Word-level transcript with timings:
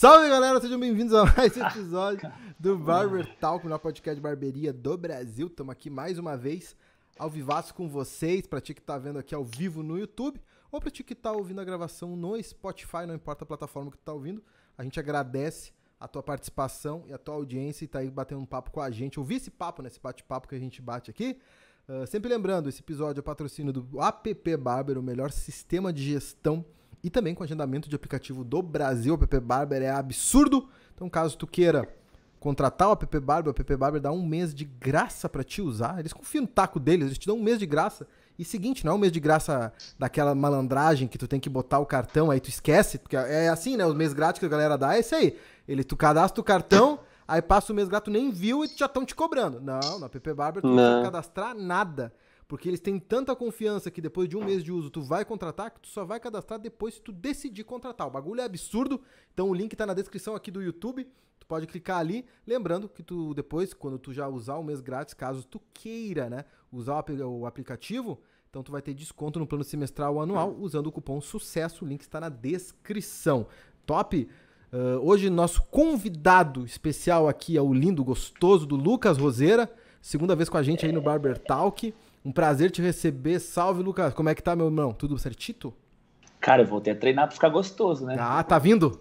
Salve 0.00 0.30
galera, 0.30 0.58
sejam 0.58 0.80
bem-vindos 0.80 1.12
a 1.12 1.26
mais 1.26 1.54
um 1.58 1.60
episódio 1.62 2.32
do 2.58 2.78
Barber 2.78 3.36
Talk, 3.36 3.62
o 3.62 3.66
melhor 3.66 3.78
podcast 3.80 4.14
de 4.14 4.20
barbearia 4.22 4.72
do 4.72 4.96
Brasil. 4.96 5.46
Estamos 5.46 5.70
aqui 5.72 5.90
mais 5.90 6.18
uma 6.18 6.38
vez 6.38 6.74
ao 7.18 7.28
vivaço 7.28 7.74
com 7.74 7.86
vocês, 7.86 8.46
para 8.46 8.62
ti 8.62 8.72
que 8.72 8.80
tá 8.80 8.96
vendo 8.96 9.18
aqui 9.18 9.34
ao 9.34 9.44
vivo 9.44 9.82
no 9.82 9.98
YouTube 9.98 10.40
ou 10.72 10.80
para 10.80 10.90
ti 10.90 11.04
que 11.04 11.14
tá 11.14 11.30
ouvindo 11.32 11.60
a 11.60 11.64
gravação 11.64 12.16
no 12.16 12.42
Spotify, 12.42 13.04
não 13.06 13.14
importa 13.14 13.44
a 13.44 13.46
plataforma 13.46 13.90
que 13.90 13.98
tu 13.98 14.02
tá 14.02 14.14
ouvindo. 14.14 14.42
A 14.78 14.82
gente 14.82 14.98
agradece 14.98 15.70
a 16.00 16.08
tua 16.08 16.22
participação 16.22 17.04
e 17.06 17.12
a 17.12 17.18
tua 17.18 17.34
audiência 17.34 17.84
e 17.84 17.86
tá 17.86 17.98
aí 17.98 18.10
batendo 18.10 18.40
um 18.40 18.46
papo 18.46 18.70
com 18.70 18.80
a 18.80 18.90
gente. 18.90 19.20
Ouvir 19.20 19.34
esse 19.34 19.50
papo, 19.50 19.82
né? 19.82 19.88
Esse 19.88 20.00
bate-papo 20.00 20.48
que 20.48 20.54
a 20.54 20.58
gente 20.58 20.80
bate 20.80 21.10
aqui. 21.10 21.36
Uh, 21.86 22.06
sempre 22.06 22.30
lembrando, 22.30 22.70
esse 22.70 22.80
episódio 22.80 23.20
é 23.20 23.22
patrocínio 23.22 23.70
do 23.70 24.00
App 24.00 24.56
Barber, 24.56 24.96
o 24.96 25.02
melhor 25.02 25.30
sistema 25.30 25.92
de 25.92 26.02
gestão 26.02 26.64
e 27.02 27.10
também 27.10 27.34
com 27.34 27.42
agendamento 27.42 27.88
de 27.88 27.96
aplicativo 27.96 28.44
do 28.44 28.62
Brasil. 28.62 29.14
O 29.14 29.22
App 29.22 29.40
Barber 29.40 29.82
é 29.82 29.90
absurdo. 29.90 30.68
Então, 30.94 31.08
caso 31.08 31.36
tu 31.36 31.46
queira 31.46 31.88
contratar 32.38 32.88
o 32.88 32.92
App 32.92 33.20
Barber, 33.20 33.52
o 33.52 33.56
App 33.56 33.76
Barber 33.76 34.00
dá 34.00 34.10
um 34.10 34.26
mês 34.26 34.54
de 34.54 34.64
graça 34.64 35.28
para 35.28 35.44
te 35.44 35.60
usar. 35.60 35.98
Eles 35.98 36.12
confiam 36.12 36.42
no 36.42 36.48
taco 36.48 36.80
deles, 36.80 37.06
eles 37.06 37.18
te 37.18 37.26
dão 37.26 37.36
um 37.36 37.42
mês 37.42 37.58
de 37.58 37.66
graça. 37.66 38.06
E 38.38 38.44
seguinte, 38.44 38.86
não 38.86 38.92
é 38.92 38.94
um 38.94 38.98
mês 38.98 39.12
de 39.12 39.20
graça 39.20 39.70
daquela 39.98 40.34
malandragem 40.34 41.06
que 41.06 41.18
tu 41.18 41.28
tem 41.28 41.38
que 41.38 41.50
botar 41.50 41.78
o 41.78 41.84
cartão, 41.84 42.30
aí 42.30 42.40
tu 42.40 42.48
esquece, 42.48 42.96
porque 42.96 43.14
é 43.14 43.50
assim, 43.50 43.76
né? 43.76 43.84
O 43.84 43.94
mês 43.94 44.14
grátis 44.14 44.38
que 44.38 44.46
a 44.46 44.48
galera 44.48 44.78
dá 44.78 44.96
é 44.96 45.00
esse 45.00 45.14
aí. 45.14 45.36
Ele, 45.68 45.84
tu 45.84 45.94
cadastra 45.94 46.40
o 46.40 46.44
cartão, 46.44 47.00
aí 47.28 47.42
passa 47.42 47.70
o 47.70 47.76
mês 47.76 47.86
grátis, 47.86 48.06
tu 48.06 48.10
nem 48.10 48.30
viu 48.30 48.64
e 48.64 48.68
já 48.68 48.86
estão 48.86 49.04
te 49.04 49.14
cobrando. 49.14 49.60
Não, 49.60 49.98
no 49.98 50.06
App 50.06 50.32
Barber 50.32 50.62
tu 50.62 50.68
não, 50.68 50.96
não 50.96 51.02
cadastrar 51.02 51.54
nada. 51.54 52.10
Porque 52.50 52.68
eles 52.68 52.80
têm 52.80 52.98
tanta 52.98 53.36
confiança 53.36 53.92
que 53.92 54.00
depois 54.00 54.28
de 54.28 54.36
um 54.36 54.44
mês 54.44 54.64
de 54.64 54.72
uso 54.72 54.90
tu 54.90 55.00
vai 55.00 55.24
contratar, 55.24 55.70
que 55.70 55.78
tu 55.78 55.86
só 55.86 56.04
vai 56.04 56.18
cadastrar 56.18 56.58
depois 56.58 56.94
se 56.94 57.00
tu 57.00 57.12
decidir 57.12 57.62
contratar. 57.62 58.08
O 58.08 58.10
bagulho 58.10 58.40
é 58.40 58.44
absurdo. 58.44 59.00
Então 59.32 59.48
o 59.48 59.54
link 59.54 59.76
tá 59.76 59.86
na 59.86 59.94
descrição 59.94 60.34
aqui 60.34 60.50
do 60.50 60.60
YouTube. 60.60 61.06
Tu 61.38 61.46
pode 61.46 61.68
clicar 61.68 61.98
ali. 61.98 62.26
Lembrando 62.44 62.88
que 62.88 63.04
tu 63.04 63.32
depois, 63.34 63.72
quando 63.72 64.00
tu 64.00 64.12
já 64.12 64.26
usar 64.26 64.56
o 64.56 64.64
mês 64.64 64.80
grátis, 64.80 65.14
caso 65.14 65.46
tu 65.46 65.62
queira, 65.72 66.28
né, 66.28 66.44
usar 66.72 67.04
o 67.22 67.46
aplicativo, 67.46 68.20
então 68.48 68.64
tu 68.64 68.72
vai 68.72 68.82
ter 68.82 68.94
desconto 68.94 69.38
no 69.38 69.46
plano 69.46 69.62
semestral 69.62 70.16
ou 70.16 70.20
anual 70.20 70.52
usando 70.58 70.88
o 70.88 70.92
cupom 70.92 71.20
SUCESSO. 71.20 71.84
O 71.84 71.88
link 71.88 72.00
está 72.00 72.18
na 72.18 72.28
descrição. 72.28 73.46
Top! 73.86 74.28
Uh, 74.72 74.98
hoje 75.08 75.30
nosso 75.30 75.62
convidado 75.70 76.64
especial 76.64 77.28
aqui 77.28 77.56
é 77.56 77.62
o 77.62 77.72
lindo, 77.72 78.02
gostoso 78.02 78.66
do 78.66 78.74
Lucas 78.74 79.18
Roseira. 79.18 79.72
Segunda 80.02 80.34
vez 80.34 80.48
com 80.48 80.56
a 80.56 80.64
gente 80.64 80.84
aí 80.84 80.90
no 80.90 81.00
Barber 81.00 81.38
Talk. 81.38 81.94
Um 82.24 82.32
prazer 82.32 82.70
te 82.70 82.82
receber. 82.82 83.38
Salve, 83.38 83.82
Lucas. 83.82 84.12
Como 84.12 84.28
é 84.28 84.34
que 84.34 84.42
tá, 84.42 84.54
meu 84.54 84.66
irmão? 84.66 84.92
Tudo 84.92 85.18
certito? 85.18 85.72
Cara, 86.40 86.62
eu 86.62 86.66
voltei 86.66 86.92
a 86.92 86.96
treinar 86.96 87.26
pra 87.26 87.34
ficar 87.34 87.48
gostoso, 87.48 88.04
né? 88.04 88.16
Ah, 88.18 88.42
tá 88.42 88.58
vindo? 88.58 89.00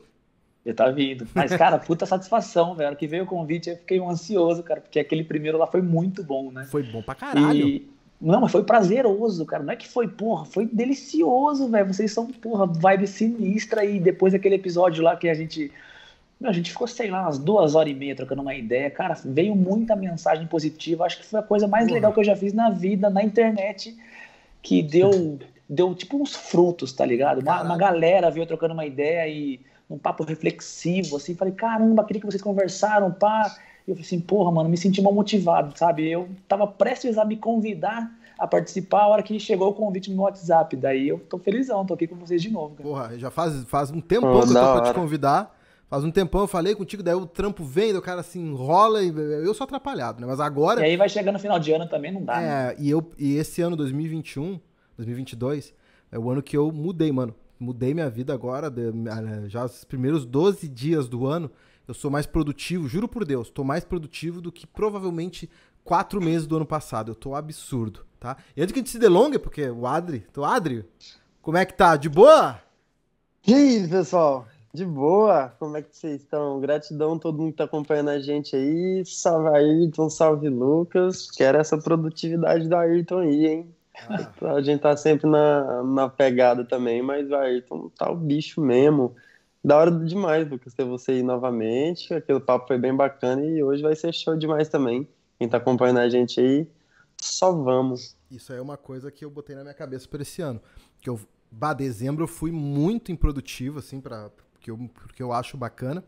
Já 0.66 0.74
tá 0.74 0.90
vindo. 0.90 1.28
Mas, 1.34 1.56
cara, 1.56 1.78
puta 1.78 2.06
satisfação, 2.06 2.76
velho. 2.76 2.96
Que 2.96 3.08
veio 3.08 3.24
o 3.24 3.28
convite, 3.28 3.70
eu 3.70 3.78
fiquei 3.78 4.00
ansioso, 4.00 4.62
cara, 4.64 4.82
porque 4.82 5.00
aquele 5.00 5.24
primeiro 5.24 5.58
lá 5.58 5.66
foi 5.66 5.82
muito 5.82 6.24
bom, 6.24 6.52
né? 6.52 6.66
Foi 6.66 6.84
bom 6.84 7.02
pra 7.02 7.16
caralho. 7.16 7.68
E... 7.68 7.90
Não, 8.22 8.42
mas 8.42 8.52
foi 8.52 8.64
prazeroso, 8.64 9.46
cara. 9.46 9.64
Não 9.64 9.72
é 9.72 9.78
que 9.78 9.88
foi, 9.88 10.08
porra, 10.08 10.44
foi 10.44 10.66
delicioso, 10.66 11.70
velho. 11.70 11.94
Vocês 11.94 12.12
são, 12.12 12.28
porra, 12.28 12.66
vibe 12.68 13.08
sinistra. 13.08 13.86
E 13.86 14.00
depois 14.00 14.34
daquele 14.34 14.56
episódio 14.56 15.02
lá 15.04 15.16
que 15.16 15.30
a 15.30 15.34
gente 15.34 15.72
a 16.48 16.54
gente 16.54 16.72
ficou, 16.72 16.88
sei 16.88 17.12
lá, 17.12 17.24
umas 17.24 17.38
duas 17.38 17.76
horas 17.76 17.92
e 17.92 17.96
meia 17.96 18.16
trocando 18.16 18.42
uma 18.42 18.56
ideia. 18.56 18.90
Cara, 18.90 19.16
veio 19.26 19.56
muita 19.56 19.96
mensagem 19.96 20.48
positiva. 20.48 21.06
Acho 21.06 21.20
que 21.20 21.26
foi 21.26 21.40
a 21.40 21.44
coisa 21.44 21.68
mais 21.68 21.88
uhum. 21.88 21.94
legal 21.94 22.14
que 22.14 22.20
eu 22.20 22.24
já 22.24 22.36
fiz 22.36 22.54
na 22.54 22.70
vida, 22.70 23.10
na 23.10 23.22
internet, 23.22 23.98
que 24.62 24.82
deu, 24.82 25.38
deu 25.68 25.94
tipo 25.94 26.22
uns 26.22 26.36
frutos, 26.36 26.94
tá 26.94 27.06
ligado? 27.06 27.42
Uma, 27.42 27.62
uma 27.62 27.78
galera 27.78 28.32
veio 28.32 28.46
trocando 28.46 28.74
uma 28.74 28.86
ideia 28.86 29.28
e 29.28 29.60
um 29.90 29.98
papo 29.98 30.24
reflexivo, 30.24 31.18
assim. 31.18 31.36
Falei, 31.36 31.54
caramba, 31.54 32.06
queria 32.06 32.22
que 32.22 32.26
vocês 32.26 32.42
conversaram, 32.42 33.12
pá. 33.12 33.54
E 33.86 33.92
eu 33.92 33.96
falei 33.96 34.06
assim, 34.06 34.22
porra, 34.22 34.50
mano, 34.50 34.70
me 34.70 34.78
senti 34.78 35.02
mal 35.02 35.12
motivado, 35.12 35.78
sabe? 35.78 36.10
Eu 36.10 36.30
tava 36.48 36.66
prestes 36.68 37.18
a 37.18 37.26
me 37.26 37.36
convidar 37.36 38.10
a 38.38 38.48
participar 38.48 39.02
a 39.02 39.08
hora 39.10 39.24
que 39.24 39.38
chegou 39.38 39.70
o 39.70 39.74
convite 39.74 40.10
no 40.10 40.22
WhatsApp. 40.22 40.74
Daí 40.78 41.10
eu 41.10 41.20
tô 41.20 41.38
felizão, 41.38 41.86
tô 41.86 41.96
aqui 41.96 42.08
com 42.08 42.16
vocês 42.16 42.42
de 42.42 42.50
novo. 42.50 42.76
Cara. 42.76 42.90
Porra, 42.90 43.20
já 43.20 43.30
faz, 43.30 43.64
faz 43.66 43.92
um 43.92 44.00
tempo 44.00 44.28
oh, 44.28 44.40
que 44.40 44.50
eu 44.50 44.54
tô 44.54 44.54
pra 44.54 44.82
te 44.84 44.94
convidar. 44.94 45.59
Faz 45.90 46.04
um 46.04 46.12
tempão 46.12 46.42
eu 46.42 46.48
falei 46.48 46.76
contigo, 46.76 47.02
daí 47.02 47.16
o 47.16 47.26
trampo 47.26 47.64
vem, 47.64 47.96
o 47.98 48.02
cara 48.02 48.22
se 48.22 48.38
enrola 48.38 49.02
e 49.02 49.10
eu 49.10 49.54
sou 49.56 49.66
atrapalhado, 49.66 50.22
né? 50.22 50.28
Mas 50.28 50.40
agora. 50.40 50.82
E 50.82 50.92
aí 50.92 50.96
vai 50.96 51.10
chegando 51.10 51.34
no 51.34 51.40
final 51.40 51.58
de 51.60 51.74
ano 51.74 51.90
também, 51.90 52.12
não 52.12 52.24
dá. 52.24 52.40
É, 52.40 52.68
né? 52.68 52.76
e, 52.78 52.92
eu, 52.92 53.12
e 53.18 53.38
esse 53.38 53.60
ano, 53.64 53.76
2021, 53.76 54.60
2022, 54.98 55.74
é 56.12 56.20
o 56.20 56.30
ano 56.30 56.44
que 56.44 56.56
eu 56.56 56.72
mudei, 56.72 57.12
mano. 57.12 57.34
Mudei 57.60 57.94
minha 57.94 58.10
vida 58.10 58.34
agora, 58.34 58.72
já 59.48 59.66
os 59.66 59.84
primeiros 59.84 60.26
12 60.26 60.68
dias 60.68 61.10
do 61.10 61.26
ano, 61.26 61.52
eu 61.88 61.94
sou 61.94 62.12
mais 62.12 62.28
produtivo, 62.28 62.88
juro 62.88 63.08
por 63.08 63.26
Deus, 63.26 63.50
tô 63.50 63.64
mais 63.64 63.84
produtivo 63.84 64.40
do 64.40 64.52
que 64.52 64.68
provavelmente 64.68 65.50
quatro 65.84 66.22
meses 66.22 66.46
do 66.46 66.56
ano 66.56 66.68
passado. 66.68 67.12
Eu 67.12 67.16
tô 67.16 67.34
absurdo, 67.34 68.06
tá? 68.20 68.38
E 68.56 68.62
antes 68.62 68.72
que 68.72 68.80
a 68.80 68.82
gente 68.82 68.92
se 68.92 69.00
delongue, 69.00 69.40
porque 69.40 69.68
o 69.68 69.88
Adri, 69.88 70.20
tô 70.32 70.46
Adri, 70.46 70.86
como 71.42 71.58
é 71.58 71.66
que 71.66 71.74
tá? 71.74 71.98
De 71.98 72.08
boa? 72.08 72.62
E 73.46 73.54
aí, 73.54 73.88
pessoal? 73.88 74.48
De 74.72 74.86
boa, 74.86 75.50
como 75.58 75.78
é 75.78 75.82
que 75.82 75.96
vocês 75.98 76.22
estão? 76.22 76.60
Gratidão 76.60 77.14
a 77.14 77.20
todo 77.20 77.40
mundo 77.40 77.52
que 77.52 77.58
tá 77.58 77.64
acompanhando 77.64 78.10
a 78.10 78.20
gente 78.20 78.56
aí. 78.56 79.04
Salve 79.04 79.50
Ayrton, 79.50 80.10
salve 80.12 80.48
Lucas. 80.48 81.30
Quero 81.32 81.58
essa 81.58 81.76
produtividade 81.78 82.70
do 82.70 82.76
Ayrton 82.76 83.20
aí, 83.20 83.48
hein? 83.48 83.76
Ah. 84.08 84.54
A 84.54 84.62
gente 84.62 84.82
tá 84.82 84.96
sempre 84.96 85.28
na, 85.28 85.82
na 85.84 86.08
pegada 86.08 86.64
também, 86.64 87.02
mas 87.02 87.30
o 87.32 87.36
Ayrton 87.36 87.90
tá 87.98 88.12
o 88.12 88.16
bicho 88.16 88.62
mesmo. 88.62 89.16
Da 89.64 89.76
hora 89.76 89.92
demais, 89.92 90.48
Lucas, 90.48 90.74
ter 90.76 90.86
você 90.86 91.14
aí 91.14 91.24
novamente. 91.24 92.14
Aquele 92.14 92.40
papo 92.40 92.68
foi 92.68 92.78
bem 92.78 92.96
bacana 92.96 93.44
e 93.44 93.64
hoje 93.64 93.82
vai 93.82 93.96
ser 93.96 94.14
show 94.14 94.38
demais 94.38 94.70
também. 94.70 95.08
Quem 95.40 95.50
tá 95.50 95.58
acompanhando 95.58 96.00
a 96.00 96.10
gente 96.10 96.40
aí, 96.40 96.68
só 97.20 97.52
vamos. 97.52 98.16
Isso 98.30 98.54
aí 98.54 98.60
é 98.60 98.62
uma 98.62 98.78
coisa 98.78 99.10
que 99.10 99.26
eu 99.26 99.32
botei 99.32 99.56
na 99.56 99.64
minha 99.64 99.74
cabeça 99.74 100.08
para 100.08 100.22
esse 100.22 100.44
ano. 100.44 100.62
Que 101.02 101.10
eu, 101.10 101.20
bah, 101.52 101.74
dezembro 101.74 102.24
eu 102.24 102.28
fui 102.28 102.52
muito 102.52 103.12
improdutivo, 103.12 103.80
assim, 103.80 104.00
para 104.00 104.30
porque 104.60 104.70
eu, 104.70 104.78
porque 104.94 105.24
eu 105.24 105.32
acho 105.32 105.58
bacana. 105.58 106.04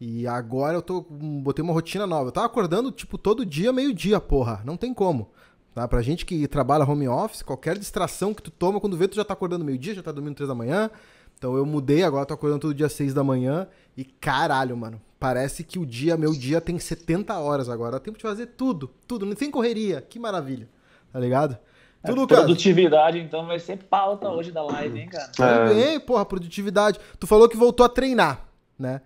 E 0.00 0.26
agora 0.26 0.76
eu 0.76 0.82
tô 0.82 1.00
botei 1.00 1.62
uma 1.62 1.72
rotina 1.72 2.06
nova. 2.06 2.28
Eu 2.28 2.32
tava 2.32 2.46
acordando, 2.46 2.90
tipo, 2.90 3.16
todo 3.16 3.46
dia, 3.46 3.72
meio-dia, 3.72 4.20
porra. 4.20 4.62
Não 4.64 4.76
tem 4.76 4.92
como. 4.92 5.30
Tá? 5.74 5.86
Pra 5.86 6.02
gente 6.02 6.24
que 6.24 6.48
trabalha 6.48 6.84
home 6.84 7.08
office, 7.08 7.42
qualquer 7.42 7.78
distração 7.78 8.34
que 8.34 8.42
tu 8.42 8.50
toma, 8.50 8.80
quando 8.80 8.96
vê, 8.96 9.06
tu 9.06 9.16
já 9.16 9.24
tá 9.24 9.34
acordando 9.34 9.64
meio-dia, 9.64 9.94
já 9.94 10.02
tá 10.02 10.12
dormindo 10.12 10.34
três 10.34 10.48
da 10.48 10.54
manhã. 10.54 10.90
Então 11.38 11.54
eu 11.56 11.66
mudei, 11.66 12.02
agora 12.02 12.24
tô 12.24 12.32
acordando 12.32 12.60
todo 12.60 12.74
dia 12.74 12.88
seis 12.88 13.12
da 13.12 13.22
manhã. 13.22 13.68
E 13.96 14.04
caralho, 14.04 14.76
mano. 14.76 15.00
Parece 15.18 15.64
que 15.64 15.78
o 15.78 15.86
dia, 15.86 16.16
meu 16.16 16.32
dia 16.32 16.60
tem 16.60 16.78
70 16.78 17.38
horas 17.38 17.68
agora. 17.68 17.92
Dá 17.92 18.00
tempo 18.00 18.18
de 18.18 18.22
fazer 18.22 18.46
tudo, 18.46 18.90
tudo, 19.06 19.34
sem 19.38 19.50
correria. 19.50 20.00
Que 20.02 20.18
maravilha. 20.18 20.68
Tá 21.12 21.18
ligado? 21.18 21.58
Tu, 22.06 22.14
Lucas? 22.14 22.38
Produtividade, 22.38 23.18
então, 23.18 23.46
vai 23.46 23.58
ser 23.58 23.76
pauta 23.84 24.28
hoje 24.28 24.52
da 24.52 24.62
live, 24.62 25.00
hein, 25.00 25.08
cara? 25.08 25.30
É. 25.38 25.74
Bem, 25.74 26.00
porra, 26.00 26.24
produtividade. 26.24 26.98
Tu 27.18 27.26
falou 27.26 27.48
que 27.48 27.56
voltou 27.56 27.84
a 27.84 27.88
treinar, 27.88 28.46
né? 28.78 29.02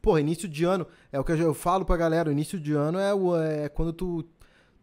Porra, 0.00 0.20
início 0.20 0.46
de 0.46 0.64
ano, 0.64 0.86
é 1.10 1.18
o 1.18 1.24
que 1.24 1.32
eu 1.32 1.54
falo 1.54 1.84
pra 1.84 1.96
galera, 1.96 2.28
o 2.28 2.32
início 2.32 2.60
de 2.60 2.74
ano 2.74 2.98
é, 2.98 3.14
o, 3.14 3.34
é 3.36 3.70
quando 3.70 3.92
tu, 3.92 4.24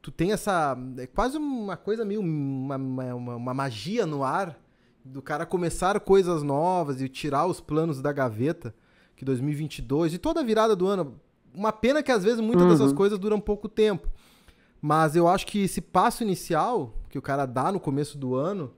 tu 0.01 0.09
tem 0.09 0.31
essa. 0.31 0.75
É 0.97 1.05
quase 1.05 1.37
uma 1.37 1.77
coisa 1.77 2.03
meio. 2.03 2.21
Uma, 2.21 2.75
uma, 2.75 3.35
uma 3.35 3.53
magia 3.53 4.05
no 4.05 4.23
ar 4.23 4.57
do 5.03 5.21
cara 5.21 5.45
começar 5.45 5.99
coisas 5.99 6.43
novas 6.43 7.01
e 7.01 7.09
tirar 7.09 7.45
os 7.45 7.59
planos 7.59 8.01
da 8.01 8.11
gaveta, 8.11 8.73
que 9.15 9.25
2022 9.25 10.15
e 10.15 10.17
toda 10.17 10.41
a 10.41 10.43
virada 10.43 10.75
do 10.75 10.87
ano. 10.87 11.19
Uma 11.53 11.71
pena 11.71 12.01
que 12.01 12.11
às 12.11 12.23
vezes 12.23 12.39
muitas 12.39 12.63
uhum. 12.63 12.69
dessas 12.69 12.93
coisas 12.93 13.19
duram 13.19 13.39
pouco 13.39 13.67
tempo. 13.67 14.09
Mas 14.81 15.15
eu 15.15 15.27
acho 15.27 15.45
que 15.45 15.63
esse 15.63 15.79
passo 15.79 16.23
inicial 16.23 16.93
que 17.09 17.17
o 17.17 17.21
cara 17.21 17.45
dá 17.45 17.71
no 17.71 17.79
começo 17.79 18.17
do 18.17 18.35
ano, 18.35 18.73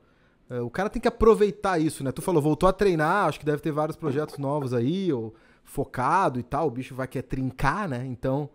é, 0.49 0.59
o 0.59 0.69
cara 0.69 0.89
tem 0.89 1.01
que 1.01 1.07
aproveitar 1.07 1.79
isso, 1.79 2.03
né? 2.03 2.11
Tu 2.11 2.21
falou, 2.21 2.41
voltou 2.41 2.67
a 2.67 2.73
treinar, 2.73 3.27
acho 3.27 3.39
que 3.39 3.45
deve 3.45 3.61
ter 3.61 3.71
vários 3.71 3.95
projetos 3.95 4.37
novos 4.37 4.73
aí, 4.73 5.13
ou 5.13 5.33
focado 5.63 6.39
e 6.39 6.43
tal, 6.43 6.67
o 6.67 6.71
bicho 6.71 6.93
vai 6.93 7.07
querer 7.07 7.23
trincar, 7.23 7.87
né? 7.87 8.05
Então, 8.05 8.49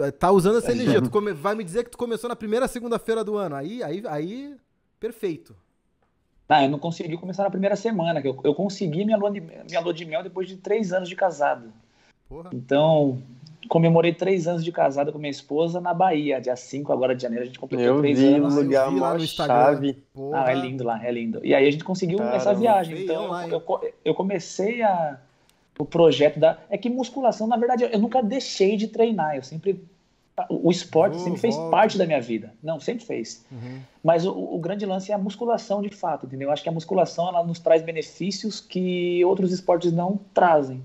é, 0.00 0.10
tá 0.10 0.30
usando 0.30 0.58
essa 0.58 0.72
energia. 0.72 1.00
Tu 1.00 1.10
come... 1.10 1.32
vai 1.32 1.54
me 1.54 1.62
dizer 1.62 1.84
que 1.84 1.90
tu 1.90 1.98
começou 1.98 2.28
na 2.28 2.34
primeira 2.36 2.66
segunda-feira 2.66 3.22
do 3.22 3.36
ano. 3.36 3.54
Aí, 3.54 3.82
aí, 3.82 4.02
aí, 4.08 4.56
perfeito. 4.98 5.54
Ah, 6.48 6.64
eu 6.64 6.70
não 6.70 6.78
consegui 6.78 7.16
começar 7.16 7.44
na 7.44 7.50
primeira 7.50 7.76
semana, 7.76 8.20
eu, 8.20 8.38
eu 8.44 8.54
consegui 8.54 9.06
minha 9.06 9.16
lua, 9.16 9.30
de, 9.30 9.40
minha 9.40 9.80
lua 9.80 9.94
de 9.94 10.04
mel 10.04 10.22
depois 10.22 10.46
de 10.46 10.56
três 10.56 10.92
anos 10.92 11.08
de 11.08 11.16
casado. 11.16 11.72
Porra. 12.28 12.50
Então, 12.52 13.22
comemorei 13.68 14.12
três 14.12 14.46
anos 14.46 14.64
de 14.64 14.72
casado 14.72 15.12
com 15.12 15.18
minha 15.18 15.30
esposa 15.30 15.80
na 15.80 15.94
Bahia, 15.94 16.40
dia 16.40 16.56
5 16.56 16.92
agora 16.92 17.14
de 17.14 17.22
janeiro, 17.22 17.44
a 17.44 17.46
gente 17.46 17.58
completou 17.58 17.86
eu 17.86 17.98
três 18.00 18.18
vi 18.18 18.34
anos. 18.34 18.54
Lugar 18.54 18.86
eu 18.86 18.92
vi 18.92 19.00
lá 19.00 19.14
no 19.14 19.26
chave. 19.26 20.02
Ah, 20.32 20.50
é 20.50 20.54
lindo 20.54 20.84
lá, 20.84 21.04
é 21.04 21.10
lindo. 21.10 21.40
E 21.44 21.54
aí 21.54 21.66
a 21.66 21.70
gente 21.70 21.84
conseguiu 21.84 22.18
Caramba, 22.18 22.36
essa 22.36 22.54
viagem. 22.54 23.02
Então 23.02 23.48
eu, 23.48 23.50
eu, 23.50 23.92
eu, 24.04 24.14
comecei 24.14 24.82
a 24.82 25.18
o 25.78 25.84
projeto 25.84 26.38
da 26.38 26.58
é 26.68 26.76
que 26.76 26.90
musculação, 26.90 27.46
na 27.46 27.56
verdade, 27.56 27.88
eu 27.90 27.98
nunca 27.98 28.22
deixei 28.22 28.76
de 28.76 28.88
treinar, 28.88 29.36
eu 29.36 29.42
sempre 29.42 29.82
o 30.48 30.70
esporte 30.70 31.20
sempre 31.20 31.38
fez 31.38 31.54
parte 31.70 31.98
da 31.98 32.06
minha 32.06 32.20
vida. 32.20 32.54
Não, 32.62 32.80
sempre 32.80 33.04
fez. 33.04 33.44
Uhum. 33.52 33.80
Mas 34.02 34.24
o, 34.24 34.32
o, 34.32 34.58
grande 34.58 34.86
lance 34.86 35.12
é 35.12 35.14
a 35.14 35.18
musculação 35.18 35.82
de 35.82 35.90
fato, 35.90 36.24
entendeu? 36.24 36.48
Eu 36.48 36.52
acho 36.52 36.62
que 36.62 36.68
a 36.68 36.72
musculação 36.72 37.28
ela 37.28 37.44
nos 37.44 37.58
traz 37.58 37.82
benefícios 37.82 38.58
que 38.58 39.22
outros 39.24 39.52
esportes 39.52 39.92
não 39.92 40.18
trazem. 40.32 40.82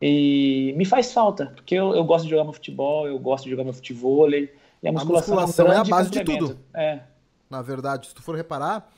E 0.00 0.74
me 0.76 0.84
faz 0.84 1.12
falta, 1.12 1.46
porque 1.54 1.74
eu, 1.74 1.94
eu 1.94 2.04
gosto 2.04 2.24
de 2.24 2.30
jogar 2.30 2.44
meu 2.44 2.52
futebol, 2.52 3.06
eu 3.08 3.18
gosto 3.18 3.44
de 3.44 3.50
jogar 3.50 3.64
meu 3.64 3.72
futebol. 3.72 4.30
E 4.30 4.50
a 4.84 4.92
musculação, 4.92 5.38
a 5.38 5.46
musculação 5.46 5.66
é, 5.66 5.70
um 5.70 5.72
é 5.72 5.76
a 5.78 5.84
base 5.84 6.10
de 6.10 6.22
tudo. 6.22 6.58
É, 6.74 7.00
Na 7.48 7.62
verdade, 7.62 8.08
se 8.08 8.14
tu 8.14 8.22
for 8.22 8.36
reparar, 8.36 8.90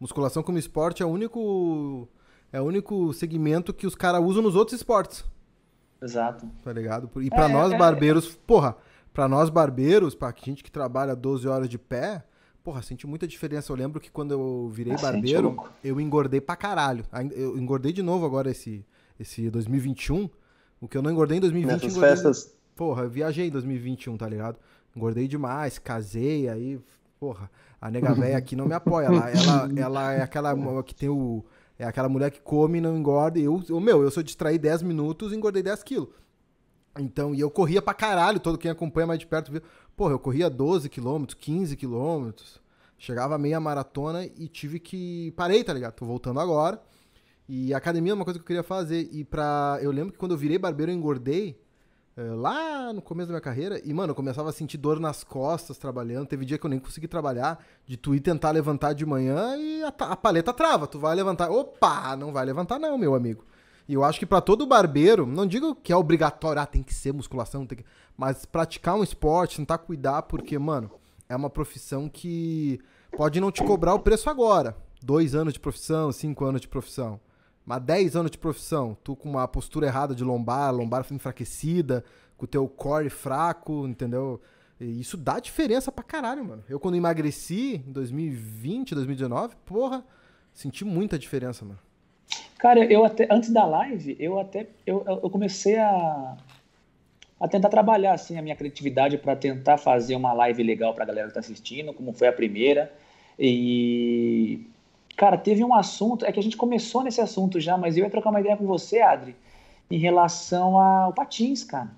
musculação 0.00 0.42
como 0.42 0.56
esporte 0.58 1.02
é 1.02 1.06
o 1.06 1.08
único 1.08 2.08
é 2.52 2.60
o 2.60 2.64
único 2.64 3.12
segmento 3.12 3.74
que 3.74 3.86
os 3.86 3.94
caras 3.94 4.22
usam 4.22 4.42
nos 4.42 4.54
outros 4.56 4.76
esportes, 4.76 5.24
exato. 6.00 6.48
tá 6.62 6.72
ligado? 6.72 7.10
E 7.20 7.28
pra 7.28 7.46
É, 7.46 7.52
nós 7.52 7.72
é, 7.72 7.76
barbeiros, 7.76 8.34
porra, 8.46 8.76
pra 9.12 9.28
nós 9.28 9.50
barbeiros, 9.50 10.14
pra 10.14 10.32
gente 10.42 10.64
que 10.64 10.70
trabalha 10.70 11.14
12 11.14 11.46
horas 11.46 11.68
de 11.68 11.76
pé, 11.76 12.24
porra, 12.64 12.80
senti 12.82 13.06
muita 13.06 13.26
diferença. 13.26 13.70
Eu 13.72 13.76
lembro 13.76 14.00
que 14.00 14.10
quando 14.10 14.32
eu 14.32 14.68
virei 14.72 14.94
Ah, 14.94 14.98
barbeiro, 14.98 15.56
eu 15.84 16.00
engordei 16.00 16.40
pra 16.40 16.56
caralho. 16.56 17.04
Eu 17.32 17.58
engordei 17.58 17.92
de 17.92 18.02
novo 18.02 18.24
agora 18.24 18.50
esse 18.50 18.86
esse 19.18 19.50
2021. 19.50 20.28
O 20.80 20.88
que 20.88 20.96
eu 20.96 21.02
não 21.02 21.10
engordei 21.10 21.38
em 21.38 21.40
2020, 21.40 21.70
eu 21.70 21.76
Nessas 21.76 21.96
engordei 21.96 22.16
festas. 22.16 22.54
Porra, 22.74 23.04
eu 23.04 23.10
viajei 23.10 23.48
em 23.48 23.50
2021, 23.50 24.16
tá 24.16 24.28
ligado? 24.28 24.58
Engordei 24.94 25.26
demais, 25.26 25.78
casei, 25.78 26.48
aí, 26.48 26.78
porra, 27.18 27.50
a 27.80 27.90
nega 27.90 28.12
véia 28.14 28.36
aqui 28.36 28.54
não 28.54 28.66
me 28.66 28.74
apoia. 28.74 29.06
Ela, 29.06 29.30
ela, 29.30 29.70
ela 29.76 30.12
é 30.12 30.22
aquela 30.22 30.82
que 30.82 30.94
tem 30.94 31.08
o. 31.08 31.44
É 31.78 31.84
aquela 31.84 32.08
mulher 32.08 32.30
que 32.30 32.40
come 32.40 32.78
e 32.78 32.80
não 32.80 32.96
engorda. 32.96 33.38
E 33.38 33.44
eu, 33.44 33.62
eu, 33.68 33.78
meu, 33.80 34.02
eu 34.02 34.10
sou 34.10 34.22
distrair 34.22 34.58
10 34.58 34.82
minutos 34.82 35.32
e 35.32 35.36
engordei 35.36 35.62
10 35.62 35.82
quilos. 35.82 36.08
Então, 36.98 37.34
e 37.34 37.40
eu 37.40 37.50
corria 37.50 37.82
pra 37.82 37.92
caralho, 37.92 38.40
todo 38.40 38.56
quem 38.56 38.70
acompanha 38.70 39.06
mais 39.06 39.18
de 39.18 39.26
perto 39.26 39.52
viu. 39.52 39.60
Porra, 39.94 40.12
eu 40.12 40.18
corria 40.18 40.48
12 40.48 40.88
quilômetros, 40.88 41.38
15 41.38 41.76
quilômetros. 41.76 42.60
Chegava 42.98 43.36
meia 43.36 43.60
maratona 43.60 44.24
e 44.24 44.48
tive 44.48 44.78
que. 44.78 45.30
Parei, 45.32 45.62
tá 45.62 45.72
ligado? 45.72 45.94
Tô 45.94 46.06
voltando 46.06 46.40
agora. 46.40 46.80
E 47.48 47.72
academia 47.72 48.12
é 48.12 48.14
uma 48.14 48.24
coisa 48.24 48.38
que 48.38 48.42
eu 48.42 48.46
queria 48.46 48.62
fazer. 48.62 49.08
E 49.12 49.24
pra. 49.24 49.78
Eu 49.80 49.90
lembro 49.90 50.12
que 50.12 50.18
quando 50.18 50.32
eu 50.32 50.38
virei 50.38 50.58
barbeiro, 50.58 50.90
eu 50.90 50.96
engordei 50.96 51.60
é, 52.16 52.22
lá 52.22 52.92
no 52.92 53.00
começo 53.00 53.28
da 53.28 53.34
minha 53.34 53.40
carreira. 53.40 53.80
E, 53.84 53.92
mano, 53.92 54.10
eu 54.10 54.14
começava 54.14 54.48
a 54.48 54.52
sentir 54.52 54.78
dor 54.78 54.98
nas 54.98 55.22
costas 55.22 55.78
trabalhando. 55.78 56.26
Teve 56.26 56.44
dia 56.44 56.58
que 56.58 56.66
eu 56.66 56.70
nem 56.70 56.78
consegui 56.78 57.06
trabalhar. 57.06 57.64
De 57.86 57.96
tu 57.96 58.14
ir 58.14 58.20
tentar 58.20 58.50
levantar 58.50 58.92
de 58.92 59.06
manhã 59.06 59.56
e 59.56 59.82
a, 59.84 59.88
a 59.88 60.16
paleta 60.16 60.52
trava. 60.52 60.86
Tu 60.86 60.98
vai 60.98 61.14
levantar. 61.14 61.50
Opa! 61.50 62.16
Não 62.16 62.32
vai 62.32 62.44
levantar, 62.44 62.78
não, 62.78 62.98
meu 62.98 63.14
amigo. 63.14 63.44
E 63.88 63.94
eu 63.94 64.02
acho 64.02 64.18
que 64.18 64.26
pra 64.26 64.40
todo 64.40 64.66
barbeiro, 64.66 65.26
não 65.26 65.46
digo 65.46 65.74
que 65.74 65.92
é 65.92 65.96
obrigatório, 65.96 66.60
ah, 66.60 66.66
tem 66.66 66.82
que 66.82 66.92
ser 66.92 67.12
musculação, 67.12 67.64
tem 67.64 67.78
que... 67.78 67.84
mas 68.16 68.44
praticar 68.44 68.96
um 68.96 69.02
esporte, 69.04 69.58
tentar 69.58 69.78
cuidar, 69.78 70.22
porque, 70.22 70.58
mano, 70.58 70.90
é 71.28 71.36
uma 71.36 71.48
profissão 71.48 72.08
que 72.08 72.80
pode 73.16 73.40
não 73.40 73.52
te 73.52 73.62
cobrar 73.62 73.94
o 73.94 74.00
preço 74.00 74.28
agora. 74.28 74.76
Dois 75.00 75.34
anos 75.36 75.52
de 75.52 75.60
profissão, 75.60 76.10
cinco 76.10 76.44
anos 76.44 76.60
de 76.60 76.68
profissão. 76.68 77.20
Mas 77.66 77.82
dez 77.82 78.14
anos 78.14 78.30
de 78.30 78.38
profissão, 78.38 78.96
tu 79.02 79.16
com 79.16 79.28
uma 79.28 79.46
postura 79.48 79.86
errada 79.86 80.14
de 80.14 80.22
lombar, 80.22 80.72
lombar 80.72 81.04
enfraquecida, 81.10 82.04
com 82.36 82.44
o 82.44 82.48
teu 82.48 82.68
core 82.68 83.10
fraco, 83.10 83.88
entendeu? 83.88 84.40
E 84.80 85.00
isso 85.00 85.16
dá 85.16 85.40
diferença 85.40 85.90
pra 85.90 86.04
caralho, 86.04 86.44
mano. 86.44 86.62
Eu 86.68 86.78
quando 86.78 86.96
emagreci 86.96 87.82
em 87.86 87.92
2020, 87.92 88.94
2019, 88.94 89.56
porra, 89.64 90.04
senti 90.52 90.84
muita 90.84 91.18
diferença, 91.18 91.64
mano. 91.64 91.80
Cara, 92.56 92.84
eu 92.84 93.04
até 93.04 93.26
antes 93.30 93.50
da 93.50 93.64
live, 93.64 94.16
eu 94.20 94.38
até 94.38 94.68
eu, 94.86 95.04
eu 95.06 95.28
comecei 95.28 95.76
a 95.78 96.36
a 97.38 97.46
tentar 97.46 97.68
trabalhar 97.68 98.14
assim 98.14 98.38
a 98.38 98.42
minha 98.42 98.56
criatividade 98.56 99.18
para 99.18 99.36
tentar 99.36 99.76
fazer 99.76 100.16
uma 100.16 100.32
live 100.32 100.62
legal 100.62 100.94
para 100.94 101.04
a 101.04 101.06
galera 101.06 101.28
que 101.28 101.34
tá 101.34 101.40
assistindo, 101.40 101.92
como 101.92 102.12
foi 102.12 102.28
a 102.28 102.32
primeira. 102.32 102.92
E 103.38 104.66
cara, 105.16 105.38
teve 105.38 105.64
um 105.64 105.74
assunto, 105.74 106.24
é 106.24 106.32
que 106.32 106.40
a 106.40 106.42
gente 106.42 106.56
começou 106.56 107.02
nesse 107.02 107.20
assunto 107.20 107.60
já, 107.60 107.76
mas 107.76 107.96
eu 107.96 108.04
ia 108.04 108.10
trocar 108.10 108.30
uma 108.30 108.40
ideia 108.40 108.56
com 108.56 108.66
você, 108.66 109.00
Adri, 109.00 109.36
em 109.90 109.98
relação 109.98 110.78
ao 110.78 111.12
patins, 111.12 111.64
cara. 111.64 111.90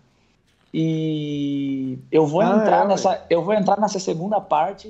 E 0.72 1.98
eu 2.12 2.26
vou 2.26 2.42
Ah, 2.42 2.50
entrar 2.58 2.84
é, 2.84 2.88
nessa, 2.88 3.26
eu 3.30 3.42
vou 3.42 3.54
entrar 3.54 3.80
nessa 3.80 3.98
segunda 3.98 4.40
parte 4.40 4.88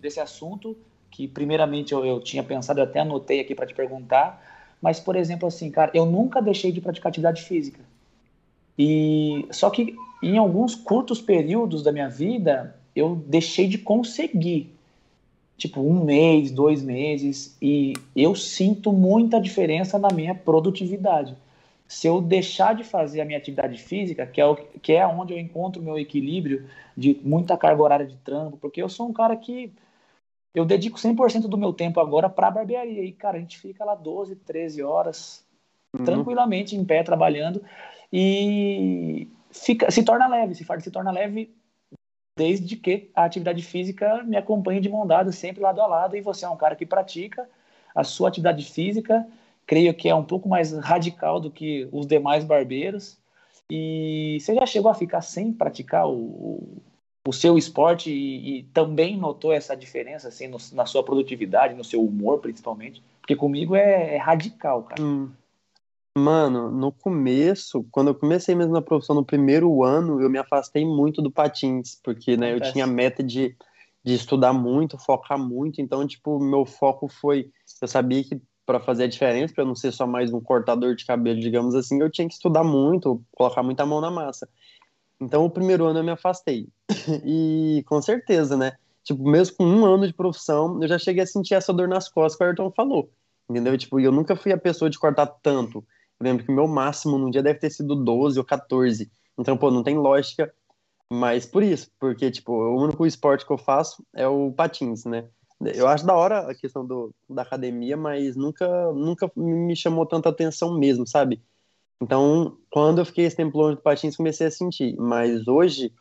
desse- 0.00 0.20
assunto 0.20 0.76
que 1.10 1.28
primeiramente 1.28 1.92
eu, 1.92 2.04
eu 2.04 2.20
tinha 2.20 2.42
pensado, 2.42 2.80
eu 2.80 2.84
até 2.84 3.00
anotei 3.00 3.40
aqui 3.40 3.54
para 3.54 3.66
te 3.66 3.74
perguntar, 3.74 4.76
mas 4.82 4.98
por 5.00 5.14
exemplo 5.16 5.46
assim, 5.46 5.70
cara, 5.70 5.90
eu 5.94 6.04
nunca 6.04 6.42
deixei 6.42 6.72
de 6.72 6.80
praticar 6.80 7.10
atividade 7.10 7.42
física. 7.42 7.80
E 8.78 9.46
só 9.50 9.70
que 9.70 9.94
em 10.22 10.38
alguns 10.38 10.74
curtos 10.74 11.20
períodos 11.20 11.82
da 11.82 11.92
minha 11.92 12.08
vida, 12.08 12.76
eu 12.94 13.14
deixei 13.16 13.68
de 13.68 13.78
conseguir. 13.78 14.73
Tipo, 15.56 15.80
um 15.80 16.04
mês, 16.04 16.50
dois 16.50 16.82
meses, 16.82 17.56
e 17.62 17.92
eu 18.14 18.34
sinto 18.34 18.92
muita 18.92 19.40
diferença 19.40 19.98
na 19.98 20.08
minha 20.12 20.34
produtividade. 20.34 21.36
Se 21.86 22.06
eu 22.08 22.20
deixar 22.20 22.74
de 22.74 22.82
fazer 22.82 23.20
a 23.20 23.24
minha 23.24 23.38
atividade 23.38 23.78
física, 23.80 24.26
que 24.26 24.40
é, 24.40 24.46
o, 24.46 24.56
que 24.56 24.92
é 24.92 25.06
onde 25.06 25.32
eu 25.32 25.38
encontro 25.38 25.80
o 25.80 25.84
meu 25.84 25.96
equilíbrio 25.98 26.66
de 26.96 27.20
muita 27.22 27.56
carga 27.56 27.82
horária 27.82 28.06
de 28.06 28.16
trampo, 28.16 28.56
porque 28.56 28.82
eu 28.82 28.88
sou 28.88 29.08
um 29.08 29.12
cara 29.12 29.36
que 29.36 29.72
eu 30.54 30.64
dedico 30.64 30.98
100% 30.98 31.46
do 31.48 31.58
meu 31.58 31.72
tempo 31.72 32.00
agora 32.00 32.28
para 32.28 32.50
barbearia. 32.50 33.04
E, 33.04 33.12
cara, 33.12 33.36
a 33.36 33.40
gente 33.40 33.58
fica 33.58 33.84
lá 33.84 33.94
12, 33.94 34.34
13 34.36 34.82
horas 34.82 35.44
Uhum. 35.96 36.04
tranquilamente 36.04 36.74
em 36.74 36.84
pé 36.84 37.04
trabalhando 37.04 37.62
e 38.12 39.28
fica, 39.52 39.88
se 39.90 40.02
torna 40.02 40.26
leve, 40.26 40.54
se, 40.56 40.64
fa- 40.64 40.80
se 40.80 40.90
torna 40.90 41.12
leve 41.12 41.54
desde 42.36 42.76
que 42.76 43.10
a 43.14 43.24
atividade 43.24 43.62
física 43.62 44.22
me 44.24 44.36
acompanhe 44.36 44.80
de 44.80 44.88
mão 44.88 45.06
dada, 45.06 45.30
sempre 45.32 45.62
lado 45.62 45.80
a 45.80 45.86
lado, 45.86 46.16
e 46.16 46.20
você 46.20 46.44
é 46.44 46.48
um 46.48 46.56
cara 46.56 46.74
que 46.76 46.84
pratica 46.86 47.48
a 47.94 48.02
sua 48.02 48.28
atividade 48.28 48.64
física, 48.64 49.26
creio 49.66 49.94
que 49.94 50.08
é 50.08 50.14
um 50.14 50.24
pouco 50.24 50.48
mais 50.48 50.72
radical 50.72 51.38
do 51.40 51.50
que 51.50 51.88
os 51.92 52.06
demais 52.06 52.44
barbeiros, 52.44 53.16
e 53.70 54.38
você 54.40 54.54
já 54.54 54.66
chegou 54.66 54.90
a 54.90 54.94
ficar 54.94 55.22
sem 55.22 55.52
praticar 55.52 56.08
o, 56.08 56.82
o 57.26 57.32
seu 57.32 57.56
esporte 57.56 58.10
e, 58.10 58.58
e 58.58 58.62
também 58.64 59.16
notou 59.16 59.52
essa 59.52 59.74
diferença 59.76 60.28
assim, 60.28 60.48
no- 60.48 60.58
na 60.72 60.84
sua 60.86 61.02
produtividade, 61.02 61.74
no 61.74 61.84
seu 61.84 62.04
humor 62.04 62.40
principalmente? 62.40 63.02
Porque 63.20 63.34
comigo 63.36 63.74
é, 63.74 64.16
é 64.16 64.18
radical, 64.18 64.82
cara. 64.82 65.00
Hum. 65.00 65.30
Mano, 66.16 66.70
no 66.70 66.92
começo, 66.92 67.84
quando 67.90 68.08
eu 68.08 68.14
comecei 68.14 68.54
mesmo 68.54 68.72
na 68.72 68.80
profissão, 68.80 69.16
no 69.16 69.24
primeiro 69.24 69.82
ano, 69.82 70.20
eu 70.22 70.30
me 70.30 70.38
afastei 70.38 70.84
muito 70.84 71.20
do 71.20 71.30
patins, 71.30 71.98
porque, 72.02 72.36
né, 72.36 72.52
eu 72.52 72.56
Acontece. 72.56 72.72
tinha 72.72 72.84
a 72.84 72.88
meta 72.88 73.20
de, 73.20 73.56
de 74.04 74.14
estudar 74.14 74.52
muito, 74.52 74.96
focar 74.96 75.36
muito, 75.38 75.80
então, 75.80 76.06
tipo, 76.06 76.38
meu 76.38 76.64
foco 76.64 77.08
foi, 77.08 77.50
eu 77.82 77.88
sabia 77.88 78.22
que 78.22 78.40
para 78.64 78.78
fazer 78.80 79.04
a 79.04 79.08
diferença, 79.08 79.52
para 79.52 79.64
eu 79.64 79.68
não 79.68 79.74
ser 79.74 79.92
só 79.92 80.06
mais 80.06 80.32
um 80.32 80.40
cortador 80.40 80.94
de 80.94 81.04
cabelo, 81.04 81.40
digamos 81.40 81.74
assim, 81.74 82.00
eu 82.00 82.10
tinha 82.10 82.28
que 82.28 82.34
estudar 82.34 82.62
muito, 82.62 83.22
colocar 83.32 83.62
muita 83.62 83.84
mão 83.84 84.00
na 84.00 84.10
massa. 84.10 84.48
Então, 85.20 85.44
o 85.44 85.50
primeiro 85.50 85.84
ano 85.84 85.98
eu 85.98 86.04
me 86.04 86.12
afastei. 86.12 86.68
E 87.24 87.82
com 87.86 88.00
certeza, 88.00 88.56
né? 88.56 88.72
Tipo, 89.02 89.28
mesmo 89.28 89.56
com 89.56 89.66
um 89.66 89.84
ano 89.84 90.06
de 90.06 90.14
profissão, 90.14 90.80
eu 90.80 90.88
já 90.88 90.98
cheguei 90.98 91.22
a 91.22 91.26
sentir 91.26 91.54
essa 91.54 91.72
dor 91.72 91.88
nas 91.88 92.08
costas 92.08 92.36
que 92.36 92.44
o 92.44 92.46
Ayrton 92.46 92.70
falou. 92.70 93.10
Entendeu? 93.48 93.76
Tipo, 93.76 94.00
eu 94.00 94.10
nunca 94.10 94.34
fui 94.34 94.52
a 94.52 94.56
pessoa 94.58 94.88
de 94.88 94.98
cortar 94.98 95.26
tanto. 95.26 95.84
Eu 96.20 96.24
lembro 96.24 96.44
que 96.44 96.50
o 96.50 96.54
meu 96.54 96.66
máximo 96.66 97.18
num 97.18 97.30
dia 97.30 97.42
deve 97.42 97.58
ter 97.58 97.70
sido 97.70 97.94
12 97.94 98.38
ou 98.38 98.44
14. 98.44 99.10
Então, 99.38 99.56
pô, 99.56 99.70
não 99.70 99.82
tem 99.82 99.96
lógica. 99.96 100.52
Mas 101.10 101.46
por 101.46 101.62
isso, 101.62 101.90
porque, 101.98 102.30
tipo, 102.30 102.52
o 102.52 102.82
único 102.82 103.06
esporte 103.06 103.46
que 103.46 103.52
eu 103.52 103.58
faço 103.58 104.04
é 104.14 104.26
o 104.26 104.52
patins, 104.52 105.04
né? 105.04 105.28
Eu 105.60 105.86
acho 105.86 106.04
da 106.04 106.14
hora 106.14 106.50
a 106.50 106.54
questão 106.54 106.84
do, 106.84 107.14
da 107.28 107.42
academia, 107.42 107.96
mas 107.96 108.36
nunca, 108.36 108.66
nunca 108.92 109.30
me 109.36 109.76
chamou 109.76 110.04
tanta 110.04 110.28
atenção 110.28 110.78
mesmo, 110.78 111.06
sabe? 111.06 111.42
Então, 112.00 112.58
quando 112.70 112.98
eu 112.98 113.04
fiquei 113.04 113.24
esse 113.24 113.36
tempo 113.36 113.56
longe 113.56 113.76
do 113.76 113.82
patins, 113.82 114.16
comecei 114.16 114.46
a 114.46 114.50
sentir. 114.50 114.96
Mas 114.98 115.46
hoje, 115.46 115.92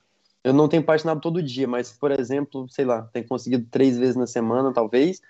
eu 0.43 0.53
não 0.53 0.67
tenho 0.67 0.83
patinado 0.83 1.21
todo 1.21 1.41
dia, 1.41 1.67
mas, 1.67 1.91
por 1.91 2.11
exemplo, 2.11 2.67
sei 2.69 2.85
lá, 2.85 3.03
tenho 3.13 3.27
conseguido 3.27 3.65
três 3.69 3.97
vezes 3.97 4.15
na 4.15 4.27
semana, 4.27 4.73
talvez. 4.73 5.21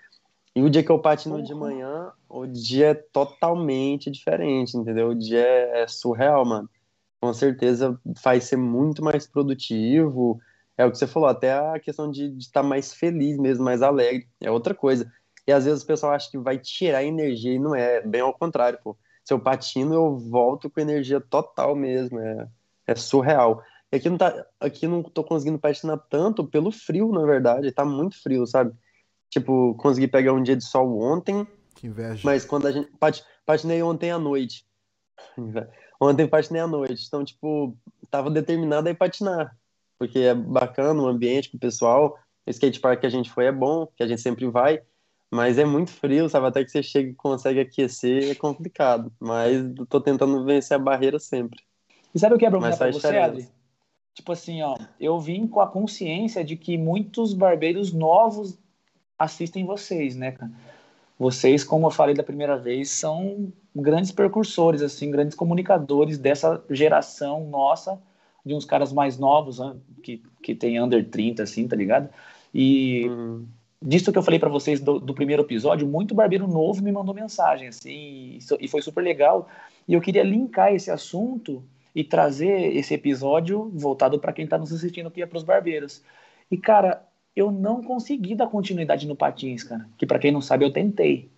E 0.54 0.62
o 0.62 0.70
dia 0.70 0.84
que 0.84 0.90
eu 0.90 1.00
patino 1.00 1.42
de 1.42 1.52
manhã, 1.52 2.12
o 2.28 2.46
dia 2.46 2.90
é 2.90 2.94
totalmente 2.94 4.10
diferente, 4.10 4.76
entendeu? 4.76 5.08
O 5.08 5.14
dia 5.14 5.40
é 5.40 5.82
é 5.82 5.88
surreal, 5.88 6.44
mano. 6.44 6.70
Com 7.20 7.32
certeza 7.34 7.98
faz 8.18 8.44
ser 8.44 8.56
muito 8.56 9.02
mais 9.02 9.26
produtivo. 9.26 10.40
É 10.76 10.84
o 10.84 10.90
que 10.90 10.98
você 10.98 11.06
falou, 11.06 11.28
até 11.28 11.52
a 11.52 11.78
questão 11.80 12.10
de 12.10 12.36
estar 12.38 12.62
mais 12.62 12.94
feliz 12.94 13.38
mesmo, 13.38 13.64
mais 13.64 13.82
alegre. 13.82 14.28
É 14.40 14.50
outra 14.50 14.74
coisa. 14.74 15.10
E 15.46 15.52
às 15.52 15.64
vezes 15.64 15.82
o 15.82 15.86
pessoal 15.86 16.12
acha 16.12 16.30
que 16.30 16.38
vai 16.38 16.58
tirar 16.58 17.04
energia 17.04 17.52
e 17.54 17.58
não 17.58 17.74
é. 17.74 18.00
Bem 18.00 18.20
ao 18.20 18.34
contrário, 18.34 18.78
pô. 18.82 18.96
Se 19.24 19.32
eu 19.32 19.40
patino, 19.40 19.94
eu 19.94 20.18
volto 20.18 20.70
com 20.70 20.80
energia 20.80 21.20
total 21.20 21.74
mesmo. 21.74 22.18
É, 22.20 22.48
é 22.88 22.94
surreal. 22.94 23.62
E 23.92 23.96
aqui 23.96 24.10
não, 24.10 24.18
tá, 24.18 24.46
aqui 24.60 24.86
não 24.86 25.02
tô 25.02 25.24
conseguindo 25.24 25.58
patinar 25.58 25.98
tanto 26.10 26.44
pelo 26.46 26.70
frio, 26.72 27.10
na 27.12 27.24
verdade. 27.24 27.72
Tá 27.72 27.84
muito 27.84 28.20
frio, 28.22 28.46
sabe? 28.46 28.72
Tipo, 29.34 29.74
consegui 29.74 30.06
pegar 30.06 30.32
um 30.32 30.40
dia 30.44 30.54
de 30.54 30.62
sol 30.62 30.96
ontem, 31.02 31.44
Que 31.74 31.88
inveja. 31.88 32.20
mas 32.22 32.44
quando 32.44 32.68
a 32.68 32.70
gente. 32.72 32.88
Pat, 33.00 33.20
patinei 33.44 33.82
ontem 33.82 34.12
à 34.12 34.18
noite. 34.18 34.64
Ontem 36.00 36.26
patinei 36.26 36.60
à 36.62 36.66
noite. 36.68 37.04
Então, 37.06 37.24
tipo, 37.24 37.76
tava 38.10 38.30
determinado 38.30 38.86
a 38.86 38.90
ir 38.92 38.94
patinar. 38.94 39.56
Porque 39.98 40.18
é 40.20 40.34
bacana 40.34 41.00
o 41.02 41.06
ambiente 41.06 41.50
com 41.50 41.56
o 41.56 41.60
pessoal. 41.60 42.16
O 42.46 42.50
skatepark 42.50 43.00
que 43.00 43.06
a 43.06 43.10
gente 43.10 43.30
foi 43.30 43.46
é 43.46 43.52
bom, 43.52 43.86
que 43.96 44.02
a 44.02 44.06
gente 44.06 44.20
sempre 44.20 44.46
vai. 44.46 44.82
Mas 45.32 45.56
é 45.58 45.64
muito 45.64 45.90
frio, 45.90 46.28
sabe? 46.28 46.46
Até 46.46 46.64
que 46.64 46.70
você 46.70 46.82
chega 46.82 47.10
e 47.10 47.14
consegue 47.14 47.58
aquecer, 47.60 48.30
é 48.30 48.34
complicado. 48.34 49.10
Mas 49.18 49.64
tô 49.88 50.00
tentando 50.00 50.44
vencer 50.44 50.76
a 50.76 50.80
barreira 50.80 51.18
sempre. 51.18 51.60
E 52.14 52.18
sabe 52.18 52.34
o 52.34 52.38
que 52.38 52.46
é 52.46 52.50
bom 52.50 52.60
pra 52.60 52.70
você, 52.92 53.16
Adri? 53.16 53.48
Tipo 54.14 54.30
assim, 54.32 54.62
ó, 54.62 54.76
eu 55.00 55.18
vim 55.18 55.46
com 55.48 55.60
a 55.60 55.66
consciência 55.66 56.44
de 56.44 56.56
que 56.56 56.76
muitos 56.76 57.32
barbeiros 57.34 57.92
novos 57.92 58.58
assistem 59.24 59.64
vocês, 59.64 60.16
né, 60.16 60.32
cara? 60.32 60.50
Vocês, 61.18 61.62
como 61.62 61.86
eu 61.86 61.90
falei 61.90 62.14
da 62.14 62.22
primeira 62.22 62.56
vez, 62.56 62.90
são 62.90 63.52
grandes 63.74 64.10
percursores, 64.10 64.82
assim, 64.82 65.10
grandes 65.10 65.36
comunicadores 65.36 66.18
dessa 66.18 66.62
geração 66.68 67.46
nossa, 67.48 68.00
de 68.44 68.54
uns 68.54 68.64
caras 68.64 68.92
mais 68.92 69.16
novos, 69.16 69.58
né, 69.58 69.76
que, 70.02 70.22
que 70.42 70.54
tem 70.54 70.80
under 70.80 71.08
30, 71.08 71.42
assim, 71.42 71.66
tá 71.66 71.76
ligado? 71.76 72.08
E 72.52 73.06
uhum. 73.08 73.46
disso 73.80 74.12
que 74.12 74.18
eu 74.18 74.22
falei 74.22 74.38
para 74.38 74.48
vocês 74.48 74.80
do, 74.80 74.98
do, 74.98 75.14
primeiro 75.14 75.42
episódio, 75.42 75.86
muito 75.86 76.14
barbeiro 76.14 76.46
novo 76.46 76.82
me 76.82 76.92
mandou 76.92 77.14
mensagem, 77.14 77.68
assim, 77.68 77.90
e, 77.90 78.38
e 78.60 78.68
foi 78.68 78.82
super 78.82 79.02
legal. 79.02 79.48
E 79.88 79.94
eu 79.94 80.00
queria 80.00 80.22
linkar 80.22 80.74
esse 80.74 80.90
assunto 80.90 81.64
e 81.94 82.02
trazer 82.02 82.76
esse 82.76 82.92
episódio 82.92 83.70
voltado 83.72 84.18
para 84.18 84.32
quem 84.32 84.44
está 84.44 84.58
nos 84.58 84.72
assistindo 84.72 85.06
aqui, 85.06 85.22
é 85.22 85.26
para 85.26 85.38
os 85.38 85.44
barbeiros. 85.44 86.02
E, 86.50 86.56
cara, 86.56 87.02
eu 87.36 87.50
não 87.50 87.82
consegui 87.82 88.34
dar 88.34 88.46
continuidade 88.46 89.06
no 89.06 89.16
patins, 89.16 89.64
cara. 89.64 89.86
Que 89.98 90.06
para 90.06 90.18
quem 90.18 90.32
não 90.32 90.40
sabe, 90.40 90.64
eu 90.64 90.72
tentei. 90.72 91.28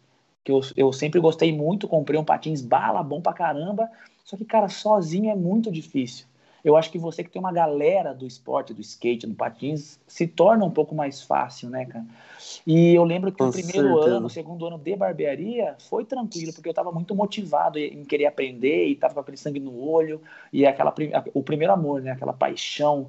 Que 0.44 0.52
eu, 0.52 0.60
eu 0.76 0.92
sempre 0.92 1.20
gostei 1.20 1.52
muito, 1.52 1.88
comprei 1.88 2.18
um 2.18 2.24
patins 2.24 2.60
bala, 2.60 3.02
bom 3.02 3.20
pra 3.20 3.32
caramba. 3.32 3.90
Só 4.24 4.36
que, 4.36 4.44
cara, 4.44 4.68
sozinho 4.68 5.30
é 5.30 5.34
muito 5.34 5.70
difícil. 5.70 6.26
Eu 6.64 6.76
acho 6.76 6.90
que 6.90 6.98
você 6.98 7.22
que 7.22 7.30
tem 7.30 7.38
uma 7.38 7.52
galera 7.52 8.12
do 8.12 8.26
esporte, 8.26 8.74
do 8.74 8.80
skate, 8.80 9.24
do 9.24 9.34
patins, 9.34 10.00
se 10.04 10.26
torna 10.26 10.64
um 10.64 10.70
pouco 10.70 10.96
mais 10.96 11.22
fácil, 11.22 11.70
né, 11.70 11.84
cara? 11.84 12.04
E 12.66 12.92
eu 12.92 13.04
lembro 13.04 13.30
que 13.30 13.38
Com 13.38 13.48
o 13.48 13.52
primeiro 13.52 13.94
certeza. 13.94 14.16
ano, 14.16 14.26
o 14.26 14.30
segundo 14.30 14.66
ano 14.66 14.76
de 14.76 14.96
barbearia 14.96 15.76
foi 15.88 16.04
tranquilo, 16.04 16.52
porque 16.52 16.68
eu 16.68 16.72
estava 16.72 16.90
muito 16.90 17.14
motivado 17.14 17.78
em 17.78 18.04
querer 18.04 18.26
aprender 18.26 18.88
e 18.88 18.92
estava 18.94 19.14
com 19.14 19.20
aquele 19.20 19.36
sangue 19.36 19.60
no 19.60 19.80
olho 19.80 20.20
e 20.52 20.66
aquela 20.66 20.92
o 21.32 21.42
primeiro 21.42 21.72
amor, 21.72 22.02
né, 22.02 22.10
aquela 22.10 22.32
paixão. 22.32 23.08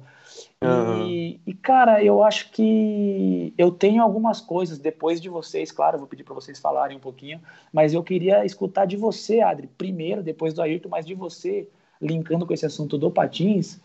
Uhum. 0.62 1.08
E, 1.08 1.40
e, 1.46 1.54
cara, 1.54 2.02
eu 2.02 2.22
acho 2.22 2.50
que 2.50 3.54
eu 3.56 3.70
tenho 3.70 4.02
algumas 4.02 4.40
coisas 4.40 4.78
depois 4.78 5.20
de 5.20 5.28
vocês, 5.28 5.70
claro, 5.70 5.94
eu 5.94 6.00
vou 6.00 6.08
pedir 6.08 6.24
para 6.24 6.34
vocês 6.34 6.58
falarem 6.58 6.96
um 6.96 7.00
pouquinho, 7.00 7.40
mas 7.72 7.94
eu 7.94 8.02
queria 8.02 8.44
escutar 8.44 8.84
de 8.84 8.96
você, 8.96 9.40
Adri, 9.40 9.68
primeiro, 9.78 10.22
depois 10.22 10.52
do 10.52 10.62
Ayrton, 10.62 10.88
mas 10.88 11.06
de 11.06 11.14
você, 11.14 11.68
linkando 12.02 12.44
com 12.44 12.52
esse 12.52 12.66
assunto 12.66 12.98
do 12.98 13.10
patins, 13.10 13.76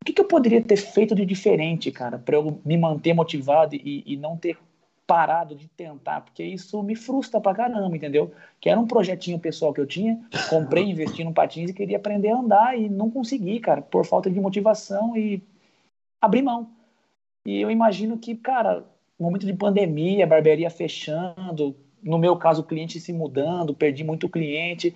o 0.00 0.04
que, 0.04 0.12
que 0.12 0.20
eu 0.20 0.26
poderia 0.26 0.62
ter 0.62 0.76
feito 0.76 1.14
de 1.14 1.24
diferente, 1.24 1.92
cara, 1.92 2.18
para 2.18 2.36
eu 2.36 2.60
me 2.64 2.76
manter 2.76 3.14
motivado 3.14 3.76
e, 3.76 4.02
e 4.04 4.16
não 4.16 4.36
ter 4.36 4.58
parado 5.06 5.54
de 5.54 5.68
tentar, 5.68 6.22
porque 6.22 6.42
isso 6.42 6.82
me 6.82 6.96
frustra 6.96 7.40
pra 7.40 7.54
caramba, 7.54 7.96
entendeu? 7.96 8.32
Que 8.60 8.68
era 8.68 8.80
um 8.80 8.86
projetinho 8.86 9.38
pessoal 9.38 9.72
que 9.72 9.80
eu 9.80 9.86
tinha, 9.86 10.20
comprei, 10.50 10.84
investi 10.84 11.22
no 11.22 11.32
patins 11.32 11.70
e 11.70 11.74
queria 11.74 11.96
aprender 11.96 12.30
a 12.30 12.38
andar 12.38 12.76
e 12.76 12.88
não 12.88 13.08
consegui, 13.08 13.60
cara, 13.60 13.80
por 13.80 14.04
falta 14.04 14.28
de 14.28 14.40
motivação 14.40 15.16
e 15.16 15.40
abri 16.20 16.42
mão. 16.42 16.70
E 17.44 17.60
eu 17.60 17.70
imagino 17.70 18.18
que, 18.18 18.34
cara, 18.34 18.84
momento 19.18 19.46
de 19.46 19.52
pandemia, 19.52 20.26
barbearia 20.26 20.70
fechando, 20.70 21.76
no 22.02 22.18
meu 22.18 22.36
caso, 22.36 22.62
o 22.62 22.64
cliente 22.64 23.00
se 23.00 23.12
mudando, 23.12 23.74
perdi 23.74 24.04
muito 24.04 24.28
cliente. 24.28 24.94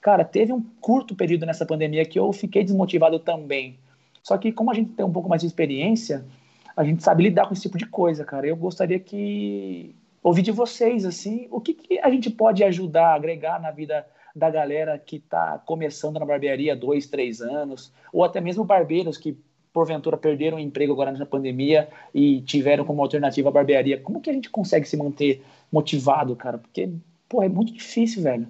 Cara, 0.00 0.24
teve 0.24 0.52
um 0.52 0.62
curto 0.80 1.14
período 1.14 1.46
nessa 1.46 1.64
pandemia 1.64 2.04
que 2.04 2.18
eu 2.18 2.32
fiquei 2.32 2.62
desmotivado 2.62 3.18
também. 3.18 3.78
Só 4.22 4.36
que 4.38 4.52
como 4.52 4.70
a 4.70 4.74
gente 4.74 4.92
tem 4.92 5.04
um 5.04 5.12
pouco 5.12 5.28
mais 5.28 5.42
de 5.42 5.46
experiência, 5.46 6.24
a 6.76 6.84
gente 6.84 7.02
sabe 7.02 7.24
lidar 7.24 7.46
com 7.46 7.52
esse 7.52 7.62
tipo 7.62 7.78
de 7.78 7.86
coisa, 7.86 8.24
cara. 8.24 8.46
Eu 8.46 8.56
gostaria 8.56 8.98
que 8.98 9.94
ouvir 10.22 10.42
de 10.42 10.50
vocês 10.50 11.04
assim, 11.04 11.46
o 11.50 11.60
que, 11.60 11.74
que 11.74 11.98
a 12.00 12.10
gente 12.10 12.30
pode 12.30 12.64
ajudar, 12.64 13.14
agregar 13.14 13.60
na 13.60 13.70
vida 13.70 14.06
da 14.34 14.50
galera 14.50 14.98
que 14.98 15.16
está 15.16 15.58
começando 15.58 16.18
na 16.18 16.26
barbearia 16.26 16.72
há 16.72 16.76
dois, 16.76 17.06
três 17.06 17.40
anos, 17.40 17.92
ou 18.12 18.24
até 18.24 18.40
mesmo 18.40 18.64
barbeiros 18.64 19.16
que 19.16 19.38
porventura 19.74 20.16
perderam 20.16 20.56
o 20.56 20.60
emprego 20.60 20.92
agora 20.92 21.10
na 21.10 21.26
pandemia 21.26 21.88
e 22.14 22.40
tiveram 22.42 22.84
como 22.84 23.02
alternativa 23.02 23.48
a 23.48 23.52
barbearia. 23.52 24.00
Como 24.00 24.20
que 24.20 24.30
a 24.30 24.32
gente 24.32 24.48
consegue 24.48 24.88
se 24.88 24.96
manter 24.96 25.44
motivado, 25.70 26.36
cara? 26.36 26.58
Porque, 26.58 26.88
pô, 27.28 27.42
é 27.42 27.48
muito 27.48 27.72
difícil, 27.72 28.22
velho. 28.22 28.46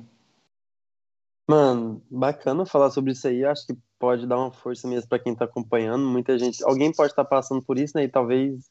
Mano, 1.48 2.02
bacana 2.10 2.66
falar 2.66 2.90
sobre 2.90 3.12
isso 3.12 3.26
aí. 3.26 3.42
Acho 3.42 3.66
que 3.66 3.76
pode 3.98 4.26
dar 4.26 4.36
uma 4.36 4.52
força 4.52 4.86
mesmo 4.86 5.08
para 5.08 5.18
quem 5.18 5.34
tá 5.34 5.46
acompanhando. 5.46 6.06
Muita 6.06 6.38
gente, 6.38 6.62
alguém 6.62 6.92
pode 6.92 7.12
estar 7.12 7.24
tá 7.24 7.30
passando 7.30 7.62
por 7.62 7.78
isso, 7.78 7.96
né? 7.96 8.04
E 8.04 8.08
talvez 8.08 8.70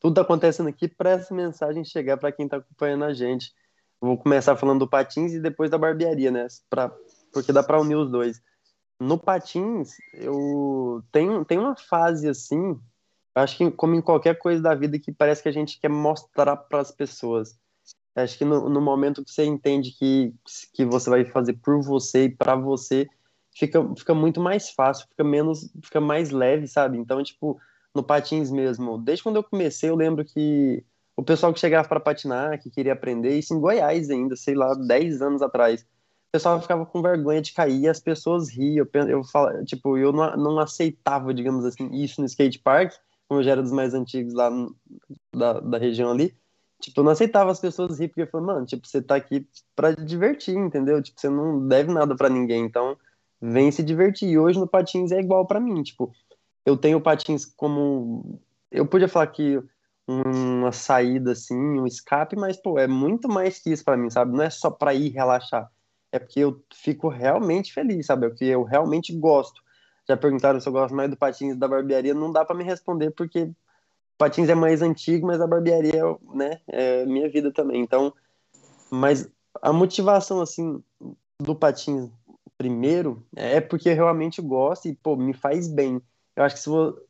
tudo 0.00 0.14
tá 0.14 0.22
acontecendo 0.22 0.68
aqui 0.68 0.88
para 0.88 1.10
essa 1.10 1.32
mensagem 1.32 1.84
chegar 1.84 2.16
para 2.16 2.32
quem 2.32 2.48
tá 2.48 2.56
acompanhando 2.56 3.04
a 3.04 3.14
gente. 3.14 3.52
Vou 4.00 4.18
começar 4.18 4.56
falando 4.56 4.80
do 4.80 4.88
patins 4.88 5.34
e 5.34 5.40
depois 5.40 5.70
da 5.70 5.78
barbearia, 5.78 6.32
né? 6.32 6.48
Pra, 6.68 6.90
porque 7.32 7.52
dá 7.52 7.62
para 7.62 7.80
unir 7.80 7.96
os 7.96 8.10
dois. 8.10 8.42
No 9.00 9.18
patins, 9.18 9.96
eu 10.12 11.02
tenho, 11.10 11.42
tenho 11.44 11.62
uma 11.62 11.74
fase 11.74 12.28
assim, 12.28 12.78
acho 13.34 13.56
que 13.56 13.70
como 13.70 13.94
em 13.94 14.02
qualquer 14.02 14.38
coisa 14.38 14.62
da 14.62 14.74
vida 14.74 14.98
que 14.98 15.10
parece 15.10 15.42
que 15.42 15.48
a 15.48 15.52
gente 15.52 15.80
quer 15.80 15.88
mostrar 15.88 16.54
para 16.54 16.80
as 16.80 16.90
pessoas. 16.92 17.58
Acho 18.14 18.36
que 18.36 18.44
no, 18.44 18.68
no, 18.68 18.80
momento 18.80 19.24
que 19.24 19.30
você 19.30 19.44
entende 19.44 19.92
que, 19.92 20.34
que 20.74 20.84
você 20.84 21.08
vai 21.08 21.24
fazer 21.24 21.54
por 21.54 21.80
você 21.82 22.24
e 22.24 22.36
para 22.36 22.54
você, 22.54 23.08
fica, 23.56 23.82
fica 23.96 24.14
muito 24.14 24.38
mais 24.38 24.70
fácil, 24.70 25.06
fica 25.08 25.24
menos, 25.24 25.72
fica 25.82 26.00
mais 26.00 26.30
leve, 26.30 26.66
sabe? 26.66 26.98
Então, 26.98 27.22
tipo, 27.22 27.58
no 27.94 28.02
patins 28.02 28.50
mesmo, 28.50 28.98
desde 28.98 29.22
quando 29.22 29.36
eu 29.36 29.44
comecei, 29.44 29.88
eu 29.88 29.96
lembro 29.96 30.24
que 30.26 30.84
o 31.16 31.22
pessoal 31.22 31.54
que 31.54 31.60
chegava 31.60 31.88
para 31.88 32.00
patinar, 32.00 32.60
que 32.60 32.70
queria 32.70 32.92
aprender, 32.92 33.38
isso 33.38 33.54
em 33.54 33.60
Goiás 33.60 34.10
ainda, 34.10 34.36
sei 34.36 34.54
lá, 34.54 34.74
10 34.74 35.22
anos 35.22 35.40
atrás, 35.40 35.86
pessoal 36.32 36.60
ficava 36.60 36.86
com 36.86 37.02
vergonha 37.02 37.42
de 37.42 37.52
cair, 37.52 37.88
as 37.88 38.00
pessoas 38.00 38.48
riam, 38.48 38.86
eu, 38.94 39.08
eu 39.08 39.64
tipo, 39.64 39.96
eu 39.98 40.12
não, 40.12 40.36
não 40.36 40.58
aceitava, 40.58 41.34
digamos 41.34 41.64
assim, 41.64 41.90
isso 41.92 42.20
no 42.20 42.26
skate 42.26 42.58
park, 42.58 42.94
como 43.28 43.40
eu 43.40 43.44
já 43.44 43.52
era 43.52 43.62
dos 43.62 43.72
mais 43.72 43.94
antigos 43.94 44.34
lá 44.34 44.50
no, 44.50 44.74
da, 45.34 45.60
da 45.60 45.78
região 45.78 46.10
ali, 46.10 46.36
tipo, 46.80 47.00
eu 47.00 47.04
não 47.04 47.12
aceitava 47.12 47.50
as 47.50 47.60
pessoas 47.60 47.98
rir, 47.98 48.08
porque 48.08 48.22
eu 48.22 48.26
falei, 48.26 48.46
mano, 48.46 48.66
tipo, 48.66 48.86
você 48.86 49.02
tá 49.02 49.16
aqui 49.16 49.46
pra 49.74 49.92
divertir, 49.92 50.56
entendeu? 50.56 51.02
Tipo, 51.02 51.20
você 51.20 51.28
não 51.28 51.66
deve 51.66 51.92
nada 51.92 52.16
para 52.16 52.28
ninguém, 52.28 52.64
então 52.64 52.96
vem 53.40 53.70
se 53.70 53.82
divertir. 53.82 54.28
E 54.28 54.38
hoje 54.38 54.58
no 54.58 54.66
patins 54.68 55.12
é 55.12 55.20
igual 55.20 55.46
para 55.46 55.60
mim, 55.60 55.82
tipo, 55.82 56.12
eu 56.64 56.76
tenho 56.76 57.00
patins 57.00 57.44
como 57.46 58.40
eu 58.70 58.86
podia 58.86 59.08
falar 59.08 59.26
que 59.28 59.60
uma 60.06 60.72
saída 60.72 61.32
assim, 61.32 61.56
um 61.56 61.86
escape, 61.86 62.36
mas 62.36 62.56
pô, 62.56 62.78
é 62.78 62.86
muito 62.86 63.28
mais 63.28 63.58
que 63.58 63.70
isso 63.70 63.84
para 63.84 63.96
mim, 63.96 64.10
sabe? 64.10 64.32
Não 64.32 64.42
é 64.42 64.50
só 64.50 64.70
para 64.70 64.94
ir 64.94 65.10
relaxar. 65.10 65.70
É 66.12 66.18
porque 66.18 66.40
eu 66.40 66.62
fico 66.74 67.08
realmente 67.08 67.72
feliz, 67.72 68.06
sabe? 68.06 68.26
É 68.26 68.28
porque 68.28 68.44
eu 68.44 68.62
realmente 68.64 69.12
gosto. 69.16 69.62
Já 70.08 70.16
perguntaram 70.16 70.60
se 70.60 70.68
eu 70.68 70.72
gosto 70.72 70.94
mais 70.94 71.08
do 71.08 71.16
patins 71.16 71.56
da 71.56 71.68
barbearia, 71.68 72.14
não 72.14 72.32
dá 72.32 72.44
para 72.44 72.56
me 72.56 72.64
responder 72.64 73.10
porque 73.12 73.50
patins 74.18 74.48
é 74.48 74.54
mais 74.54 74.82
antigo, 74.82 75.26
mas 75.26 75.40
a 75.40 75.46
barbearia, 75.46 76.02
né, 76.34 76.60
é 76.66 77.06
minha 77.06 77.28
vida 77.30 77.52
também. 77.52 77.80
Então, 77.80 78.12
mas 78.90 79.30
a 79.62 79.72
motivação 79.72 80.40
assim 80.40 80.82
do 81.38 81.54
patins 81.54 82.10
primeiro 82.58 83.24
é 83.34 83.60
porque 83.60 83.88
eu 83.88 83.94
realmente 83.94 84.42
gosto 84.42 84.88
e, 84.88 84.94
pô, 84.94 85.16
me 85.16 85.32
faz 85.32 85.68
bem. 85.68 86.02
Eu 86.36 86.44
acho 86.44 86.56
que 86.56 86.60
se 86.60 86.68
você... 86.68 87.00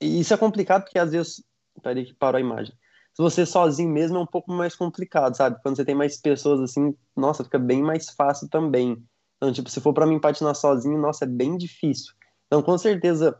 Isso 0.00 0.34
é 0.34 0.36
complicado 0.36 0.82
porque 0.84 0.98
às 0.98 1.12
vezes... 1.12 1.42
Peraí 1.82 2.04
que 2.04 2.12
parou 2.12 2.36
a 2.36 2.40
imagem. 2.40 2.74
Se 3.12 3.22
você 3.22 3.44
sozinho 3.44 3.90
mesmo 3.90 4.16
é 4.16 4.20
um 4.20 4.26
pouco 4.26 4.52
mais 4.52 4.74
complicado, 4.74 5.36
sabe? 5.36 5.60
Quando 5.62 5.76
você 5.76 5.84
tem 5.84 5.94
mais 5.94 6.16
pessoas 6.16 6.60
assim, 6.60 6.94
nossa, 7.16 7.44
fica 7.44 7.58
bem 7.58 7.82
mais 7.82 8.10
fácil 8.10 8.48
também. 8.48 9.02
Então, 9.36 9.52
tipo, 9.52 9.70
se 9.70 9.80
for 9.80 9.92
para 9.92 10.06
mim 10.06 10.20
patinar 10.20 10.54
sozinho, 10.54 10.98
nossa, 10.98 11.24
é 11.24 11.28
bem 11.28 11.56
difícil. 11.56 12.12
Então, 12.46 12.62
com 12.62 12.76
certeza, 12.76 13.38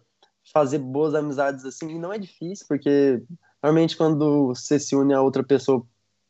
fazer 0.52 0.78
boas 0.78 1.14
amizades 1.14 1.64
assim 1.64 1.98
não 1.98 2.12
é 2.12 2.18
difícil, 2.18 2.66
porque 2.68 3.22
normalmente 3.62 3.96
quando 3.96 4.48
você 4.48 4.78
se 4.78 4.96
une 4.96 5.14
a 5.14 5.20
outra 5.20 5.44
pessoa 5.44 5.84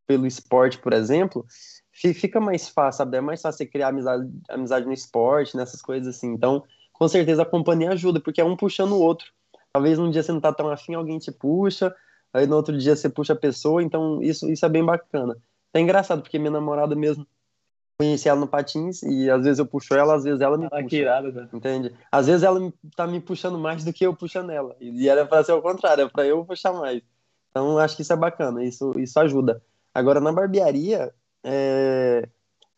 pelo 0.06 0.26
esporte, 0.26 0.78
por 0.78 0.92
exemplo, 0.92 1.47
fica 1.92 2.40
mais 2.40 2.68
fácil, 2.68 2.99
sabe? 2.99 3.16
É 3.16 3.20
mais 3.20 3.40
fácil 3.40 3.59
você 3.59 3.66
criar 3.66 3.88
amizade, 3.88 4.28
amizade 4.49 4.87
no 4.87 4.92
esporte, 4.92 5.56
nessas 5.56 5.80
coisas 5.80 6.16
assim. 6.16 6.32
Então, 6.32 6.64
com 6.92 7.06
certeza 7.06 7.42
a 7.42 7.47
companhia 7.47 7.92
ajuda, 7.92 8.20
porque 8.20 8.40
é 8.40 8.44
um 8.44 8.56
puxando 8.56 8.92
o 8.92 9.00
outro. 9.00 9.26
Talvez 9.73 9.99
um 9.99 10.11
dia 10.11 10.23
você 10.23 10.32
não 10.32 10.40
tá 10.40 10.52
tão 10.52 10.68
afim, 10.68 10.94
alguém 10.94 11.18
te 11.18 11.30
puxa, 11.30 11.94
aí 12.33 12.47
no 12.47 12.57
outro 12.57 12.77
dia 12.77 12.97
você 12.97 13.09
puxa 13.09 13.33
a 13.33 13.37
pessoa, 13.37 13.83
então 13.83 14.23
isso, 14.23 14.51
isso 14.51 14.65
é 14.65 14.69
bem 14.69 14.85
bacana. 14.85 15.37
É 15.73 15.81
engraçado, 15.81 16.23
porque 16.23 16.39
minha 16.39 16.51
namorada 16.51 16.95
mesmo, 16.95 17.27
conheci 18.01 18.31
ela 18.31 18.41
no 18.41 18.49
patins 18.49 19.03
e 19.03 19.31
às 19.31 19.45
vezes 19.45 19.59
eu 19.59 19.67
puxo 19.67 19.95
ela, 19.95 20.15
às 20.15 20.25
vezes 20.25 20.41
ela 20.41 20.57
me 20.57 20.67
ah, 20.67 20.83
puxa. 20.83 20.97
Irado, 20.97 21.33
cara. 21.33 21.51
Entende? 21.53 21.95
Às 22.11 22.27
vezes 22.27 22.43
ela 22.43 22.73
tá 22.97 23.07
me 23.07 23.21
puxando 23.21 23.59
mais 23.59 23.85
do 23.85 23.93
que 23.93 24.07
eu 24.07 24.17
puxando 24.17 24.51
ela. 24.51 24.75
E 24.81 25.07
era 25.07 25.27
para 25.27 25.45
ser 25.45 25.53
o 25.53 25.61
contrário, 25.61 26.05
é 26.05 26.09
para 26.09 26.27
eu 26.27 26.43
puxar 26.45 26.73
mais. 26.73 27.03
Então 27.51 27.79
acho 27.79 27.97
que 27.97 28.03
isso 28.03 28.13
é 28.13 28.17
bacana, 28.17 28.65
isso, 28.65 28.99
isso 28.99 29.21
ajuda. 29.21 29.63
Agora 29.95 30.19
na 30.19 30.33
barbearia, 30.33 31.13
é, 31.45 32.27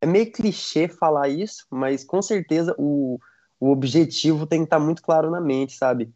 é 0.00 0.06
meio 0.06 0.32
clichê 0.32 0.88
falar 0.88 1.28
isso, 1.28 1.66
mas 1.70 2.02
com 2.02 2.20
certeza 2.20 2.74
o, 2.76 3.20
o 3.60 3.70
objetivo 3.70 4.44
tem 4.44 4.60
que 4.60 4.64
estar 4.64 4.80
tá 4.80 4.84
muito 4.84 5.02
claro 5.02 5.30
na 5.30 5.40
mente, 5.40 5.76
sabe? 5.76 6.12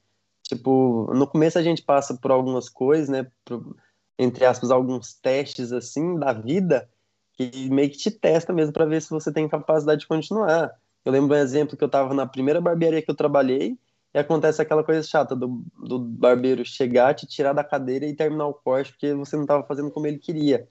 Tipo, 0.48 1.12
no 1.12 1.26
começo 1.26 1.58
a 1.58 1.62
gente 1.62 1.82
passa 1.82 2.14
por 2.14 2.30
algumas 2.30 2.68
coisas, 2.68 3.08
né? 3.08 3.26
entre 4.18 4.44
aspas, 4.44 4.70
alguns 4.70 5.14
testes 5.14 5.72
assim 5.72 6.18
da 6.18 6.32
vida 6.32 6.88
que 7.32 7.68
meio 7.68 7.90
que 7.90 7.98
te 7.98 8.10
testa 8.10 8.52
mesmo 8.52 8.72
para 8.72 8.86
ver 8.86 9.02
se 9.02 9.10
você 9.10 9.32
tem 9.32 9.48
capacidade 9.48 10.00
de 10.00 10.06
continuar. 10.06 10.72
Eu 11.04 11.12
lembro 11.12 11.36
um 11.36 11.38
exemplo 11.38 11.76
que 11.76 11.84
eu 11.84 11.86
estava 11.86 12.14
na 12.14 12.26
primeira 12.26 12.60
barbearia 12.60 13.02
que 13.02 13.10
eu 13.10 13.14
trabalhei 13.14 13.78
e 14.14 14.18
acontece 14.18 14.62
aquela 14.62 14.82
coisa 14.82 15.02
chata 15.02 15.36
do, 15.36 15.62
do 15.78 15.98
barbeiro 15.98 16.64
chegar, 16.64 17.14
te 17.14 17.26
tirar 17.26 17.52
da 17.52 17.62
cadeira 17.62 18.06
e 18.06 18.14
terminar 18.14 18.46
o 18.46 18.54
corte 18.54 18.92
porque 18.92 19.12
você 19.12 19.36
não 19.36 19.42
estava 19.42 19.62
fazendo 19.64 19.90
como 19.90 20.06
ele 20.06 20.18
queria. 20.18 20.66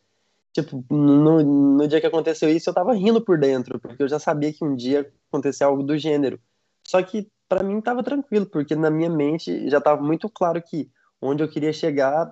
Tipo, 0.52 0.84
no, 0.90 1.44
no 1.44 1.88
dia 1.88 2.00
que 2.02 2.08
aconteceu 2.08 2.50
isso, 2.50 2.70
eu 2.70 2.72
estava 2.72 2.94
rindo 2.94 3.22
por 3.22 3.38
dentro, 3.38 3.80
porque 3.80 4.02
eu 4.02 4.08
já 4.08 4.18
sabia 4.18 4.54
que 4.54 4.64
um 4.64 4.76
dia 4.76 5.12
acontecer 5.30 5.66
algo 5.66 5.84
do 5.84 5.98
gênero. 5.98 6.40
Só 6.88 7.02
que 7.04 7.30
para 7.48 7.64
mim 7.64 7.80
estava 7.80 8.04
tranquilo, 8.04 8.46
porque 8.46 8.76
na 8.76 8.90
minha 8.90 9.10
mente 9.10 9.70
já 9.70 9.78
estava 9.78 10.02
muito 10.02 10.30
claro 10.30 10.62
que 10.62 10.90
onde 11.22 11.44
eu 11.44 11.50
queria 11.50 11.74
chegar 11.74 12.32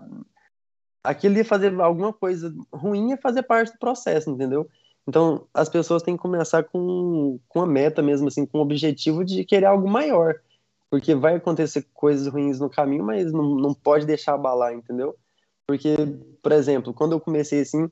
aquilo 1.03 1.36
ia 1.36 1.46
fazer 1.46 1.79
alguma 1.82 2.13
coisa 2.13 2.53
ruim 2.72 3.12
é 3.12 3.17
fazer 3.17 3.43
parte 3.43 3.74
do 3.74 3.79
processo, 3.79 4.29
entendeu? 4.29 4.67
Então, 5.05 5.46
as 5.53 5.67
pessoas 5.67 6.01
têm 6.01 6.15
que 6.15 6.22
começar 6.22 6.63
com, 6.63 7.38
com 7.50 7.62
a 7.62 7.67
meta 7.67 8.01
mesmo, 8.01 8.29
assim, 8.29 8.46
com 8.46 8.60
o 8.60 8.62
objetivo 8.62 9.25
de 9.25 9.43
querer 9.43 9.65
algo 9.65 9.89
maior. 9.89 10.36
Porque 10.89 11.13
vai 11.13 11.36
acontecer 11.36 11.86
coisas 11.93 12.27
ruins 12.27 12.60
no 12.60 12.70
caminho, 12.70 13.03
mas 13.03 13.32
não, 13.34 13.55
não 13.55 13.74
pode 13.74 14.05
deixar 14.05 14.36
abalar, 14.36 14.74
entendeu? 14.74 15.15
Porque, 15.67 15.96
por 16.41 16.51
exemplo, 16.53 16.93
quando 16.93 17.13
eu 17.13 17.20
comecei 17.20 17.62
assim, 17.62 17.89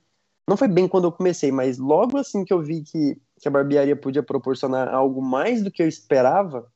não 0.48 0.56
foi 0.56 0.68
bem 0.68 0.88
quando 0.88 1.06
eu 1.06 1.12
comecei, 1.12 1.51
mas 1.51 1.78
logo 1.78 2.18
assim 2.18 2.46
que 2.46 2.54
eu 2.54 2.62
vi 2.62 2.82
que, 2.82 3.20
que 3.40 3.48
a 3.48 3.51
barbearia 3.51 3.96
podia 3.96 4.24
proporcionar 4.24 4.88
algo 4.88 5.22
mais 5.22 5.63
do 5.63 5.72
que 5.72 5.82
eu 5.82 5.88
esperava, 5.88 6.72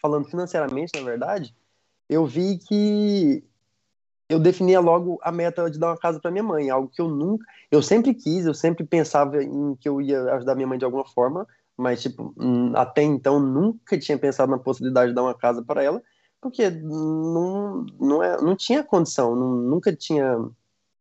falando 0.00 0.28
financeiramente, 0.28 0.92
na 0.94 1.04
verdade, 1.04 1.54
eu 2.08 2.26
vi 2.26 2.58
que 2.58 3.44
eu 4.28 4.40
definia 4.40 4.80
logo 4.80 5.18
a 5.22 5.30
meta 5.30 5.70
de 5.70 5.78
dar 5.78 5.88
uma 5.88 5.98
casa 5.98 6.18
para 6.18 6.30
minha 6.30 6.42
mãe, 6.42 6.68
algo 6.68 6.88
que 6.88 7.00
eu 7.00 7.08
nunca, 7.08 7.44
eu 7.70 7.80
sempre 7.80 8.12
quis, 8.12 8.44
eu 8.44 8.54
sempre 8.54 8.84
pensava 8.84 9.42
em 9.42 9.76
que 9.76 9.88
eu 9.88 10.00
ia 10.00 10.34
ajudar 10.34 10.54
minha 10.54 10.66
mãe 10.66 10.78
de 10.78 10.84
alguma 10.84 11.04
forma, 11.04 11.46
mas 11.76 12.02
tipo, 12.02 12.34
hum, 12.36 12.72
até 12.74 13.02
então 13.02 13.38
nunca 13.38 13.98
tinha 13.98 14.18
pensado 14.18 14.50
na 14.50 14.58
possibilidade 14.58 15.10
de 15.10 15.14
dar 15.14 15.22
uma 15.22 15.34
casa 15.34 15.62
para 15.62 15.82
ela, 15.82 16.02
porque 16.40 16.68
não, 16.70 17.86
não, 18.00 18.22
é, 18.22 18.40
não 18.40 18.56
tinha 18.56 18.82
condição, 18.82 19.36
não, 19.36 19.54
nunca 19.54 19.94
tinha 19.94 20.38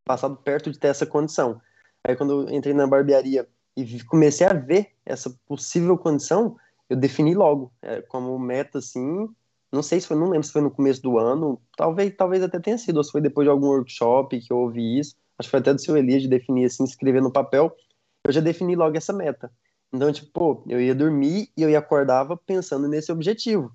passado 0.04 0.36
perto 0.38 0.72
de 0.72 0.78
ter 0.78 0.90
essa 0.90 1.06
condição. 1.06 1.60
Aí 2.04 2.16
quando 2.16 2.48
eu 2.48 2.56
entrei 2.56 2.74
na 2.74 2.86
barbearia 2.86 3.48
e 3.76 4.04
comecei 4.04 4.46
a 4.46 4.54
ver 4.54 4.92
essa 5.06 5.36
possível 5.48 5.98
condição, 5.98 6.58
eu 6.90 6.96
defini 6.96 7.34
logo, 7.34 7.72
é, 7.82 8.02
como 8.02 8.38
meta 8.38 8.80
assim, 8.80 9.28
não 9.72 9.84
sei 9.84 10.00
se 10.00 10.08
foi, 10.08 10.16
não 10.16 10.30
lembro 10.30 10.46
se 10.46 10.54
foi 10.54 10.62
no 10.62 10.72
começo 10.72 11.02
do 11.02 11.18
ano, 11.18 11.62
talvez, 11.76 12.14
talvez 12.16 12.42
até 12.44 12.60
tenha 12.60 12.78
sido, 12.78 12.98
ou 12.98 13.04
se 13.04 13.12
foi 13.12 13.22
depois 13.22 13.46
de 13.46 13.50
algum 13.50 13.68
workshop 13.68 14.40
que 14.40 14.52
eu 14.52 14.58
ouvi 14.58 15.00
isso. 15.00 15.16
Acho 15.38 15.48
que 15.48 15.52
foi 15.52 15.60
até 15.60 15.74
do 15.74 15.82
seu 15.82 15.98
Elias 15.98 16.22
de 16.22 16.30
definir 16.30 16.66
assim, 16.66 16.84
escrever 16.86 17.22
no 17.22 17.32
papel. 17.32 17.76
Eu 18.24 18.32
já 18.32 18.40
defini 18.40 18.76
logo 18.76 18.96
essa 18.96 19.12
meta. 19.12 19.52
Então, 19.92 20.12
tipo, 20.12 20.32
pô, 20.32 20.64
eu 20.68 20.80
ia 20.80 20.96
dormir 20.96 21.50
e 21.58 21.62
eu 21.62 21.70
ia 21.70 21.80
acordava 21.80 22.38
pensando 22.38 22.88
nesse 22.88 23.12
objetivo. 23.12 23.72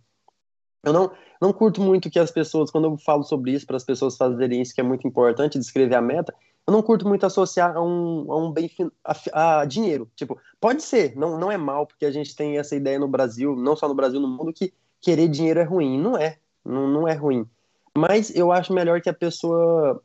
Eu 0.83 0.93
não, 0.93 1.12
não 1.40 1.52
curto 1.52 1.83
muito 1.83 2.09
que 2.09 2.19
as 2.19 2.31
pessoas, 2.31 2.71
quando 2.71 2.87
eu 2.87 2.97
falo 2.97 3.23
sobre 3.23 3.52
isso, 3.52 3.67
para 3.67 3.76
as 3.76 3.85
pessoas 3.85 4.17
fazerem 4.17 4.62
isso, 4.62 4.75
que 4.75 4.81
é 4.81 4.85
muito 4.85 5.07
importante, 5.07 5.59
descrever 5.59 5.95
a 5.95 6.00
meta, 6.00 6.35
eu 6.67 6.73
não 6.73 6.83
curto 6.83 7.07
muito 7.07 7.26
associar 7.26 7.76
a 7.76 7.83
um, 7.83 8.31
a 8.31 8.37
um 8.37 8.52
bem 8.52 8.71
a, 9.05 9.61
a, 9.61 9.64
dinheiro. 9.64 10.11
Tipo, 10.14 10.38
pode 10.61 10.83
ser, 10.83 11.17
não, 11.17 11.38
não 11.38 11.50
é 11.50 11.57
mal, 11.57 11.87
porque 11.87 12.05
a 12.05 12.11
gente 12.11 12.35
tem 12.35 12.59
essa 12.59 12.76
ideia 12.76 12.99
no 12.99 13.09
Brasil, 13.09 13.57
não 13.57 13.75
só 13.75 13.88
no 13.88 13.95
Brasil, 13.95 14.21
no 14.21 14.29
mundo, 14.29 14.52
que 14.52 14.73
querer 15.00 15.29
dinheiro 15.29 15.61
é 15.61 15.64
ruim. 15.64 16.00
Não 16.00 16.17
é, 16.17 16.38
não, 16.64 16.88
não 16.88 17.09
é 17.09 17.14
ruim. 17.14 17.47
Mas 17.97 18.35
eu 18.35 18.52
acho 18.52 18.73
melhor 18.73 19.00
que 19.00 19.09
a 19.09 19.14
pessoa 19.14 20.00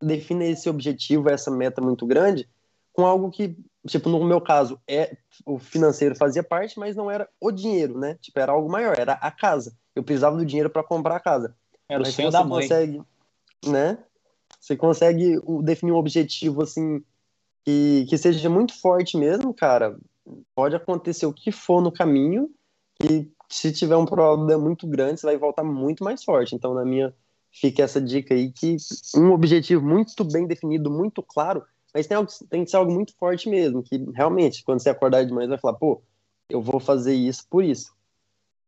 defina 0.00 0.44
esse 0.44 0.68
objetivo, 0.68 1.30
essa 1.30 1.50
meta 1.50 1.80
muito 1.80 2.06
grande, 2.06 2.48
com 2.92 3.06
algo 3.06 3.30
que, 3.30 3.56
tipo, 3.86 4.08
no 4.08 4.22
meu 4.24 4.40
caso, 4.40 4.78
é 4.86 5.16
o 5.46 5.58
financeiro 5.58 6.14
fazia 6.14 6.42
parte, 6.42 6.78
mas 6.78 6.94
não 6.94 7.10
era 7.10 7.28
o 7.40 7.50
dinheiro, 7.50 7.98
né? 7.98 8.18
Tipo, 8.20 8.38
era 8.40 8.52
algo 8.52 8.70
maior, 8.70 8.98
era 8.98 9.14
a 9.14 9.30
casa. 9.30 9.74
Eu 9.94 10.02
precisava 10.02 10.36
do 10.36 10.44
dinheiro 10.44 10.70
para 10.70 10.82
comprar 10.82 11.16
a 11.16 11.20
casa. 11.20 11.54
Era 11.88 12.00
mas 12.00 12.08
o 12.10 12.12
sonho 12.12 12.30
da 12.30 12.44
mãe. 12.44 12.62
Consegue, 12.62 13.02
né? 13.66 13.98
Você 14.60 14.76
consegue 14.76 15.38
definir 15.62 15.92
um 15.92 15.96
objetivo 15.96 16.62
assim 16.62 17.02
que, 17.64 18.06
que 18.08 18.18
seja 18.18 18.48
muito 18.48 18.78
forte 18.80 19.16
mesmo, 19.16 19.54
cara. 19.54 19.96
Pode 20.54 20.76
acontecer 20.76 21.26
o 21.26 21.32
que 21.32 21.50
for 21.52 21.80
no 21.82 21.92
caminho 21.92 22.50
e 23.02 23.30
se 23.48 23.72
tiver 23.72 23.96
um 23.96 24.04
problema 24.04 24.62
muito 24.62 24.86
grande, 24.86 25.20
você 25.20 25.26
vai 25.26 25.36
voltar 25.36 25.64
muito 25.64 26.04
mais 26.04 26.22
forte. 26.22 26.54
Então, 26.54 26.74
na 26.74 26.84
minha, 26.84 27.14
fica 27.50 27.82
essa 27.82 28.00
dica 28.00 28.34
aí 28.34 28.52
que 28.52 28.76
um 29.16 29.32
objetivo 29.32 29.86
muito 29.86 30.24
bem 30.24 30.46
definido, 30.46 30.90
muito 30.90 31.22
claro, 31.22 31.64
mas 31.94 32.06
tem, 32.06 32.16
algo, 32.16 32.30
tem 32.50 32.64
que 32.64 32.70
ser 32.70 32.76
algo 32.76 32.92
muito 32.92 33.14
forte 33.16 33.48
mesmo, 33.48 33.82
que 33.82 33.96
realmente, 34.14 34.62
quando 34.62 34.80
você 34.80 34.90
acordar 34.90 35.24
de 35.24 35.32
manhã, 35.32 35.48
vai 35.48 35.58
falar, 35.58 35.78
pô, 35.78 36.02
eu 36.48 36.60
vou 36.60 36.78
fazer 36.78 37.14
isso 37.14 37.46
por 37.48 37.64
isso. 37.64 37.96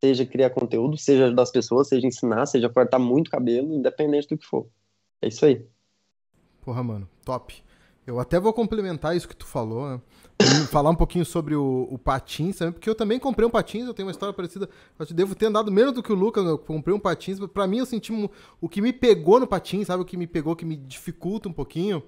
Seja 0.02 0.24
criar 0.24 0.50
conteúdo, 0.50 0.96
seja 0.96 1.26
ajudar 1.26 1.42
as 1.42 1.50
pessoas, 1.50 1.88
seja 1.88 2.06
ensinar, 2.06 2.46
seja 2.46 2.70
cortar 2.70 2.98
muito 2.98 3.30
cabelo, 3.30 3.74
independente 3.74 4.28
do 4.28 4.38
que 4.38 4.46
for. 4.46 4.66
É 5.20 5.28
isso 5.28 5.44
aí. 5.44 5.66
Porra, 6.62 6.82
mano, 6.82 7.08
top. 7.24 7.62
Eu 8.06 8.18
até 8.18 8.40
vou 8.40 8.52
complementar 8.52 9.16
isso 9.16 9.28
que 9.28 9.36
tu 9.36 9.46
falou, 9.46 9.88
né? 9.88 10.00
falar 10.70 10.90
um 10.90 10.94
pouquinho 10.94 11.24
sobre 11.24 11.54
o, 11.54 11.86
o 11.90 11.98
patins 11.98 12.56
também, 12.56 12.72
porque 12.72 12.88
eu 12.88 12.94
também 12.94 13.18
comprei 13.18 13.46
um 13.46 13.50
patins, 13.50 13.86
eu 13.86 13.94
tenho 13.94 14.06
uma 14.06 14.12
história 14.12 14.32
parecida. 14.32 14.68
Eu 14.98 15.06
devo 15.06 15.34
ter 15.34 15.46
andado 15.46 15.70
menos 15.70 15.92
do 15.92 16.02
que 16.02 16.12
o 16.12 16.14
Lucas, 16.14 16.44
eu 16.46 16.58
comprei 16.58 16.94
um 16.94 16.98
patins. 16.98 17.38
Pra 17.48 17.66
mim, 17.66 17.78
eu 17.78 17.86
senti 17.86 18.12
um, 18.12 18.28
o 18.60 18.68
que 18.68 18.80
me 18.80 18.92
pegou 18.92 19.38
no 19.38 19.46
patins, 19.46 19.86
sabe? 19.86 20.02
O 20.02 20.06
que 20.06 20.16
me 20.16 20.26
pegou, 20.26 20.56
que 20.56 20.64
me 20.64 20.76
dificulta 20.76 21.48
um 21.48 21.52
pouquinho. 21.52 22.02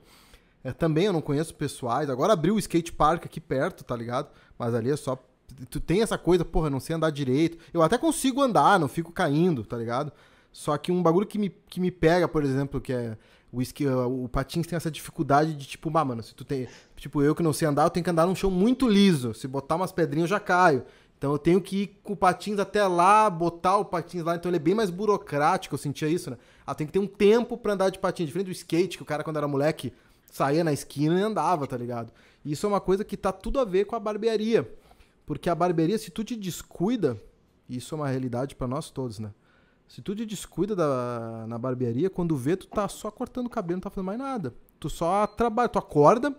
É, 0.65 0.73
também 0.73 1.07
eu 1.07 1.12
não 1.12 1.21
conheço 1.21 1.55
pessoais. 1.55 2.09
Agora 2.09 2.33
abriu 2.33 2.55
o 2.55 2.59
skate 2.59 2.93
park 2.93 3.25
aqui 3.25 3.41
perto, 3.41 3.85
tá 3.85 3.97
ligado? 3.97 4.31
Mas 4.59 4.75
ali 4.75 4.91
é 4.91 4.97
só. 4.97 5.19
Tu 5.69 5.81
tem 5.81 6.01
essa 6.01 6.17
coisa, 6.17 6.45
porra, 6.45 6.71
não 6.71 6.81
sei 6.81 6.97
andar 6.97 7.11
direito. 7.11 7.59
Eu 7.75 7.83
até 7.83 7.99
consigo 7.99 8.41
andar, 8.41 8.81
não 8.81 8.88
fico 8.88 9.12
caindo, 9.12 9.65
tá 9.65 9.77
ligado? 9.77 10.11
Só 10.51 10.77
que 10.79 10.91
um 10.91 11.03
bagulho 11.03 11.27
que 11.27 11.38
me, 11.38 11.51
que 11.51 11.81
me 11.81 11.91
pega, 11.91 12.27
por 12.27 12.43
exemplo, 12.43 12.81
que 12.81 12.93
é 12.93 13.17
o, 13.53 13.61
esqui, 13.61 13.87
o 13.87 14.29
patins 14.29 14.67
tem 14.67 14.77
essa 14.77 14.91
dificuldade 14.91 15.55
de, 15.55 15.67
tipo, 15.67 15.97
ah, 15.97 16.05
mano, 16.05 16.23
se 16.23 16.35
tu 16.35 16.43
tem. 16.43 16.67
Tipo, 16.97 17.23
eu 17.23 17.35
que 17.35 17.43
não 17.43 17.53
sei 17.53 17.69
andar, 17.69 17.85
eu 17.85 17.91
tenho 17.91 18.03
que 18.03 18.11
andar 18.11 18.27
num 18.27 18.35
chão 18.35 18.51
muito 18.51 18.88
liso. 18.88 19.35
Se 19.35 19.47
botar 19.47 19.77
umas 19.77 19.93
pedrinhas, 19.93 20.31
eu 20.31 20.37
já 20.37 20.41
caio. 20.41 20.85
Então 21.19 21.31
eu 21.31 21.38
tenho 21.38 21.61
que 21.61 21.83
ir 21.83 22.01
com 22.03 22.15
o 22.15 22.17
patins 22.17 22.59
até 22.59 22.85
lá, 22.87 23.29
botar 23.29 23.77
o 23.77 23.85
patins 23.85 24.25
lá. 24.25 24.35
Então 24.35 24.49
ele 24.49 24.57
é 24.57 24.59
bem 24.59 24.75
mais 24.75 24.88
burocrático, 24.88 25.75
eu 25.75 25.79
sentia 25.79 26.09
isso, 26.09 26.31
né? 26.31 26.38
Ah, 26.67 26.75
tem 26.75 26.87
que 26.87 26.93
ter 26.93 26.99
um 26.99 27.07
tempo 27.07 27.57
pra 27.57 27.75
andar 27.75 27.91
de 27.91 27.99
patins. 27.99 28.27
Diferente 28.27 28.47
do 28.47 28.53
skate, 28.53 28.97
que 28.97 29.03
o 29.03 29.07
cara, 29.07 29.23
quando 29.23 29.37
era 29.37 29.47
moleque, 29.47 29.93
saía 30.33 30.65
na 30.65 30.73
esquina 30.73 31.21
e 31.21 31.23
andava, 31.23 31.67
tá 31.67 31.77
ligado? 31.77 32.11
E 32.45 32.53
isso 32.53 32.65
é 32.67 32.69
uma 32.69 32.81
coisa 32.81 33.05
que 33.05 33.17
tá 33.17 33.31
tudo 33.31 33.61
a 33.61 33.65
ver 33.65 33.85
com 33.85 33.95
a 33.95 34.01
barbearia. 34.01 34.69
Porque 35.27 35.51
a 35.51 35.55
barbearia, 35.55 35.99
se 35.99 36.11
tu 36.11 36.25
te 36.25 36.35
descuida, 36.35 37.21
isso 37.69 37.95
é 37.95 37.99
uma 37.99 38.09
realidade 38.09 38.57
para 38.57 38.67
nós 38.67 38.91
todos, 38.91 39.19
né? 39.19 39.31
Se 39.93 40.01
tu 40.01 40.17
te 40.17 40.25
descuida 40.25 40.75
da, 40.75 41.45
na 41.47 41.59
barbearia, 41.59 42.09
quando 42.09 42.35
vê, 42.35 42.57
tu 42.57 42.67
tá 42.67 42.89
só 42.89 43.11
cortando 43.11 43.49
o 43.49 43.51
cabelo, 43.51 43.77
não 43.77 43.83
tá 43.83 43.91
fazendo 43.91 44.07
mais 44.07 44.19
nada. 44.19 44.55
Tu 44.81 44.89
só 44.89 45.27
trabalha, 45.27 45.69
tu 45.69 45.79
acorda, 45.79 46.35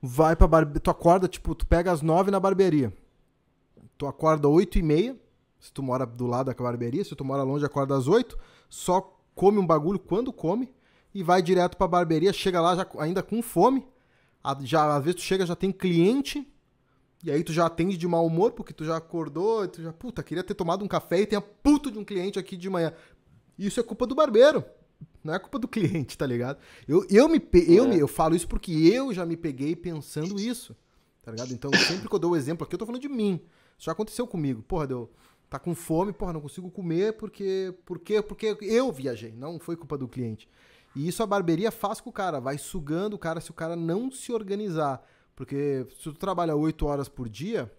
vai 0.00 0.36
pra 0.36 0.46
barbearia, 0.46 0.80
tu 0.80 0.88
acorda, 0.88 1.26
tipo, 1.26 1.52
tu 1.52 1.66
pega 1.66 1.90
às 1.90 2.00
nove 2.00 2.30
na 2.30 2.38
barbearia. 2.38 2.96
Tu 3.98 4.06
acorda 4.06 4.46
oito 4.46 4.78
e 4.78 4.84
meia, 4.84 5.18
se 5.58 5.72
tu 5.72 5.82
mora 5.82 6.06
do 6.06 6.28
lado 6.28 6.46
da 6.46 6.54
barbearia, 6.54 7.02
se 7.02 7.12
tu 7.16 7.24
mora 7.24 7.42
longe, 7.42 7.66
acorda 7.66 7.96
às 7.96 8.06
oito, 8.06 8.38
só 8.68 9.18
come 9.34 9.58
um 9.58 9.66
bagulho 9.66 9.98
quando 9.98 10.32
come 10.32 10.72
e 11.12 11.24
vai 11.24 11.42
direto 11.42 11.76
pra 11.76 11.88
barbearia, 11.88 12.32
chega 12.32 12.60
lá 12.60 12.76
já, 12.76 12.86
ainda 13.00 13.20
com 13.20 13.42
fome, 13.42 13.84
já, 14.60 14.94
às 14.94 15.02
vezes 15.02 15.20
tu 15.20 15.26
chega, 15.26 15.44
já 15.44 15.56
tem 15.56 15.72
cliente, 15.72 16.46
e 17.22 17.30
aí 17.30 17.44
tu 17.44 17.52
já 17.52 17.66
atende 17.66 17.96
de 17.96 18.08
mau 18.08 18.26
humor, 18.26 18.52
porque 18.52 18.72
tu 18.72 18.84
já 18.84 18.96
acordou, 18.96 19.68
tu 19.68 19.82
já, 19.82 19.92
puta, 19.92 20.22
queria 20.22 20.42
ter 20.42 20.54
tomado 20.54 20.84
um 20.84 20.88
café 20.88 21.20
e 21.20 21.26
tem 21.26 21.38
a 21.38 21.42
puta 21.42 21.90
de 21.90 21.98
um 21.98 22.04
cliente 22.04 22.38
aqui 22.38 22.56
de 22.56 22.70
manhã. 22.70 22.92
Isso 23.58 23.78
é 23.78 23.82
culpa 23.82 24.06
do 24.06 24.14
barbeiro. 24.14 24.64
Não 25.22 25.34
é 25.34 25.38
culpa 25.38 25.58
do 25.58 25.68
cliente, 25.68 26.16
tá 26.16 26.26
ligado? 26.26 26.58
Eu, 26.88 27.06
eu, 27.10 27.28
me, 27.28 27.42
eu, 27.68 27.84
é. 27.84 27.88
me, 27.88 27.98
eu 27.98 28.08
falo 28.08 28.34
isso 28.34 28.48
porque 28.48 28.72
eu 28.72 29.12
já 29.12 29.26
me 29.26 29.36
peguei 29.36 29.76
pensando 29.76 30.40
isso, 30.40 30.74
tá 31.22 31.30
ligado? 31.30 31.52
Então, 31.52 31.70
sempre 31.72 32.08
que 32.08 32.14
eu 32.14 32.18
dou 32.18 32.32
o 32.32 32.36
exemplo 32.36 32.64
aqui, 32.64 32.74
eu 32.74 32.78
tô 32.78 32.86
falando 32.86 33.02
de 33.02 33.08
mim. 33.08 33.40
Isso 33.76 33.86
já 33.86 33.92
aconteceu 33.92 34.26
comigo. 34.26 34.62
Porra, 34.62 34.86
deu. 34.86 35.10
Tá 35.50 35.58
com 35.58 35.74
fome, 35.74 36.12
porra, 36.12 36.32
não 36.32 36.40
consigo 36.40 36.70
comer 36.70 37.14
porque. 37.14 37.74
Porque, 37.84 38.22
porque 38.22 38.56
eu 38.60 38.90
viajei, 38.92 39.32
não 39.32 39.58
foi 39.58 39.76
culpa 39.76 39.98
do 39.98 40.08
cliente. 40.08 40.48
E 40.94 41.06
isso 41.06 41.22
a 41.22 41.26
barbearia 41.26 41.70
faz 41.70 42.00
com 42.00 42.10
o 42.10 42.12
cara, 42.12 42.40
vai 42.40 42.56
sugando 42.56 43.14
o 43.14 43.18
cara 43.18 43.40
se 43.40 43.50
o 43.50 43.54
cara 43.54 43.76
não 43.76 44.10
se 44.10 44.32
organizar. 44.32 45.04
Porque 45.40 45.86
se 45.96 46.02
tu 46.02 46.12
trabalha 46.12 46.54
8 46.54 46.84
horas 46.84 47.08
por 47.08 47.26
dia, 47.26 47.72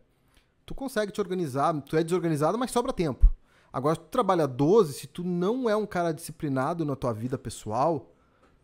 tu 0.66 0.74
consegue 0.74 1.12
te 1.12 1.22
organizar, 1.22 1.80
tu 1.84 1.96
é 1.96 2.04
desorganizado, 2.04 2.58
mas 2.58 2.72
sobra 2.72 2.92
tempo. 2.92 3.32
Agora, 3.72 3.94
se 3.94 4.02
tu 4.02 4.08
trabalha 4.08 4.48
12, 4.48 4.94
se 4.94 5.06
tu 5.06 5.24
não 5.24 5.70
é 5.70 5.76
um 5.76 5.86
cara 5.86 6.12
disciplinado 6.12 6.84
na 6.84 6.96
tua 6.96 7.14
vida 7.14 7.38
pessoal, 7.38 8.16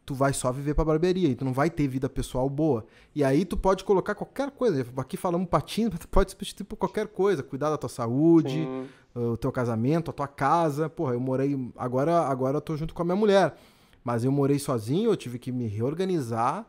tu 0.04 0.16
vai 0.16 0.34
só 0.34 0.52
viver 0.52 0.74
pra 0.74 0.84
barbearia 0.84 1.30
e 1.30 1.36
tu 1.36 1.46
não 1.46 1.54
vai 1.54 1.70
ter 1.70 1.88
vida 1.88 2.10
pessoal 2.10 2.50
boa. 2.50 2.88
E 3.14 3.24
aí 3.24 3.46
tu 3.46 3.56
pode 3.56 3.84
colocar 3.84 4.16
qualquer 4.16 4.50
coisa. 4.50 4.84
Aqui 4.98 5.16
falamos 5.16 5.48
patins, 5.48 5.90
mas 5.94 6.00
tu 6.00 6.08
pode 6.08 6.32
substituir 6.32 6.66
por 6.66 6.78
qualquer 6.78 7.06
coisa. 7.06 7.44
Cuidar 7.44 7.70
da 7.70 7.78
tua 7.78 7.90
saúde, 7.90 8.50
Sim. 8.50 8.88
o 9.14 9.38
teu 9.38 9.52
casamento, 9.52 10.10
a 10.10 10.14
tua 10.14 10.28
casa. 10.28 10.90
Porra, 10.90 11.14
eu 11.14 11.20
morei. 11.20 11.72
Agora, 11.78 12.22
agora 12.22 12.58
eu 12.58 12.62
tô 12.62 12.76
junto 12.76 12.96
com 12.96 13.04
a 13.04 13.06
minha 13.06 13.16
mulher. 13.16 13.56
Mas 14.04 14.24
eu 14.24 14.32
morei 14.32 14.58
sozinho, 14.58 15.12
eu 15.12 15.16
tive 15.16 15.38
que 15.38 15.52
me 15.52 15.68
reorganizar, 15.68 16.66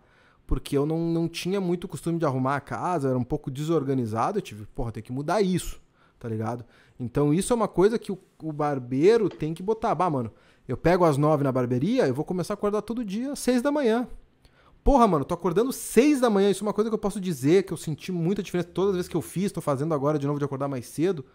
porque 0.49 0.79
eu 0.79 0.87
não, 0.87 0.99
não 0.99 1.29
tinha 1.29 1.61
muito 1.61 1.87
costume 1.87 2.19
de 2.19 2.25
arrumar 2.25 2.57
a 2.57 2.61
casa, 2.61 3.11
era 3.11 3.19
um 3.19 3.23
pouco 3.23 3.51
desorganizado, 3.51 4.39
eu 4.39 4.43
tive, 4.43 4.65
porra, 4.75 4.91
tem 4.91 5.03
que 5.03 5.13
mudar 5.13 5.43
isso, 5.43 5.79
tá 6.19 6.27
ligado? 6.27 6.65
Então 6.99 7.35
isso 7.35 7.53
é 7.53 7.57
uma 7.57 7.69
coisa 7.69 7.99
que 7.99 8.11
o, 8.11 8.19
o 8.43 8.51
barbeiro 8.51 9.29
tem 9.29 9.53
que 9.53 9.63
botar. 9.63 9.95
Bah, 9.95 10.09
mano, 10.09 10.33
eu 10.67 10.75
pego 10.75 11.05
às 11.05 11.19
nove 11.19 11.45
na 11.45 11.53
barbearia, 11.53 12.09
eu 12.09 12.15
vou 12.15 12.25
começar 12.25 12.55
a 12.55 12.57
acordar 12.57 12.81
todo 12.81 13.05
dia 13.05 13.33
às 13.33 13.39
seis 13.39 13.61
da 13.61 13.71
manhã. 13.71 14.09
Porra, 14.83 15.07
mano, 15.07 15.23
tô 15.23 15.35
acordando 15.35 15.71
seis 15.71 16.19
da 16.19 16.31
manhã. 16.31 16.51
Isso 16.51 16.65
é 16.65 16.67
uma 16.67 16.73
coisa 16.73 16.89
que 16.89 16.95
eu 16.95 16.99
posso 16.99 17.21
dizer, 17.21 17.65
que 17.65 17.73
eu 17.75 17.77
senti 17.77 18.11
muita 18.11 18.43
diferença 18.43 18.71
todas 18.73 18.93
as 18.93 18.97
vezes 18.97 19.09
que 19.09 19.17
eu 19.19 19.21
fiz, 19.21 19.53
tô 19.53 19.61
fazendo 19.61 19.93
agora 19.93 20.19
de 20.19 20.27
novo 20.27 20.39
de 20.39 20.47
acordar 20.47 20.67
mais 20.67 20.87
cedo. 20.87 21.27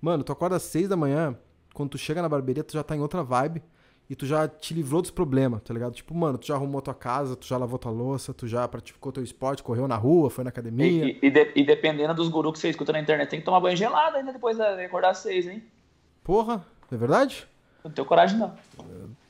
Mano, 0.00 0.24
tu 0.24 0.32
acorda 0.32 0.56
às 0.56 0.64
seis 0.64 0.88
da 0.88 0.96
manhã, 0.96 1.38
quando 1.72 1.90
tu 1.90 1.98
chega 1.98 2.20
na 2.20 2.28
barbearia, 2.28 2.64
tu 2.64 2.72
já 2.72 2.82
tá 2.82 2.96
em 2.96 3.00
outra 3.00 3.22
vibe 3.22 3.62
e 4.08 4.14
tu 4.14 4.24
já 4.24 4.46
te 4.46 4.72
livrou 4.72 5.02
dos 5.02 5.10
problemas, 5.10 5.62
tá 5.62 5.74
ligado? 5.74 5.94
Tipo, 5.94 6.14
mano, 6.14 6.38
tu 6.38 6.46
já 6.46 6.54
arrumou 6.54 6.80
tua 6.80 6.94
casa, 6.94 7.34
tu 7.34 7.46
já 7.46 7.56
lavou 7.56 7.78
tua 7.78 7.90
louça, 7.90 8.32
tu 8.32 8.46
já 8.46 8.66
praticou 8.68 9.10
teu 9.10 9.22
esporte, 9.22 9.62
correu 9.62 9.88
na 9.88 9.96
rua, 9.96 10.30
foi 10.30 10.44
na 10.44 10.50
academia. 10.50 11.06
E, 11.06 11.18
e, 11.22 11.30
de, 11.30 11.52
e 11.56 11.64
dependendo 11.64 12.14
dos 12.14 12.28
gurus 12.28 12.52
que 12.52 12.58
você 12.60 12.70
escuta 12.70 12.92
na 12.92 13.00
internet, 13.00 13.28
tem 13.28 13.40
que 13.40 13.44
tomar 13.44 13.60
banho 13.60 13.76
gelado 13.76 14.16
ainda 14.16 14.32
depois 14.32 14.56
de 14.56 14.62
acordar 14.62 15.10
às 15.10 15.18
seis, 15.18 15.46
hein? 15.46 15.62
Porra, 16.22 16.64
é 16.90 16.96
verdade? 16.96 17.48
Não 17.82 17.90
tenho 17.90 18.06
coragem, 18.06 18.38
não. 18.38 18.52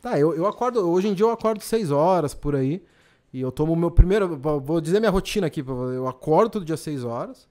Tá, 0.00 0.18
eu, 0.18 0.34
eu 0.34 0.46
acordo, 0.46 0.88
hoje 0.88 1.08
em 1.08 1.14
dia 1.14 1.26
eu 1.26 1.30
acordo 1.30 1.62
seis 1.62 1.90
horas 1.90 2.34
por 2.34 2.54
aí. 2.54 2.82
E 3.32 3.40
eu 3.40 3.52
tomo 3.52 3.72
o 3.74 3.76
meu 3.76 3.90
primeiro. 3.90 4.36
Vou 4.38 4.80
dizer 4.80 4.98
minha 4.98 5.10
rotina 5.10 5.46
aqui. 5.46 5.60
Eu 5.60 6.08
acordo 6.08 6.52
todo 6.52 6.64
dia 6.64 6.76
seis 6.76 7.04
horas. 7.04 7.46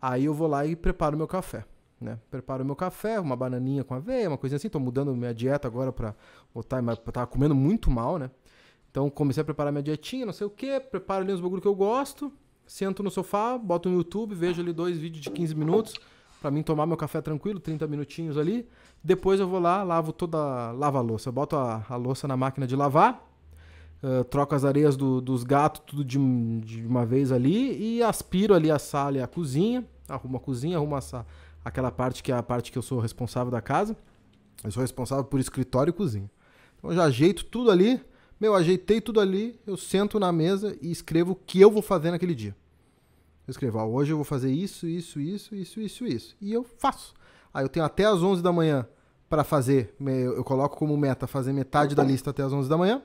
Aí 0.00 0.26
eu 0.26 0.34
vou 0.34 0.46
lá 0.46 0.66
e 0.66 0.76
preparo 0.76 1.16
meu 1.16 1.26
café. 1.26 1.64
Né? 2.04 2.18
Preparo 2.30 2.64
meu 2.64 2.76
café, 2.76 3.18
uma 3.18 3.34
bananinha 3.34 3.82
com 3.82 3.94
aveia, 3.94 4.28
uma 4.28 4.36
coisinha 4.36 4.56
assim. 4.56 4.68
Tô 4.68 4.78
mudando 4.78 5.14
minha 5.16 5.32
dieta 5.32 5.66
agora 5.66 5.90
pra 5.90 6.14
voltar. 6.52 6.82
Mas 6.82 6.98
tava 6.98 7.26
comendo 7.26 7.54
muito 7.54 7.90
mal, 7.90 8.18
né? 8.18 8.30
Então 8.90 9.08
comecei 9.08 9.40
a 9.40 9.44
preparar 9.44 9.72
minha 9.72 9.82
dietinha, 9.82 10.26
não 10.26 10.32
sei 10.32 10.46
o 10.46 10.50
que. 10.50 10.78
Preparo 10.78 11.24
ali 11.24 11.32
os 11.32 11.40
bagulho 11.40 11.62
que 11.62 11.66
eu 11.66 11.74
gosto. 11.74 12.30
Sento 12.66 13.02
no 13.02 13.10
sofá, 13.10 13.58
boto 13.58 13.88
no 13.88 13.96
YouTube, 13.96 14.34
vejo 14.34 14.62
ali 14.62 14.72
dois 14.72 14.98
vídeos 14.98 15.22
de 15.22 15.30
15 15.30 15.54
minutos. 15.54 15.94
Pra 16.40 16.50
mim 16.50 16.62
tomar 16.62 16.86
meu 16.86 16.96
café 16.96 17.22
tranquilo, 17.22 17.58
30 17.58 17.86
minutinhos 17.86 18.36
ali. 18.36 18.68
Depois 19.02 19.40
eu 19.40 19.48
vou 19.48 19.58
lá, 19.58 19.82
lavo 19.82 20.12
toda. 20.12 20.70
Lava 20.72 20.98
a 20.98 21.00
louça. 21.00 21.32
Boto 21.32 21.56
a, 21.56 21.84
a 21.88 21.96
louça 21.96 22.28
na 22.28 22.36
máquina 22.36 22.66
de 22.66 22.76
lavar. 22.76 23.26
Uh, 24.02 24.22
troco 24.24 24.54
as 24.54 24.62
areias 24.62 24.94
do, 24.98 25.22
dos 25.22 25.42
gatos 25.44 25.80
tudo 25.86 26.04
de, 26.04 26.18
de, 26.60 26.86
uma 26.86 27.06
vez 27.06 27.32
ali 27.32 27.96
e 27.96 28.02
aspiro 28.02 28.52
ali 28.52 28.70
a 28.70 28.78
sala 28.78 29.16
e 29.16 29.22
a 29.22 29.26
cozinha. 29.26 29.86
Arrumo 30.06 30.36
a 30.36 30.40
cozinha, 30.40 30.76
arrumo 30.76 30.94
essa, 30.98 31.24
aquela 31.64 31.90
parte 31.90 32.22
que 32.22 32.30
é 32.30 32.34
a 32.34 32.42
parte 32.42 32.70
que 32.70 32.78
eu 32.78 32.82
sou 32.82 33.00
responsável 33.00 33.50
da 33.50 33.60
casa. 33.60 33.96
Eu 34.62 34.70
sou 34.70 34.80
responsável 34.80 35.24
por 35.24 35.40
escritório 35.40 35.90
e 35.90 35.92
cozinha. 35.92 36.30
Então 36.76 36.90
eu 36.90 36.96
já 36.96 37.04
ajeito 37.04 37.44
tudo 37.44 37.70
ali. 37.70 38.00
Meu, 38.40 38.54
ajeitei 38.54 39.00
tudo 39.00 39.20
ali, 39.20 39.58
eu 39.66 39.76
sento 39.76 40.18
na 40.18 40.32
mesa 40.32 40.76
e 40.82 40.90
escrevo 40.90 41.32
o 41.32 41.36
que 41.36 41.60
eu 41.60 41.70
vou 41.70 41.80
fazer 41.80 42.10
naquele 42.10 42.34
dia. 42.34 42.54
Eu 43.46 43.50
escrevo, 43.50 43.78
ah, 43.78 43.86
hoje 43.86 44.12
eu 44.12 44.16
vou 44.16 44.24
fazer 44.24 44.50
isso, 44.50 44.86
isso, 44.86 45.20
isso, 45.20 45.54
isso, 45.54 45.80
isso, 45.80 46.06
isso. 46.06 46.36
E 46.40 46.52
eu 46.52 46.64
faço. 46.64 47.14
Aí 47.52 47.64
eu 47.64 47.68
tenho 47.68 47.86
até 47.86 48.04
as 48.04 48.22
11 48.22 48.42
da 48.42 48.52
manhã 48.52 48.86
para 49.28 49.44
fazer, 49.44 49.94
eu 50.00 50.44
coloco 50.44 50.76
como 50.76 50.96
meta 50.96 51.26
fazer 51.26 51.52
metade 51.52 51.94
da 51.94 52.02
lista 52.02 52.30
até 52.30 52.42
as 52.42 52.52
11 52.52 52.68
da 52.68 52.76
manhã. 52.76 53.02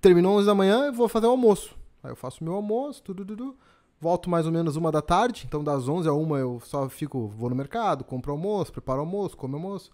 Terminou 0.00 0.38
11 0.38 0.46
da 0.46 0.54
manhã, 0.54 0.86
eu 0.86 0.92
vou 0.92 1.08
fazer 1.08 1.26
o 1.26 1.30
almoço. 1.30 1.76
Aí 2.02 2.10
eu 2.10 2.16
faço 2.16 2.42
meu 2.42 2.54
almoço, 2.54 3.02
tudo, 3.02 3.24
tudo, 3.24 3.56
Volto 4.00 4.30
mais 4.30 4.46
ou 4.46 4.52
menos 4.52 4.76
uma 4.76 4.90
da 4.90 5.02
tarde, 5.02 5.44
então 5.46 5.62
das 5.62 5.86
11 5.86 6.08
a 6.08 6.12
uma 6.12 6.38
eu 6.38 6.58
só 6.64 6.88
fico, 6.88 7.28
vou 7.28 7.50
no 7.50 7.56
mercado, 7.56 8.02
compro 8.02 8.32
almoço, 8.32 8.72
preparo 8.72 9.00
almoço, 9.00 9.36
como 9.36 9.56
almoço. 9.56 9.90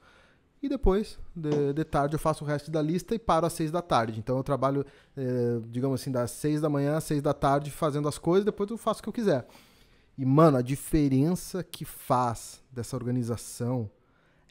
E 0.62 0.68
depois, 0.68 1.18
de, 1.34 1.72
de, 1.72 1.84
tarde, 1.84 2.14
eu 2.14 2.18
faço 2.18 2.44
o 2.44 2.46
resto 2.46 2.70
da 2.70 2.80
lista 2.80 3.14
e 3.14 3.18
paro 3.18 3.46
às 3.46 3.52
6 3.52 3.70
da 3.70 3.82
tarde. 3.82 4.18
Então 4.18 4.36
eu 4.36 4.44
trabalho, 4.44 4.86
eh, 5.16 5.60
digamos 5.68 6.00
assim, 6.00 6.10
das 6.10 6.30
6 6.30 6.60
da 6.60 6.68
manhã 6.68 6.96
às 6.96 7.04
6 7.04 7.20
da 7.20 7.34
tarde 7.34 7.70
fazendo 7.70 8.08
as 8.08 8.16
coisas, 8.16 8.44
depois 8.44 8.70
eu 8.70 8.78
faço 8.78 9.00
o 9.00 9.02
que 9.02 9.08
eu 9.08 9.12
quiser. 9.12 9.46
E, 10.16 10.24
mano, 10.24 10.56
a 10.56 10.62
diferença 10.62 11.62
que 11.62 11.84
faz 11.84 12.62
dessa 12.72 12.96
organização 12.96 13.90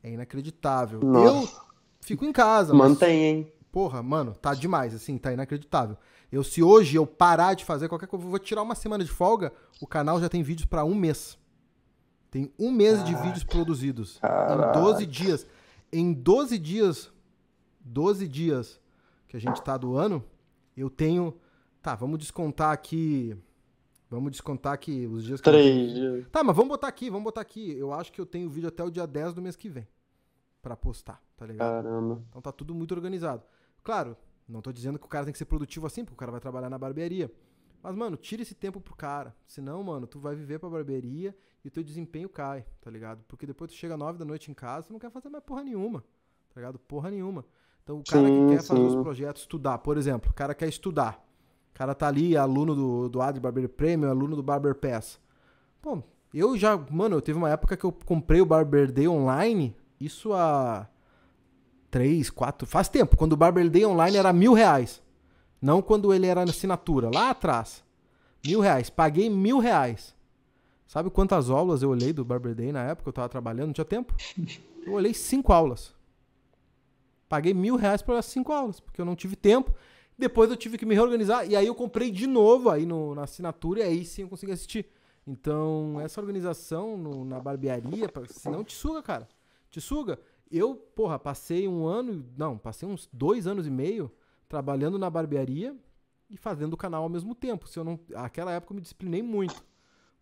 é 0.03 0.11
inacreditável. 0.11 0.99
Nossa. 0.99 1.53
Eu 1.53 1.65
fico 2.01 2.23
em 2.23 2.31
casa. 2.31 2.73
Mantém, 2.73 3.23
hein? 3.23 3.53
Porra, 3.71 4.03
mano, 4.03 4.35
tá 4.35 4.53
demais, 4.53 4.93
assim, 4.93 5.17
tá 5.17 5.33
inacreditável. 5.33 5.97
Eu, 6.31 6.43
se 6.43 6.61
hoje 6.61 6.95
eu 6.95 7.05
parar 7.05 7.53
de 7.53 7.63
fazer 7.63 7.87
qualquer 7.87 8.07
coisa, 8.07 8.25
vou 8.25 8.39
tirar 8.39 8.61
uma 8.61 8.75
semana 8.75 9.03
de 9.03 9.11
folga, 9.11 9.53
o 9.81 9.87
canal 9.87 10.19
já 10.19 10.27
tem 10.27 10.43
vídeos 10.43 10.65
para 10.65 10.83
um 10.83 10.95
mês. 10.95 11.37
Tem 12.29 12.51
um 12.59 12.71
mês 12.71 12.99
Caraca. 12.99 13.15
de 13.17 13.23
vídeos 13.23 13.43
produzidos. 13.43 14.17
Caraca. 14.19 14.79
Em 14.79 14.81
12 14.83 15.05
dias. 15.05 15.47
Em 15.91 16.13
12 16.13 16.57
dias, 16.57 17.13
12 17.79 18.27
dias 18.27 18.81
que 19.27 19.37
a 19.37 19.39
gente 19.39 19.61
tá 19.61 19.77
do 19.77 19.95
ano, 19.95 20.23
eu 20.75 20.89
tenho. 20.89 21.37
Tá, 21.81 21.95
vamos 21.95 22.17
descontar 22.17 22.71
aqui 22.71 23.37
Vamos 24.09 24.31
descontar 24.31 24.73
aqui 24.73 25.07
os 25.07 25.23
dias 25.23 25.41
que. 25.41 25.49
Três 25.49 25.93
dias. 25.93 26.27
Tá, 26.31 26.43
mas 26.43 26.55
vamos 26.55 26.69
botar 26.69 26.87
aqui, 26.87 27.09
vamos 27.09 27.23
botar 27.23 27.41
aqui. 27.41 27.77
Eu 27.77 27.91
acho 27.91 28.11
que 28.11 28.21
eu 28.21 28.25
tenho 28.25 28.49
vídeo 28.49 28.69
até 28.69 28.83
o 28.83 28.91
dia 28.91 29.07
10 29.07 29.33
do 29.33 29.41
mês 29.41 29.55
que 29.55 29.67
vem. 29.67 29.87
para 30.61 30.75
postar, 30.75 31.21
tá 31.35 31.45
ligado? 31.45 31.83
Caramba. 31.83 32.23
Então 32.29 32.41
tá 32.41 32.51
tudo 32.51 32.73
muito 32.73 32.93
organizado. 32.93 33.43
Claro, 33.83 34.15
não 34.47 34.61
tô 34.61 34.71
dizendo 34.71 34.99
que 34.99 35.05
o 35.05 35.09
cara 35.09 35.25
tem 35.25 35.31
que 35.31 35.37
ser 35.37 35.45
produtivo 35.45 35.87
assim, 35.87 36.03
porque 36.03 36.13
o 36.13 36.17
cara 36.17 36.31
vai 36.31 36.41
trabalhar 36.41 36.69
na 36.69 36.77
barbearia. 36.77 37.31
Mas, 37.81 37.95
mano, 37.95 38.17
tira 38.17 38.41
esse 38.41 38.55
tempo 38.55 38.81
pro 38.81 38.95
cara. 38.95 39.35
Senão, 39.47 39.83
mano, 39.83 40.07
tu 40.07 40.19
vai 40.19 40.35
viver 40.35 40.59
pra 40.59 40.69
barbearia 40.69 41.35
e 41.63 41.67
o 41.67 41.71
teu 41.71 41.83
desempenho 41.83 42.29
cai, 42.29 42.65
tá 42.81 42.89
ligado? 42.89 43.23
Porque 43.27 43.45
depois 43.45 43.71
tu 43.71 43.77
chega 43.77 43.95
nove 43.95 44.17
da 44.17 44.25
noite 44.25 44.49
em 44.49 44.53
casa, 44.53 44.87
tu 44.87 44.93
não 44.93 44.99
quer 44.99 45.11
fazer 45.11 45.29
mais 45.29 45.43
porra 45.43 45.63
nenhuma, 45.63 46.01
tá 46.53 46.59
ligado? 46.59 46.79
Porra 46.79 47.11
nenhuma. 47.11 47.45
Então, 47.83 47.99
o 47.99 48.03
cara 48.03 48.27
sim, 48.27 48.47
que 48.47 48.55
quer 48.55 48.61
sim. 48.61 48.67
fazer 48.67 48.81
os 48.81 48.95
projetos, 48.95 49.41
estudar, 49.43 49.77
por 49.79 49.97
exemplo, 49.97 50.31
o 50.31 50.33
cara 50.33 50.55
quer 50.55 50.67
estudar 50.67 51.25
cara 51.75 51.93
tá 51.93 52.07
ali, 52.07 52.35
aluno 52.35 52.73
do, 52.73 53.09
do 53.09 53.21
Ad 53.21 53.39
Barber 53.39 53.67
Premium, 53.69 54.09
aluno 54.09 54.35
do 54.35 54.41
Barber 54.41 54.73
Pass. 54.73 55.19
Pô, 55.81 56.01
eu 56.33 56.57
já, 56.57 56.77
mano, 56.89 57.17
eu 57.17 57.21
teve 57.21 57.37
uma 57.37 57.49
época 57.49 57.77
que 57.77 57.83
eu 57.83 57.91
comprei 57.91 58.41
o 58.41 58.45
Barber 58.45 58.91
Day 58.91 59.07
online, 59.07 59.75
isso 59.99 60.33
há 60.33 60.87
três, 61.95 62.29
quatro, 62.29 62.67
faz 62.67 62.89
tempo, 62.89 63.15
quando 63.15 63.31
o 63.31 63.37
Barber 63.37 63.69
Day 63.69 63.85
online 63.85 64.17
era 64.17 64.33
mil 64.33 64.51
reais. 64.51 65.01
Não 65.61 65.81
quando 65.81 66.13
ele 66.13 66.27
era 66.27 66.43
na 66.43 66.51
assinatura, 66.51 67.09
lá 67.09 67.29
atrás. 67.29 67.85
Mil 68.45 68.59
reais. 68.59 68.89
Paguei 68.89 69.29
mil 69.29 69.59
reais. 69.59 70.13
Sabe 70.85 71.09
quantas 71.09 71.49
aulas 71.49 71.81
eu 71.81 71.89
olhei 71.89 72.11
do 72.11 72.25
Barber 72.25 72.53
Day 72.53 72.73
na 72.73 72.83
época? 72.83 73.07
Eu 73.07 73.13
tava 73.13 73.29
trabalhando, 73.29 73.67
não 73.67 73.73
tinha 73.73 73.85
tempo. 73.85 74.13
Eu 74.85 74.91
olhei 74.91 75.13
cinco 75.13 75.53
aulas. 75.53 75.93
Paguei 77.29 77.53
mil 77.53 77.77
reais 77.77 78.01
para 78.01 78.21
cinco 78.21 78.51
aulas, 78.51 78.81
porque 78.81 78.99
eu 78.99 79.05
não 79.05 79.15
tive 79.15 79.37
tempo. 79.37 79.73
Depois 80.17 80.49
eu 80.49 80.57
tive 80.57 80.77
que 80.77 80.85
me 80.85 80.95
reorganizar 80.95 81.49
e 81.49 81.55
aí 81.55 81.65
eu 81.65 81.73
comprei 81.73 82.11
de 82.11 82.27
novo 82.27 82.69
aí 82.69 82.85
no, 82.85 83.15
na 83.15 83.23
assinatura 83.23 83.79
e 83.79 83.83
aí 83.83 84.05
sim 84.05 84.23
eu 84.23 84.27
consegui 84.27 84.51
assistir. 84.51 84.85
Então, 85.25 85.97
essa 86.01 86.19
organização 86.19 86.97
no, 86.97 87.23
na 87.23 87.39
barbearia, 87.39 88.11
senão 88.27 88.65
te 88.65 88.75
suga, 88.75 89.01
cara. 89.01 89.29
Te 89.71 89.79
suga. 89.79 90.19
Eu, 90.51 90.75
porra, 90.75 91.17
passei 91.17 91.67
um 91.67 91.85
ano, 91.85 92.25
não, 92.37 92.57
passei 92.57 92.87
uns 92.87 93.09
dois 93.11 93.47
anos 93.47 93.65
e 93.65 93.71
meio 93.71 94.11
trabalhando 94.47 94.99
na 94.99 95.09
barbearia 95.09 95.75
e 96.29 96.37
fazendo 96.37 96.73
o 96.73 96.77
canal 96.77 97.03
ao 97.03 97.09
mesmo 97.09 97.33
tempo. 97.33 97.67
Se 97.67 97.79
eu 97.79 97.83
não, 97.83 97.99
aquela 98.15 98.51
época 98.51 98.73
eu 98.73 98.75
me 98.75 98.81
disciplinei 98.81 99.21
muito. 99.21 99.63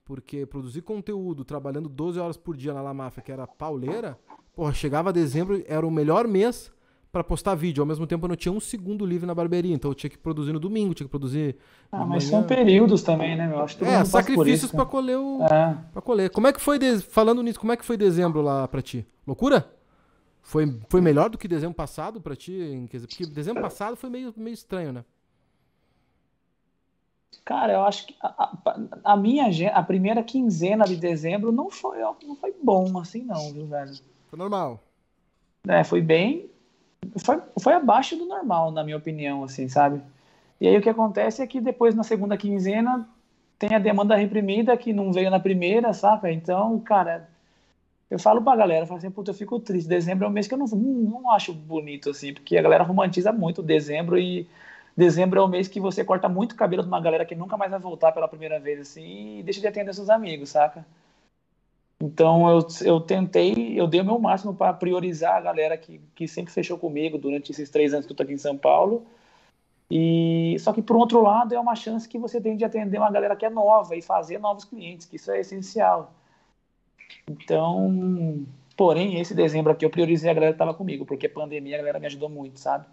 Porque 0.05 0.45
produzir 0.45 0.81
conteúdo 0.81 1.45
trabalhando 1.45 1.87
12 1.87 2.19
horas 2.19 2.37
por 2.37 2.57
dia 2.57 2.73
na 2.73 2.81
La 2.81 2.93
Máfia, 2.93 3.23
que 3.23 3.31
era 3.31 3.47
pauleira, 3.47 4.19
porra, 4.53 4.73
chegava 4.73 5.13
dezembro, 5.13 5.63
era 5.65 5.85
o 5.85 5.91
melhor 5.91 6.27
mês 6.27 6.71
para 7.09 7.23
postar 7.23 7.55
vídeo. 7.55 7.81
Ao 7.81 7.87
mesmo 7.87 8.05
tempo 8.05 8.25
eu 8.25 8.29
não 8.29 8.35
tinha 8.35 8.51
um 8.51 8.59
segundo 8.59 9.05
livre 9.05 9.25
na 9.25 9.35
barbearia, 9.35 9.73
então 9.73 9.91
eu 9.91 9.95
tinha 9.95 10.09
que 10.09 10.17
produzir 10.17 10.51
no 10.51 10.59
domingo, 10.59 10.93
tinha 10.93 11.05
que 11.05 11.11
produzir. 11.11 11.55
Ah, 11.91 12.05
mas 12.05 12.25
são 12.25 12.43
períodos 12.43 13.01
também, 13.01 13.37
né, 13.37 13.47
meu? 13.47 13.61
Acho 13.61 13.77
que 13.77 13.85
é, 13.85 14.03
sacrifícios 14.03 14.71
para 14.71 14.85
colher 14.85 15.17
o. 15.17 15.41
É. 15.43 15.77
Pra 15.93 16.01
colher. 16.01 16.29
Como 16.31 16.47
é 16.47 16.51
que 16.51 16.59
foi, 16.59 16.77
de... 16.77 16.99
falando 16.99 17.41
nisso, 17.41 17.59
como 17.59 17.71
é 17.71 17.77
que 17.77 17.85
foi 17.85 17.95
dezembro 17.95 18.41
lá 18.41 18.67
para 18.67 18.81
ti? 18.81 19.05
Loucura? 19.25 19.71
Foi, 20.43 20.79
foi 20.87 21.01
melhor 21.01 21.29
do 21.29 21.37
que 21.37 21.47
dezembro 21.47 21.75
passado 21.75 22.21
para 22.21 22.35
ti? 22.35 22.87
Porque 22.91 23.25
dezembro 23.25 23.63
passado 23.63 23.95
foi 23.95 24.09
meio, 24.09 24.31
meio 24.37 24.53
estranho, 24.53 24.93
né? 24.93 25.03
Cara, 27.43 27.73
eu 27.73 27.83
acho 27.83 28.05
que 28.05 28.15
a, 28.21 28.27
a, 28.27 29.13
a, 29.13 29.17
minha 29.17 29.47
a 29.73 29.81
primeira 29.81 30.21
quinzena 30.21 30.85
de 30.85 30.95
dezembro 30.95 31.51
não 31.51 31.69
foi, 31.69 31.97
não 31.99 32.35
foi 32.35 32.53
bom 32.61 32.99
assim, 32.99 33.23
não, 33.23 33.51
viu, 33.51 33.65
velho? 33.65 33.93
Foi 34.27 34.37
normal. 34.37 34.79
É, 35.67 35.83
foi 35.83 36.01
bem 36.01 36.53
foi, 37.17 37.41
foi 37.59 37.73
abaixo 37.73 38.15
do 38.15 38.25
normal, 38.25 38.71
na 38.71 38.83
minha 38.83 38.97
opinião, 38.97 39.43
assim, 39.43 39.67
sabe? 39.67 40.01
E 40.59 40.67
aí 40.67 40.77
o 40.77 40.81
que 40.81 40.89
acontece 40.89 41.41
é 41.41 41.47
que 41.47 41.59
depois 41.59 41.95
na 41.95 42.03
segunda 42.03 42.37
quinzena 42.37 43.07
tem 43.59 43.75
a 43.75 43.79
demanda 43.79 44.15
reprimida 44.15 44.75
que 44.77 44.93
não 44.93 45.11
veio 45.11 45.29
na 45.29 45.39
primeira, 45.39 45.93
saca? 45.93 46.31
Então, 46.31 46.79
cara, 46.79 47.29
eu 48.13 48.19
falo 48.19 48.41
pra 48.43 48.55
galera, 48.55 48.83
eu 48.83 48.87
falo 48.87 48.97
assim, 48.99 49.11
puta, 49.11 49.31
eu 49.31 49.35
fico 49.35 49.59
triste. 49.59 49.87
Dezembro 49.87 50.25
é 50.25 50.29
um 50.29 50.31
mês 50.31 50.47
que 50.47 50.53
eu 50.53 50.57
não, 50.57 50.67
não, 50.67 51.31
acho 51.31 51.53
bonito, 51.53 52.09
assim, 52.11 52.33
porque 52.33 52.57
a 52.57 52.61
galera 52.61 52.83
romantiza 52.83 53.31
muito 53.31 53.61
dezembro 53.63 54.17
e 54.19 54.47
dezembro 54.95 55.39
é 55.39 55.43
o 55.43 55.47
mês 55.47 55.67
que 55.67 55.79
você 55.79 56.03
corta 56.05 56.29
muito 56.29 56.55
cabelo 56.55 56.83
de 56.83 56.87
uma 56.89 57.01
galera 57.01 57.25
que 57.25 57.35
nunca 57.35 57.57
mais 57.57 57.71
vai 57.71 57.79
voltar 57.79 58.11
pela 58.11 58.27
primeira 58.27 58.59
vez, 58.59 58.79
assim, 58.81 59.39
e 59.39 59.43
deixa 59.43 59.61
de 59.61 59.67
atender 59.67 59.93
seus 59.93 60.09
amigos, 60.09 60.49
saca? 60.49 60.85
Então 62.01 62.49
eu, 62.49 62.67
eu 62.85 62.99
tentei, 63.01 63.79
eu 63.79 63.87
dei 63.87 64.01
o 64.01 64.05
meu 64.05 64.19
máximo 64.19 64.53
para 64.53 64.73
priorizar 64.73 65.35
a 65.37 65.41
galera 65.41 65.77
que, 65.77 65.99
que 66.15 66.27
sempre 66.27 66.51
fechou 66.53 66.77
comigo 66.77 67.17
durante 67.17 67.51
esses 67.51 67.69
três 67.69 67.93
anos 67.93 68.05
que 68.05 68.11
eu 68.11 68.15
tô 68.17 68.23
aqui 68.23 68.33
em 68.33 68.37
São 68.37 68.57
Paulo 68.57 69.05
E 69.89 70.57
só 70.59 70.73
que 70.73 70.81
por 70.81 70.97
outro 70.97 71.21
lado 71.21 71.53
é 71.55 71.59
uma 71.59 71.75
chance 71.75 72.07
que 72.09 72.17
você 72.19 72.41
tem 72.41 72.57
de 72.57 72.65
atender 72.65 72.97
uma 72.97 73.11
galera 73.11 73.35
que 73.35 73.45
é 73.45 73.49
nova 73.49 73.95
e 73.95 74.01
fazer 74.01 74.39
novos 74.39 74.65
clientes, 74.65 75.05
que 75.07 75.17
isso 75.17 75.31
é 75.31 75.39
essencial. 75.41 76.13
Então, 77.27 78.45
porém, 78.75 79.19
esse 79.19 79.33
dezembro 79.33 79.71
aqui 79.71 79.85
eu 79.85 79.89
priorizei 79.89 80.29
a 80.29 80.33
galera 80.33 80.53
que 80.53 80.55
estava 80.55 80.73
comigo, 80.73 81.05
porque 81.05 81.29
pandemia 81.29 81.75
a 81.75 81.79
galera 81.79 81.99
me 81.99 82.05
ajudou 82.05 82.29
muito, 82.29 82.59
sabe? 82.59 82.85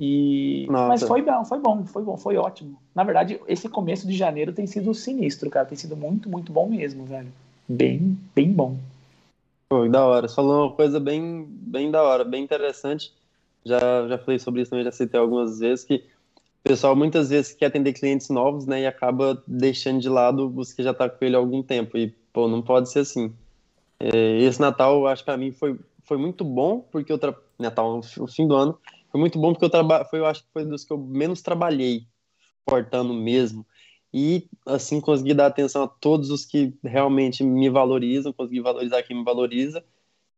E 0.00 0.66
mas 0.70 1.02
foi 1.02 1.20
bom, 1.20 1.44
foi 1.44 1.58
bom, 1.58 1.84
foi 1.84 2.02
bom, 2.02 2.16
foi 2.16 2.36
ótimo. 2.36 2.78
Na 2.94 3.04
verdade, 3.04 3.38
esse 3.46 3.68
começo 3.68 4.06
de 4.06 4.16
janeiro 4.16 4.52
tem 4.52 4.66
sido 4.66 4.94
sinistro, 4.94 5.50
cara, 5.50 5.66
tem 5.66 5.76
sido 5.76 5.94
muito, 5.96 6.28
muito 6.28 6.50
bom 6.50 6.68
mesmo, 6.68 7.04
velho. 7.04 7.30
Bem, 7.68 8.18
bem 8.34 8.50
bom. 8.50 8.76
Pô, 9.68 9.86
da 9.88 10.04
hora. 10.04 10.26
Você 10.26 10.34
falou 10.34 10.66
uma 10.66 10.72
coisa 10.72 10.98
bem, 10.98 11.46
bem 11.48 11.90
da 11.90 12.02
hora, 12.02 12.24
bem 12.24 12.42
interessante. 12.42 13.12
Já, 13.64 14.08
já 14.08 14.18
falei 14.18 14.38
sobre 14.38 14.62
isso 14.62 14.70
também, 14.70 14.84
já 14.84 14.90
citei 14.90 15.20
algumas 15.20 15.58
vezes, 15.58 15.84
que 15.84 15.96
o 15.96 16.62
pessoal 16.64 16.96
muitas 16.96 17.28
vezes 17.28 17.52
quer 17.52 17.66
atender 17.66 17.92
clientes 17.92 18.30
novos, 18.30 18.66
né, 18.66 18.80
e 18.80 18.86
acaba 18.86 19.40
deixando 19.46 20.00
de 20.00 20.08
lado 20.08 20.52
os 20.56 20.72
que 20.72 20.82
já 20.82 20.94
tá 20.94 21.08
com 21.08 21.24
ele 21.24 21.36
há 21.36 21.38
algum 21.38 21.62
tempo. 21.62 21.98
E, 21.98 22.12
pô, 22.32 22.48
não 22.48 22.62
pode 22.62 22.90
ser 22.90 23.00
assim. 23.00 23.34
É, 23.98 24.38
esse 24.40 24.60
Natal, 24.60 25.06
acho 25.06 25.22
que 25.22 25.26
pra 25.26 25.36
mim 25.36 25.52
foi, 25.52 25.78
foi 26.02 26.16
muito 26.16 26.44
bom, 26.44 26.80
porque 26.80 27.12
eu 27.12 27.18
tra... 27.18 27.34
Natal, 27.58 28.00
o 28.18 28.26
fim 28.26 28.46
do 28.46 28.56
ano, 28.56 28.78
foi 29.10 29.20
muito 29.20 29.38
bom 29.38 29.52
porque 29.52 29.64
eu 29.64 29.70
traba... 29.70 30.04
foi, 30.04 30.20
eu 30.20 30.26
acho 30.26 30.42
que 30.42 30.48
foi 30.52 30.64
dos 30.64 30.84
que 30.84 30.92
eu 30.92 30.98
menos 30.98 31.42
trabalhei, 31.42 32.06
portando 32.64 33.12
mesmo. 33.12 33.66
E, 34.12 34.48
assim, 34.66 35.00
consegui 35.00 35.34
dar 35.34 35.46
atenção 35.46 35.84
a 35.84 35.88
todos 35.88 36.30
os 36.30 36.44
que 36.44 36.74
realmente 36.82 37.44
me 37.44 37.68
valorizam, 37.68 38.32
consegui 38.32 38.60
valorizar 38.60 39.02
quem 39.02 39.16
me 39.16 39.24
valoriza 39.24 39.84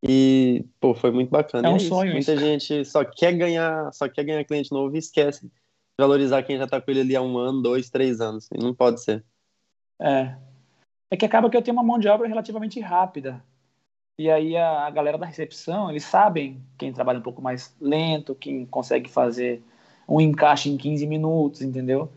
e, 0.05 0.65
pô, 0.81 0.93
foi 0.93 1.11
muito 1.11 1.29
bacana. 1.29 1.69
É 1.69 1.71
um 1.71 1.77
é 1.77 1.79
sonho 1.79 2.11
Muita 2.11 2.33
isso. 2.33 2.43
gente 2.43 2.85
só 2.85 3.05
quer 3.05 3.31
ganhar, 3.31 3.91
só 3.93 4.09
quer 4.09 4.25
ganhar 4.25 4.43
cliente 4.43 4.69
novo 4.69 4.93
e 4.93 4.99
esquece 4.99 5.45
de 5.45 5.51
valorizar 5.97 6.43
quem 6.43 6.57
já 6.57 6.67
tá 6.67 6.81
com 6.81 6.91
ele 6.91 6.99
ali 6.99 7.15
há 7.15 7.21
um 7.21 7.37
ano, 7.37 7.61
dois, 7.61 7.89
três 7.89 8.19
anos. 8.19 8.49
E 8.53 8.61
não 8.61 8.73
pode 8.73 9.01
ser. 9.01 9.23
É. 10.01 10.35
É 11.13 11.17
que 11.17 11.25
acaba 11.25 11.47
que 11.49 11.55
eu 11.57 11.61
tenho 11.61 11.77
uma 11.77 11.83
mão 11.83 11.99
de 11.99 12.07
obra 12.07 12.27
relativamente 12.27 12.79
rápida. 12.79 13.43
E 14.17 14.29
aí 14.31 14.57
a, 14.57 14.87
a 14.87 14.91
galera 14.91 15.17
da 15.17 15.25
recepção, 15.27 15.89
eles 15.91 16.05
sabem 16.05 16.61
quem 16.77 16.93
trabalha 16.93 17.19
um 17.19 17.23
pouco 17.23 17.41
mais 17.41 17.75
lento, 17.81 18.35
quem 18.35 18.65
consegue 18.65 19.09
fazer 19.09 19.63
um 20.07 20.21
encaixe 20.21 20.69
em 20.69 20.77
15 20.77 21.07
minutos, 21.07 21.61
entendeu? 21.61 22.09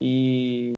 E 0.00 0.72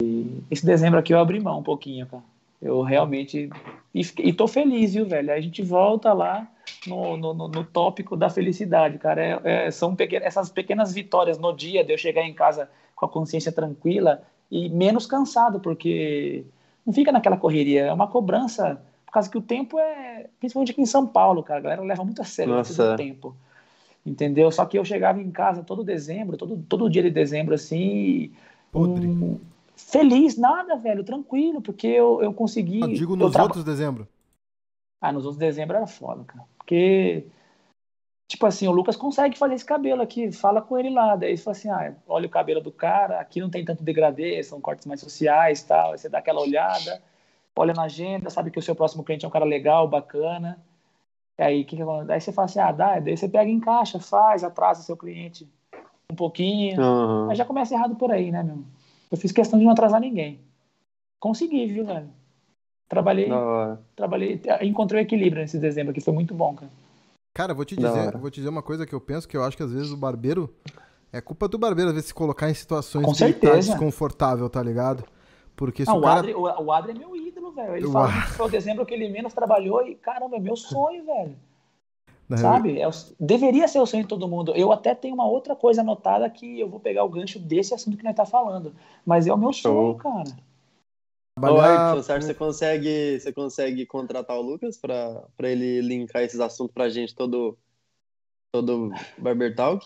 esse 0.51 0.65
dezembro 0.65 0.99
aqui 0.99 1.13
eu 1.13 1.19
abri 1.19 1.39
mão 1.39 1.59
um 1.59 1.63
pouquinho, 1.63 2.07
cara. 2.07 2.23
Eu 2.61 2.81
realmente. 2.81 3.49
E, 3.93 4.01
e 4.19 4.33
tô 4.33 4.47
feliz, 4.47 4.93
viu, 4.93 5.05
velho? 5.07 5.31
Aí 5.31 5.39
a 5.39 5.41
gente 5.41 5.61
volta 5.63 6.13
lá 6.13 6.47
no, 6.87 7.17
no, 7.17 7.33
no- 7.33 7.63
tópico 7.65 8.15
da 8.17 8.29
felicidade, 8.29 8.97
cara. 8.97 9.23
É, 9.45 9.67
é- 9.67 9.71
são 9.71 9.95
essas 10.23 10.49
pequenas 10.49 10.93
vitórias 10.93 11.37
no 11.37 11.53
dia 11.53 11.83
de 11.83 11.93
eu 11.93 11.97
chegar 11.97 12.23
em 12.23 12.33
casa 12.33 12.69
com 12.95 13.05
a 13.05 13.09
consciência 13.09 13.51
tranquila 13.51 14.23
e 14.51 14.69
menos 14.69 15.05
cansado, 15.05 15.59
porque 15.59 16.45
não 16.87 16.93
fica 16.93 17.11
naquela 17.11 17.35
correria. 17.37 17.87
É 17.87 17.93
uma 17.93 18.07
cobrança, 18.07 18.81
por 19.05 19.11
causa 19.11 19.29
que 19.29 19.37
o 19.37 19.41
tempo 19.41 19.77
é. 19.77 20.27
Principalmente 20.39 20.71
aqui 20.71 20.81
em 20.81 20.85
São 20.85 21.05
Paulo, 21.05 21.43
cara. 21.43 21.59
A 21.59 21.63
galera 21.63 21.81
leva 21.83 22.03
muito 22.05 22.21
a 22.21 22.25
sério 22.25 22.53
Nossa. 22.53 22.71
esse 22.71 22.81
do 22.81 22.95
tempo. 22.95 23.35
Entendeu? 24.05 24.49
Só 24.49 24.65
que 24.65 24.79
eu 24.79 24.85
chegava 24.85 25.21
em 25.21 25.29
casa 25.29 25.61
todo 25.61 25.83
dezembro, 25.83 26.37
todo, 26.37 26.63
todo 26.69 26.89
dia 26.89 27.03
de 27.03 27.11
dezembro, 27.11 27.53
assim, 27.53 28.31
Podre. 28.71 29.05
Hum, 29.05 29.37
feliz, 29.75 30.37
nada, 30.37 30.77
velho, 30.77 31.03
tranquilo, 31.03 31.61
porque 31.61 31.87
eu, 31.87 32.21
eu 32.21 32.33
consegui. 32.33 32.81
Eu 32.81 32.87
digo 32.93 33.13
eu 33.13 33.17
nos 33.17 33.33
traba- 33.33 33.47
outros 33.47 33.65
de 33.65 33.69
dezembro. 33.69 34.07
Ah, 35.01 35.11
nos 35.11 35.25
outros 35.25 35.37
de 35.37 35.45
dezembro 35.45 35.75
era 35.75 35.87
foda, 35.87 36.23
cara. 36.23 36.45
Porque, 36.57 37.25
tipo 38.27 38.45
assim, 38.45 38.67
o 38.67 38.71
Lucas 38.71 38.95
consegue 38.95 39.37
fazer 39.37 39.55
esse 39.55 39.65
cabelo 39.65 40.01
aqui, 40.01 40.31
fala 40.31 40.61
com 40.61 40.77
ele 40.77 40.89
lá. 40.89 41.15
Daí 41.15 41.29
ele 41.29 41.37
fala 41.37 41.55
assim: 41.55 41.69
ah, 41.69 41.95
olha 42.07 42.27
o 42.27 42.29
cabelo 42.29 42.61
do 42.61 42.71
cara, 42.71 43.19
aqui 43.19 43.39
não 43.39 43.49
tem 43.49 43.63
tanto 43.63 43.83
degradê, 43.83 44.43
são 44.43 44.59
cortes 44.59 44.85
mais 44.85 44.99
sociais 44.99 45.63
tal. 45.63 45.93
Aí 45.93 45.97
você 45.97 46.09
dá 46.09 46.19
aquela 46.19 46.41
olhada, 46.41 47.01
olha 47.55 47.73
na 47.73 47.83
agenda, 47.83 48.29
sabe 48.29 48.51
que 48.51 48.59
o 48.59 48.61
seu 48.61 48.75
próximo 48.75 49.03
cliente 49.03 49.25
é 49.25 49.27
um 49.27 49.31
cara 49.31 49.45
legal, 49.45 49.87
bacana. 49.87 50.59
E 51.39 51.43
aí, 51.43 51.63
que 51.63 51.75
que 51.75 51.81
acontece? 51.81 52.11
Aí 52.11 52.21
você 52.21 52.31
fala 52.33 52.45
assim: 52.45 52.59
ah, 52.59 52.71
dá, 52.71 52.99
daí 52.99 53.15
você 53.15 53.29
pega 53.29 53.49
em 53.49 53.59
caixa, 53.59 53.99
faz, 53.99 54.43
atrasa 54.43 54.83
seu 54.83 54.97
cliente 54.97 55.47
um 56.11 56.15
pouquinho. 56.15 56.79
Aham. 56.81 57.27
Mas 57.27 57.37
já 57.37 57.45
começa 57.45 57.73
errado 57.73 57.95
por 57.95 58.11
aí, 58.11 58.31
né, 58.31 58.43
meu? 58.43 58.63
Eu 59.09 59.17
fiz 59.17 59.31
questão 59.31 59.57
de 59.57 59.63
não 59.63 59.71
atrasar 59.71 60.01
ninguém. 60.01 60.39
Consegui, 61.19 61.65
viu, 61.65 61.85
velho? 61.85 62.09
Trabalhei, 62.89 63.29
trabalhei, 63.95 64.41
encontrei 64.61 65.01
o 65.01 65.03
equilíbrio 65.03 65.41
nesse 65.41 65.59
dezembro 65.59 65.91
aqui, 65.91 65.99
foi 65.99 66.13
muito 66.13 66.33
bom, 66.33 66.53
cara. 66.55 66.71
Cara, 67.37 67.53
vou 67.53 67.63
te 67.63 67.75
dizer, 67.75 68.17
vou 68.17 68.31
te 68.31 68.37
dizer 68.37 68.49
uma 68.49 68.63
coisa 68.63 68.83
que 68.83 68.95
eu 68.95 68.99
penso 68.99 69.27
que 69.27 69.37
eu 69.37 69.43
acho 69.43 69.55
que 69.55 69.61
às 69.61 69.71
vezes 69.71 69.91
o 69.91 69.95
barbeiro 69.97 70.51
é 71.13 71.21
culpa 71.21 71.47
do 71.47 71.55
barbeiro 71.59 71.89
às 71.89 71.93
vezes 71.93 72.07
se 72.07 72.13
colocar 72.13 72.49
em 72.49 72.53
situações 72.55 73.05
Com 73.05 73.13
tá 73.13 73.27
certeza. 73.27 73.73
desconfortável, 73.73 74.49
tá 74.49 74.63
ligado? 74.63 75.03
Porque 75.55 75.85
se 75.85 75.91
Não, 75.91 75.97
o 75.97 76.01
o, 76.01 76.03
cara 76.03 76.19
Adri, 76.19 76.33
o, 76.33 76.41
o 76.41 76.71
Adri 76.71 76.91
é 76.93 76.95
meu 76.95 77.15
ídolo, 77.15 77.51
velho. 77.51 77.75
Ele 77.75 77.85
O 77.85 77.91
fala 77.91 78.07
Adri- 78.07 78.21
que 78.23 78.31
foi 78.37 78.45
o 78.47 78.49
dezembro 78.49 78.85
que 78.87 78.93
ele 78.95 79.07
menos 79.09 79.35
trabalhou 79.35 79.85
e, 79.85 79.93
caramba, 79.93 80.37
é 80.37 80.39
meu 80.39 80.55
sonho, 80.55 81.05
velho. 81.05 81.35
Na 82.27 82.37
Sabe? 82.37 82.81
É 82.81 82.89
deveria 83.19 83.67
ser 83.67 83.79
o 83.81 83.85
sonho 83.85 84.01
de 84.01 84.09
todo 84.09 84.27
mundo. 84.27 84.53
Eu 84.55 84.71
até 84.71 84.95
tenho 84.95 85.13
uma 85.13 85.27
outra 85.27 85.55
coisa 85.55 85.81
anotada 85.81 86.27
que 86.31 86.59
eu 86.59 86.67
vou 86.67 86.79
pegar 86.79 87.03
o 87.03 87.09
gancho 87.09 87.37
desse 87.37 87.71
assunto 87.71 87.97
que 87.97 88.03
nós 88.03 88.15
tá 88.15 88.25
falando. 88.25 88.73
Mas 89.05 89.27
é 89.27 89.33
o 89.33 89.37
meu 89.37 89.53
Show. 89.53 89.93
sonho, 89.93 89.95
cara. 89.95 90.46
Ô, 91.37 91.41
trabalhar 91.41 91.89
Ayrton, 91.93 92.03
você 92.03 92.27
que 92.27 92.33
consegue, 92.33 93.19
você 93.19 93.31
consegue 93.33 93.85
contratar 93.85 94.37
o 94.37 94.41
Lucas 94.41 94.77
pra, 94.77 95.23
pra 95.37 95.49
ele 95.49 95.81
linkar 95.81 96.23
esses 96.23 96.39
assuntos 96.39 96.73
pra 96.73 96.89
gente 96.89 97.15
todo, 97.15 97.57
todo 98.51 98.91
Barber 99.17 99.55
Talk? 99.55 99.85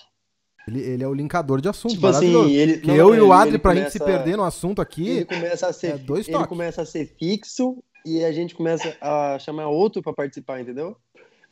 ele, 0.67 0.79
ele 0.81 1.03
é 1.03 1.07
o 1.07 1.13
linkador 1.13 1.59
de 1.59 1.67
assunto, 1.67 1.93
Tipo 1.95 2.07
assim, 2.07 2.51
ele. 2.53 2.77
Que 2.79 2.87
não, 2.87 2.95
eu 2.95 3.15
e 3.15 3.19
o 3.19 3.25
ele- 3.25 3.31
Adri, 3.33 3.49
ele 3.51 3.57
pra 3.59 3.71
começa- 3.71 3.89
gente 3.89 3.93
se 3.93 4.05
perder 4.05 4.37
no 4.37 4.43
assunto 4.43 4.81
aqui, 4.81 5.09
Ele 5.09 5.25
começa 5.25 5.67
a 5.67 5.73
ser, 5.73 5.87
é 5.87 5.97
dois 5.97 6.27
ele 6.27 6.33
toques. 6.37 6.49
começa 6.49 6.81
a 6.81 6.85
ser 6.85 7.05
fixo 7.19 7.83
e 8.05 8.23
a 8.23 8.31
gente 8.31 8.53
começa 8.55 8.95
a 9.01 9.37
chamar 9.39 9.67
outro 9.69 10.01
pra 10.01 10.13
participar, 10.13 10.61
entendeu? 10.61 10.95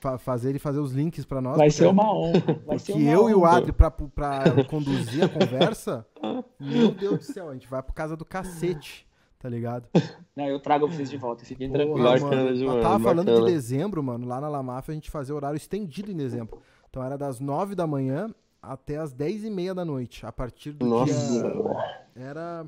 fa- 0.02 0.18
fazer 0.18 0.52
ele 0.52 0.60
fazer 0.60 0.80
os 0.80 0.94
links 0.94 1.26
pra 1.26 1.42
nós. 1.42 1.58
Vai 1.58 1.70
ser 1.70 1.88
uma 1.88 2.10
honra. 2.14 2.40
Vai 2.66 2.80
ser 2.80 2.94
Porque 2.94 3.04
uma 3.04 3.12
eu 3.12 3.30
e 3.30 3.34
o. 3.34 3.44
Adri, 3.44 3.74
pra, 3.74 3.92
pra 3.92 4.64
conduzir 4.70 5.26
a 5.26 5.28
conversa, 5.28 6.06
meu 6.58 6.92
Deus 6.92 7.18
do 7.18 7.24
céu, 7.26 7.50
a 7.50 7.54
gente 7.54 7.68
vai 7.68 7.84
por 7.84 7.94
casa 7.94 8.16
do 8.16 8.24
cacete, 8.24 9.06
tá 9.40 9.50
ligado? 9.50 9.88
Não, 10.36 10.46
eu 10.46 10.60
trago 10.60 10.88
vocês 10.88 11.10
de 11.10 11.18
volta, 11.18 11.44
fiquem 11.46 11.72
tranquilos. 11.72 12.22
Tava 12.82 13.00
falando 13.00 13.28
bacana. 13.28 13.46
de 13.48 13.52
dezembro, 13.54 14.04
mano, 14.04 14.28
lá 14.28 14.40
na 14.40 14.48
Lamaf 14.48 14.90
a 14.90 14.94
gente 14.94 15.10
fazia 15.10 15.34
horário 15.36 15.58
estendido 15.58 16.12
em 16.12 16.16
dezembro. 16.18 16.62
Então 16.90 17.04
era 17.04 17.18
das 17.18 17.40
nove 17.40 17.76
da 17.76 17.88
manhã 17.88 18.34
até 18.62 18.98
as 18.98 19.14
dez 19.14 19.44
e 19.44 19.50
meia 19.50 19.74
da 19.74 19.84
noite. 19.86 20.26
A 20.26 20.32
partir 20.32 20.72
do 20.74 20.86
Nossa. 20.86 21.14
dia. 21.14 21.54
Era, 22.16 22.66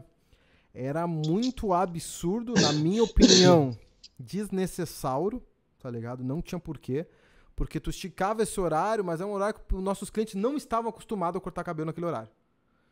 era 0.73 1.05
muito 1.07 1.73
absurdo, 1.73 2.53
na 2.53 2.71
minha 2.73 3.03
opinião, 3.03 3.75
desnecessário, 4.19 5.41
tá 5.79 5.89
ligado? 5.89 6.23
Não 6.23 6.41
tinha 6.41 6.59
porquê. 6.59 7.05
Porque 7.55 7.79
tu 7.79 7.89
esticava 7.89 8.41
esse 8.43 8.59
horário, 8.59 9.03
mas 9.03 9.21
é 9.21 9.25
um 9.25 9.33
horário 9.33 9.59
que 9.59 9.75
os 9.75 9.83
nossos 9.83 10.09
clientes 10.09 10.35
não 10.35 10.55
estavam 10.55 10.89
acostumados 10.89 11.37
a 11.37 11.41
cortar 11.41 11.63
cabelo 11.63 11.87
naquele 11.87 12.05
horário. 12.07 12.29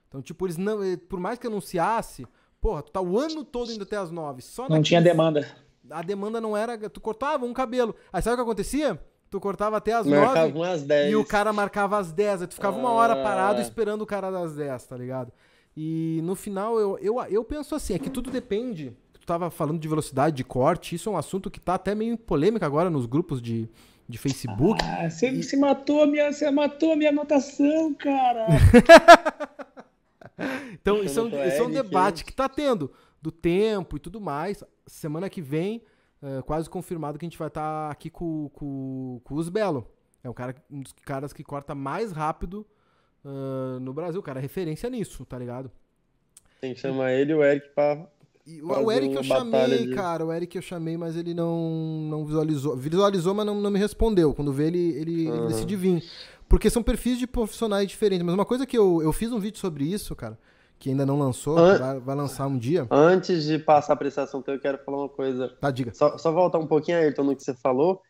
Então, 0.07 0.21
tipo, 0.21 0.45
eles 0.45 0.57
não. 0.57 0.83
eh, 0.83 0.97
Por 0.97 1.19
mais 1.19 1.39
que 1.39 1.47
anunciasse, 1.47 2.27
porra, 2.61 2.81
tu 2.83 2.91
tá 2.91 3.01
o 3.01 3.17
ano 3.19 3.43
todo 3.43 3.71
indo 3.71 3.83
até 3.83 3.97
as 3.97 4.11
nove. 4.11 4.41
Só 4.41 4.67
Não 4.69 4.81
tinha 4.81 5.01
demanda. 5.01 5.47
a 5.89 6.01
demanda 6.01 6.39
não 6.41 6.55
era. 6.55 6.77
Tu 6.89 6.99
cortava 7.01 7.45
um 7.45 7.53
cabelo. 7.53 7.95
Aí 8.13 8.21
sabe 8.21 8.33
o 8.33 8.37
que 8.37 8.43
acontecia? 8.43 8.99
Tu 9.29 9.39
cortava 9.39 9.77
até 9.77 9.93
as 9.93 10.07
Marcava 10.07 10.39
nove 10.47 10.53
umas 10.57 10.81
10. 10.83 11.11
e 11.11 11.15
o 11.15 11.23
cara 11.23 11.53
marcava 11.53 11.97
as 11.99 12.11
10. 12.11 12.41
Aí 12.41 12.47
tu 12.47 12.55
ficava 12.55 12.77
uma 12.77 12.91
hora 12.91 13.13
Ah. 13.13 13.23
parado 13.23 13.61
esperando 13.61 14.01
o 14.01 14.05
cara 14.05 14.31
das 14.31 14.55
10, 14.55 14.85
tá 14.85 14.97
ligado? 14.97 15.31
E 15.77 16.19
no 16.23 16.35
final 16.35 16.79
eu, 16.79 16.97
eu, 16.99 17.21
eu 17.29 17.43
penso 17.43 17.75
assim, 17.75 17.93
é 17.93 17.99
que 17.99 18.09
tudo 18.09 18.31
depende. 18.31 18.91
Tu 19.13 19.25
tava 19.25 19.49
falando 19.51 19.79
de 19.79 19.87
velocidade 19.87 20.35
de 20.35 20.43
corte, 20.43 20.95
isso 20.95 21.09
é 21.09 21.11
um 21.11 21.17
assunto 21.17 21.51
que 21.51 21.59
tá 21.59 21.75
até 21.75 21.93
meio 21.93 22.13
em 22.13 22.17
polêmica 22.17 22.65
agora 22.65 22.89
nos 22.89 23.05
grupos 23.05 23.39
de, 23.39 23.69
de 24.07 24.17
Facebook. 24.17 24.83
Ah, 24.83 25.07
você, 25.09 25.31
você 25.31 25.55
matou 25.55 26.01
a 26.03 26.07
minha, 26.07 26.33
você 26.33 26.49
matou 26.49 26.93
a 26.93 26.95
minha 26.95 27.11
anotação, 27.11 27.93
cara. 27.93 28.47
Então, 30.73 31.01
isso 31.03 31.19
é, 31.19 31.23
um, 31.23 31.47
isso 31.47 31.61
é 31.61 31.63
um 31.63 31.71
debate 31.71 32.23
que 32.25 32.33
tá 32.33 32.47
tendo 32.47 32.91
do 33.21 33.31
tempo 33.31 33.97
e 33.97 33.99
tudo 33.99 34.21
mais. 34.21 34.63
Semana 34.87 35.29
que 35.29 35.41
vem, 35.41 35.81
é, 36.21 36.41
quase 36.41 36.69
confirmado 36.69 37.17
que 37.17 37.25
a 37.25 37.29
gente 37.29 37.37
vai 37.37 37.47
estar 37.49 37.91
aqui 37.91 38.09
com, 38.09 38.49
com, 38.53 39.21
com 39.23 39.33
o 39.35 39.37
Usbelo. 39.37 39.87
É 40.23 40.29
um, 40.29 40.33
cara, 40.33 40.55
um 40.69 40.81
dos 40.81 40.91
caras 40.91 41.31
que 41.31 41.43
corta 41.43 41.73
mais 41.73 42.11
rápido 42.11 42.65
ah, 43.23 43.77
no 43.81 43.93
Brasil. 43.93 44.19
O 44.19 44.23
cara 44.23 44.39
é 44.39 44.41
referência 44.41 44.89
nisso, 44.89 45.25
tá 45.25 45.37
ligado? 45.37 45.71
Tem 46.61 46.73
que 46.73 46.79
chamar 46.79 47.13
ele 47.13 47.31
e 47.31 47.35
o 47.35 47.43
Eric 47.43 47.69
pra. 47.69 48.07
E 48.45 48.61
o, 48.61 48.91
Eric 48.91 49.13
eu 49.13 49.23
chamei, 49.23 49.87
de- 49.87 49.93
cara. 49.93 50.25
O 50.25 50.33
Eric 50.33 50.55
eu 50.55 50.61
chamei, 50.61 50.97
mas 50.97 51.15
ele 51.15 51.33
não, 51.33 52.07
não 52.09 52.25
visualizou. 52.25 52.75
Visualizou, 52.75 53.33
mas 53.33 53.45
não, 53.45 53.55
não 53.55 53.69
me 53.69 53.77
respondeu. 53.77 54.33
Quando 54.33 54.51
vê, 54.51 54.67
ele, 54.67 54.91
ele, 54.93 55.21
ele 55.27 55.29
Aham. 55.29 55.47
decide 55.47 55.75
vir. 55.75 56.03
Porque 56.49 56.69
são 56.69 56.81
perfis 56.81 57.19
de 57.19 57.27
profissionais 57.27 57.87
diferentes. 57.87 58.25
Mas 58.25 58.33
uma 58.33 58.45
coisa 58.45 58.65
que 58.65 58.77
eu, 58.77 59.01
eu 59.03 59.13
fiz 59.13 59.31
um 59.31 59.39
vídeo 59.39 59.59
sobre 59.59 59.85
isso, 59.85 60.15
cara, 60.15 60.37
que 60.79 60.89
ainda 60.89 61.05
não 61.05 61.17
lançou, 61.17 61.57
An- 61.57 61.77
vai, 61.77 61.99
vai 61.99 62.15
lançar 62.15 62.47
um 62.47 62.57
dia. 62.57 62.87
Antes 62.89 63.45
de 63.45 63.59
passar 63.59 63.95
pra 63.95 64.07
esse 64.07 64.19
assunto, 64.19 64.49
eu 64.49 64.59
quero 64.59 64.79
falar 64.83 64.97
uma 64.97 65.09
coisa. 65.09 65.49
Tá, 65.61 65.69
diga. 65.69 65.93
Só, 65.93 66.17
só 66.17 66.31
voltar 66.31 66.57
um 66.57 66.65
pouquinho, 66.65 66.97
Ayrton, 66.97 67.23
no 67.23 67.35
que 67.35 67.43
você 67.43 67.53
falou, 67.53 68.01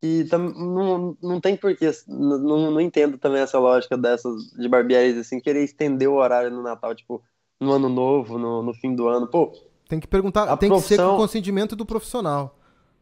que 0.00 0.24
tam, 0.30 0.38
não, 0.50 1.16
não 1.20 1.40
tem 1.40 1.56
porquê, 1.56 1.90
não, 2.06 2.70
não 2.70 2.80
entendo 2.80 3.18
também 3.18 3.42
essa 3.42 3.58
lógica 3.58 3.98
dessas 3.98 4.44
de 4.52 4.68
barbearias, 4.68 5.18
assim, 5.18 5.40
querer 5.40 5.64
estender 5.64 6.08
o 6.08 6.14
horário 6.14 6.50
no 6.52 6.62
Natal, 6.62 6.94
tipo, 6.94 7.20
no 7.60 7.72
ano 7.72 7.88
novo, 7.88 8.38
no, 8.38 8.62
no 8.62 8.72
fim 8.74 8.94
do 8.94 9.08
ano. 9.08 9.26
Pô, 9.26 9.52
tem 9.88 9.98
que 9.98 10.06
perguntar, 10.06 10.56
tem 10.56 10.68
profissão... 10.68 10.96
que 10.96 11.02
ser 11.02 11.08
com 11.08 11.14
o 11.14 11.16
consentimento 11.16 11.74
do 11.74 11.84
profissional. 11.84 12.56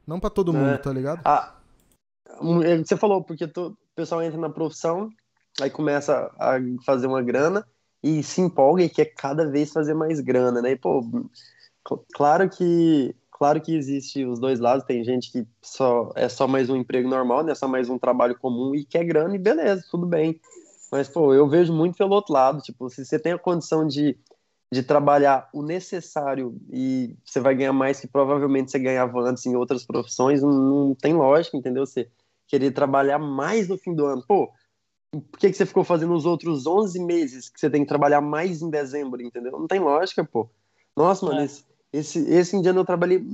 Não 0.07 0.19
para 0.19 0.31
todo 0.31 0.53
mundo, 0.53 0.71
é. 0.71 0.79
tá 0.79 0.93
ligado? 0.93 1.21
Ah, 1.25 1.57
você 2.41 2.97
falou, 2.97 3.23
porque 3.23 3.47
tu, 3.47 3.77
pessoal 3.97 4.23
entra 4.23 4.39
na 4.39 4.51
profissão, 4.51 5.09
aí 5.61 5.71
começa 5.71 6.31
a 6.39 6.59
fazer 6.85 7.07
uma 7.07 7.23
grana 7.23 7.67
e 8.03 8.23
se 8.23 8.41
empolga 8.41 8.83
e 8.85 8.89
quer 8.89 9.07
cada 9.07 9.51
vez 9.51 9.73
fazer 9.73 9.95
mais 9.95 10.21
grana, 10.21 10.61
né? 10.61 10.73
E, 10.73 10.77
pô, 10.77 11.03
claro 12.15 12.49
que 12.49 13.17
claro 13.31 13.61
que 13.61 13.77
existe 13.77 14.25
os 14.25 14.39
dois 14.39 14.61
lados, 14.61 14.87
tem 14.87 15.05
gente 15.05 15.31
que 15.31 15.47
só 15.63 16.11
é 16.15 16.29
só 16.29 16.47
mais 16.47 16.71
um 16.71 16.77
emprego 16.77 17.09
normal, 17.09 17.43
né? 17.43 17.55
Só 17.55 17.67
mais 17.67 17.89
um 17.89 17.99
trabalho 17.99 18.39
comum 18.39 18.75
e 18.75 18.85
quer 18.85 19.05
grana 19.05 19.35
e 19.35 19.39
beleza, 19.39 19.85
tudo 19.91 20.07
bem. 20.07 20.41
Mas, 20.93 21.09
pô, 21.09 21.35
eu 21.35 21.49
vejo 21.49 21.73
muito 21.73 21.97
pelo 21.97 22.15
outro 22.15 22.33
lado, 22.33 22.63
tipo, 22.63 22.89
se 22.89 23.05
você 23.05 23.19
tem 23.19 23.33
a 23.33 23.39
condição 23.39 23.87
de 23.87 24.17
de 24.73 24.83
trabalhar 24.83 25.49
o 25.53 25.63
necessário 25.63 26.61
e 26.73 27.17
você 27.25 27.39
vai 27.39 27.55
ganhar 27.55 27.73
mais 27.73 28.01
que 28.01 28.09
provavelmente 28.09 28.71
você 28.71 28.79
ganhava 28.79 29.21
antes 29.21 29.47
em 29.47 29.55
outras 29.55 29.85
profissões, 29.85 30.43
não, 30.43 30.51
não 30.51 30.95
tem 30.95 31.15
lógica, 31.15 31.57
entendeu? 31.57 31.87
Você 31.87 32.11
querer 32.47 32.71
trabalhar 32.73 33.19
mais 33.19 33.69
no 33.69 33.79
fim 33.79 33.95
do 33.95 34.07
ano. 34.07 34.25
Pô, 34.27 34.51
por 35.11 35.39
que, 35.39 35.51
que 35.51 35.57
você 35.57 35.67
ficou 35.67 35.85
fazendo 35.85 36.15
os 36.15 36.27
outros 36.27 36.67
11 36.67 37.05
meses 37.05 37.49
que 37.49 37.59
você 37.59 37.71
tem 37.71 37.83
que 37.83 37.89
trabalhar 37.89 38.21
mais 38.21 38.63
em 38.63 38.71
dezembro, 38.71 39.23
entendeu? 39.23 39.53
Não 39.53 39.67
tem 39.67 39.81
lógica, 39.81 40.25
pô. 40.25 40.49
Nossa, 40.97 41.25
mano, 41.27 41.41
é. 41.41 41.45
esse, 41.45 41.65
esse, 41.93 42.19
esse 42.31 42.57
ano 42.57 42.81
eu 42.81 42.85
trabalhei. 42.85 43.25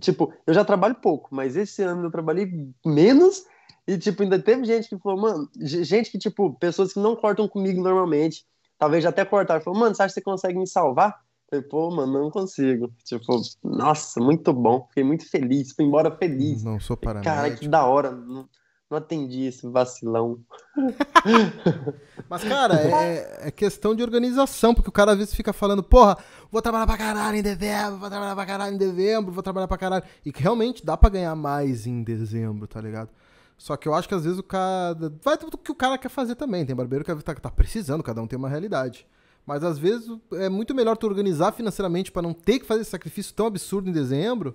Tipo, 0.00 0.32
eu 0.46 0.54
já 0.54 0.64
trabalho 0.64 0.94
pouco, 0.94 1.34
mas 1.34 1.56
esse 1.56 1.82
ano 1.82 2.06
eu 2.06 2.10
trabalhei 2.10 2.50
menos. 2.84 3.44
E, 3.86 3.96
tipo, 3.96 4.22
ainda 4.22 4.38
teve 4.38 4.64
gente 4.64 4.88
que 4.88 4.98
falou, 4.98 5.20
mano, 5.20 5.50
gente 5.56 6.10
que, 6.10 6.18
tipo, 6.18 6.52
pessoas 6.54 6.92
que 6.92 7.00
não 7.00 7.16
cortam 7.16 7.48
comigo 7.48 7.82
normalmente 7.82 8.44
talvez 8.78 9.04
até 9.04 9.24
cortar. 9.24 9.60
Falou, 9.60 9.78
mano, 9.78 9.94
você 9.94 10.02
acha 10.02 10.14
que 10.14 10.20
você 10.20 10.24
consegue 10.24 10.58
me 10.58 10.66
salvar? 10.66 11.20
Falei, 11.48 11.64
pô, 11.64 11.90
mano, 11.90 12.12
não 12.12 12.30
consigo. 12.30 12.92
Tipo, 13.04 13.40
nossa, 13.64 14.20
muito 14.20 14.52
bom. 14.52 14.86
Fiquei 14.88 15.04
muito 15.04 15.28
feliz. 15.28 15.72
Fui 15.72 15.84
embora 15.84 16.10
feliz. 16.16 16.62
Não 16.62 16.78
sou 16.78 16.96
paramédico. 16.96 17.34
Cara, 17.34 17.50
que 17.56 17.68
da 17.68 17.84
hora. 17.84 18.10
Não, 18.10 18.48
não 18.90 18.98
atendi 18.98 19.46
esse 19.46 19.68
vacilão. 19.68 20.38
Mas, 22.28 22.44
cara, 22.44 22.74
é, 22.74 23.48
é, 23.48 23.50
questão 23.50 23.94
de 23.94 24.02
organização, 24.02 24.74
porque 24.74 24.88
o 24.88 24.92
cara 24.92 25.12
às 25.12 25.18
vezes 25.18 25.34
fica 25.34 25.52
falando, 25.52 25.82
porra, 25.82 26.16
vou 26.50 26.62
trabalhar 26.62 26.86
pra 26.86 26.96
caralho 26.96 27.36
em 27.36 27.42
dezembro, 27.42 27.98
vou 27.98 28.08
trabalhar 28.08 28.34
pra 28.34 28.46
caralho 28.46 28.74
em 28.74 28.78
dezembro, 28.78 29.32
vou 29.32 29.42
trabalhar 29.42 29.68
pra 29.68 29.76
caralho. 29.76 30.04
E 30.24 30.32
que 30.32 30.42
realmente 30.42 30.84
dá 30.84 30.96
pra 30.96 31.10
ganhar 31.10 31.34
mais 31.34 31.86
em 31.86 32.02
dezembro, 32.02 32.66
tá 32.66 32.80
ligado? 32.80 33.10
Só 33.58 33.76
que 33.76 33.88
eu 33.88 33.94
acho 33.94 34.08
que 34.08 34.14
às 34.14 34.24
vezes 34.24 34.38
o 34.38 34.42
cara. 34.42 35.12
Vai 35.22 35.36
tudo 35.36 35.58
que 35.58 35.72
o 35.72 35.74
cara 35.74 35.98
quer 35.98 36.08
fazer 36.08 36.34
também. 36.36 36.64
Tem 36.64 36.76
barbeiro 36.76 37.04
que 37.04 37.14
tá, 37.16 37.34
tá 37.34 37.50
precisando, 37.50 38.02
cada 38.02 38.22
um 38.22 38.26
tem 38.26 38.38
uma 38.38 38.48
realidade. 38.48 39.06
Mas 39.48 39.64
às 39.64 39.78
vezes 39.78 40.06
é 40.34 40.50
muito 40.50 40.74
melhor 40.74 40.94
tu 40.94 41.06
organizar 41.06 41.52
financeiramente 41.52 42.12
para 42.12 42.20
não 42.20 42.34
ter 42.34 42.58
que 42.58 42.66
fazer 42.66 42.82
esse 42.82 42.90
sacrifício 42.90 43.32
tão 43.34 43.46
absurdo 43.46 43.88
em 43.88 43.92
dezembro, 43.94 44.54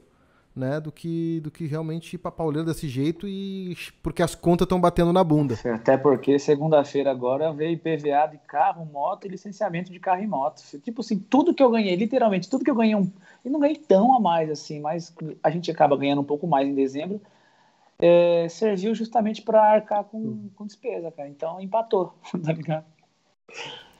né? 0.56 0.79
Do 0.79 0.91
que, 0.91 1.39
do 1.39 1.49
que 1.49 1.65
realmente 1.65 2.13
ir 2.13 2.19
pra 2.19 2.29
pauleira 2.29 2.67
desse 2.67 2.88
jeito 2.88 3.27
e. 3.27 3.75
Porque 4.03 4.21
as 4.21 4.36
contas 4.36 4.65
estão 4.65 4.79
batendo 4.79 5.12
na 5.12 5.23
bunda. 5.23 5.58
Até 5.73 5.97
porque 5.97 6.38
segunda-feira 6.38 7.10
agora 7.10 7.51
veio 7.51 7.71
IPVA 7.71 8.27
de 8.27 8.38
carro, 8.45 8.86
moto 8.86 9.25
e 9.25 9.29
licenciamento 9.29 9.91
de 9.91 9.99
carro 9.99 10.21
e 10.21 10.27
moto. 10.27 10.62
Tipo 10.84 11.01
assim, 11.01 11.17
tudo 11.17 11.56
que 11.56 11.63
eu 11.63 11.71
ganhei, 11.71 11.95
literalmente, 11.95 12.47
tudo 12.47 12.63
que 12.63 12.69
eu 12.69 12.75
ganhei 12.75 12.93
um. 12.93 13.12
E 13.43 13.49
não 13.49 13.60
ganhei 13.60 13.77
tão 13.77 14.15
a 14.15 14.19
mais 14.19 14.47
assim, 14.51 14.79
mas 14.79 15.12
a 15.41 15.49
gente 15.49 15.71
acaba 15.71 15.97
ganhando 15.97 16.21
um 16.21 16.25
pouco 16.25 16.45
mais 16.45 16.67
em 16.67 16.75
dezembro 16.75 17.19
é, 17.97 18.47
serviu 18.47 18.93
justamente 18.93 19.41
para 19.41 19.60
arcar 19.60 20.03
com, 20.03 20.49
com 20.56 20.67
despesa, 20.67 21.12
cara. 21.12 21.29
Então 21.29 21.60
empatou, 21.60 22.13
tá 22.45 22.53
ligado? 22.53 22.86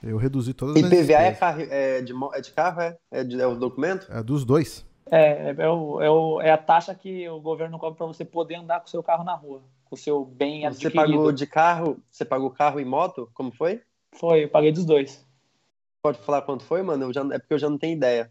Eu 0.04 0.18
reduzi 0.18 0.54
todas 0.54 0.76
as 0.76 0.92
IPVA 0.92 1.14
é, 1.14 1.32
carro, 1.34 1.62
é, 1.62 2.02
de, 2.02 2.14
é 2.34 2.42
de 2.42 2.52
carro, 2.52 2.82
é? 2.82 2.98
É, 3.10 3.24
de, 3.24 3.42
é 3.42 3.48
o 3.48 3.56
documento? 3.56 4.12
É 4.12 4.22
dos 4.22 4.44
dois. 4.44 4.86
É, 5.10 5.56
é, 5.58 5.70
o, 5.70 6.02
é, 6.02 6.10
o, 6.10 6.42
é 6.42 6.52
a 6.52 6.58
taxa 6.58 6.94
que 6.94 7.28
o 7.30 7.40
governo 7.40 7.80
cobra 7.80 7.96
para 7.96 8.08
você 8.08 8.26
poder 8.26 8.56
andar 8.56 8.82
com 8.82 8.88
o 8.88 8.90
seu 8.90 9.02
carro 9.02 9.24
na 9.24 9.34
rua, 9.34 9.62
com 9.86 9.96
o 9.96 9.98
seu 9.98 10.26
bem 10.26 10.66
adquirido. 10.66 11.00
Você 11.00 11.12
pagou 11.12 11.32
de 11.32 11.48
carro, 11.48 12.00
você 12.12 12.26
pagou 12.26 12.52
carro 12.52 12.80
e 12.80 12.86
moto? 12.86 13.30
Como 13.34 13.52
foi? 13.52 13.82
Foi, 14.12 14.44
eu 14.44 14.50
paguei 14.50 14.72
dos 14.72 14.86
dois. 14.86 15.26
Pode 16.02 16.20
falar 16.20 16.42
quanto 16.42 16.64
foi, 16.64 16.82
mano? 16.82 17.06
Eu 17.06 17.14
já, 17.14 17.22
é 17.22 17.40
porque 17.40 17.54
eu 17.54 17.60
já 17.60 17.70
não 17.70 17.78
tenho 17.78 17.96
ideia. 17.96 18.30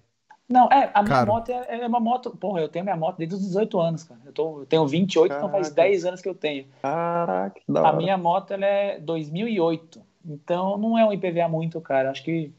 Não, 0.49 0.69
é, 0.71 0.91
a 0.93 1.03
minha 1.03 1.25
moto 1.25 1.51
é, 1.51 1.81
é, 1.81 1.87
uma 1.87 2.01
moto. 2.01 2.37
Porra, 2.37 2.61
eu 2.61 2.69
tenho 2.69 2.85
minha 2.85 2.97
moto 2.97 3.17
desde 3.17 3.35
os 3.35 3.41
18 3.41 3.81
anos, 3.81 4.05
cara. 4.05 4.21
Eu, 4.27 4.33
tô, 4.33 4.61
eu 4.61 4.67
tenho 4.67 4.87
28, 4.87 5.29
Caraca. 5.29 5.47
então 5.47 5.59
faz 5.59 5.71
10 5.71 6.05
anos 6.05 6.21
que 6.21 6.29
eu 6.29 6.35
tenho. 6.35 6.67
Caraca, 6.83 7.59
que 7.59 7.73
da 7.73 7.81
hora. 7.81 7.91
A 7.91 7.93
minha 7.97 8.19
moto 8.19 8.51
ela 8.51 8.67
é 8.67 9.01
2008. 9.01 10.12
Então 10.25 10.77
não 10.79 10.97
é 10.99 11.05
um 11.05 11.13
IPVA 11.13 11.49
muito, 11.49 11.81
cara. 11.81 12.11
Acho 12.11 12.23
que 12.23 12.53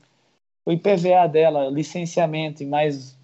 o 0.65 0.71
IPVA 0.71 1.27
dela, 1.27 1.69
licenciamento 1.69 2.63
e 2.63 2.65
mais 2.65 3.17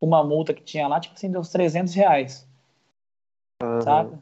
uma 0.00 0.22
multa 0.22 0.54
que 0.54 0.62
tinha 0.62 0.86
lá, 0.86 1.00
tipo 1.00 1.14
assim, 1.14 1.30
deu 1.30 1.40
uns 1.40 1.50
300 1.50 1.94
reais. 1.94 2.48
Uhum. 3.62 3.80
Sabe? 3.80 4.18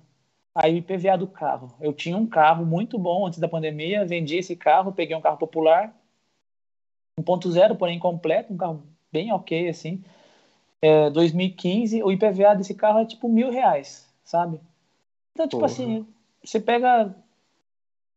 Aí 0.54 0.74
o 0.74 0.78
IPVA 0.78 1.18
do 1.18 1.26
carro. 1.26 1.74
Eu 1.80 1.92
tinha 1.92 2.16
um 2.16 2.26
carro 2.26 2.64
muito 2.64 2.98
bom 2.98 3.26
antes 3.26 3.38
da 3.38 3.48
pandemia, 3.48 4.04
vendi 4.04 4.36
esse 4.36 4.54
carro, 4.54 4.92
peguei 4.92 5.16
um 5.16 5.20
carro 5.20 5.36
popular, 5.36 5.92
1.0, 7.20 7.76
porém 7.76 7.98
completo, 7.98 8.52
um 8.52 8.56
carro 8.56 8.82
bem 9.12 9.32
ok, 9.32 9.68
assim. 9.68 10.02
É, 10.80 11.10
2015, 11.10 12.02
o 12.02 12.12
IPVA 12.12 12.54
desse 12.54 12.74
carro 12.74 13.00
é 13.00 13.06
tipo 13.06 13.28
mil 13.28 13.50
reais, 13.50 14.08
sabe? 14.24 14.60
Então, 15.32 15.48
tipo 15.48 15.60
Porra. 15.60 15.72
assim, 15.72 16.06
você 16.42 16.60
pega 16.60 17.14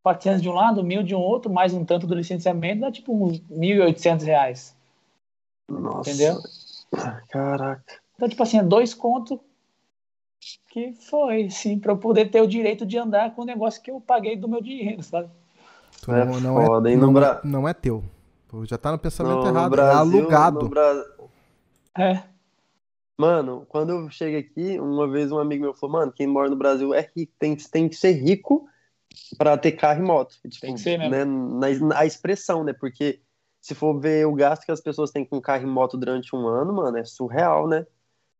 400 0.07 0.41
de 0.41 0.47
um 0.47 0.53
lado, 0.53 0.83
mil 0.85 1.03
de 1.03 1.13
um 1.13 1.19
outro, 1.19 1.51
mais 1.51 1.73
um 1.73 1.83
tanto 1.83 2.07
do 2.07 2.15
licenciamento, 2.15 2.79
dá 2.79 2.89
tipo 2.89 3.13
uns 3.13 3.41
1.800 3.51 4.23
reais. 4.23 4.75
Nossa. 5.69 6.09
Entendeu? 6.09 6.37
Caraca. 7.27 7.83
Então, 8.15 8.29
tipo 8.29 8.41
assim, 8.41 8.57
é 8.57 8.63
dois 8.63 8.93
contos 8.93 9.37
que 10.69 10.93
foi, 10.93 11.49
sim, 11.49 11.77
para 11.77 11.91
eu 11.91 11.97
poder 11.97 12.31
ter 12.31 12.39
o 12.41 12.47
direito 12.47 12.85
de 12.85 12.97
andar 12.97 13.35
com 13.35 13.41
o 13.41 13.45
negócio 13.45 13.81
que 13.81 13.91
eu 13.91 13.99
paguei 13.99 14.37
do 14.37 14.47
meu 14.47 14.61
dinheiro, 14.61 15.03
sabe? 15.03 15.29
Então, 15.99 16.15
é 16.15 16.25
não, 16.39 16.65
foda, 16.65 16.89
é, 16.89 16.95
não, 16.95 17.21
é, 17.21 17.41
não 17.43 17.67
é 17.67 17.73
teu. 17.73 18.01
Já 18.63 18.77
tá 18.77 18.93
no 18.93 18.99
pensamento 18.99 19.41
no, 19.41 19.47
errado. 19.47 19.63
No 19.63 19.69
Brasil, 19.71 20.19
é 20.19 20.19
alugado. 20.19 20.69
Bra... 20.69 21.05
É. 21.97 22.23
Mano, 23.19 23.65
quando 23.67 23.89
eu 23.89 24.09
cheguei 24.09 24.39
aqui, 24.39 24.79
uma 24.79 25.05
vez 25.05 25.33
um 25.33 25.37
amigo 25.37 25.63
meu 25.63 25.73
falou, 25.73 25.99
mano, 25.99 26.13
quem 26.13 26.27
mora 26.27 26.49
no 26.49 26.55
Brasil 26.55 26.93
é 26.93 27.09
rico, 27.13 27.33
tem, 27.37 27.57
tem 27.57 27.89
que 27.89 27.95
ser 27.95 28.13
rico 28.13 28.69
para 29.37 29.57
ter 29.57 29.73
carro 29.73 30.01
e 30.01 30.05
moto. 30.05 30.35
Tipo, 30.49 30.59
tem 30.59 30.75
que 30.75 30.81
ser 30.81 30.97
mesmo. 30.97 31.59
Né, 31.59 31.75
na, 31.75 31.87
na 31.87 32.05
expressão, 32.05 32.63
né? 32.63 32.73
Porque 32.73 33.21
se 33.61 33.75
for 33.75 33.99
ver 33.99 34.25
o 34.25 34.33
gasto 34.33 34.65
que 34.65 34.71
as 34.71 34.81
pessoas 34.81 35.11
têm 35.11 35.25
com 35.25 35.41
carro 35.41 35.63
e 35.63 35.65
moto 35.65 35.97
durante 35.97 36.35
um 36.35 36.47
ano, 36.47 36.73
mano, 36.73 36.97
é 36.97 37.03
surreal, 37.03 37.67
né? 37.67 37.85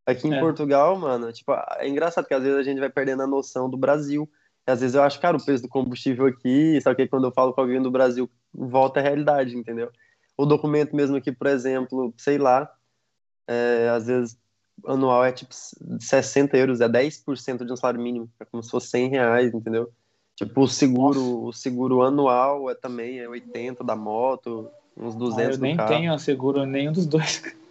Aqui 0.05 0.27
em 0.27 0.33
é. 0.33 0.39
Portugal, 0.39 0.97
mano, 0.97 1.31
tipo, 1.33 1.51
é 1.77 1.87
engraçado 1.87 2.25
que 2.25 2.33
às 2.33 2.41
vezes 2.41 2.57
a 2.57 2.63
gente 2.63 2.79
vai 2.79 2.89
perdendo 2.89 3.23
a 3.23 3.27
noção 3.27 3.69
do 3.69 3.77
Brasil. 3.77 4.29
E 4.65 4.71
às 4.71 4.79
vezes 4.79 4.95
eu 4.95 5.03
acho, 5.03 5.19
cara, 5.19 5.35
o 5.35 5.43
preço 5.43 5.63
do 5.63 5.69
combustível 5.69 6.25
aqui, 6.27 6.79
só 6.81 6.95
que 6.95 7.07
quando 7.07 7.25
eu 7.25 7.31
falo 7.31 7.53
com 7.53 7.61
alguém 7.61 7.81
do 7.81 7.91
Brasil, 7.91 8.29
volta 8.53 8.99
à 8.99 9.03
realidade, 9.03 9.57
entendeu? 9.57 9.91
O 10.37 10.45
documento 10.45 10.95
mesmo 10.95 11.17
aqui, 11.17 11.31
por 11.31 11.47
exemplo, 11.47 12.13
sei 12.17 12.37
lá, 12.37 12.69
é, 13.47 13.89
às 13.89 14.07
vezes 14.07 14.37
anual 14.85 15.25
é 15.25 15.31
tipo 15.31 15.53
60 15.53 16.55
euros, 16.57 16.81
é 16.81 16.87
10% 16.87 17.65
de 17.65 17.73
um 17.73 17.75
salário 17.75 18.01
mínimo, 18.01 18.29
é 18.39 18.45
como 18.45 18.61
se 18.61 18.69
fosse 18.69 18.89
100 18.89 19.09
reais, 19.09 19.53
entendeu? 19.53 19.91
Tipo, 20.37 20.61
o 20.61 20.67
seguro, 20.67 21.45
o 21.45 21.51
seguro 21.51 22.03
anual 22.03 22.69
é 22.69 22.75
também 22.75 23.19
é 23.19 23.27
80 23.27 23.83
da 23.83 23.95
moto, 23.95 24.69
uns 24.95 25.15
200 25.15 25.55
ah, 25.55 25.57
eu 25.57 25.61
nem 25.61 25.75
carro. 25.75 25.89
tenho 25.89 26.19
seguro 26.19 26.63
nenhum 26.65 26.91
dos 26.91 27.05
dois. 27.05 27.43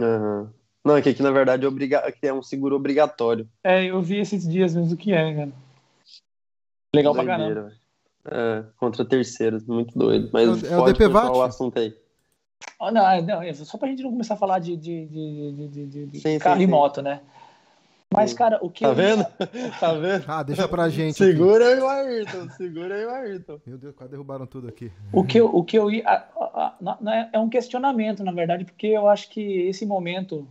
Uhum. 0.00 0.48
Não, 0.82 0.96
é 0.96 1.02
que 1.02 1.10
aqui 1.10 1.22
na 1.22 1.30
verdade 1.30 1.62
é, 1.62 1.68
obriga... 1.68 2.02
é 2.22 2.32
um 2.32 2.42
seguro 2.42 2.74
obrigatório. 2.74 3.46
É, 3.62 3.84
eu 3.84 4.00
vi 4.00 4.16
esses 4.16 4.48
dias 4.48 4.74
mesmo 4.74 4.94
o 4.94 4.96
que 4.96 5.12
é, 5.12 5.34
cara. 5.34 5.52
Legal 6.96 7.12
Doideira, 7.12 7.36
pra 7.36 7.46
caramba. 7.46 7.76
É, 8.24 8.64
contra 8.78 9.04
terceiros, 9.04 9.62
muito 9.66 9.98
doido. 9.98 10.30
Mas 10.32 10.64
é, 10.64 10.74
pode 10.74 11.02
é 11.02 11.06
o 11.06 11.36
o 11.36 11.42
assunto 11.42 11.78
aí. 11.78 11.94
Oh, 12.78 12.90
não, 12.90 13.06
é, 13.06 13.20
não, 13.20 13.42
é 13.42 13.52
só 13.52 13.76
pra 13.76 13.88
gente 13.88 14.02
não 14.02 14.10
começar 14.10 14.34
a 14.34 14.38
falar 14.38 14.58
de, 14.58 14.74
de, 14.74 15.06
de, 15.06 15.68
de, 15.68 16.06
de 16.06 16.20
sim, 16.20 16.38
carro 16.38 16.56
sim, 16.56 16.62
e 16.62 16.66
sim. 16.66 16.70
moto, 16.70 17.02
né? 17.02 17.20
Mas, 18.12 18.34
cara, 18.34 18.58
o 18.60 18.68
que. 18.68 18.84
Tá 18.84 18.92
vendo? 18.92 19.24
tá 19.78 19.92
vendo? 19.92 20.24
Ah, 20.26 20.42
deixa 20.42 20.66
pra 20.66 20.88
gente. 20.88 21.16
Segura 21.16 21.64
aqui. 21.64 21.74
aí 21.74 21.80
o 21.80 21.88
Ayrton, 21.88 22.50
segura 22.50 22.94
aí 22.94 23.04
o 23.04 23.10
Ayrton. 23.10 23.60
Meu 23.64 23.78
Deus, 23.78 23.94
quase 23.94 24.10
derrubaram 24.10 24.46
tudo 24.46 24.68
aqui. 24.68 24.90
O 25.12 25.24
que 25.24 25.38
eu, 25.38 25.46
o 25.46 25.64
que 25.64 25.78
eu 25.78 25.90
ia. 25.90 26.04
É 27.32 27.38
um 27.38 27.48
questionamento, 27.48 28.24
na 28.24 28.32
verdade, 28.32 28.64
porque 28.64 28.88
eu 28.88 29.08
acho 29.08 29.30
que 29.30 29.40
esse 29.40 29.86
momento, 29.86 30.48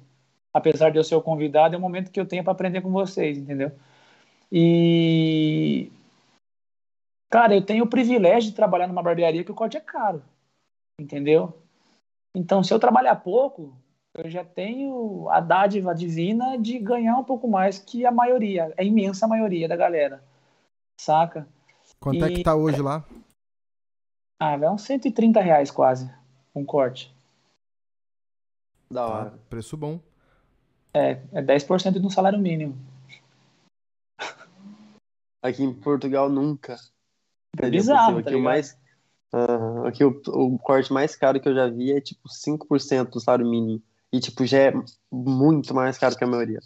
apesar 0.54 0.90
de 0.90 0.98
eu 0.98 1.04
ser 1.04 1.16
o 1.16 1.22
convidado, 1.22 1.76
é 1.76 1.78
um 1.78 1.82
momento 1.82 2.12
que 2.12 2.20
eu 2.20 2.26
tenho 2.26 2.44
para 2.44 2.54
aprender 2.54 2.82
com 2.82 2.92
vocês, 2.92 3.38
entendeu? 3.38 3.72
E 4.52 5.92
Cara, 7.30 7.54
eu 7.54 7.64
tenho 7.64 7.84
o 7.84 7.90
privilégio 7.90 8.50
de 8.50 8.56
trabalhar 8.56 8.88
numa 8.88 9.04
barbearia 9.04 9.44
que 9.44 9.52
o 9.52 9.56
corte 9.56 9.78
é 9.78 9.80
caro. 9.80 10.24
Entendeu? 11.00 11.62
Então, 12.36 12.64
se 12.64 12.74
eu 12.74 12.80
trabalhar 12.80 13.16
pouco, 13.18 13.74
eu 14.20 14.30
já 14.30 14.44
tenho 14.44 15.30
a 15.30 15.40
dádiva 15.40 15.96
divina 15.96 16.58
de 16.58 16.78
ganhar 16.78 17.18
um 17.18 17.24
pouco 17.24 17.48
mais 17.48 17.80
que 17.80 18.06
a 18.06 18.12
maioria, 18.12 18.74
a 18.78 18.84
imensa 18.84 19.28
maioria 19.28 19.68
da 19.68 19.76
galera. 19.76 20.24
Saca? 21.00 21.48
Quanto 22.00 22.18
e... 22.18 22.24
é 22.24 22.36
que 22.36 22.44
tá 22.44 22.56
hoje 22.56 22.82
lá? 22.82 23.06
Ah, 24.40 24.58
vai 24.58 24.70
uns 24.70 24.84
130 24.84 25.42
reais 25.42 25.72
quase, 25.72 26.12
um 26.54 26.66
corte. 26.66 27.14
Da 28.92 29.06
tá, 29.06 29.14
hora. 29.14 29.32
Tá, 29.32 29.38
preço 29.50 29.78
bom. 29.78 30.00
É, 30.94 31.22
é 31.32 31.42
10% 31.42 32.00
do 32.00 32.10
salário 32.10 32.40
mínimo. 32.40 32.78
Aqui 35.42 35.64
em 35.64 35.74
Portugal 35.74 36.30
nunca. 36.30 36.76
É 37.58 37.70
bizarro, 37.70 38.22
tá 38.22 38.30
aqui, 38.30 38.36
o 38.36 38.44
mais, 38.44 38.78
uh, 39.34 39.86
aqui 39.88 40.04
o, 40.04 40.22
o, 40.28 40.60
corte 40.60 40.92
mais 40.92 41.16
caro 41.16 41.40
que 41.40 41.48
eu 41.48 41.56
já 41.56 41.68
vi 41.68 41.94
é 41.94 42.02
tipo 42.02 42.28
5% 42.28 43.10
do 43.10 43.20
salário 43.20 43.50
mínimo. 43.50 43.82
E 44.12 44.20
tipo, 44.20 44.46
já 44.46 44.58
é 44.58 44.74
muito 45.12 45.74
mais 45.74 45.98
caro 45.98 46.18
que 46.18 46.24
a 46.24 46.28
maioria. 46.28 46.60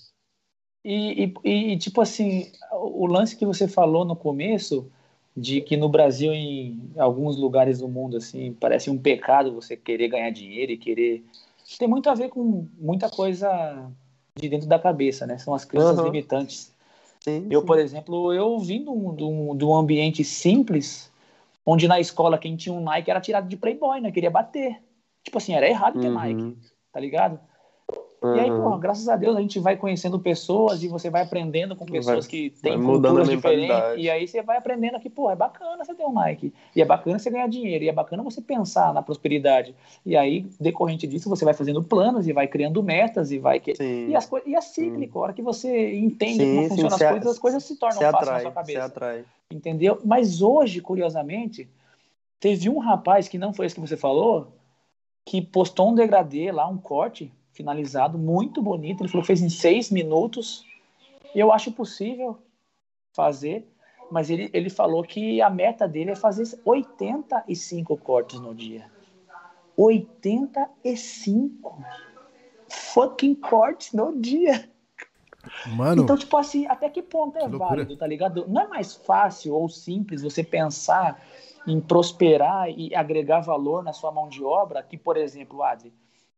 E, 0.85 1.33
e, 1.43 1.73
e, 1.73 1.77
tipo 1.77 2.01
assim, 2.01 2.51
o 2.71 3.05
lance 3.05 3.35
que 3.35 3.45
você 3.45 3.67
falou 3.67 4.03
no 4.03 4.15
começo, 4.15 4.91
de 5.35 5.61
que 5.61 5.77
no 5.77 5.87
Brasil, 5.87 6.33
em 6.33 6.91
alguns 6.97 7.37
lugares 7.37 7.79
do 7.79 7.87
mundo, 7.87 8.17
assim, 8.17 8.53
parece 8.59 8.89
um 8.89 8.97
pecado 8.97 9.53
você 9.53 9.77
querer 9.77 10.09
ganhar 10.09 10.29
dinheiro 10.29 10.71
e 10.71 10.77
querer. 10.77 11.23
Tem 11.79 11.87
muito 11.87 12.09
a 12.09 12.13
ver 12.13 12.29
com 12.29 12.67
muita 12.77 13.09
coisa 13.09 13.89
de 14.35 14.49
dentro 14.49 14.67
da 14.67 14.77
cabeça, 14.77 15.25
né? 15.25 15.37
São 15.37 15.53
as 15.53 15.63
crenças 15.63 15.97
uhum. 15.97 16.05
limitantes. 16.05 16.71
Sim, 17.21 17.47
eu, 17.49 17.61
sim. 17.61 17.65
por 17.65 17.79
exemplo, 17.79 18.33
eu 18.33 18.59
vim 18.59 18.83
de 18.83 18.89
um, 18.89 19.15
de, 19.15 19.23
um, 19.23 19.55
de 19.55 19.63
um 19.63 19.73
ambiente 19.73 20.23
simples, 20.23 21.09
onde 21.65 21.87
na 21.87 21.99
escola 21.99 22.37
quem 22.37 22.57
tinha 22.57 22.75
um 22.75 22.83
Nike 22.83 23.09
era 23.09 23.21
tirado 23.21 23.47
de 23.47 23.55
playboy, 23.55 24.01
né? 24.01 24.11
Queria 24.11 24.29
bater. 24.29 24.77
Tipo 25.23 25.37
assim, 25.37 25.53
era 25.53 25.67
errado 25.67 26.01
ter 26.01 26.09
uhum. 26.09 26.13
Nike, 26.13 26.57
tá 26.93 26.99
ligado? 26.99 27.39
Uhum. 28.23 28.37
E 28.37 28.39
aí, 28.39 28.49
porra, 28.49 28.79
graças 28.79 29.09
a 29.09 29.17
Deus 29.17 29.35
a 29.35 29.41
gente 29.41 29.59
vai 29.59 29.75
conhecendo 29.75 30.17
pessoas 30.17 30.81
e 30.81 30.87
você 30.87 31.09
vai 31.09 31.23
aprendendo 31.23 31.75
com 31.75 31.85
pessoas 31.85 32.25
vai, 32.25 32.29
que 32.29 32.49
têm 32.61 32.81
culturas 32.81 33.27
diferentes. 33.27 33.97
E 33.97 34.09
aí 34.09 34.25
você 34.25 34.41
vai 34.41 34.57
aprendendo 34.57 34.97
que, 34.97 35.09
pô, 35.09 35.29
é 35.29 35.35
bacana 35.35 35.83
você 35.83 35.93
ter 35.93 36.05
um 36.05 36.13
Nike. 36.13 36.53
E 36.73 36.81
é 36.81 36.85
bacana 36.85 37.19
você 37.19 37.29
ganhar 37.29 37.49
dinheiro. 37.49 37.83
E 37.83 37.89
é 37.89 37.91
bacana 37.91 38.23
você 38.23 38.41
pensar 38.41 38.93
na 38.93 39.01
prosperidade. 39.01 39.75
E 40.05 40.15
aí, 40.15 40.45
decorrente 40.57 41.05
disso, 41.05 41.27
você 41.27 41.43
vai 41.43 41.53
fazendo 41.53 41.83
planos 41.83 42.25
e 42.25 42.31
vai 42.31 42.47
criando 42.47 42.81
metas 42.81 43.29
e 43.29 43.39
vai. 43.39 43.59
Que... 43.59 43.73
E, 43.81 44.15
as 44.15 44.25
co... 44.25 44.39
e 44.45 44.55
é 44.55 44.61
cíclico. 44.61 45.19
A 45.19 45.23
hora 45.23 45.33
que 45.33 45.41
você 45.41 45.93
entende 45.93 46.45
sim, 46.45 46.55
como 46.55 46.69
funcionam 46.69 46.95
as 46.95 47.01
coisas, 47.01 47.27
as 47.27 47.39
coisas 47.39 47.63
se 47.65 47.75
tornam 47.75 47.99
fáceis 47.99 48.31
na 48.31 48.39
sua 48.39 48.51
cabeça. 48.51 48.85
atrai. 48.85 49.25
Entendeu? 49.51 49.99
Mas 50.05 50.41
hoje, 50.41 50.79
curiosamente, 50.79 51.69
teve 52.39 52.69
um 52.69 52.79
rapaz 52.79 53.27
que 53.27 53.37
não 53.37 53.51
foi 53.51 53.65
esse 53.65 53.75
que 53.75 53.81
você 53.81 53.97
falou, 53.97 54.47
que 55.25 55.41
postou 55.41 55.91
um 55.91 55.95
degradê 55.95 56.51
lá, 56.51 56.67
um 56.67 56.77
corte 56.77 57.31
finalizado, 57.53 58.17
muito 58.17 58.61
bonito. 58.61 59.01
Ele 59.01 59.09
falou 59.09 59.23
que 59.23 59.27
fez 59.27 59.41
em 59.41 59.49
seis 59.49 59.89
minutos. 59.89 60.65
Eu 61.33 61.51
acho 61.51 61.71
possível 61.71 62.37
fazer, 63.13 63.67
mas 64.11 64.29
ele, 64.29 64.49
ele 64.53 64.69
falou 64.69 65.03
que 65.03 65.41
a 65.41 65.49
meta 65.49 65.87
dele 65.87 66.11
é 66.11 66.15
fazer 66.15 66.59
85 66.65 67.97
cortes 67.97 68.39
no 68.39 68.53
dia. 68.53 68.91
85 69.77 71.83
fucking 72.67 73.35
cortes 73.35 73.93
no 73.93 74.19
dia. 74.19 74.69
Mano. 75.75 76.03
Então, 76.03 76.17
tipo 76.17 76.35
assim, 76.37 76.65
até 76.67 76.89
que 76.89 77.01
ponto 77.01 77.37
é 77.37 77.41
que 77.41 77.57
válido, 77.57 77.97
tá 77.97 78.07
ligado? 78.07 78.45
Não 78.47 78.61
é 78.61 78.67
mais 78.67 78.93
fácil 78.93 79.53
ou 79.53 79.67
simples 79.67 80.21
você 80.21 80.43
pensar 80.43 81.21
em 81.67 81.79
prosperar 81.79 82.69
e 82.69 82.93
agregar 82.95 83.41
valor 83.41 83.83
na 83.83 83.93
sua 83.93 84.11
mão 84.11 84.27
de 84.27 84.43
obra 84.43 84.83
que, 84.83 84.97
por 84.97 85.17
exemplo, 85.17 85.63
Adri, 85.63 85.93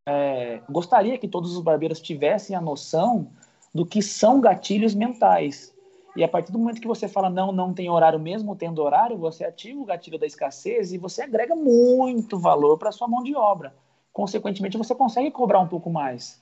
é, 0.05 0.61
gostaria 0.69 1.17
que 1.17 1.27
todos 1.27 1.55
os 1.55 1.63
barbeiros 1.63 1.99
tivessem 1.99 2.55
a 2.55 2.61
noção 2.61 3.27
do 3.73 3.85
que 3.85 4.01
são 4.01 4.39
gatilhos 4.39 4.93
mentais. 4.93 5.73
E 6.15 6.23
a 6.23 6.27
partir 6.27 6.51
do 6.51 6.59
momento 6.59 6.79
que 6.79 6.87
você 6.87 7.07
fala 7.07 7.29
não, 7.29 7.51
não 7.51 7.73
tem 7.73 7.89
horário 7.89 8.19
mesmo 8.19 8.55
tendo 8.55 8.81
horário, 8.81 9.17
você 9.17 9.43
ativa 9.43 9.81
o 9.81 9.85
gatilho 9.85 10.17
da 10.17 10.25
escassez 10.25 10.93
e 10.93 10.97
você 10.97 11.23
agrega 11.23 11.55
muito 11.55 12.39
valor 12.39 12.77
para 12.77 12.91
sua 12.91 13.07
mão 13.07 13.21
de 13.21 13.35
obra. 13.35 13.75
Consequentemente, 14.13 14.77
você 14.77 14.95
consegue 14.95 15.29
cobrar 15.29 15.59
um 15.59 15.67
pouco 15.67 15.89
mais. 15.89 16.41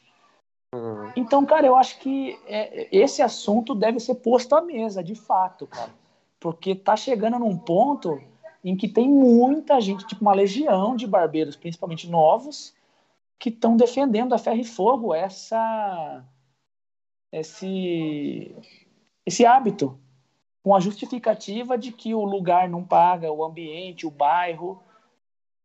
Uhum. 0.75 1.11
Então, 1.15 1.43
cara, 1.43 1.65
eu 1.65 1.75
acho 1.75 1.99
que 1.99 2.37
é, 2.45 2.87
esse 2.91 3.21
assunto 3.23 3.73
deve 3.73 3.99
ser 3.99 4.15
posto 4.15 4.55
à 4.55 4.61
mesa, 4.61 5.03
de 5.03 5.15
fato, 5.15 5.65
cara. 5.65 5.89
Porque 6.39 6.75
tá 6.75 6.95
chegando 6.95 7.39
num 7.39 7.57
ponto 7.57 8.21
em 8.63 8.77
que 8.77 8.87
tem 8.87 9.09
muita 9.09 9.81
gente, 9.81 10.07
tipo 10.07 10.21
uma 10.21 10.33
legião 10.33 10.95
de 10.95 11.05
barbeiros, 11.05 11.55
principalmente 11.55 12.09
novos, 12.09 12.73
que 13.37 13.49
estão 13.49 13.75
defendendo 13.75 14.33
a 14.33 14.37
ferro 14.37 14.61
e 14.61 14.63
fogo 14.63 15.13
essa 15.13 16.23
esse 17.31 18.55
esse 19.25 19.45
hábito 19.45 19.99
com 20.63 20.73
a 20.73 20.79
justificativa 20.79 21.77
de 21.77 21.91
que 21.91 22.15
o 22.15 22.23
lugar 22.23 22.69
não 22.69 22.85
paga, 22.85 23.31
o 23.31 23.43
ambiente, 23.43 24.07
o 24.07 24.11
bairro. 24.11 24.81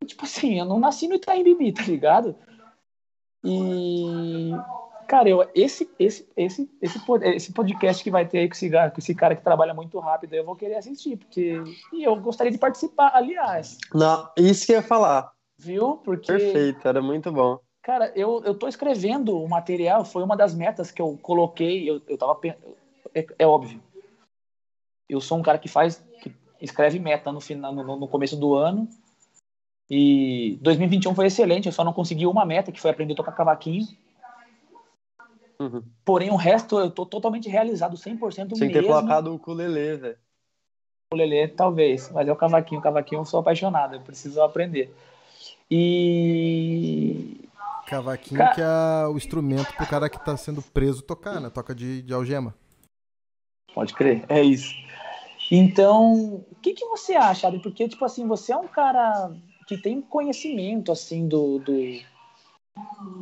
Tipo 0.04 0.24
assim, 0.24 0.58
eu 0.58 0.64
não 0.64 0.80
nasci 0.80 1.06
no 1.06 1.14
Itaim 1.14 1.44
Bibi, 1.44 1.72
tá 1.72 1.82
ligado? 1.82 2.34
E 3.44 4.50
cara, 5.08 5.28
eu, 5.28 5.48
esse, 5.54 5.90
esse, 5.98 6.28
esse, 6.36 6.70
esse, 6.82 7.00
esse 7.34 7.52
podcast 7.52 8.04
que 8.04 8.10
vai 8.10 8.28
ter 8.28 8.40
aí 8.40 8.48
com 8.48 8.54
esse, 8.54 8.70
com 8.70 8.98
esse 8.98 9.14
cara 9.14 9.34
que 9.34 9.42
trabalha 9.42 9.72
muito 9.72 9.98
rápido, 9.98 10.34
eu 10.34 10.44
vou 10.44 10.54
querer 10.54 10.76
assistir, 10.76 11.16
porque 11.16 11.54
e 11.94 12.04
eu 12.04 12.14
gostaria 12.16 12.52
de 12.52 12.58
participar, 12.58 13.12
aliás. 13.14 13.78
Não, 13.94 14.28
isso 14.36 14.66
que 14.66 14.72
eu 14.72 14.76
ia 14.76 14.82
falar. 14.82 15.32
Viu? 15.58 15.96
Porque 16.04 16.30
Perfeito, 16.30 16.86
era 16.86 17.00
muito 17.00 17.32
bom. 17.32 17.58
Cara, 17.82 18.12
eu, 18.14 18.42
eu 18.44 18.54
tô 18.54 18.68
escrevendo 18.68 19.42
o 19.42 19.48
material, 19.48 20.04
foi 20.04 20.22
uma 20.22 20.36
das 20.36 20.54
metas 20.54 20.90
que 20.90 21.00
eu 21.00 21.18
coloquei, 21.22 21.88
eu, 21.88 22.02
eu 22.06 22.18
tava 22.18 22.38
é, 23.14 23.26
é 23.38 23.46
óbvio. 23.46 23.82
Eu 25.08 25.22
sou 25.22 25.38
um 25.38 25.42
cara 25.42 25.58
que 25.58 25.68
faz, 25.68 26.04
que 26.20 26.30
escreve 26.60 26.98
meta 26.98 27.32
no, 27.32 27.40
final, 27.40 27.74
no, 27.74 27.96
no 27.96 28.06
começo 28.06 28.36
do 28.36 28.54
ano, 28.54 28.86
e 29.88 30.58
2021 30.60 31.14
foi 31.14 31.26
excelente, 31.26 31.64
eu 31.64 31.72
só 31.72 31.82
não 31.82 31.94
consegui 31.94 32.26
uma 32.26 32.44
meta, 32.44 32.70
que 32.70 32.80
foi 32.80 32.90
aprender 32.90 33.14
a 33.14 33.16
tocar 33.16 33.32
cavaquinho. 33.32 33.86
Uhum. 35.60 35.82
Porém, 36.04 36.30
o 36.30 36.36
resto 36.36 36.78
eu 36.78 36.90
tô 36.90 37.04
totalmente 37.04 37.48
realizado, 37.48 37.96
100% 37.96 38.54
Tinha 38.54 38.68
que 38.68 38.80
ter 38.80 38.86
colocado 38.86 39.28
o 39.28 39.34
ukulele, 39.34 39.96
velho. 39.96 40.14
O 40.14 41.14
ukulele, 41.14 41.48
talvez, 41.48 42.10
mas 42.10 42.28
é 42.28 42.32
o 42.32 42.36
cavaquinho. 42.36 42.80
O 42.80 42.82
cavaquinho 42.82 43.20
eu 43.20 43.24
sou 43.24 43.40
apaixonado, 43.40 43.96
eu 43.96 44.00
preciso 44.00 44.40
aprender. 44.40 44.94
E 45.70 47.48
Cavaquinho 47.88 48.38
Ca... 48.38 48.54
que 48.54 48.60
é 48.60 49.06
o 49.06 49.16
instrumento 49.16 49.74
pro 49.74 49.86
cara 49.86 50.10
que 50.10 50.22
tá 50.22 50.36
sendo 50.36 50.60
preso 50.60 51.02
tocar, 51.02 51.40
né? 51.40 51.48
Toca 51.48 51.74
de, 51.74 52.02
de 52.02 52.12
algema. 52.12 52.54
Pode 53.74 53.94
crer, 53.94 54.24
é 54.28 54.42
isso. 54.42 54.74
Então, 55.50 56.44
o 56.50 56.56
que, 56.60 56.74
que 56.74 56.84
você 56.84 57.14
acha, 57.14 57.46
Adri? 57.46 57.60
Porque, 57.60 57.88
tipo 57.88 58.04
assim, 58.04 58.26
você 58.26 58.52
é 58.52 58.56
um 58.56 58.68
cara 58.68 59.32
que 59.66 59.78
tem 59.78 60.02
conhecimento, 60.02 60.92
assim, 60.92 61.26
do, 61.26 61.58
do, 61.58 61.72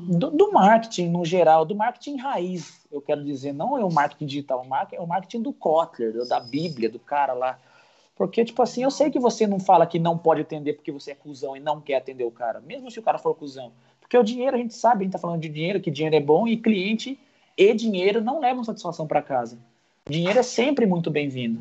do, 0.08 0.30
do, 0.30 0.52
marketing 0.52 1.08
no 1.08 1.24
geral, 1.24 1.64
do 1.64 1.74
marketing 1.74 2.16
raiz, 2.16 2.86
eu 2.90 3.00
quero 3.00 3.24
dizer. 3.24 3.52
Não 3.52 3.76
é 3.76 3.84
o 3.84 3.92
marketing 3.92 4.26
digital, 4.26 4.64
é 4.92 5.00
o 5.00 5.06
marketing 5.06 5.42
do 5.42 5.52
Kotler, 5.52 6.26
da 6.26 6.40
Bíblia, 6.40 6.88
do 6.88 6.98
cara 6.98 7.32
lá. 7.32 7.58
Porque, 8.16 8.44
tipo 8.44 8.62
assim, 8.62 8.82
eu 8.82 8.90
sei 8.90 9.10
que 9.10 9.18
você 9.18 9.46
não 9.46 9.60
fala 9.60 9.86
que 9.86 9.98
não 9.98 10.16
pode 10.16 10.40
atender 10.40 10.72
porque 10.72 10.90
você 10.90 11.10
é 11.10 11.14
cuzão 11.14 11.56
e 11.56 11.60
não 11.60 11.80
quer 11.80 11.96
atender 11.96 12.24
o 12.24 12.30
cara, 12.30 12.60
mesmo 12.60 12.90
se 12.90 12.98
o 12.98 13.02
cara 13.02 13.18
for 13.18 13.34
cuzão. 13.34 13.72
Porque 14.00 14.16
o 14.16 14.22
dinheiro, 14.22 14.56
a 14.56 14.58
gente 14.58 14.74
sabe, 14.74 15.00
a 15.00 15.02
gente 15.02 15.08
está 15.08 15.18
falando 15.18 15.42
de 15.42 15.48
dinheiro, 15.48 15.80
que 15.80 15.90
dinheiro 15.90 16.16
é 16.16 16.20
bom 16.20 16.46
e 16.48 16.56
cliente 16.56 17.18
e 17.56 17.74
dinheiro 17.74 18.22
não 18.22 18.40
levam 18.40 18.64
satisfação 18.64 19.06
para 19.06 19.20
casa. 19.20 19.58
Dinheiro 20.08 20.38
é 20.38 20.42
sempre 20.42 20.86
muito 20.86 21.10
bem-vindo, 21.10 21.60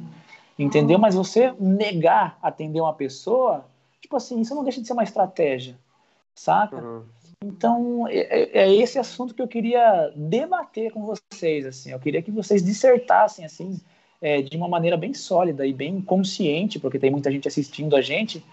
entendeu? 0.57 0.99
Mas 0.99 1.15
você 1.15 1.51
negar 1.59 2.37
atender 2.41 2.79
uma 2.79 2.93
pessoa, 2.93 3.65
tipo 3.99 4.15
assim, 4.15 4.39
isso 4.39 4.53
não 4.53 4.63
deixa 4.63 4.79
de 4.79 4.87
ser 4.87 4.93
uma 4.93 5.03
estratégia, 5.03 5.75
saca? 6.35 6.77
Uhum. 6.77 7.03
Então, 7.43 8.07
é, 8.07 8.17
é, 8.17 8.57
é, 8.63 8.75
esse 8.75 8.97
assunto 8.97 9.33
que 9.33 9.41
eu 9.41 9.47
queria 9.47 10.11
debater 10.15 10.91
com 10.91 11.05
vocês, 11.05 11.65
assim. 11.65 11.91
Eu 11.91 11.99
queria 11.99 12.21
que 12.21 12.31
vocês 12.31 12.63
dissertassem, 12.63 13.45
assim, 13.45 13.79
é, 14.21 14.41
de 14.41 14.55
uma 14.57 14.67
maneira 14.67 14.97
bem 14.97 15.13
sólida 15.13 15.65
e 15.65 15.73
bem 15.73 16.01
consciente, 16.01 16.79
porque 16.79 16.99
tem 16.99 17.11
muita 17.11 17.31
gente 17.31 17.47
assistindo 17.47 17.95
a 17.95 18.01
gente, 18.01 18.43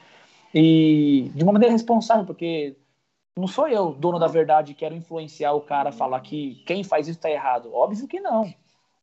e 0.54 1.30
de 1.34 1.42
uma 1.42 1.52
maneira 1.52 1.72
responsável, 1.72 2.26
porque 2.26 2.76
não 3.36 3.46
sou 3.46 3.66
eu, 3.66 3.92
dono 3.92 4.18
da 4.18 4.26
verdade, 4.26 4.74
quero 4.74 4.94
influenciar 4.94 5.52
o 5.54 5.62
cara 5.62 5.88
a 5.88 5.92
falar 5.92 6.20
que 6.20 6.62
quem 6.66 6.84
faz 6.84 7.08
isso 7.08 7.20
tá 7.20 7.30
errado. 7.30 7.72
Óbvio 7.72 8.06
que 8.06 8.20
não. 8.20 8.52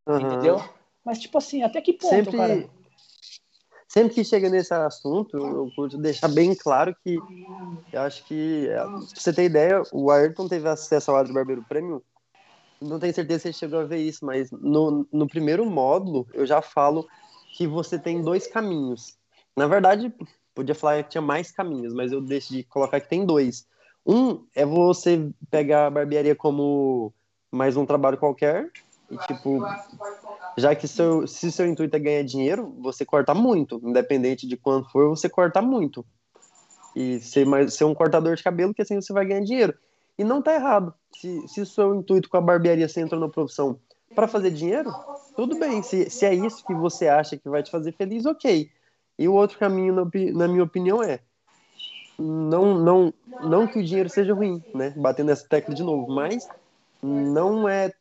Uhum. 0.08 0.20
Entendeu? 0.20 0.62
Mas, 1.04 1.20
tipo 1.20 1.38
assim, 1.38 1.64
até 1.64 1.82
que 1.82 1.94
ponto, 1.94 2.10
sempre, 2.10 2.38
cara? 2.38 2.70
Sempre 3.92 4.14
que 4.16 4.24
chega 4.24 4.50
nesse 4.50 4.74
assunto, 4.74 5.36
eu 5.38 5.72
curto 5.76 5.98
deixar 5.98 6.28
bem 6.30 6.56
claro 6.56 6.96
que 7.04 7.24
eu 7.92 8.02
acho 8.02 8.26
que, 8.28 8.68
é, 8.70 8.78
pra 8.78 8.90
você 9.16 9.34
ter 9.34 9.46
ideia, 9.46 9.82
o 9.94 10.12
Ayrton 10.12 10.48
teve 10.48 10.68
acesso 10.70 11.12
ao 11.12 11.18
Adro 11.18 11.34
Barbeiro 11.34 11.64
Premium. 11.64 12.02
Não 12.82 13.00
tenho 13.00 13.14
certeza 13.14 13.42
se 13.42 13.48
ele 13.50 13.54
chegou 13.56 13.80
a 13.80 13.86
ver 13.86 13.98
isso, 14.00 14.26
mas 14.26 14.52
no, 14.52 15.08
no 15.12 15.28
primeiro 15.28 15.66
módulo 15.66 16.28
eu 16.34 16.46
já 16.46 16.62
falo 16.62 17.08
que 17.52 17.68
você 17.68 18.00
tem 18.00 18.22
dois 18.24 18.48
caminhos. 18.48 19.18
Na 19.58 19.68
verdade, 19.68 20.14
podia 20.56 20.76
falar 20.76 21.04
que 21.04 21.10
tinha 21.12 21.22
mais 21.22 21.52
caminhos, 21.52 21.94
mas 21.94 22.12
eu 22.12 22.22
decidi 22.22 22.64
colocar 22.64 23.02
que 23.02 23.10
tem 23.10 23.26
dois 23.26 23.68
Um 24.06 24.46
é 24.56 24.66
você 24.66 25.30
pegar 25.50 25.88
a 25.88 25.92
barbearia 25.92 26.36
como 26.36 27.14
mais 27.52 27.76
um 27.78 27.86
trabalho 27.86 28.18
qualquer 28.18 28.72
e, 29.12 29.18
tipo, 29.26 29.60
já 30.57 30.76
que 30.76 30.88
seu, 30.88 31.26
se 31.26 31.51
seu 31.51 31.66
intuito 31.66 31.95
é 31.95 31.99
ganhar 31.99 32.24
dinheiro, 32.24 32.76
você 32.80 33.03
corta 33.05 33.34
muito, 33.34 33.82
independente 33.84 34.47
de 34.47 34.55
quanto 34.55 34.89
for, 34.91 35.10
você 35.10 35.28
corta 35.28 35.62
muito. 35.62 36.05
E 36.95 37.20
ser, 37.20 37.45
mais, 37.45 37.74
ser 37.74 37.86
um 37.86 37.93
cortador 37.93 38.36
de 38.36 38.43
cabelo, 38.43 38.74
que 38.74 38.82
assim 38.82 39.01
você 39.01 39.14
vai 39.14 39.26
ganhar 39.26 39.43
dinheiro. 39.43 39.74
E 40.18 40.24
não 40.24 40.41
tá 40.41 40.53
errado. 40.53 40.93
Se, 41.16 41.47
se 41.47 41.66
seu 41.66 41.95
intuito 41.95 42.30
com 42.30 42.38
a 42.38 42.41
barbearia 42.41 42.88
você 42.88 43.01
entrou 43.01 43.20
na 43.20 43.30
profissão 43.30 43.80
para 44.14 44.28
fazer 44.28 44.51
dinheiro, 44.51 44.91
tudo 45.36 45.57
bem. 45.57 45.82
Se, 45.82 46.10
se 46.10 46.26
é 46.26 46.34
isso 46.34 46.66
que 46.66 46.74
você 46.74 47.07
acha 47.07 47.38
que 47.38 47.49
vai 47.49 47.64
te 47.64 47.72
fazer 47.72 47.93
feliz, 47.93 48.26
ok. 48.26 48.70
E 49.18 49.28
o 49.28 49.34
outro 49.34 49.57
caminho, 49.57 49.93
na, 49.93 50.03
na 50.34 50.47
minha 50.47 50.64
opinião, 50.64 51.01
é 51.01 51.20
não, 52.18 52.78
não, 52.78 53.14
não 53.41 53.66
que 53.66 53.80
o 53.80 53.84
dinheiro 53.84 54.10
seja 54.10 54.34
ruim, 54.34 54.62
né? 54.76 54.93
Batendo 54.95 55.32
essa 55.32 55.47
tecla 55.47 55.74
de 55.74 55.84
novo, 55.84 56.12
mas 56.12 56.47
não 57.01 57.68
é 57.68 57.93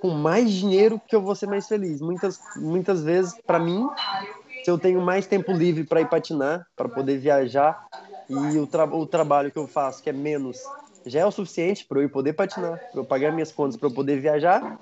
com 0.00 0.10
mais 0.10 0.50
dinheiro 0.50 1.00
que 1.06 1.14
eu 1.14 1.22
vou 1.22 1.34
ser 1.34 1.46
mais 1.46 1.68
feliz. 1.68 2.00
Muitas, 2.00 2.38
muitas 2.56 3.02
vezes, 3.02 3.34
para 3.46 3.58
mim, 3.58 3.86
se 4.64 4.70
eu 4.70 4.78
tenho 4.78 5.00
mais 5.00 5.26
tempo 5.26 5.52
livre 5.52 5.84
para 5.84 6.00
ir 6.00 6.08
patinar, 6.08 6.66
para 6.76 6.88
poder 6.88 7.18
viajar, 7.18 7.86
e 8.28 8.58
o, 8.58 8.66
tra 8.66 8.84
o 8.84 9.06
trabalho 9.06 9.50
que 9.50 9.58
eu 9.58 9.66
faço, 9.66 10.02
que 10.02 10.10
é 10.10 10.12
menos, 10.12 10.58
já 11.04 11.20
é 11.20 11.26
o 11.26 11.30
suficiente 11.30 11.84
para 11.86 12.00
eu 12.00 12.08
poder 12.08 12.32
patinar, 12.32 12.78
para 12.90 13.00
eu 13.00 13.04
pagar 13.04 13.32
minhas 13.32 13.52
contas, 13.52 13.76
para 13.76 13.88
eu 13.88 13.94
poder 13.94 14.20
viajar, 14.20 14.78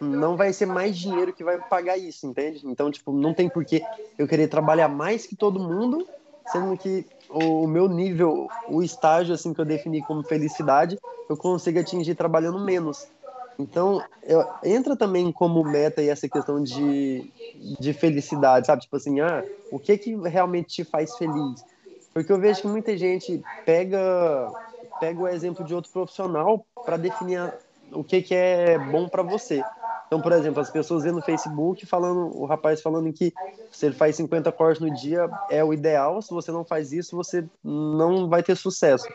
não 0.00 0.36
vai 0.36 0.52
ser 0.52 0.66
mais 0.66 0.96
dinheiro 0.96 1.32
que 1.32 1.42
vai 1.44 1.58
pagar 1.68 1.96
isso, 1.98 2.26
entende? 2.26 2.60
Então, 2.64 2.90
tipo, 2.90 3.12
não 3.12 3.34
tem 3.34 3.48
porquê 3.48 3.82
eu 4.16 4.28
querer 4.28 4.48
trabalhar 4.48 4.88
mais 4.88 5.26
que 5.26 5.36
todo 5.36 5.60
mundo, 5.60 6.06
sendo 6.46 6.76
que 6.76 7.04
o 7.28 7.66
meu 7.66 7.88
nível, 7.88 8.48
o 8.68 8.82
estágio 8.82 9.34
assim 9.34 9.52
que 9.52 9.60
eu 9.60 9.64
defini 9.64 10.02
como 10.02 10.22
felicidade, 10.22 10.96
eu 11.28 11.36
consigo 11.36 11.78
atingir 11.78 12.14
trabalhando 12.14 12.58
menos. 12.64 13.06
Então, 13.58 14.02
eu, 14.22 14.44
entra 14.62 14.96
também 14.96 15.32
como 15.32 15.64
meta 15.64 16.00
aí 16.00 16.08
essa 16.08 16.28
questão 16.28 16.62
de, 16.62 17.28
de 17.80 17.92
felicidade, 17.92 18.66
sabe? 18.66 18.82
Tipo 18.82 18.96
assim, 18.96 19.18
ah, 19.20 19.44
o 19.70 19.80
que 19.80 19.98
que 19.98 20.14
realmente 20.14 20.68
te 20.68 20.84
faz 20.84 21.16
feliz? 21.16 21.64
Porque 22.14 22.32
eu 22.32 22.38
vejo 22.38 22.60
que 22.62 22.68
muita 22.68 22.96
gente 22.96 23.42
pega 23.64 24.48
pega 25.00 25.20
o 25.20 25.28
exemplo 25.28 25.64
de 25.64 25.74
outro 25.74 25.90
profissional 25.92 26.64
para 26.84 26.96
definir 26.96 27.52
o 27.92 28.02
que 28.02 28.22
que 28.22 28.34
é 28.34 28.78
bom 28.78 29.08
para 29.08 29.22
você. 29.22 29.62
Então, 30.06 30.20
por 30.22 30.32
exemplo, 30.32 30.60
as 30.60 30.70
pessoas 30.70 31.04
vendo 31.04 31.16
no 31.16 31.22
Facebook 31.22 31.84
falando, 31.84 32.34
o 32.34 32.46
rapaz 32.46 32.80
falando 32.80 33.12
que 33.12 33.32
se 33.70 33.86
ele 33.86 33.94
faz 33.94 34.16
50 34.16 34.50
cortes 34.52 34.80
no 34.80 34.92
dia 34.94 35.28
é 35.50 35.62
o 35.62 35.72
ideal, 35.72 36.22
se 36.22 36.30
você 36.30 36.50
não 36.50 36.64
faz 36.64 36.92
isso, 36.92 37.14
você 37.14 37.44
não 37.62 38.28
vai 38.28 38.42
ter 38.42 38.56
sucesso. 38.56 39.06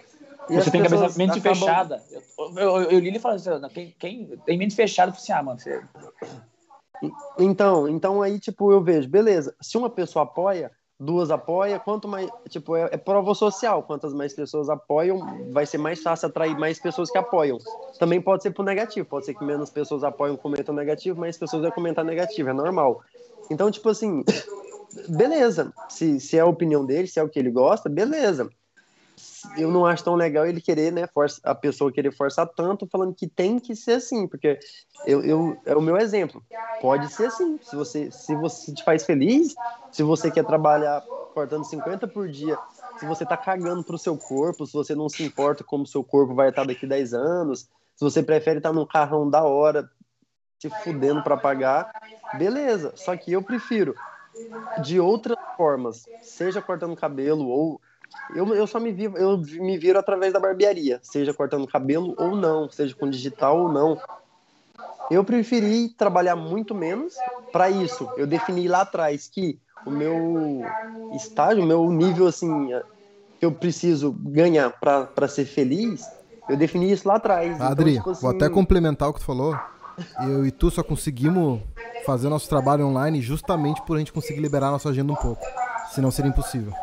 E 0.50 0.56
você 0.56 0.72
tem 0.72 0.84
cabeça, 0.84 1.18
mente 1.18 1.40
acabam... 1.40 1.56
fechada. 1.56 2.04
Eu, 2.38 2.58
eu, 2.58 2.82
eu, 2.84 3.00
li 3.00 3.08
ele 3.08 3.20
falando 3.20 3.38
assim, 3.38 3.74
quem, 3.74 3.96
quem 3.98 4.38
tem 4.46 4.58
mente 4.58 4.76
fechada, 4.76 5.12
assim, 5.12 5.32
ah, 5.32 5.44
mano, 5.44 5.60
você... 5.60 5.82
Então, 7.38 7.88
então 7.88 8.22
aí, 8.22 8.40
tipo, 8.40 8.72
eu 8.72 8.82
vejo, 8.82 9.10
beleza, 9.10 9.54
se 9.62 9.78
uma 9.78 9.90
pessoa 9.90 10.24
apoia, 10.24 10.72
duas 10.98 11.32
apoia, 11.32 11.80
quanto 11.80 12.08
mais, 12.08 12.30
tipo, 12.50 12.76
é, 12.78 12.90
é 12.92 12.98
prova 12.98 13.34
social, 13.36 13.84
quantas 13.84 14.14
mais 14.14 14.34
pessoas 14.34 14.70
apoiam, 14.70 15.52
vai 15.52 15.66
ser 15.66 15.78
mais 15.78 16.02
fácil 16.02 16.30
atrair 16.30 16.58
mais 16.58 16.80
pessoas 16.80 17.12
que 17.12 17.18
apoiam. 17.18 17.58
Também 18.00 18.22
pode 18.22 18.44
ser 18.44 18.52
pro 18.52 18.64
negativo, 18.64 19.06
pode 19.08 19.26
ser 19.26 19.34
que 19.34 19.44
menos 19.44 19.70
pessoas 19.70 20.04
apoiam, 20.04 20.38
comentam 20.38 20.74
negativo, 20.74 21.20
mais 21.20 21.38
pessoas 21.38 21.62
vão 21.62 21.72
comentar 21.72 22.06
negativo, 22.06 22.50
é 22.50 22.54
normal. 22.54 23.02
Então, 23.50 23.70
tipo 23.70 23.90
assim, 23.90 24.24
beleza, 25.10 25.74
se, 25.90 26.22
se 26.22 26.38
é 26.38 26.42
a 26.42 26.46
opinião 26.46 26.86
dele, 26.86 27.08
se 27.08 27.20
é 27.20 27.24
o 27.24 27.30
que 27.30 27.40
ele 27.40 27.52
gosta, 27.52 27.90
beleza 27.90 28.50
eu 29.58 29.70
não 29.70 29.86
acho 29.86 30.04
tão 30.04 30.16
legal 30.16 30.46
ele 30.46 30.62
querer, 30.62 30.92
né, 30.92 31.08
força, 31.08 31.40
a 31.44 31.54
pessoa 31.54 31.92
querer 31.92 32.12
forçar 32.12 32.48
tanto, 32.48 32.88
falando 32.88 33.14
que 33.14 33.28
tem 33.28 33.60
que 33.60 33.76
ser 33.76 33.94
assim, 33.94 34.28
porque 34.28 34.60
eu, 35.06 35.24
eu 35.24 35.58
é 35.66 35.76
o 35.76 35.82
meu 35.82 35.98
exemplo. 35.98 36.44
Pode 36.82 37.12
ser 37.12 37.28
assim. 37.28 37.60
Se 37.62 37.76
você, 37.76 38.12
se 38.12 38.36
você 38.36 38.74
te 38.74 38.84
faz 38.84 39.06
feliz, 39.06 39.54
se 39.92 40.04
você 40.04 40.32
quer 40.32 40.46
trabalhar 40.46 41.02
cortando 41.34 41.64
50 41.64 42.08
por 42.08 42.28
dia, 42.30 42.58
se 42.98 43.06
você 43.06 43.26
tá 43.26 43.36
cagando 43.36 43.84
pro 43.84 43.98
seu 43.98 44.18
corpo, 44.18 44.66
se 44.66 44.74
você 44.74 44.96
não 44.96 45.10
se 45.10 45.24
importa 45.24 45.64
como 45.64 45.86
seu 45.86 46.04
corpo 46.04 46.34
vai 46.34 46.50
estar 46.50 46.66
daqui 46.66 46.88
10 46.88 47.14
anos, 47.14 47.70
se 47.96 48.04
você 48.04 48.24
prefere 48.24 48.58
estar 48.58 48.74
num 48.74 48.86
carrão 48.86 49.30
da 49.30 49.44
hora, 49.44 49.90
se 50.60 50.70
fudendo 50.70 51.22
para 51.24 51.38
pagar, 51.38 51.92
beleza. 52.38 52.94
Só 52.96 53.16
que 53.18 53.34
eu 53.34 53.42
prefiro 53.42 53.96
de 54.82 55.00
outras 55.00 55.38
formas, 55.56 56.06
seja 56.22 56.62
cortando 56.62 56.96
cabelo 56.96 57.48
ou 57.48 57.82
eu, 58.36 58.54
eu 58.56 58.68
só 58.68 58.80
me 58.80 58.92
vivo, 58.92 59.18
eu 59.18 59.38
me 59.38 59.78
viro 59.78 60.00
através 60.00 60.34
da 60.34 60.40
barbearia, 60.40 61.00
seja 61.04 61.34
cortando 61.34 61.68
cabelo 61.68 62.16
ou 62.18 62.36
não, 62.36 62.70
seja 62.70 62.96
com 62.96 63.10
digital 63.10 63.64
ou 63.64 63.72
não. 63.72 64.00
Eu 65.12 65.24
preferi 65.24 65.90
trabalhar 65.90 66.36
muito 66.36 66.74
menos 66.74 67.16
para 67.52 67.70
isso. 67.70 68.10
Eu 68.18 68.26
defini 68.26 68.68
lá 68.68 68.82
atrás 68.82 69.28
que 69.28 69.60
o 69.86 69.92
meu 69.92 70.64
estágio, 71.14 71.64
o 71.64 71.68
meu 71.68 71.90
nível 71.92 72.28
assim 72.28 72.70
que 73.40 73.46
eu 73.46 73.52
preciso 73.52 74.12
ganhar 74.12 74.70
para 74.72 75.28
ser 75.28 75.46
feliz, 75.46 76.10
eu 76.48 76.56
defini 76.56 76.92
isso 76.92 77.08
lá 77.08 77.16
atrás. 77.16 77.56
Então, 77.56 77.68
Adri, 77.68 77.92
então, 77.92 78.02
tipo 78.04 78.12
assim... 78.12 78.22
vou 78.22 78.32
até 78.32 78.50
complementar 78.50 79.10
o 79.10 79.14
que 79.14 79.20
tu 79.20 79.26
falou. 79.26 79.58
Eu 80.26 80.46
e 80.46 80.52
tu 80.52 80.72
só 80.72 80.82
conseguimos 80.82 81.62
fazer 82.06 82.30
nosso 82.30 82.50
trabalho 82.50 82.88
online 82.88 83.22
justamente 83.22 83.82
por 83.84 83.96
a 83.96 84.00
gente 84.00 84.12
conseguir 84.12 84.40
liberar 84.40 84.72
nossa 84.72 84.90
agenda 84.90 85.12
um 85.12 85.16
pouco. 85.16 85.42
Senão 85.92 86.10
seria 86.10 86.30
impossível. 86.30 86.74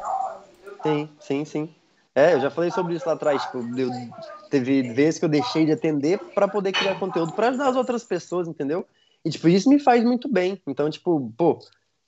Sim, 0.85 1.17
sim, 1.21 1.45
sim. 1.45 1.75
É, 2.15 2.35
eu 2.35 2.41
já 2.41 2.51
falei 2.51 2.71
sobre 2.71 2.95
isso 2.95 3.09
lá 3.09 3.15
atrás. 3.15 3.43
Tipo, 3.43 3.59
eu, 3.79 3.91
teve 4.49 4.83
vezes 4.83 5.19
que 5.19 5.25
eu 5.25 5.29
deixei 5.29 5.65
de 5.67 5.73
atender 5.73 6.31
para 6.35 6.49
poder 6.49 6.73
criar 6.73 6.97
conteúdo 6.97 7.33
para 7.33 7.49
ajudar 7.49 7.69
as 7.69 7.77
outras 7.77 8.05
pessoas, 8.05 8.49
entendeu? 8.49 8.87
E, 9.25 9.31
tipo, 9.31 9.49
isso 9.49 9.69
me 9.69 9.79
faz 9.79 10.03
muito 10.03 10.29
bem. 10.31 10.61
Então, 10.67 10.89
tipo, 10.91 11.33
pô, 11.37 11.59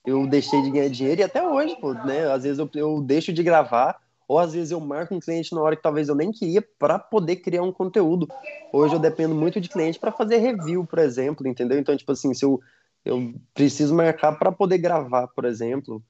eu 0.04 0.26
deixei 0.26 0.62
de 0.62 0.70
ganhar 0.70 0.88
dinheiro 0.88 1.20
e 1.20 1.24
até 1.24 1.46
hoje, 1.46 1.76
pô, 1.76 1.94
né? 1.94 2.30
Às 2.30 2.42
vezes 2.44 2.58
eu, 2.58 2.68
eu 2.74 3.00
deixo 3.02 3.32
de 3.32 3.42
gravar, 3.42 3.98
ou 4.26 4.38
às 4.38 4.52
vezes 4.54 4.70
eu 4.70 4.80
marco 4.80 5.14
um 5.14 5.20
cliente 5.20 5.54
na 5.54 5.60
hora 5.60 5.76
que 5.76 5.82
talvez 5.82 6.08
eu 6.08 6.14
nem 6.14 6.32
queria 6.32 6.62
para 6.78 6.98
poder 6.98 7.36
criar 7.36 7.62
um 7.62 7.72
conteúdo. 7.72 8.32
Hoje 8.72 8.94
eu 8.96 8.98
dependo 8.98 9.34
muito 9.34 9.60
de 9.60 9.68
cliente 9.68 9.98
para 10.00 10.10
fazer 10.10 10.38
review, 10.38 10.86
por 10.86 10.98
exemplo, 10.98 11.46
entendeu? 11.46 11.78
Então, 11.78 11.94
tipo 11.96 12.10
assim, 12.10 12.32
se 12.32 12.44
eu, 12.44 12.58
eu 13.04 13.34
preciso 13.52 13.94
marcar 13.94 14.32
para 14.32 14.50
poder 14.50 14.78
gravar, 14.78 15.28
por 15.28 15.44
exemplo. 15.44 16.02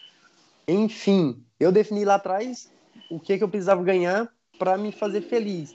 Enfim, 0.67 1.43
eu 1.59 1.73
defini 1.73 2.05
lá 2.05 2.17
atrás 2.17 2.71
o 3.11 3.19
que, 3.19 3.37
que 3.37 3.45
eu 3.45 3.49
precisava 3.49 3.83
ganhar 3.83 4.29
para 4.59 4.77
me 4.79 4.93
fazer 4.93 5.23
feliz. 5.23 5.75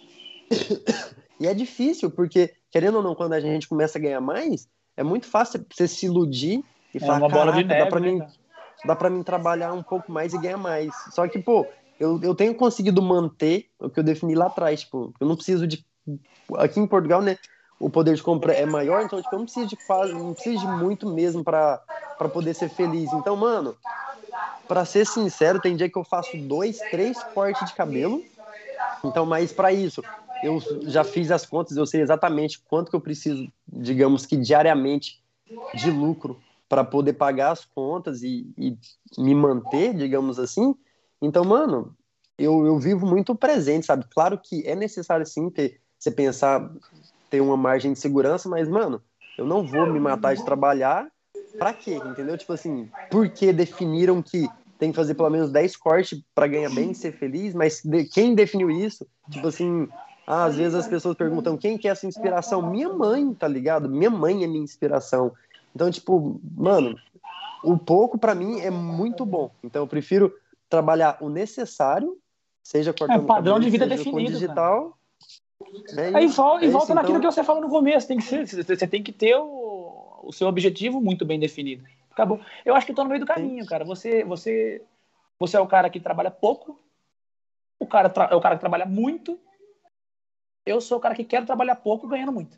e 1.40 1.48
é 1.48 1.54
difícil, 1.54 2.10
porque, 2.10 2.54
querendo 2.72 2.96
ou 2.96 3.04
não, 3.04 3.16
quando 3.16 3.34
a 3.34 3.40
gente 3.40 3.68
começa 3.68 3.98
a 3.98 4.02
ganhar 4.02 4.22
mais, 4.22 4.68
é 4.96 5.04
muito 5.04 5.28
fácil 5.28 5.66
você 5.72 5.88
se 5.88 6.06
iludir 6.06 6.64
e 6.94 6.98
é 6.98 7.00
falar, 7.00 7.18
uma 7.20 7.30
bola 7.30 7.52
de 7.54 7.64
neve, 7.64 7.84
dá 7.84 7.88
para 7.88 8.00
né, 8.00 8.12
mim, 8.12 8.22
dá 8.86 8.96
para 8.96 9.10
mim 9.10 9.24
trabalhar 9.24 9.74
um 9.74 9.84
pouco 9.84 10.12
mais 10.12 10.34
e 10.34 10.38
ganhar 10.38 10.58
mais. 10.58 10.94
Só 11.12 11.28
que, 11.28 11.40
pô, 11.40 11.68
eu, 12.00 12.20
eu 12.24 12.34
tenho 12.34 12.56
conseguido 12.56 13.02
manter 13.02 13.70
o 13.80 13.90
que 13.90 14.00
eu 14.00 14.04
defini 14.04 14.36
lá 14.36 14.48
atrás, 14.48 14.82
tipo, 14.82 15.14
eu 15.20 15.28
não 15.28 15.36
preciso 15.36 15.68
de 15.68 15.86
aqui 16.56 16.80
em 16.80 16.88
Portugal, 16.88 17.22
né, 17.22 17.38
o 17.80 17.90
poder 17.90 18.16
de 18.16 18.24
compra 18.24 18.54
é 18.54 18.66
maior, 18.66 19.02
então 19.04 19.22
tipo, 19.22 19.36
eu 19.36 19.40
não 19.40 19.46
preciso 19.46 19.68
de 19.68 19.76
quase, 19.76 20.14
não 20.14 20.34
preciso 20.34 20.60
de 20.60 20.68
muito 20.68 21.08
mesmo 21.08 21.44
para 21.44 21.80
poder 22.34 22.54
ser 22.54 22.70
feliz. 22.70 23.12
Então, 23.14 23.36
mano, 23.36 23.76
para 24.68 24.84
ser 24.86 25.06
sincero, 25.06 25.60
tem 25.60 25.76
dia 25.76 25.90
que 25.90 25.98
eu 25.98 26.04
faço 26.04 26.36
dois, 26.38 26.80
três 26.92 27.22
cortes 27.34 27.68
de 27.68 27.76
cabelo. 27.76 28.24
Então, 29.04 29.26
mas 29.26 29.54
para 29.54 29.72
isso, 29.72 30.04
eu 30.44 30.60
já 30.84 31.04
fiz 31.04 31.32
as 31.32 31.46
contas, 31.46 31.78
eu 31.78 31.86
sei 31.86 32.02
exatamente 32.02 32.60
quanto 32.60 32.90
que 32.90 32.96
eu 32.96 33.02
preciso, 33.02 33.48
digamos 33.68 34.26
que 34.26 34.36
diariamente, 34.36 35.24
de 35.74 35.90
lucro 35.90 36.40
para 36.68 36.84
poder 36.84 37.14
pagar 37.14 37.52
as 37.52 37.64
contas 37.64 38.22
e, 38.22 38.46
e, 38.58 38.78
me 39.18 39.34
manter, 39.34 39.94
digamos 39.94 40.38
assim. 40.38 40.76
Então, 41.22 41.46
mano, 41.46 41.96
eu, 42.38 42.66
eu 42.66 42.78
vivo 42.78 43.06
muito 43.06 43.34
presente, 43.34 43.86
sabe? 43.86 44.06
Claro 44.14 44.38
que 44.38 44.68
é 44.68 44.76
necessário 44.76 45.26
sim 45.26 45.50
ter, 45.50 45.80
você 45.98 46.12
pensar, 46.12 46.70
ter 47.30 47.40
uma 47.42 47.56
margem 47.56 47.94
de 47.94 48.00
segurança, 48.00 48.50
mas, 48.50 48.68
mano, 48.68 49.02
eu 49.38 49.46
não 49.46 49.66
vou 49.66 49.88
me 49.88 50.00
matar 50.00 50.36
de 50.36 50.44
trabalhar 50.44 51.08
pra 51.58 51.74
quê? 51.74 51.96
Entendeu? 51.96 52.38
Tipo 52.38 52.54
assim, 52.54 52.90
por 53.10 53.30
que 53.30 53.52
definiram 53.52 54.22
que 54.22 54.48
tem 54.78 54.92
que 54.92 54.96
fazer 54.96 55.16
pelo 55.16 55.30
menos 55.30 55.52
10 55.52 55.76
cortes 55.78 56.22
para 56.34 56.48
ganhar 56.48 56.70
bem 56.70 56.92
e 56.92 56.96
ser 56.96 57.12
feliz? 57.14 57.54
Mas 57.54 57.82
de, 57.84 58.06
quem 58.06 58.36
definiu 58.36 58.70
isso? 58.70 59.08
Tipo 59.30 59.48
assim, 59.48 59.88
ah, 60.26 60.46
às 60.46 60.56
vezes 60.56 60.76
as 60.76 60.88
pessoas 60.88 61.16
perguntam 61.16 61.58
quem 61.58 61.78
que 61.78 61.88
é 61.88 61.92
essa 61.92 62.08
inspiração? 62.08 62.70
Minha 62.70 62.90
mãe, 62.90 63.34
tá 63.34 63.48
ligado? 63.48 63.90
Minha 63.90 64.10
mãe 64.10 64.44
é 64.44 64.48
minha 64.48 64.64
inspiração. 64.64 65.32
Então, 65.76 65.90
tipo, 65.92 66.40
mano, 66.56 66.98
o 67.64 67.78
pouco 67.78 68.18
para 68.18 68.36
mim 68.36 68.60
é 68.60 68.70
muito 68.70 69.26
bom. 69.26 69.52
Então 69.64 69.84
eu 69.84 69.88
prefiro 69.88 70.34
trabalhar 70.70 71.18
o 71.22 71.30
necessário, 71.30 72.18
seja 72.64 72.94
cortando 72.94 73.24
é, 73.24 73.26
padrão 73.26 73.54
cabelo, 73.56 73.60
de 73.60 73.70
vida 73.70 73.88
definido, 73.88 74.32
digital. 74.32 74.98
É 75.98 76.16
Aí 76.16 76.28
volta, 76.28 76.66
é 76.66 76.68
e 76.68 76.72
volta 76.72 76.94
naquilo 76.94 77.18
então... 77.18 77.30
que 77.30 77.36
você 77.36 77.44
falou 77.44 77.62
no 77.62 77.70
começo, 77.70 78.08
tem 78.08 78.18
que 78.18 78.24
ser, 78.24 78.46
você 78.48 78.88
tem 78.88 79.02
que 79.02 79.12
ter 79.12 79.36
o 79.36 79.77
o 80.28 80.34
seu 80.34 80.48
objetivo 80.48 81.02
muito 81.02 81.26
bem 81.26 81.40
definido. 81.40 81.86
Acabou. 82.12 82.42
Eu 82.66 82.76
acho 82.76 82.86
que 82.86 82.92
estou 82.92 83.06
no 83.06 83.10
meio 83.10 83.22
do 83.22 83.28
caminho, 83.28 83.66
cara. 83.66 83.86
Você, 83.86 84.24
você, 84.24 84.84
você 85.40 85.58
é 85.58 85.60
o 85.60 85.68
cara 85.68 85.90
que 85.90 86.00
trabalha 86.00 86.32
pouco. 86.32 86.80
cara 87.90 88.12
é 88.30 88.36
o 88.36 88.42
cara 88.42 88.56
que 88.56 88.62
trabalha 88.62 88.86
muito. 88.86 89.40
Eu 90.66 90.82
sou 90.82 90.98
o 90.98 91.02
cara 91.02 91.16
que 91.16 91.24
quer 91.24 91.46
trabalhar 91.46 91.76
pouco 91.76 92.08
ganhando 92.08 92.32
muito. 92.32 92.58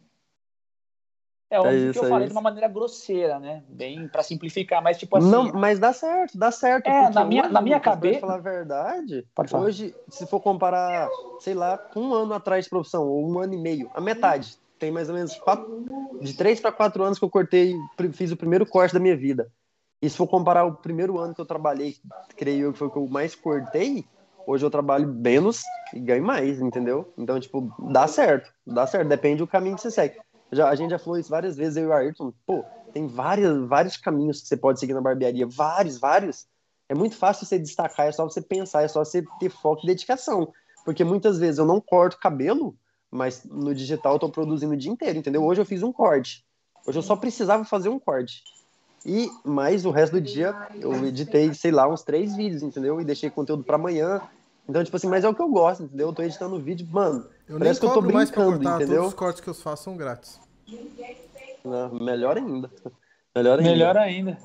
É 1.51 1.59
óbvio 1.59 1.73
é 1.73 1.77
isso, 1.77 1.93
que 1.93 1.99
eu 1.99 2.05
é 2.05 2.09
falei 2.09 2.25
isso. 2.25 2.33
de 2.33 2.37
uma 2.37 2.43
maneira 2.43 2.67
grosseira, 2.67 3.39
né? 3.39 3.63
Bem 3.67 4.07
para 4.07 4.21
simplificar, 4.21 4.83
mas 4.83 4.97
tipo 4.97 5.17
assim. 5.17 5.29
Não, 5.29 5.51
mas 5.51 5.79
dá 5.79 5.91
certo, 5.91 6.37
dá 6.37 6.51
certo. 6.51 6.87
É, 6.87 7.09
na 7.09 7.25
minha, 7.25 7.43
hoje, 7.43 7.53
na 7.53 7.61
minha 7.61 7.79
cabeça. 7.79 8.19
falar 8.19 8.35
a 8.35 8.39
verdade, 8.39 9.27
falar. 9.47 9.63
hoje, 9.63 9.95
se 10.09 10.27
for 10.27 10.39
comparar, 10.39 11.09
sei 11.39 11.55
lá, 11.55 11.75
com 11.77 12.01
um 12.01 12.13
ano 12.13 12.35
atrás 12.35 12.65
de 12.65 12.69
profissão, 12.69 13.07
ou 13.07 13.27
um 13.27 13.39
ano 13.39 13.55
e 13.55 13.57
meio, 13.57 13.89
a 13.95 14.01
metade. 14.01 14.59
Tem 14.79 14.91
mais 14.91 15.09
ou 15.09 15.15
menos 15.15 15.35
quatro, 15.35 15.85
de 16.21 16.33
três 16.33 16.59
para 16.59 16.71
quatro 16.71 17.03
anos 17.03 17.19
que 17.19 17.25
eu 17.25 17.29
cortei, 17.29 17.75
fiz 18.13 18.31
o 18.31 18.37
primeiro 18.37 18.65
corte 18.65 18.93
da 18.93 18.99
minha 18.99 19.15
vida. 19.15 19.51
E 20.01 20.09
se 20.09 20.15
for 20.15 20.27
comparar 20.27 20.63
o 20.63 20.75
primeiro 20.75 21.19
ano 21.19 21.35
que 21.35 21.41
eu 21.41 21.45
trabalhei, 21.45 21.97
creio 22.37 22.67
eu 22.67 22.73
que 22.73 22.79
foi 22.79 22.87
o 22.87 22.91
que 22.91 22.97
eu 22.97 23.07
mais 23.07 23.35
cortei, 23.35 24.05
hoje 24.47 24.65
eu 24.65 24.71
trabalho 24.71 25.07
menos 25.07 25.61
e 25.93 25.99
ganho 25.99 26.23
mais, 26.23 26.61
entendeu? 26.61 27.13
Então, 27.17 27.37
tipo, 27.39 27.73
dá 27.91 28.07
certo, 28.07 28.51
dá 28.65 28.87
certo, 28.87 29.09
depende 29.09 29.39
do 29.39 29.47
caminho 29.47 29.75
que 29.75 29.81
você 29.81 29.91
segue. 29.91 30.17
Já, 30.51 30.69
a 30.69 30.75
gente 30.75 30.91
já 30.91 30.97
falou 30.99 31.19
isso 31.19 31.29
várias 31.29 31.57
vezes, 31.57 31.77
eu 31.77 31.83
e 31.83 31.87
o 31.87 31.93
Ayrton. 31.93 32.33
Pô, 32.45 32.63
tem 32.93 33.05
várias, 33.05 33.67
vários 33.67 33.97
caminhos 33.97 34.41
que 34.41 34.47
você 34.47 34.57
pode 34.57 34.79
seguir 34.79 34.93
na 34.93 35.01
barbearia. 35.01 35.45
Vários, 35.45 35.99
vários. 35.99 36.47
É 36.87 36.95
muito 36.95 37.15
fácil 37.15 37.45
você 37.45 37.59
destacar, 37.59 38.07
é 38.07 38.11
só 38.11 38.23
você 38.23 38.41
pensar, 38.41 38.81
é 38.81 38.87
só 38.87 39.03
você 39.03 39.23
ter 39.39 39.49
foco 39.49 39.83
e 39.83 39.87
dedicação. 39.87 40.51
Porque 40.83 41.03
muitas 41.03 41.37
vezes 41.37 41.59
eu 41.59 41.65
não 41.65 41.79
corto 41.79 42.17
cabelo, 42.17 42.75
mas 43.11 43.43
no 43.43 43.73
digital 43.73 44.13
eu 44.13 44.19
tô 44.19 44.29
produzindo 44.29 44.73
o 44.73 44.77
dia 44.77 44.91
inteiro, 44.91 45.17
entendeu? 45.17 45.43
Hoje 45.43 45.61
eu 45.61 45.65
fiz 45.65 45.83
um 45.83 45.91
corte. 45.91 46.45
Hoje 46.85 46.97
eu 46.97 47.03
só 47.03 47.15
precisava 47.15 47.63
fazer 47.65 47.89
um 47.89 47.99
corte. 47.99 48.43
E 49.05 49.29
mais 49.45 49.85
o 49.85 49.91
resto 49.91 50.13
do 50.13 50.21
dia 50.21 50.55
eu 50.75 51.05
editei, 51.05 51.53
sei 51.53 51.71
lá, 51.71 51.87
uns 51.87 52.03
três 52.03 52.35
vídeos, 52.35 52.61
entendeu? 52.61 52.99
E 52.99 53.05
deixei 53.05 53.29
conteúdo 53.29 53.63
para 53.63 53.75
amanhã. 53.75 54.21
Então, 54.67 54.83
tipo 54.83 54.95
assim, 54.95 55.07
mas 55.07 55.23
é 55.23 55.29
o 55.29 55.33
que 55.33 55.41
eu 55.41 55.49
gosto, 55.49 55.83
entendeu? 55.83 56.09
Eu 56.09 56.13
tô 56.13 56.21
editando 56.21 56.55
o 56.55 56.59
vídeo, 56.59 56.87
mano. 56.91 57.25
Eu 57.47 57.57
Parece 57.57 57.81
nem 57.81 57.89
que 57.89 57.97
eu 57.97 58.01
tô 58.01 58.01
brincando, 58.01 58.13
mais 58.13 58.29
pra 58.29 58.43
cortar, 58.45 58.75
entendeu? 58.75 58.97
Todos 58.97 59.07
os 59.07 59.13
cortes 59.13 59.41
que 59.41 59.47
eu 59.47 59.53
faço 59.53 59.83
são 59.85 59.97
grátis. 59.97 60.39
Não, 61.63 61.93
melhor 61.95 62.37
ainda. 62.37 62.69
Melhor 63.35 63.59
ainda. 63.59 63.71
Melhor 63.71 63.97
ainda. 63.97 64.37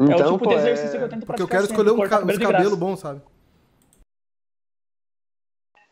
Então, 0.00 0.08
é 0.08 0.26
o 0.26 0.32
tipo 0.32 0.38
pô, 0.38 0.50
de 0.50 0.54
exercício 0.56 0.96
é... 0.96 0.98
que 0.98 1.04
eu 1.04 1.08
tento 1.08 1.26
Porque 1.26 1.42
eu 1.42 1.46
quero 1.46 1.64
escolher 1.64 1.90
um 1.90 2.00
ca 2.00 2.08
cabelo, 2.08 2.40
cabelo 2.40 2.76
bom, 2.76 2.96
sabe? 2.96 3.20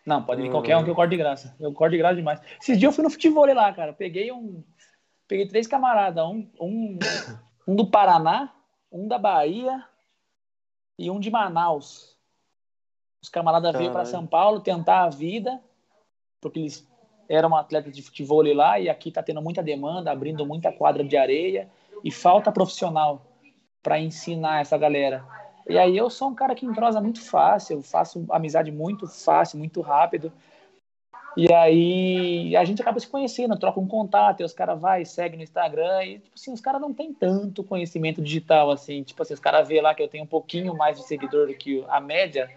Não, 0.09 0.23
pode 0.23 0.41
vir 0.41 0.49
hum. 0.49 0.53
qualquer 0.53 0.75
um 0.75 0.83
que 0.83 0.89
eu 0.89 0.95
corte 0.95 1.11
de 1.11 1.19
graça. 1.19 1.55
Eu 1.61 1.71
corto 1.75 1.91
de 1.91 1.99
graça 1.99 2.17
demais. 2.17 2.41
Esses 2.59 2.79
dias 2.79 2.91
eu 2.91 2.93
fui 2.93 3.05
no 3.05 3.11
futebol 3.11 3.45
lá, 3.55 3.71
cara. 3.75 3.93
Peguei 3.93 4.33
um. 4.33 4.65
Peguei 5.29 5.47
três 5.47 5.67
camaradas. 5.67 6.25
Um, 6.25 6.49
um, 6.59 6.99
um 7.67 7.77
do 7.77 7.87
Paraná, 7.87 8.51
um 8.91 9.07
da 9.07 9.19
Bahia 9.19 9.85
e 10.99 11.11
um 11.11 11.21
de 11.21 11.31
Manaus. 11.31 12.17
Os 13.23 13.29
camaradas 13.29 13.77
veio 13.77 13.93
para 13.93 14.07
São 14.07 14.27
Paulo 14.27 14.61
tentar 14.61 15.05
a 15.05 15.11
vida, 15.11 15.61
porque 16.41 16.59
eles 16.59 16.89
eram 17.29 17.55
atletas 17.55 17.95
de 17.95 18.01
futebol 18.01 18.43
lá 18.55 18.81
e 18.81 18.89
aqui 18.89 19.11
está 19.11 19.23
tendo 19.23 19.43
muita 19.43 19.63
demanda, 19.63 20.11
abrindo 20.11 20.47
muita 20.47 20.73
quadra 20.73 21.05
de 21.05 21.19
areia 21.19 21.69
e 22.03 22.11
falta 22.11 22.51
profissional 22.51 23.27
para 23.83 24.01
ensinar 24.01 24.63
essa 24.63 24.79
galera. 24.79 25.23
E 25.69 25.79
aí 25.79 25.97
eu 25.97 26.09
sou 26.09 26.29
um 26.31 26.35
cara 26.35 26.55
que 26.55 26.65
entrosa 26.65 27.01
muito 27.01 27.21
fácil, 27.21 27.79
eu 27.79 27.83
faço 27.83 28.25
amizade 28.31 28.73
muito 28.73 29.07
fácil, 29.07 29.59
muito 29.59 29.81
rápido. 29.81 30.33
E 31.37 31.53
aí 31.53 32.57
a 32.57 32.65
gente 32.65 32.81
acaba 32.81 32.99
se 32.99 33.07
conhecendo, 33.07 33.59
troca 33.59 33.79
um 33.79 33.87
contato, 33.87 34.41
e 34.41 34.45
os 34.45 34.53
caras 34.53 34.81
vai, 34.81 35.05
segue 35.05 35.37
no 35.37 35.43
Instagram, 35.43 36.05
e 36.05 36.19
tipo 36.19 36.35
assim, 36.35 36.53
os 36.53 36.61
caras 36.61 36.81
não 36.81 36.93
têm 36.93 37.13
tanto 37.13 37.63
conhecimento 37.63 38.23
digital 38.23 38.71
assim, 38.71 39.03
tipo 39.03 39.23
assim, 39.23 39.35
os 39.35 39.41
caras 39.41 39.69
vê 39.69 39.81
lá 39.81 39.95
que 39.95 40.03
eu 40.03 40.09
tenho 40.09 40.25
um 40.25 40.29
pouquinho 40.29 40.75
mais 40.77 40.99
de 40.99 41.07
seguidor 41.07 41.47
do 41.47 41.55
que 41.55 41.85
a 41.89 42.01
média, 42.01 42.51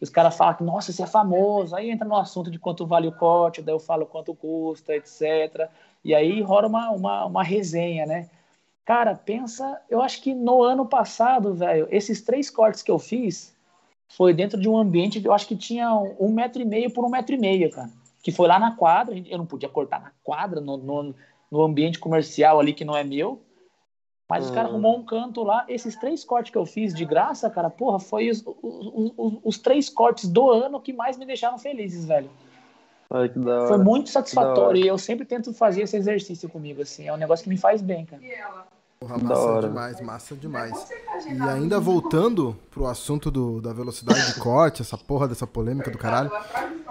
os 0.00 0.08
caras 0.08 0.34
falam 0.34 0.54
que, 0.54 0.64
nossa, 0.64 0.92
você 0.92 1.02
é 1.02 1.06
famoso. 1.06 1.76
Aí 1.76 1.90
entra 1.90 2.08
no 2.08 2.16
assunto 2.16 2.50
de 2.50 2.58
quanto 2.58 2.86
vale 2.86 3.06
o 3.06 3.12
corte, 3.12 3.60
daí 3.60 3.74
eu 3.74 3.78
falo 3.78 4.06
quanto 4.06 4.34
custa, 4.34 4.94
etc. 4.96 5.68
E 6.02 6.14
aí 6.14 6.40
rola 6.40 6.68
uma, 6.68 6.90
uma, 6.90 7.26
uma 7.26 7.42
resenha, 7.44 8.06
né? 8.06 8.30
Cara, 8.90 9.14
pensa, 9.14 9.80
eu 9.88 10.02
acho 10.02 10.20
que 10.20 10.34
no 10.34 10.64
ano 10.64 10.84
passado, 10.84 11.54
velho, 11.54 11.86
esses 11.92 12.22
três 12.22 12.50
cortes 12.50 12.82
que 12.82 12.90
eu 12.90 12.98
fiz 12.98 13.56
foi 14.08 14.34
dentro 14.34 14.60
de 14.60 14.68
um 14.68 14.76
ambiente, 14.76 15.24
eu 15.24 15.32
acho 15.32 15.46
que 15.46 15.54
tinha 15.54 15.94
um 15.94 16.32
metro 16.32 16.60
e 16.60 16.64
meio 16.64 16.92
por 16.92 17.04
um 17.04 17.08
metro 17.08 17.32
e 17.32 17.38
meio, 17.38 17.70
cara. 17.70 17.88
Que 18.20 18.32
foi 18.32 18.48
lá 18.48 18.58
na 18.58 18.74
quadra, 18.74 19.16
eu 19.16 19.38
não 19.38 19.46
podia 19.46 19.68
cortar 19.68 20.00
na 20.00 20.10
quadra, 20.24 20.60
no, 20.60 20.76
no, 20.76 21.14
no 21.48 21.62
ambiente 21.62 22.00
comercial 22.00 22.58
ali 22.58 22.72
que 22.72 22.84
não 22.84 22.96
é 22.96 23.04
meu. 23.04 23.40
Mas 24.28 24.46
os 24.46 24.50
caras 24.50 24.72
hum. 24.72 24.74
arrumou 24.74 24.98
um 24.98 25.04
canto 25.04 25.44
lá. 25.44 25.64
Esses 25.68 25.94
três 25.94 26.24
cortes 26.24 26.50
que 26.50 26.58
eu 26.58 26.66
fiz 26.66 26.92
de 26.92 27.04
graça, 27.04 27.48
cara, 27.48 27.70
porra, 27.70 28.00
foi 28.00 28.28
os, 28.28 28.42
os, 28.44 29.14
os, 29.16 29.38
os 29.44 29.58
três 29.58 29.88
cortes 29.88 30.28
do 30.28 30.50
ano 30.50 30.80
que 30.80 30.92
mais 30.92 31.16
me 31.16 31.24
deixaram 31.24 31.58
felizes, 31.58 32.06
velho. 32.06 32.28
Ai, 33.08 33.28
que 33.28 33.38
da 33.38 33.56
hora. 33.56 33.68
Foi 33.68 33.78
muito 33.78 34.10
satisfatório. 34.10 34.84
E 34.84 34.88
eu 34.88 34.98
sempre 34.98 35.24
tento 35.24 35.54
fazer 35.54 35.82
esse 35.82 35.96
exercício 35.96 36.48
comigo, 36.48 36.82
assim. 36.82 37.06
É 37.06 37.12
um 37.12 37.16
negócio 37.16 37.44
que 37.44 37.50
me 37.50 37.56
faz 37.56 37.80
bem, 37.80 38.04
cara. 38.04 38.20
Porra, 39.00 39.16
massa 39.16 39.60
demais, 39.60 40.00
massa 40.02 40.36
demais. 40.36 40.90
E 41.26 41.40
ainda 41.40 41.80
voltando 41.80 42.54
pro 42.70 42.86
assunto 42.86 43.30
do, 43.30 43.58
da 43.58 43.72
velocidade 43.72 44.34
de 44.34 44.38
corte, 44.38 44.82
essa 44.82 44.98
porra 44.98 45.26
dessa 45.26 45.46
polêmica 45.46 45.90
do 45.90 45.96
caralho. 45.96 46.30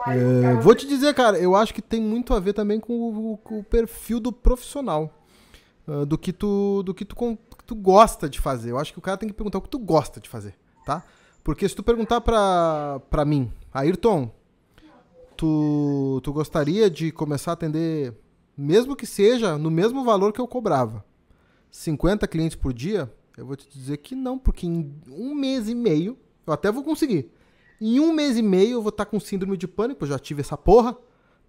É, 0.07 0.55
vou 0.55 0.73
te 0.73 0.87
dizer, 0.87 1.13
cara, 1.13 1.37
eu 1.37 1.55
acho 1.55 1.71
que 1.71 1.83
tem 1.83 2.01
muito 2.01 2.33
a 2.33 2.39
ver 2.39 2.53
também 2.53 2.79
com 2.79 3.33
o, 3.33 3.37
com 3.37 3.59
o 3.59 3.63
perfil 3.63 4.19
do 4.19 4.31
profissional. 4.31 5.13
Ah, 5.87 6.03
do 6.03 6.17
que 6.17 6.33
tu 6.33 6.81
do 6.83 6.95
que 6.95 7.05
tu, 7.05 7.37
tu 7.63 7.75
gosta 7.75 8.27
de 8.27 8.39
fazer. 8.39 8.71
Eu 8.71 8.79
acho 8.79 8.91
que 8.91 8.99
o 8.99 9.01
cara 9.03 9.17
tem 9.17 9.29
que 9.29 9.35
perguntar 9.35 9.59
o 9.59 9.61
que 9.61 9.69
tu 9.69 9.77
gosta 9.79 10.19
de 10.19 10.27
fazer, 10.27 10.55
tá? 10.85 11.03
Porque 11.43 11.69
se 11.69 11.75
tu 11.75 11.83
perguntar 11.83 12.21
pra, 12.21 12.99
pra 13.09 13.23
mim, 13.23 13.51
Ayrton, 13.71 14.31
tu, 15.37 16.21
tu 16.23 16.33
gostaria 16.33 16.89
de 16.89 17.11
começar 17.11 17.51
a 17.51 17.53
atender, 17.53 18.13
mesmo 18.57 18.95
que 18.95 19.05
seja 19.05 19.59
no 19.59 19.69
mesmo 19.69 20.03
valor 20.03 20.33
que 20.33 20.41
eu 20.41 20.47
cobrava, 20.47 21.03
50 21.71 22.27
clientes 22.27 22.55
por 22.55 22.73
dia? 22.73 23.11
Eu 23.37 23.45
vou 23.45 23.55
te 23.55 23.69
dizer 23.69 23.97
que 23.97 24.15
não, 24.15 24.37
porque 24.37 24.65
em 24.65 24.93
um 25.09 25.33
mês 25.33 25.69
e 25.69 25.75
meio, 25.75 26.17
eu 26.45 26.53
até 26.53 26.71
vou 26.71 26.83
conseguir. 26.83 27.31
Em 27.79 27.99
um 27.99 28.13
mês 28.13 28.37
e 28.37 28.41
meio 28.41 28.73
eu 28.73 28.81
vou 28.81 28.89
estar 28.89 29.05
com 29.05 29.19
síndrome 29.19 29.57
de 29.57 29.67
pânico, 29.67 30.03
eu 30.03 30.09
já 30.09 30.19
tive 30.19 30.41
essa 30.41 30.57
porra 30.57 30.97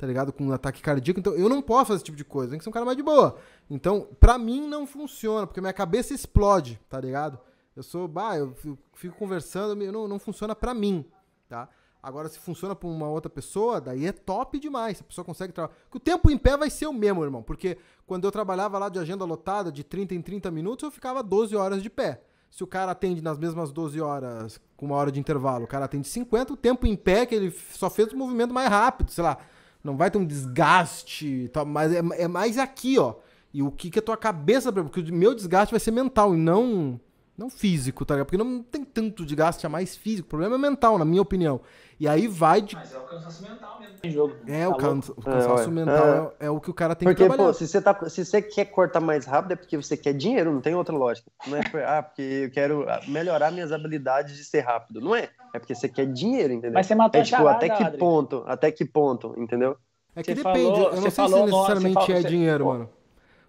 tá 0.01 0.07
ligado? 0.07 0.33
Com 0.33 0.47
um 0.47 0.53
ataque 0.53 0.81
cardíaco. 0.81 1.21
Então 1.21 1.35
eu 1.35 1.47
não 1.47 1.61
posso 1.61 1.89
fazer 1.89 1.97
esse 1.97 2.05
tipo 2.05 2.17
de 2.17 2.25
coisa. 2.25 2.51
Tem 2.51 2.59
que 2.59 2.65
ser 2.65 2.71
um 2.71 2.73
cara 2.73 2.87
mais 2.87 2.97
de 2.97 3.03
boa. 3.03 3.37
Então, 3.69 4.09
pra 4.19 4.39
mim 4.39 4.67
não 4.67 4.87
funciona, 4.87 5.47
porque 5.47 5.61
minha 5.61 5.75
cabeça 5.75 6.15
explode, 6.15 6.81
tá 6.89 6.99
ligado? 6.99 7.39
Eu 7.77 7.83
sou, 7.83 8.09
bah, 8.09 8.35
eu 8.39 8.57
fico 8.95 9.15
conversando, 9.19 9.77
não, 9.93 10.09
não 10.09 10.19
funciona 10.19 10.57
pra 10.57 10.73
mim, 10.73 11.05
tá? 11.51 11.69
Agora, 12.03 12.29
se 12.29 12.39
funciona 12.39 12.75
pra 12.75 12.89
uma 12.89 13.09
outra 13.09 13.29
pessoa, 13.29 13.81
daí 13.81 14.07
é 14.07 14.13
top 14.13 14.59
demais. 14.59 15.01
A 15.01 15.05
pessoa 15.05 15.25
consegue 15.25 15.53
trabalhar. 15.53 15.77
o 15.93 16.01
tempo 16.01 16.31
em 16.31 16.39
pé 16.39 16.57
vai 16.57 16.71
ser 16.71 16.87
o 16.87 16.93
mesmo, 16.93 17.23
irmão. 17.23 17.43
Porque 17.43 17.77
quando 18.07 18.25
eu 18.25 18.33
trabalhava 18.33 18.79
lá 18.79 18.89
de 18.89 18.99
agenda 18.99 19.25
lotada, 19.25 19.71
de 19.71 19.85
30 19.85 20.15
em 20.15 20.23
30 20.23 20.51
minutos, 20.51 20.83
eu 20.83 20.91
ficava 20.91 21.23
12 21.23 21.55
horas 21.55 21.83
de 21.83 21.91
pé. 21.91 22.23
Se 22.51 22.65
o 22.65 22.67
cara 22.67 22.93
atende 22.93 23.23
nas 23.23 23.39
mesmas 23.39 23.71
12 23.71 24.01
horas, 24.01 24.61
com 24.77 24.87
uma 24.87 24.97
hora 24.97 25.13
de 25.13 25.21
intervalo, 25.21 25.65
o 25.65 25.69
cara 25.69 25.85
atende 25.85 26.09
50, 26.09 26.53
o 26.53 26.57
tempo 26.57 26.87
em 26.87 26.97
pé, 26.97 27.25
que 27.25 27.35
ele 27.35 27.55
só 27.73 27.89
fez 27.89 28.13
o 28.13 28.17
movimento 28.17 28.53
mais 28.53 28.69
rápido, 28.69 29.13
sei 29.13 29.23
lá, 29.23 29.39
não 29.85 29.97
vai 29.97 30.11
ter 30.11 30.19
um 30.19 30.27
desgaste, 30.27 31.51
mas 31.67 31.93
é, 31.93 32.01
é 32.23 32.27
mais 32.27 32.59
aqui, 32.59 32.99
ó. 32.99 33.15
E 33.53 33.63
o 33.63 33.71
que, 33.71 33.91
que 33.91 33.99
a 33.99 34.03
tua 34.03 34.17
cabeça. 34.17 34.73
Porque 34.73 35.01
o 35.01 35.15
meu 35.15 35.35
desgaste 35.35 35.73
vai 35.73 35.81
ser 35.81 35.91
mental 35.91 36.35
e 36.35 36.37
não, 36.37 37.01
não 37.37 37.51
físico, 37.51 38.05
tá 38.05 38.15
ligado? 38.15 38.27
Porque 38.27 38.37
não 38.37 38.63
tem 38.63 38.85
tanto 38.85 39.25
desgaste, 39.25 39.67
é 39.67 39.69
mais 39.69 39.97
físico. 39.97 40.27
O 40.27 40.31
problema 40.31 40.55
é 40.55 40.59
mental, 40.59 40.99
na 40.99 41.05
minha 41.05 41.23
opinião. 41.23 41.61
E 42.01 42.09
aí 42.09 42.27
vai 42.27 42.63
de. 42.63 42.75
Mas 42.75 42.95
é 42.95 42.99
o 42.99 43.03
cansaço 43.03 43.43
mental 43.43 43.79
mesmo 43.79 43.97
em 44.03 44.11
jogo. 44.11 44.35
É, 44.47 44.67
o, 44.67 44.75
cansa, 44.75 45.13
o 45.13 45.21
cansaço 45.21 45.69
é, 45.69 45.71
mental 45.71 46.35
é. 46.41 46.47
é. 46.47 46.51
o 46.51 46.59
que 46.59 46.71
o 46.71 46.75
cara 46.75 46.95
tem 46.95 47.07
porque, 47.07 47.23
que 47.23 47.29
trabalhar. 47.29 47.49
Pô, 47.49 47.53
se 47.53 47.69
você, 47.69 47.83
tá, 47.83 48.09
se 48.09 48.25
você 48.25 48.41
quer 48.41 48.65
cortar 48.65 49.01
mais 49.01 49.27
rápido, 49.27 49.53
é 49.53 49.57
porque 49.57 49.77
você 49.77 49.99
quer 49.99 50.15
dinheiro, 50.15 50.51
não 50.51 50.63
tem 50.63 50.75
outra 50.75 50.97
lógica. 50.97 51.31
Não 51.47 51.59
é 51.59 51.63
porque, 51.63 51.77
ah, 51.77 52.03
porque 52.03 52.23
eu 52.23 52.51
quero 52.51 52.87
melhorar 53.07 53.53
minhas 53.53 53.71
habilidades 53.71 54.35
de 54.35 54.45
ser 54.45 54.61
rápido. 54.61 54.99
Não 54.99 55.15
é. 55.15 55.29
É 55.53 55.59
porque 55.59 55.75
você 55.75 55.91
quer 55.91 56.07
dinheiro, 56.07 56.55
entendeu? 56.55 56.73
Mas 56.73 56.87
você 56.87 56.95
matou 56.95 57.21
é, 57.21 57.25
tipo, 57.25 57.37
charada, 57.37 57.57
até 57.57 57.69
que 57.69 57.83
Adri. 57.83 57.99
ponto? 57.99 58.45
Até 58.47 58.73
que 58.73 58.85
ponto, 58.87 59.35
entendeu? 59.37 59.77
É 60.17 60.23
que 60.23 60.35
você 60.35 60.43
depende. 60.43 60.71
Falou, 60.71 60.89
eu 60.89 61.01
não 61.03 61.03
sei 61.03 61.11
se 61.11 61.21
necessariamente 61.21 61.95
falou, 61.95 62.17
é 62.17 62.23
dinheiro, 62.23 62.65
mano. 62.65 62.91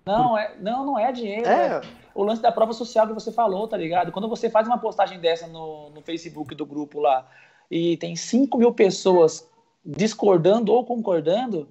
Não, 0.06 0.38
é, 0.38 0.56
não, 0.60 0.86
não 0.86 1.00
é 1.00 1.10
dinheiro. 1.14 1.48
É. 1.48 1.68
é. 1.78 1.82
O 2.14 2.22
lance 2.26 2.42
da 2.42 2.52
prova 2.52 2.74
social 2.74 3.08
que 3.08 3.14
você 3.14 3.32
falou, 3.32 3.66
tá 3.66 3.78
ligado? 3.78 4.12
Quando 4.12 4.28
você 4.28 4.50
faz 4.50 4.68
uma 4.68 4.78
postagem 4.78 5.22
dessa 5.22 5.48
no, 5.48 5.90
no 5.92 6.02
Facebook 6.02 6.54
do 6.54 6.66
grupo 6.66 7.00
lá 7.00 7.26
e 7.72 7.96
tem 7.96 8.18
5 8.18 8.58
mil 8.58 8.74
pessoas 8.74 9.50
discordando 9.84 10.74
ou 10.74 10.86
concordando, 10.86 11.70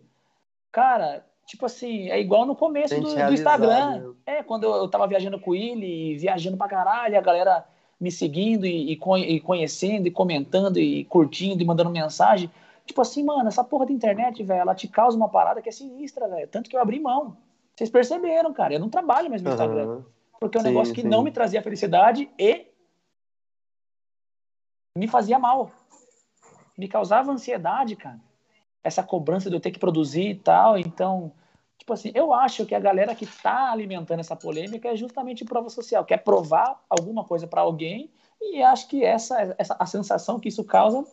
cara, 0.73 1.25
tipo 1.47 1.67
assim, 1.67 2.09
é 2.09 2.19
igual 2.19 2.47
no 2.47 2.57
começo 2.57 2.99
do, 2.99 3.15
do, 3.15 3.33
Instagram. 3.35 3.99
Né? 3.99 4.15
É, 4.25 4.43
quando 4.43 4.65
eu, 4.65 4.73
eu 4.75 4.89
tava 4.89 5.07
viajando 5.07 5.39
com 5.39 5.55
ele, 5.55 6.17
viajando 6.17 6.57
pra 6.57 6.67
caralho, 6.67 7.19
a 7.19 7.21
galera 7.21 7.67
me 8.01 8.11
seguindo 8.11 8.65
e, 8.65 8.93
e, 8.93 9.41
conhecendo 9.41 10.09
e 10.09 10.11
comentando 10.11 10.79
e 10.79 11.05
curtindo 11.05 11.63
e 11.63 11.67
mandando 11.67 11.91
mensagem. 11.91 12.51
Tipo 12.87 13.03
assim, 13.03 13.23
mano, 13.23 13.47
essa 13.47 13.63
porra 13.63 13.85
da 13.85 13.93
internet, 13.93 14.43
velho, 14.43 14.63
ela 14.63 14.75
te 14.75 14.89
causa 14.89 15.17
uma 15.17 15.29
parada 15.29 15.61
que 15.61 15.69
é 15.69 15.73
sinistra, 15.73 16.27
velho. 16.27 16.49
Tanto 16.49 16.71
que 16.71 16.75
eu 16.75 16.81
abri 16.81 16.99
mão. 16.99 17.37
Vocês 17.77 17.91
perceberam, 17.91 18.55
cara. 18.55 18.73
Eu 18.73 18.81
não 18.81 18.89
trabalho 18.89 19.29
mais 19.29 19.43
no 19.43 19.51
Instagram. 19.51 19.87
Uhum. 19.87 20.05
Porque 20.41 20.57
é 20.57 20.61
um 20.61 20.65
sim, 20.65 20.69
negócio 20.71 20.95
que 20.95 21.03
sim. 21.03 21.09
não 21.09 21.23
me 21.23 21.31
trazia 21.31 21.63
felicidade 21.63 22.31
e 22.39 22.70
me 24.97 25.09
fazia 25.09 25.39
mal. 25.39 25.71
me 26.77 26.89
causava 26.89 27.31
ansiedade, 27.31 27.97
cara. 27.97 28.21
Essa 28.83 29.03
cobrança 29.03 29.51
de 29.51 29.57
eu 29.57 29.61
ter 29.61 29.71
que 29.71 29.79
produzir 29.79 30.31
e 30.31 30.35
tal. 30.35 30.79
Então, 30.79 31.33
tipo 31.79 31.93
assim, 31.93 32.11
eu 32.15 32.33
acho 32.33 32.65
que 32.65 32.75
a 32.75 32.81
galera 32.81 33.15
que 33.15 33.27
tá 33.27 33.71
alimentando 33.71 34.21
essa 34.21 34.37
polêmica 34.37 34.89
é 34.89 34.97
justamente 34.97 35.45
prova 35.45 35.69
social, 35.69 36.05
quer 36.05 36.19
provar 36.19 36.83
alguma 36.89 37.25
coisa 37.25 37.47
para 37.47 37.61
alguém 37.61 38.11
e 38.41 38.63
acho 38.63 38.89
que 38.89 39.05
essa, 39.05 39.55
essa 39.59 39.77
a 39.79 39.85
sensação 39.85 40.41
que 40.41 40.49
isso 40.49 40.65
causa 40.65 41.05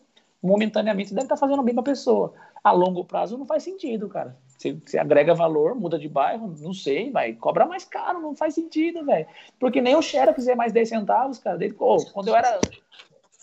momentaneamente 0.41 1.13
deve 1.13 1.25
estar 1.25 1.35
tá 1.35 1.39
fazendo 1.39 1.61
bem 1.63 1.73
para 1.73 1.81
a 1.81 1.85
pessoa. 1.85 2.33
A 2.63 2.71
longo 2.71 3.03
prazo 3.03 3.37
não 3.37 3.45
faz 3.45 3.63
sentido, 3.63 4.07
cara. 4.07 4.37
Você, 4.47 4.73
você, 4.73 4.97
agrega 4.97 5.33
valor, 5.33 5.75
muda 5.75 5.99
de 5.99 6.07
bairro, 6.07 6.53
não 6.59 6.73
sei, 6.73 7.11
vai, 7.11 7.33
cobra 7.33 7.65
mais 7.65 7.85
caro, 7.85 8.19
não 8.19 8.35
faz 8.35 8.53
sentido, 8.53 9.05
velho. 9.05 9.27
Porque 9.59 9.81
nem 9.81 9.95
o 9.95 10.01
Xerox 10.01 10.47
é 10.47 10.55
mais 10.55 10.71
10 10.71 10.89
centavos, 10.89 11.37
cara. 11.37 11.57
Desde, 11.57 11.75
oh, 11.79 11.97
quando 12.13 12.29
eu 12.29 12.35
era 12.35 12.59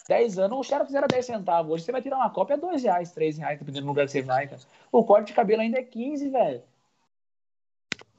10 0.08 0.38
anos, 0.38 0.58
o 0.58 0.62
Xerox 0.62 0.92
era 0.94 1.06
10 1.06 1.24
centavos. 1.24 1.72
Hoje 1.72 1.84
você 1.84 1.92
vai 1.92 2.02
tirar 2.02 2.16
uma 2.16 2.30
cópia, 2.30 2.54
é 2.54 2.58
2 2.58 2.82
reais, 2.82 3.12
3 3.12 3.38
reais, 3.38 3.58
dependendo 3.58 3.86
do 3.86 3.88
lugar 3.88 4.04
que 4.06 4.12
você 4.12 4.22
vai, 4.22 4.46
cara. 4.46 4.60
O 4.92 5.04
corte 5.04 5.28
de 5.28 5.32
cabelo 5.32 5.62
ainda 5.62 5.78
é 5.78 5.82
15, 5.82 6.28
velho. 6.28 6.62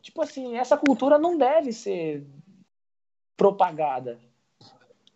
Tipo 0.02 0.22
assim, 0.22 0.58
essa 0.58 0.78
cultura 0.78 1.18
não 1.18 1.38
deve 1.38 1.72
ser 1.72 2.26
propagada. 3.38 4.20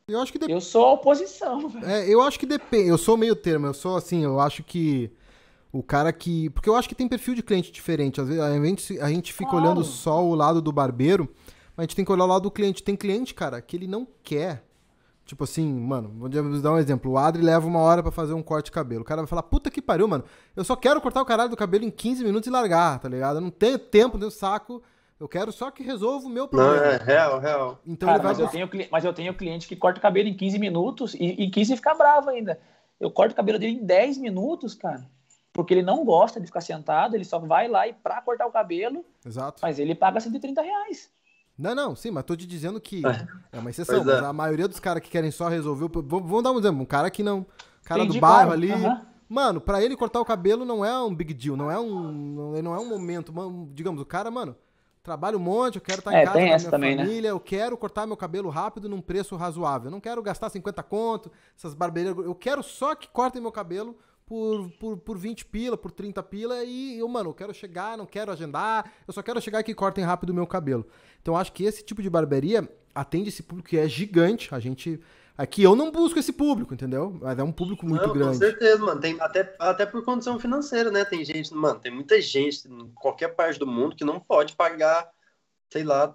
Eu 0.08 0.20
acho 0.20 0.32
que 0.32 0.40
dep... 0.40 0.50
Eu 0.50 0.62
sou 0.62 0.86
a 0.86 0.94
oposição. 0.94 1.72
É, 1.86 2.08
eu 2.12 2.22
acho 2.22 2.40
que 2.40 2.46
depende. 2.46 2.90
Eu 2.90 2.98
sou 2.98 3.16
meio 3.16 3.36
termo. 3.36 3.68
Eu 3.68 3.74
sou 3.74 3.96
assim, 3.96 4.24
eu 4.24 4.40
acho 4.40 4.64
que 4.64 5.12
o 5.72 5.84
cara 5.84 6.12
que. 6.12 6.50
Porque 6.50 6.68
eu 6.68 6.76
acho 6.76 6.90
que 6.90 6.96
tem 6.96 7.08
perfil 7.08 7.36
de 7.36 7.44
cliente 7.44 7.72
diferente. 7.72 8.20
Às 8.20 8.28
vezes 8.28 8.42
a 8.42 8.66
gente, 8.66 9.00
a 9.00 9.10
gente 9.10 9.34
fica 9.34 9.52
claro. 9.52 9.66
olhando 9.66 9.84
só 9.84 10.24
o 10.24 10.34
lado 10.34 10.62
do 10.62 10.72
barbeiro, 10.72 11.30
mas 11.76 11.78
a 11.78 11.82
gente 11.84 11.96
tem 11.96 12.06
que 12.06 12.12
olhar 12.12 12.26
o 12.26 12.28
lado 12.28 12.44
do 12.44 12.52
cliente. 12.52 12.84
Tem 12.84 12.96
cliente, 12.96 13.34
cara, 13.34 13.62
que 13.62 13.76
ele 13.76 13.88
não 13.88 14.08
quer. 14.24 14.64
Tipo 15.30 15.44
assim, 15.44 15.72
mano, 15.72 16.12
vou 16.18 16.28
dar 16.28 16.74
um 16.74 16.80
exemplo. 16.80 17.12
O 17.12 17.18
Adri 17.20 17.44
leva 17.44 17.68
uma 17.68 17.78
hora 17.78 18.02
para 18.02 18.12
fazer 18.12 18.34
um 18.34 18.42
corte 18.42 18.66
de 18.66 18.72
cabelo. 18.72 19.04
O 19.04 19.06
cara 19.06 19.22
vai 19.22 19.28
falar, 19.28 19.44
puta 19.44 19.70
que 19.70 19.80
pariu, 19.80 20.08
mano. 20.08 20.24
Eu 20.56 20.64
só 20.64 20.76
quero 20.76 21.00
cortar 21.00 21.22
o 21.22 21.26
caralho 21.26 21.52
do 21.52 21.56
cabelo 21.56 21.86
em 21.86 21.92
15 21.92 22.24
minutos 22.24 22.48
e 22.48 22.50
largar, 22.50 22.98
tá 22.98 23.08
ligado? 23.08 23.36
Eu 23.36 23.42
não 23.42 23.52
tenho 23.52 23.78
tempo, 23.78 24.18
tenho 24.18 24.32
saco. 24.32 24.82
Eu 25.20 25.28
quero 25.28 25.52
só 25.52 25.70
que 25.70 25.84
resolva 25.84 26.26
o 26.26 26.32
meu 26.32 26.48
problema. 26.48 26.78
Não, 26.78 26.84
é 26.84 26.98
real, 26.98 27.40
real. 27.40 27.80
Então 27.86 28.10
Cara, 28.10 28.24
mas, 28.24 28.40
eu 28.40 28.48
tenho, 28.48 28.68
mas 28.92 29.06
eu 29.06 29.14
tenho 29.14 29.32
cliente 29.36 29.68
que 29.68 29.76
corta 29.76 30.00
o 30.00 30.02
cabelo 30.02 30.28
em 30.28 30.34
15 30.34 30.58
minutos 30.58 31.14
e, 31.14 31.44
e 31.44 31.52
15 31.52 31.76
fica 31.76 31.94
bravo 31.94 32.32
ainda. 32.32 32.60
Eu 33.00 33.12
corto 33.12 33.34
o 33.34 33.36
cabelo 33.36 33.60
dele 33.60 33.74
em 33.74 33.86
10 33.86 34.18
minutos, 34.18 34.74
cara. 34.74 35.06
Porque 35.54 35.76
ele 35.76 35.84
não 35.84 36.04
gosta 36.04 36.40
de 36.40 36.48
ficar 36.48 36.62
sentado, 36.62 37.14
ele 37.14 37.24
só 37.24 37.38
vai 37.38 37.68
lá 37.68 37.88
e 37.88 37.94
pra 37.94 38.20
cortar 38.20 38.48
o 38.48 38.52
cabelo. 38.52 39.06
Exato. 39.24 39.60
Mas 39.62 39.78
ele 39.78 39.94
paga 39.94 40.20
130 40.20 40.60
reais. 40.60 41.12
Não, 41.60 41.76
não, 41.76 41.94
sim, 41.94 42.10
mas 42.10 42.24
tô 42.24 42.38
te 42.38 42.48
dizendo 42.48 42.80
que 42.80 43.06
é, 43.06 43.28
é 43.52 43.60
uma 43.60 43.70
exceção. 43.70 44.10
É. 44.10 44.26
a 44.26 44.32
maioria 44.32 44.66
dos 44.66 44.80
caras 44.80 45.04
que 45.04 45.10
querem 45.10 45.30
só 45.30 45.50
resolver 45.50 45.86
o. 45.86 45.90
Vamos 46.02 46.42
dar 46.42 46.52
um 46.54 46.58
exemplo. 46.60 46.82
Um 46.82 46.86
cara 46.86 47.12
que 47.12 47.22
não. 47.22 47.46
Cara 47.84 48.02
Entendi, 48.02 48.18
do 48.18 48.22
bairro 48.22 48.54
ali. 48.54 48.70
Mano, 49.28 49.60
pra 49.60 49.84
ele 49.84 49.96
cortar 49.96 50.22
o 50.22 50.26
cabelo 50.26 50.64
não 50.64 50.84
é 50.84 50.98
um 51.04 51.14
big 51.14 51.34
deal, 51.34 51.58
não 51.58 51.70
é 51.70 51.78
um. 51.78 52.54
Não 52.64 52.74
é 52.74 52.80
um 52.80 52.88
momento. 52.88 53.34
Digamos, 53.74 54.02
o 54.02 54.06
cara, 54.06 54.32
mano 54.32 54.56
trabalho 55.02 55.38
um 55.38 55.42
monte, 55.42 55.76
eu 55.76 55.82
quero 55.82 56.00
estar 56.00 56.14
é, 56.14 56.22
em 56.22 56.26
casa 56.26 56.34
com 56.34 56.40
a 56.40 56.44
minha 56.44 56.60
também, 56.60 56.96
né? 56.96 57.04
família, 57.04 57.30
né? 57.30 57.32
eu 57.32 57.40
quero 57.40 57.76
cortar 57.78 58.06
meu 58.06 58.18
cabelo 58.18 58.50
rápido 58.50 58.88
num 58.88 59.02
preço 59.02 59.36
razoável. 59.36 59.88
Eu 59.88 59.92
não 59.92 60.00
quero 60.00 60.22
gastar 60.22 60.50
50 60.50 60.84
conto, 60.84 61.32
essas 61.58 61.74
barbeiras. 61.74 62.16
Eu 62.18 62.36
quero 62.36 62.62
só 62.62 62.94
que 62.94 63.08
cortem 63.08 63.42
meu 63.42 63.52
cabelo 63.52 63.98
por, 64.30 64.70
por, 64.80 64.98
por 64.98 65.18
20 65.18 65.44
pila, 65.46 65.76
por 65.76 65.90
30 65.90 66.22
pila 66.22 66.64
e 66.64 67.00
eu, 67.00 67.08
mano, 67.08 67.32
eu 67.32 67.34
quero 67.34 67.52
chegar, 67.52 67.98
não 67.98 68.06
quero 68.06 68.32
agendar, 68.32 68.94
eu 69.08 69.12
só 69.12 69.24
quero 69.24 69.42
chegar 69.42 69.62
e 69.62 69.64
que 69.64 69.74
cortem 69.74 70.04
rápido 70.04 70.30
o 70.30 70.34
meu 70.36 70.46
cabelo. 70.46 70.86
Então 71.20 71.36
acho 71.36 71.52
que 71.52 71.64
esse 71.64 71.84
tipo 71.84 72.00
de 72.00 72.12
barbearia 72.12 72.70
atende 72.94 73.30
esse 73.30 73.42
público 73.42 73.70
que 73.70 73.78
é 73.78 73.90
gigante. 73.90 74.54
A 74.54 74.60
gente 74.60 75.02
Aqui 75.36 75.64
eu 75.64 75.74
não 75.74 75.90
busco 75.90 76.20
esse 76.20 76.34
público, 76.34 76.74
entendeu? 76.74 77.18
Mas 77.22 77.40
é 77.40 77.44
um 77.44 77.52
público 77.52 77.86
muito 77.86 78.06
não, 78.06 78.14
grande. 78.14 78.34
Com 78.34 78.40
certeza, 78.40 78.86
mano. 78.86 79.00
Tem, 79.00 79.16
até, 79.22 79.56
até 79.58 79.86
por 79.86 80.04
condição 80.04 80.38
financeira, 80.38 80.92
né? 80.92 81.06
Tem 81.06 81.24
gente, 81.24 81.54
mano, 81.54 81.80
tem 81.80 81.92
muita 81.94 82.22
gente 82.22 82.68
em 82.68 82.90
qualquer 82.90 83.30
parte 83.30 83.58
do 83.58 83.66
mundo 83.66 83.96
que 83.96 84.04
não 84.04 84.20
pode 84.20 84.54
pagar, 84.54 85.10
sei 85.72 85.86
lá, 85.86 86.14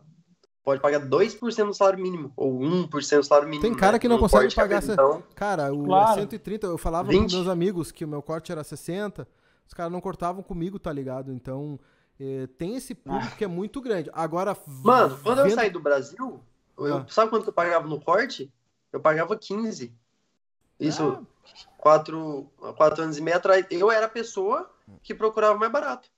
pode 0.65 0.81
pagar 0.81 1.01
2% 1.01 1.67
do 1.67 1.75
salário 1.75 2.03
mínimo, 2.03 2.33
ou 2.35 2.59
1% 2.59 2.89
do 3.19 3.23
salário 3.23 3.49
mínimo. 3.49 3.63
Tem 3.63 3.75
cara 3.75 3.93
né? 3.93 3.99
que 3.99 4.09
não, 4.09 4.17
não 4.17 4.23
consegue 4.23 4.53
pagar. 4.55 4.79
Essa... 4.79 4.95
Então... 4.95 5.23
Cara, 5.35 5.73
o 5.73 5.85
claro. 5.85 6.21
130, 6.21 6.67
eu 6.67 6.79
falava 6.79 7.11
20. 7.11 7.31
com 7.31 7.37
meus 7.37 7.49
amigos 7.49 7.93
que 7.93 8.05
o 8.05 8.09
meu 8.09 8.23
corte 8.23 8.51
era 8.51 8.65
60, 8.65 9.29
os 9.69 9.75
caras 9.75 9.93
não 9.93 10.01
cortavam 10.01 10.43
comigo, 10.43 10.79
tá 10.79 10.91
ligado? 10.91 11.33
Então, 11.33 11.79
eh, 12.19 12.49
tem 12.57 12.77
esse 12.77 12.95
público 12.95 13.33
ah. 13.35 13.37
que 13.37 13.45
é 13.45 13.49
muito 13.49 13.81
grande. 13.81 14.11
Agora. 14.15 14.57
Mano, 14.67 15.19
quando 15.23 15.43
vendo... 15.43 15.51
eu 15.51 15.55
saí 15.55 15.71
do 15.71 15.81
Brasil, 15.81 16.41
eu, 16.79 16.97
ah. 16.97 17.07
sabe 17.09 17.31
quanto 17.31 17.49
eu 17.49 17.53
pagava 17.53 17.87
no 17.87 18.01
corte? 18.01 18.51
Eu 18.91 19.01
pagava 19.01 19.37
15. 19.37 19.95
Isso, 20.81 21.03
ah. 21.03 21.23
quatro, 21.77 22.49
quatro 22.77 23.03
anos 23.03 23.19
e 23.19 23.21
meio 23.21 23.37
atrás. 23.37 23.67
Eu 23.71 23.93
era 23.93 24.07
a 24.07 24.09
pessoa 24.09 24.71
que 25.03 25.15
procurava 25.15 25.59
mais 25.59 25.71
barato. 25.71 26.09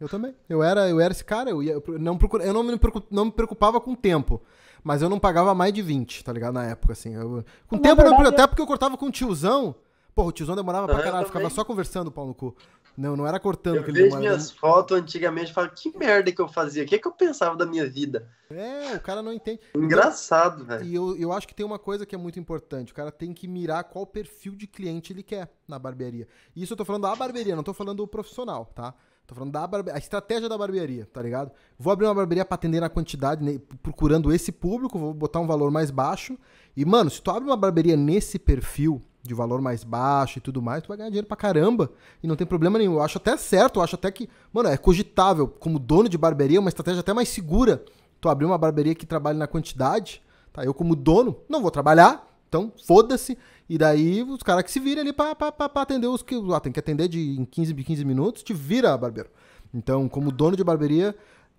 Eu 0.00 0.08
também. 0.08 0.34
Eu 0.48 0.62
era, 0.62 0.88
eu 0.88 1.00
era 1.00 1.12
esse 1.12 1.24
cara. 1.24 1.50
Eu, 1.50 1.62
ia, 1.62 1.72
eu 1.72 1.84
não, 1.98 2.16
procura, 2.16 2.44
eu 2.44 2.52
não, 2.52 2.62
me 2.62 2.78
não 3.10 3.24
me 3.26 3.32
preocupava 3.32 3.80
com 3.80 3.92
o 3.92 3.96
tempo. 3.96 4.42
Mas 4.82 5.00
eu 5.00 5.08
não 5.08 5.18
pagava 5.18 5.54
mais 5.54 5.72
de 5.72 5.80
20, 5.80 6.22
tá 6.22 6.32
ligado? 6.32 6.54
Na 6.54 6.64
época, 6.66 6.92
assim. 6.92 7.14
Eu, 7.14 7.44
com 7.66 7.76
o 7.76 7.78
tempo, 7.78 7.96
verdade, 8.02 8.22
não, 8.22 8.28
até 8.28 8.46
porque 8.46 8.60
eu 8.60 8.66
cortava 8.66 8.96
com 8.98 9.06
o 9.06 9.10
tiozão. 9.10 9.74
Porra, 10.14 10.28
o 10.28 10.32
tiozão 10.32 10.54
demorava 10.54 10.86
pra 10.86 11.02
caralho, 11.02 11.26
ficava 11.26 11.50
só 11.50 11.64
conversando, 11.64 12.12
pau 12.12 12.26
no 12.26 12.34
cu. 12.34 12.54
Não, 12.96 13.16
não 13.16 13.26
era 13.26 13.40
cortando. 13.40 13.76
Eu 13.76 13.84
que 13.84 13.90
vejo 13.90 14.16
minhas 14.18 14.52
fotos 14.52 14.96
antigamente 14.96 15.50
e 15.50 15.54
falo, 15.54 15.68
que 15.70 15.96
merda 15.98 16.30
que 16.30 16.40
eu 16.40 16.46
fazia? 16.46 16.84
O 16.84 16.86
que, 16.86 16.94
é 16.94 16.98
que 16.98 17.08
eu 17.08 17.12
pensava 17.12 17.56
da 17.56 17.66
minha 17.66 17.88
vida? 17.88 18.28
É, 18.48 18.94
o 18.94 19.00
cara 19.00 19.20
não 19.20 19.32
entende. 19.32 19.60
Engraçado, 19.74 20.62
então, 20.62 20.78
velho. 20.78 20.84
E 20.84 20.94
eu, 20.94 21.16
eu 21.16 21.32
acho 21.32 21.48
que 21.48 21.54
tem 21.54 21.66
uma 21.66 21.78
coisa 21.78 22.06
que 22.06 22.14
é 22.14 22.18
muito 22.18 22.38
importante. 22.38 22.92
O 22.92 22.94
cara 22.94 23.10
tem 23.10 23.32
que 23.32 23.48
mirar 23.48 23.82
qual 23.84 24.06
perfil 24.06 24.54
de 24.54 24.68
cliente 24.68 25.12
ele 25.12 25.24
quer 25.24 25.50
na 25.66 25.78
barbearia. 25.78 26.28
Isso 26.54 26.72
eu 26.72 26.76
tô 26.76 26.84
falando 26.84 27.02
da 27.02 27.16
barbearia, 27.16 27.56
não 27.56 27.64
tô 27.64 27.74
falando 27.74 27.96
do 27.96 28.06
profissional, 28.06 28.66
tá? 28.66 28.94
Tô 29.26 29.34
falando 29.34 29.52
da 29.52 29.66
barbe... 29.66 29.90
a 29.90 29.98
estratégia 29.98 30.48
da 30.48 30.58
barbearia, 30.58 31.08
tá 31.12 31.22
ligado? 31.22 31.50
Vou 31.78 31.92
abrir 31.92 32.06
uma 32.06 32.14
barbearia 32.14 32.44
pra 32.44 32.56
atender 32.56 32.80
na 32.80 32.90
quantidade, 32.90 33.42
né, 33.42 33.58
procurando 33.82 34.32
esse 34.32 34.52
público, 34.52 34.98
vou 34.98 35.14
botar 35.14 35.40
um 35.40 35.46
valor 35.46 35.70
mais 35.70 35.90
baixo. 35.90 36.36
E, 36.76 36.84
mano, 36.84 37.10
se 37.10 37.22
tu 37.22 37.30
abre 37.30 37.48
uma 37.48 37.56
barbearia 37.56 37.96
nesse 37.96 38.38
perfil, 38.38 39.02
de 39.24 39.32
valor 39.32 39.60
mais 39.62 39.82
baixo 39.82 40.38
e 40.38 40.40
tudo 40.40 40.60
mais, 40.60 40.82
tu 40.82 40.88
vai 40.88 40.98
ganhar 40.98 41.08
dinheiro 41.08 41.26
pra 41.26 41.36
caramba. 41.36 41.90
E 42.22 42.26
não 42.26 42.36
tem 42.36 42.46
problema 42.46 42.78
nenhum. 42.78 42.94
Eu 42.94 43.02
acho 43.02 43.16
até 43.16 43.36
certo, 43.38 43.78
eu 43.78 43.82
acho 43.82 43.94
até 43.94 44.10
que, 44.10 44.28
mano, 44.52 44.68
é 44.68 44.76
cogitável, 44.76 45.48
como 45.48 45.78
dono 45.78 46.08
de 46.10 46.18
barbearia, 46.18 46.60
uma 46.60 46.68
estratégia 46.68 47.00
até 47.00 47.14
mais 47.14 47.30
segura. 47.30 47.82
Tu 48.20 48.28
abrir 48.28 48.44
uma 48.44 48.58
barbearia 48.58 48.94
que 48.94 49.06
trabalhe 49.06 49.38
na 49.38 49.46
quantidade, 49.46 50.22
tá? 50.52 50.62
Eu, 50.62 50.74
como 50.74 50.94
dono, 50.94 51.40
não 51.48 51.62
vou 51.62 51.70
trabalhar, 51.70 52.28
então 52.48 52.70
foda-se. 52.86 53.38
E 53.68 53.78
daí 53.78 54.22
os 54.22 54.42
caras 54.42 54.62
que 54.64 54.70
se 54.70 54.80
virem 54.80 55.02
ali 55.02 55.12
pra, 55.12 55.34
pra, 55.34 55.50
pra, 55.50 55.68
pra 55.68 55.82
atender 55.82 56.06
os 56.06 56.22
que. 56.22 56.34
Ah, 56.52 56.60
tem 56.60 56.72
que 56.72 56.78
atender 56.78 57.08
de, 57.08 57.38
em 57.38 57.44
15, 57.44 57.74
15 57.74 58.04
minutos, 58.04 58.42
te 58.42 58.52
vira 58.52 58.96
barbeiro. 58.96 59.30
Então, 59.72 60.08
como 60.08 60.30
dono 60.30 60.56
de 60.56 60.62
barbearia, 60.62 61.16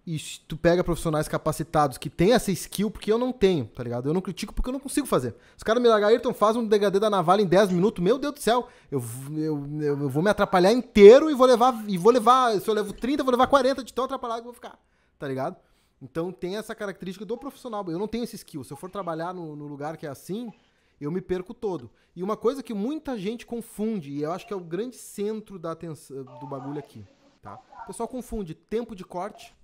e 0.07 0.19
tu 0.47 0.55
pega 0.55 0.83
profissionais 0.83 1.27
capacitados 1.27 1.97
que 1.97 2.09
têm 2.09 2.33
essa 2.33 2.51
skill, 2.51 2.91
porque 2.91 3.11
eu 3.11 3.17
não 3.17 3.31
tenho, 3.31 3.65
tá 3.65 3.83
ligado? 3.83 4.07
Eu 4.07 4.13
não 4.13 4.21
critico 4.21 4.53
porque 4.53 4.69
eu 4.69 4.73
não 4.73 4.79
consigo 4.79 5.07
fazer. 5.07 5.35
Os 5.57 5.63
caras 5.63 5.81
me 5.81 5.89
largam, 5.89 6.09
Ayrton, 6.09 6.33
faz 6.33 6.55
um 6.55 6.65
degradê 6.65 6.99
da 6.99 7.09
navalha 7.09 7.41
em 7.41 7.47
10 7.47 7.71
minutos, 7.71 8.03
meu 8.03 8.19
Deus 8.19 8.35
do 8.35 8.39
céu, 8.39 8.67
eu, 8.91 9.03
eu, 9.35 9.67
eu, 9.81 10.09
vou 10.09 10.21
me 10.21 10.29
atrapalhar 10.29 10.71
inteiro 10.71 11.29
e 11.29 11.33
vou 11.33 11.47
levar, 11.47 11.83
e 11.87 11.97
vou 11.97 12.11
levar, 12.11 12.59
se 12.61 12.69
eu 12.69 12.73
levo 12.73 12.93
30, 12.93 13.21
eu 13.21 13.25
vou 13.25 13.31
levar 13.31 13.47
40 13.47 13.83
de 13.83 13.91
tão 13.91 14.05
atrapalhado 14.05 14.41
que 14.41 14.47
eu 14.47 14.51
vou 14.51 14.53
ficar, 14.53 14.79
tá 15.17 15.27
ligado? 15.27 15.57
Então 15.99 16.31
tem 16.31 16.55
essa 16.55 16.75
característica 16.75 17.25
do 17.25 17.35
profissional. 17.35 17.83
Eu 17.89 17.97
não 17.97 18.07
tenho 18.07 18.23
esse 18.23 18.35
skill. 18.35 18.63
Se 18.63 18.71
eu 18.71 18.77
for 18.77 18.91
trabalhar 18.91 19.33
no, 19.33 19.55
no 19.55 19.65
lugar 19.65 19.97
que 19.97 20.05
é 20.05 20.09
assim, 20.09 20.51
eu 20.99 21.11
me 21.11 21.21
perco 21.21 21.53
todo. 21.53 21.91
E 22.15 22.23
uma 22.23 22.37
coisa 22.37 22.63
que 22.63 22.73
muita 22.73 23.17
gente 23.17 23.45
confunde, 23.45 24.11
e 24.11 24.21
eu 24.21 24.31
acho 24.31 24.47
que 24.47 24.53
é 24.53 24.55
o 24.55 24.61
grande 24.61 24.95
centro 24.95 25.59
da 25.59 25.71
atenção 25.71 26.23
do 26.39 26.47
bagulho 26.47 26.79
aqui, 26.79 27.05
tá? 27.41 27.59
O 27.83 27.87
pessoal 27.87 28.07
confunde 28.07 28.53
tempo 28.53 28.95
de 28.95 29.03
corte 29.03 29.55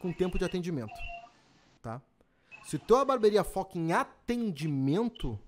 com 0.00 0.12
tempo 0.12 0.38
de 0.38 0.44
atendimento, 0.44 0.94
tá? 1.82 2.00
Se 2.64 2.78
tua 2.78 3.04
barbearia 3.04 3.44
foca 3.44 3.78
em 3.78 3.92
atendimento, 3.92 5.38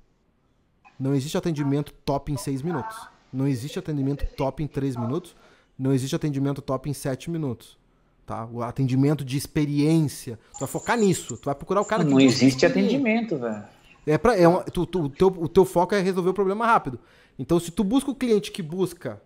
não 0.99 1.15
existe 1.15 1.37
atendimento 1.37 1.93
top 2.05 2.33
em 2.33 2.37
6 2.37 2.63
minutos. 2.63 3.09
Não 3.33 3.47
existe 3.47 3.79
atendimento 3.79 4.27
top 4.35 4.63
em 4.63 4.67
3 4.67 4.97
minutos. 4.97 5.35
Não 5.79 5.93
existe 5.93 6.17
atendimento 6.17 6.63
top 6.63 6.89
em 6.89 6.95
7 6.95 7.31
minutos. 7.31 7.79
Tá? 8.25 8.47
O 8.47 8.63
atendimento 8.63 9.25
de 9.25 9.37
experiência. 9.37 10.39
Tu 10.55 10.61
vai 10.61 10.69
focar 10.69 10.99
nisso. 10.99 11.37
Tu 11.37 11.45
vai 11.45 11.55
procurar 11.55 11.81
o 11.81 11.85
cara 11.85 12.05
que. 12.05 12.11
Não 12.11 12.21
existe 12.21 12.67
atendimento, 12.67 13.39
velho. 13.39 13.65
É 14.07 14.17
pra, 14.17 14.37
é 14.37 14.49
tu, 14.73 14.87
tu, 14.87 15.03
o, 15.03 15.09
teu, 15.09 15.29
o 15.29 15.49
teu 15.49 15.65
foco 15.65 15.95
é 15.95 16.01
resolver 16.01 16.31
o 16.31 16.35
problema 16.35 16.65
rápido. 16.67 17.01
Então, 17.39 17.59
se 17.59 17.71
tu 17.71 17.83
busca 17.83 18.11
o 18.11 18.15
cliente 18.15 18.53
que 18.53 18.63
busca 18.63 19.21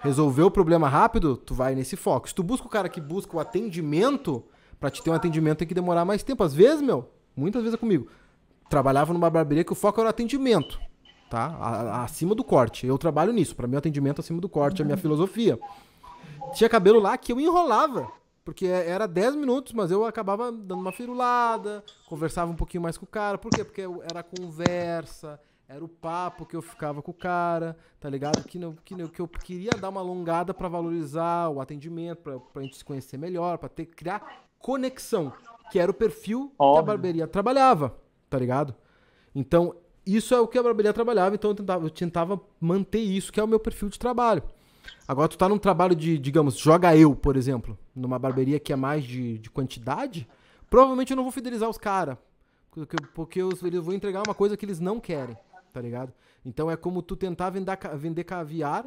resolver 0.00 0.42
o 0.42 0.50
problema 0.50 0.88
rápido, 0.88 1.36
tu 1.36 1.54
vai 1.54 1.74
nesse 1.74 1.96
foco. 1.96 2.28
Se 2.28 2.34
tu 2.34 2.42
busca 2.42 2.66
o 2.66 2.70
cara 2.70 2.88
que 2.88 3.00
busca 3.00 3.36
o 3.36 3.40
atendimento, 3.40 4.44
Pra 4.84 4.90
te 4.90 5.02
ter 5.02 5.08
um 5.08 5.14
atendimento 5.14 5.56
tem 5.56 5.68
que 5.68 5.72
demorar 5.72 6.04
mais 6.04 6.22
tempo. 6.22 6.44
Às 6.44 6.52
vezes, 6.52 6.82
meu, 6.82 7.08
muitas 7.34 7.62
vezes 7.62 7.74
é 7.74 7.78
comigo. 7.78 8.06
Trabalhava 8.68 9.14
numa 9.14 9.30
barbearia 9.30 9.64
que 9.64 9.72
o 9.72 9.74
foco 9.74 9.98
era 9.98 10.08
o 10.08 10.10
atendimento, 10.10 10.78
tá? 11.30 11.56
A, 11.58 11.68
a, 11.68 12.04
acima 12.04 12.34
do 12.34 12.44
corte. 12.44 12.86
Eu 12.86 12.98
trabalho 12.98 13.32
nisso. 13.32 13.56
Para 13.56 13.66
mim, 13.66 13.76
o 13.76 13.78
atendimento 13.78 14.20
acima 14.20 14.42
do 14.42 14.48
corte 14.48 14.82
é 14.82 14.84
a 14.84 14.84
minha 14.84 14.98
filosofia. 14.98 15.58
Tinha 16.52 16.68
cabelo 16.68 17.00
lá 17.00 17.16
que 17.16 17.32
eu 17.32 17.40
enrolava. 17.40 18.12
Porque 18.44 18.66
é, 18.66 18.90
era 18.90 19.06
10 19.08 19.36
minutos, 19.36 19.72
mas 19.72 19.90
eu 19.90 20.04
acabava 20.04 20.52
dando 20.52 20.80
uma 20.80 20.92
firulada, 20.92 21.82
conversava 22.06 22.50
um 22.50 22.56
pouquinho 22.56 22.82
mais 22.82 22.98
com 22.98 23.04
o 23.04 23.08
cara. 23.08 23.38
Por 23.38 23.50
quê? 23.50 23.64
Porque 23.64 23.82
era 24.10 24.22
conversa, 24.22 25.40
Era 25.66 25.82
o 25.82 25.88
papo 25.88 26.44
que 26.44 26.54
eu 26.54 26.60
ficava 26.60 27.00
com 27.00 27.10
o 27.10 27.14
cara, 27.14 27.74
tá 27.98 28.08
ligado? 28.10 28.44
Que, 28.44 28.58
não, 28.58 28.74
que, 28.84 28.94
não, 28.94 29.08
que 29.08 29.20
eu 29.20 29.26
queria 29.26 29.70
dar 29.70 29.88
uma 29.88 30.00
alongada 30.00 30.52
para 30.52 30.68
valorizar 30.68 31.48
o 31.48 31.58
atendimento, 31.58 32.18
pra, 32.18 32.38
pra 32.38 32.62
gente 32.62 32.76
se 32.76 32.84
conhecer 32.84 33.16
melhor, 33.16 33.56
pra 33.56 33.68
ter, 33.70 33.86
criar 33.86 34.44
conexão, 34.58 35.32
que 35.70 35.78
era 35.78 35.90
o 35.90 35.94
perfil 35.94 36.52
Óbvio. 36.58 36.74
que 36.74 36.78
a 36.78 36.82
barbearia 36.82 37.26
trabalhava, 37.26 37.96
tá 38.28 38.38
ligado? 38.38 38.74
Então, 39.34 39.74
isso 40.06 40.34
é 40.34 40.40
o 40.40 40.46
que 40.46 40.58
a 40.58 40.62
barbearia 40.62 40.92
trabalhava, 40.92 41.34
então 41.34 41.50
eu 41.50 41.54
tentava, 41.54 41.86
eu 41.86 41.90
tentava 41.90 42.40
manter 42.60 43.00
isso, 43.00 43.32
que 43.32 43.40
é 43.40 43.44
o 43.44 43.48
meu 43.48 43.58
perfil 43.58 43.88
de 43.88 43.98
trabalho. 43.98 44.42
Agora, 45.06 45.28
tu 45.28 45.36
tá 45.36 45.48
num 45.48 45.58
trabalho 45.58 45.94
de, 45.94 46.18
digamos, 46.18 46.56
joga 46.56 46.96
eu, 46.96 47.14
por 47.14 47.36
exemplo, 47.36 47.78
numa 47.94 48.18
barbearia 48.18 48.58
que 48.58 48.72
é 48.72 48.76
mais 48.76 49.04
de, 49.04 49.38
de 49.38 49.50
quantidade, 49.50 50.28
provavelmente 50.70 51.10
eu 51.10 51.16
não 51.16 51.24
vou 51.24 51.32
fidelizar 51.32 51.68
os 51.68 51.78
caras. 51.78 52.16
Porque, 52.70 52.96
porque 53.14 53.42
eu, 53.42 53.50
eu 53.72 53.82
vou 53.82 53.94
entregar 53.94 54.22
uma 54.26 54.34
coisa 54.34 54.56
que 54.56 54.64
eles 54.64 54.80
não 54.80 54.98
querem, 54.98 55.36
tá 55.72 55.80
ligado? 55.80 56.12
Então 56.44 56.70
é 56.70 56.76
como 56.76 57.02
tu 57.02 57.16
tentar 57.16 57.50
vender, 57.50 57.78
vender 57.96 58.24
caviar. 58.24 58.86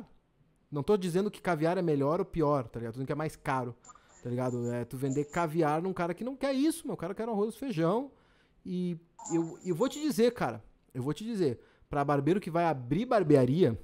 Não 0.69 0.83
tô 0.83 0.97
dizendo 0.97 1.31
que 1.31 1.41
caviar 1.41 1.77
é 1.77 1.81
melhor 1.81 2.19
ou 2.19 2.25
pior, 2.25 2.67
tá 2.67 2.79
ligado? 2.79 2.93
Tô 2.93 2.97
dizendo 2.97 3.07
que 3.07 3.13
é 3.13 3.15
mais 3.15 3.35
caro, 3.35 3.73
tá 4.21 4.29
ligado? 4.29 4.71
É 4.73 4.83
tu 4.83 4.97
vender 4.97 5.25
caviar 5.25 5.81
num 5.81 5.93
cara 5.93 6.13
que 6.13 6.23
não 6.23 6.35
quer 6.35 6.53
isso, 6.53 6.85
meu. 6.85 6.97
Cara 6.97 7.15
quer 7.15 7.27
um 7.27 7.31
arroz 7.31 7.55
e 7.55 7.57
feijão. 7.57 8.11
E 8.65 8.97
eu, 9.33 9.57
eu 9.65 9.73
vou 9.73 9.87
te 9.87 10.01
dizer, 10.01 10.33
cara, 10.33 10.61
eu 10.93 11.01
vou 11.01 11.13
te 11.13 11.23
dizer, 11.23 11.59
pra 11.89 12.03
barbeiro 12.03 12.41
que 12.41 12.51
vai 12.51 12.65
abrir 12.65 13.05
barbearia, 13.05 13.79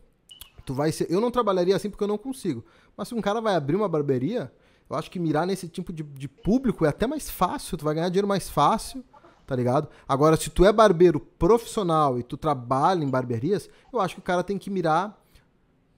tu 0.66 0.74
vai 0.74 0.91
ser. 0.91 1.11
Eu 1.11 1.22
não 1.22 1.32
trabalharia 1.32 1.76
assim 1.76 1.89
porque 1.89 2.03
eu 2.03 2.07
não 2.07 2.18
consigo. 2.18 2.64
Mas 2.95 3.07
se 3.07 3.16
um 3.16 3.22
cara 3.22 3.41
vai 3.41 3.55
abrir 3.55 3.76
uma 3.76 3.88
barbearia, 3.89 4.51
eu 4.89 4.95
acho 4.95 5.09
que 5.09 5.20
mirar 5.20 5.45
nesse 5.47 5.68
tipo 5.68 5.91
de, 5.91 6.03
de 6.03 6.28
público 6.28 6.86
é 6.86 6.89
até 6.89 7.07
mais 7.07 7.30
fácil, 7.30 7.78
tu 7.78 7.86
vai 7.86 7.95
ganhar 7.95 8.09
dinheiro 8.09 8.28
mais 8.28 8.49
fácil, 8.49 9.03
tá 9.45 9.55
ligado? 9.55 9.89
Agora, 10.07 10.38
se 10.38 10.49
tu 10.49 10.66
é 10.66 10.72
barbeiro 10.72 11.20
profissional 11.20 12.20
e 12.20 12.24
tu 12.24 12.38
trabalha 12.38 13.03
em 13.03 13.09
barbearias, 13.09 13.70
eu 13.91 13.99
acho 13.99 14.16
que 14.16 14.20
o 14.22 14.24
cara 14.24 14.43
tem 14.43 14.57
que 14.57 14.70
mirar. 14.70 15.18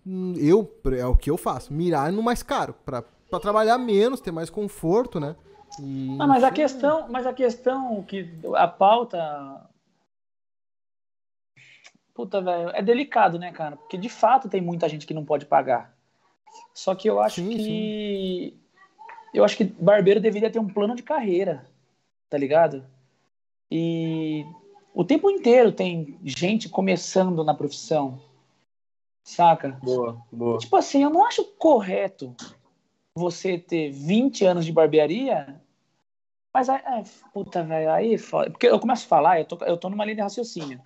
hum, 0.05 0.33
Eu, 0.37 0.71
é 0.97 1.05
o 1.05 1.15
que 1.15 1.29
eu 1.29 1.37
faço, 1.37 1.73
mirar 1.73 2.11
no 2.11 2.23
mais 2.23 2.41
caro, 2.43 2.75
pra, 2.85 3.03
pra 3.29 3.39
trabalhar 3.39 3.77
menos, 3.77 4.21
ter 4.21 4.31
mais 4.31 4.49
conforto, 4.49 5.19
né? 5.19 5.35
E, 5.79 6.15
Não, 6.17 6.27
mas 6.27 6.43
a 6.43 6.51
questão, 6.51 7.07
mas 7.09 7.25
a 7.25 7.33
questão 7.33 8.01
que 8.03 8.29
a 8.55 8.67
pauta 8.67 9.19
Puta, 12.15 12.39
velho, 12.41 12.69
é 12.69 12.81
delicado, 12.81 13.37
né, 13.37 13.51
cara? 13.51 13.75
Porque 13.75 13.97
de 13.97 14.07
fato 14.07 14.47
tem 14.47 14.61
muita 14.61 14.87
gente 14.87 15.05
que 15.05 15.13
não 15.13 15.25
pode 15.25 15.45
pagar. 15.45 15.93
Só 16.73 16.95
que 16.95 17.09
eu 17.09 17.19
acho 17.19 17.41
Sim, 17.41 17.49
que 17.49 18.57
eu 19.33 19.43
acho 19.43 19.57
que 19.57 19.65
barbeiro 19.65 20.21
deveria 20.21 20.49
ter 20.49 20.59
um 20.59 20.67
plano 20.67 20.95
de 20.95 21.03
carreira, 21.03 21.65
tá 22.29 22.37
ligado? 22.37 22.85
E 23.69 24.45
o 24.93 25.03
tempo 25.03 25.29
inteiro 25.29 25.73
tem 25.73 26.17
gente 26.23 26.69
começando 26.69 27.43
na 27.43 27.53
profissão, 27.53 28.21
saca? 29.21 29.77
Boa, 29.83 30.17
boa. 30.31 30.57
Tipo 30.57 30.77
assim, 30.77 31.03
eu 31.03 31.09
não 31.09 31.25
acho 31.25 31.43
correto 31.57 32.33
você 33.13 33.57
ter 33.57 33.91
20 33.91 34.45
anos 34.45 34.65
de 34.65 34.71
barbearia, 34.71 35.61
mas 36.53 36.69
aí, 36.69 36.81
é, 36.85 37.03
puta, 37.33 37.61
velho, 37.61 37.91
aí 37.91 38.13
é 38.13 38.17
foda. 38.17 38.51
Porque 38.51 38.67
eu 38.67 38.79
começo 38.79 39.03
a 39.05 39.09
falar, 39.09 39.39
eu 39.39 39.45
tô, 39.45 39.57
eu 39.65 39.77
tô 39.77 39.89
numa 39.89 40.05
linha 40.05 40.15
de 40.15 40.21
raciocínio. 40.21 40.81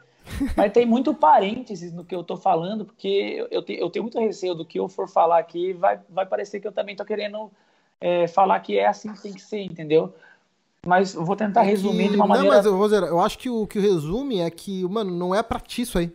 Mas 0.56 0.72
tem 0.72 0.86
muito 0.86 1.14
parênteses 1.14 1.92
no 1.92 2.04
que 2.06 2.14
eu 2.16 2.24
tô 2.24 2.38
falando, 2.38 2.86
porque 2.86 3.08
eu, 3.08 3.48
eu, 3.52 3.62
te- 3.64 3.78
eu 3.80 3.90
tenho 3.90 4.04
muito 4.04 4.20
receio 4.20 4.54
do 4.56 4.64
que 4.66 4.80
eu 4.80 4.88
for 4.88 5.08
falar 5.10 5.40
aqui, 5.40 5.74
vai, 5.74 6.00
vai 6.10 6.26
parecer 6.26 6.60
que 6.60 6.68
eu 6.68 6.72
também 6.72 6.96
tô 6.96 7.04
querendo 7.04 7.50
é, 8.00 8.28
falar 8.28 8.60
que 8.60 8.78
é 8.78 8.88
assim 8.88 9.12
que 9.14 9.22
tem 9.22 9.34
que 9.34 9.42
ser, 9.42 9.62
entendeu? 9.62 10.14
Mas 10.86 11.14
eu 11.14 11.26
vou 11.26 11.36
tentar 11.36 11.62
É 11.62 11.66
que- 11.66 11.72
resumir 11.72 12.10
de 12.10 12.16
uma 12.16 12.26
Não, 12.26 12.36
maneira. 12.36 12.56
mas, 12.56 12.66
Roseira, 12.66 13.08
eu 13.08 13.20
acho 13.20 13.38
que 13.38 13.50
o 13.50 13.68
que 13.68 13.80
resume 13.80 14.40
é 14.40 14.50
que, 14.50 14.84
mano, 14.88 15.12
não 15.12 15.36
é 15.36 15.44
pra 15.44 15.60
ti 15.60 15.82
isso 15.82 15.98
aí. 15.98 16.10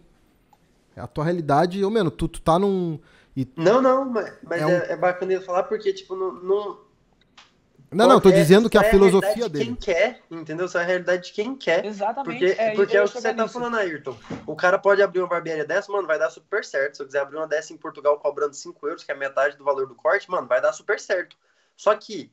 É 0.96 1.00
a 1.00 1.06
tua 1.06 1.24
realidade. 1.24 1.84
Ô, 1.84 1.90
mano, 1.90 2.10
tu, 2.10 2.28
tu 2.28 2.40
tá 2.40 2.58
num. 2.58 2.98
e- 3.36 3.46
Não, 3.56 3.82
não, 3.82 4.04
mas, 4.06 4.32
mas 4.42 4.60
É 4.62 4.64
é, 4.64 4.66
um- 4.66 4.92
é 4.92 4.96
bacana 4.96 5.32
ele 5.34 5.42
falar 5.42 5.64
porque, 5.64 5.92
tipo, 5.92 6.14
não. 6.16 6.32
não 6.34 6.78
Não, 7.94 8.08
não, 8.08 8.20
tô 8.20 8.28
é- 8.28 8.32
dizendo 8.32 8.68
que 8.68 8.76
a 8.76 8.82
é 8.82 8.90
filosofia 8.90 9.28
realidade 9.28 9.52
de 9.52 9.58
dele. 9.58 9.64
Quem 9.64 9.94
quer, 9.94 10.22
entendeu? 10.30 10.68
Só 10.68 10.80
é 10.80 10.82
a 10.82 10.86
realidade 10.86 11.24
de 11.24 11.32
quem 11.32 11.54
quer. 11.54 11.84
Exatamente. 11.84 12.38
Porque 12.38 12.60
é, 12.60 12.74
porque 12.74 12.96
é 12.96 13.02
o 13.02 13.06
que 13.06 13.20
você 13.20 13.32
tá 13.32 13.48
falando, 13.48 13.76
Ayrton. 13.76 14.16
O 14.46 14.56
cara 14.56 14.78
pode 14.78 15.02
abrir 15.02 15.20
uma 15.20 15.28
barbearia 15.28 15.64
dessa, 15.64 15.90
mano, 15.90 16.06
vai 16.06 16.18
dar 16.18 16.30
super 16.30 16.64
certo. 16.64 16.96
Se 16.96 17.02
eu 17.02 17.06
quiser 17.06 17.20
abrir 17.20 17.36
uma 17.36 17.46
dessa 17.46 17.72
em 17.72 17.76
Portugal 17.76 18.18
cobrando 18.18 18.54
5 18.54 18.86
euros, 18.86 19.04
que 19.04 19.12
é 19.12 19.14
metade 19.14 19.56
do 19.56 19.64
valor 19.64 19.86
do 19.86 19.94
corte, 19.94 20.30
mano, 20.30 20.46
vai 20.46 20.60
dar 20.60 20.72
super 20.72 20.98
certo. 20.98 21.36
Só 21.76 21.94
que 21.94 22.32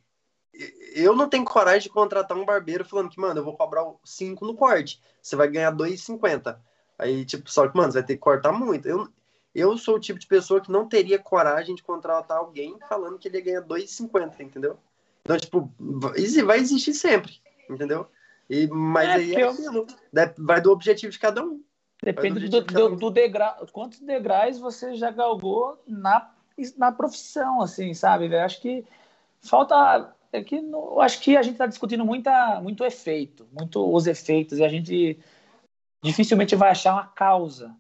eu 0.94 1.16
não 1.16 1.30
tenho 1.30 1.46
coragem 1.46 1.84
de 1.84 1.90
contratar 1.90 2.38
um 2.38 2.46
barbeiro 2.46 2.84
falando 2.84 3.10
que, 3.10 3.20
mano, 3.20 3.40
eu 3.40 3.44
vou 3.44 3.56
cobrar 3.56 3.86
5 4.04 4.46
no 4.46 4.56
corte. 4.56 5.02
Você 5.22 5.36
vai 5.36 5.48
ganhar 5.48 5.72
2,50. 5.72 6.60
Aí, 6.98 7.26
tipo, 7.26 7.50
só 7.50 7.68
que, 7.68 7.76
mano, 7.76 7.92
você 7.92 8.00
vai 8.00 8.08
ter 8.08 8.14
que 8.16 8.20
cortar 8.20 8.52
muito. 8.52 8.88
Eu, 8.88 9.08
eu 9.56 9.78
sou 9.78 9.96
o 9.96 10.00
tipo 10.00 10.20
de 10.20 10.28
pessoa 10.28 10.62
que 10.62 10.72
não 10.72 10.88
teria 10.88 11.18
coragem 11.18 11.74
de 11.76 11.84
contratar 11.84 12.38
alguém 12.38 12.78
falando 12.88 13.18
que 13.18 13.28
ele 13.28 13.38
ia 13.38 13.44
ganhar 13.44 13.62
2,50, 13.62 14.42
entendeu? 14.42 14.78
Então, 15.22 15.38
tipo, 15.38 15.72
vai 15.80 16.14
vai 16.44 16.60
existir 16.60 16.94
sempre, 16.94 17.40
entendeu? 17.70 18.08
E, 18.50 18.68
mas 18.68 19.10
É, 19.10 19.14
aí 19.14 19.36
é 19.36 19.44
eu- 19.44 19.50
aquilo. 19.52 19.88
Dep- 20.12 20.36
Vai 20.40 20.60
do 20.60 20.72
objetivo 20.72 21.12
de 21.12 21.20
cada 21.20 21.44
um. 21.44 21.64
Depende 22.04 22.40
Mas 22.40 22.50
do, 22.50 22.56
o 22.58 22.60
objetivo 22.60 22.90
do, 22.90 22.96
do 22.98 23.12
degrau. 23.12 23.68
Quantos 23.72 24.00
degraus 24.00 24.60
você 24.60 24.96
já 24.96 25.12
galgou 25.12 25.82
na, 25.88 26.32
na 26.76 26.92
profissão, 26.92 27.62
assim, 27.62 27.94
sabe? 27.94 28.28
velho? 28.28 28.44
Acho 28.44 28.60
que 28.60 28.84
falta. 29.42 30.14
É 30.34 30.42
que 30.44 30.62
no- 30.62 30.94
eu 30.94 31.02
acho 31.02 31.20
que 31.22 31.38
a 31.38 31.42
gente 31.44 31.54
está 31.54 31.68
discutindo 31.68 32.06
muita, 32.06 32.60
muito 32.62 32.84
efeito, 32.84 33.48
muito 33.52 33.94
os 33.94 34.08
efeitos, 34.08 34.58
e 34.58 34.64
a 34.64 34.70
gente 34.70 35.20
dificilmente 36.02 36.56
vai 36.56 36.72
achar 36.72 36.94
uma 36.94 37.08
causa. 37.08 37.76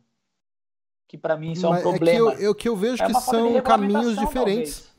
Que 1.07 1.17
para 1.17 1.35
mim 1.35 1.53
isso 1.53 1.65
é 1.65 1.69
um 1.69 1.71
Mas 1.73 1.81
problema. 1.81 2.31
que 2.35 2.37
eu, 2.41 2.45
eu- 2.49 2.55
que 2.55 2.69
eu 2.69 2.75
vejo 2.75 3.01
É 3.01 3.05
que 3.07 3.13
de 3.13 3.21
são 3.21 3.61
caminhos 3.61 4.17
diferentes. 4.17 4.33
talvez. 4.79 4.90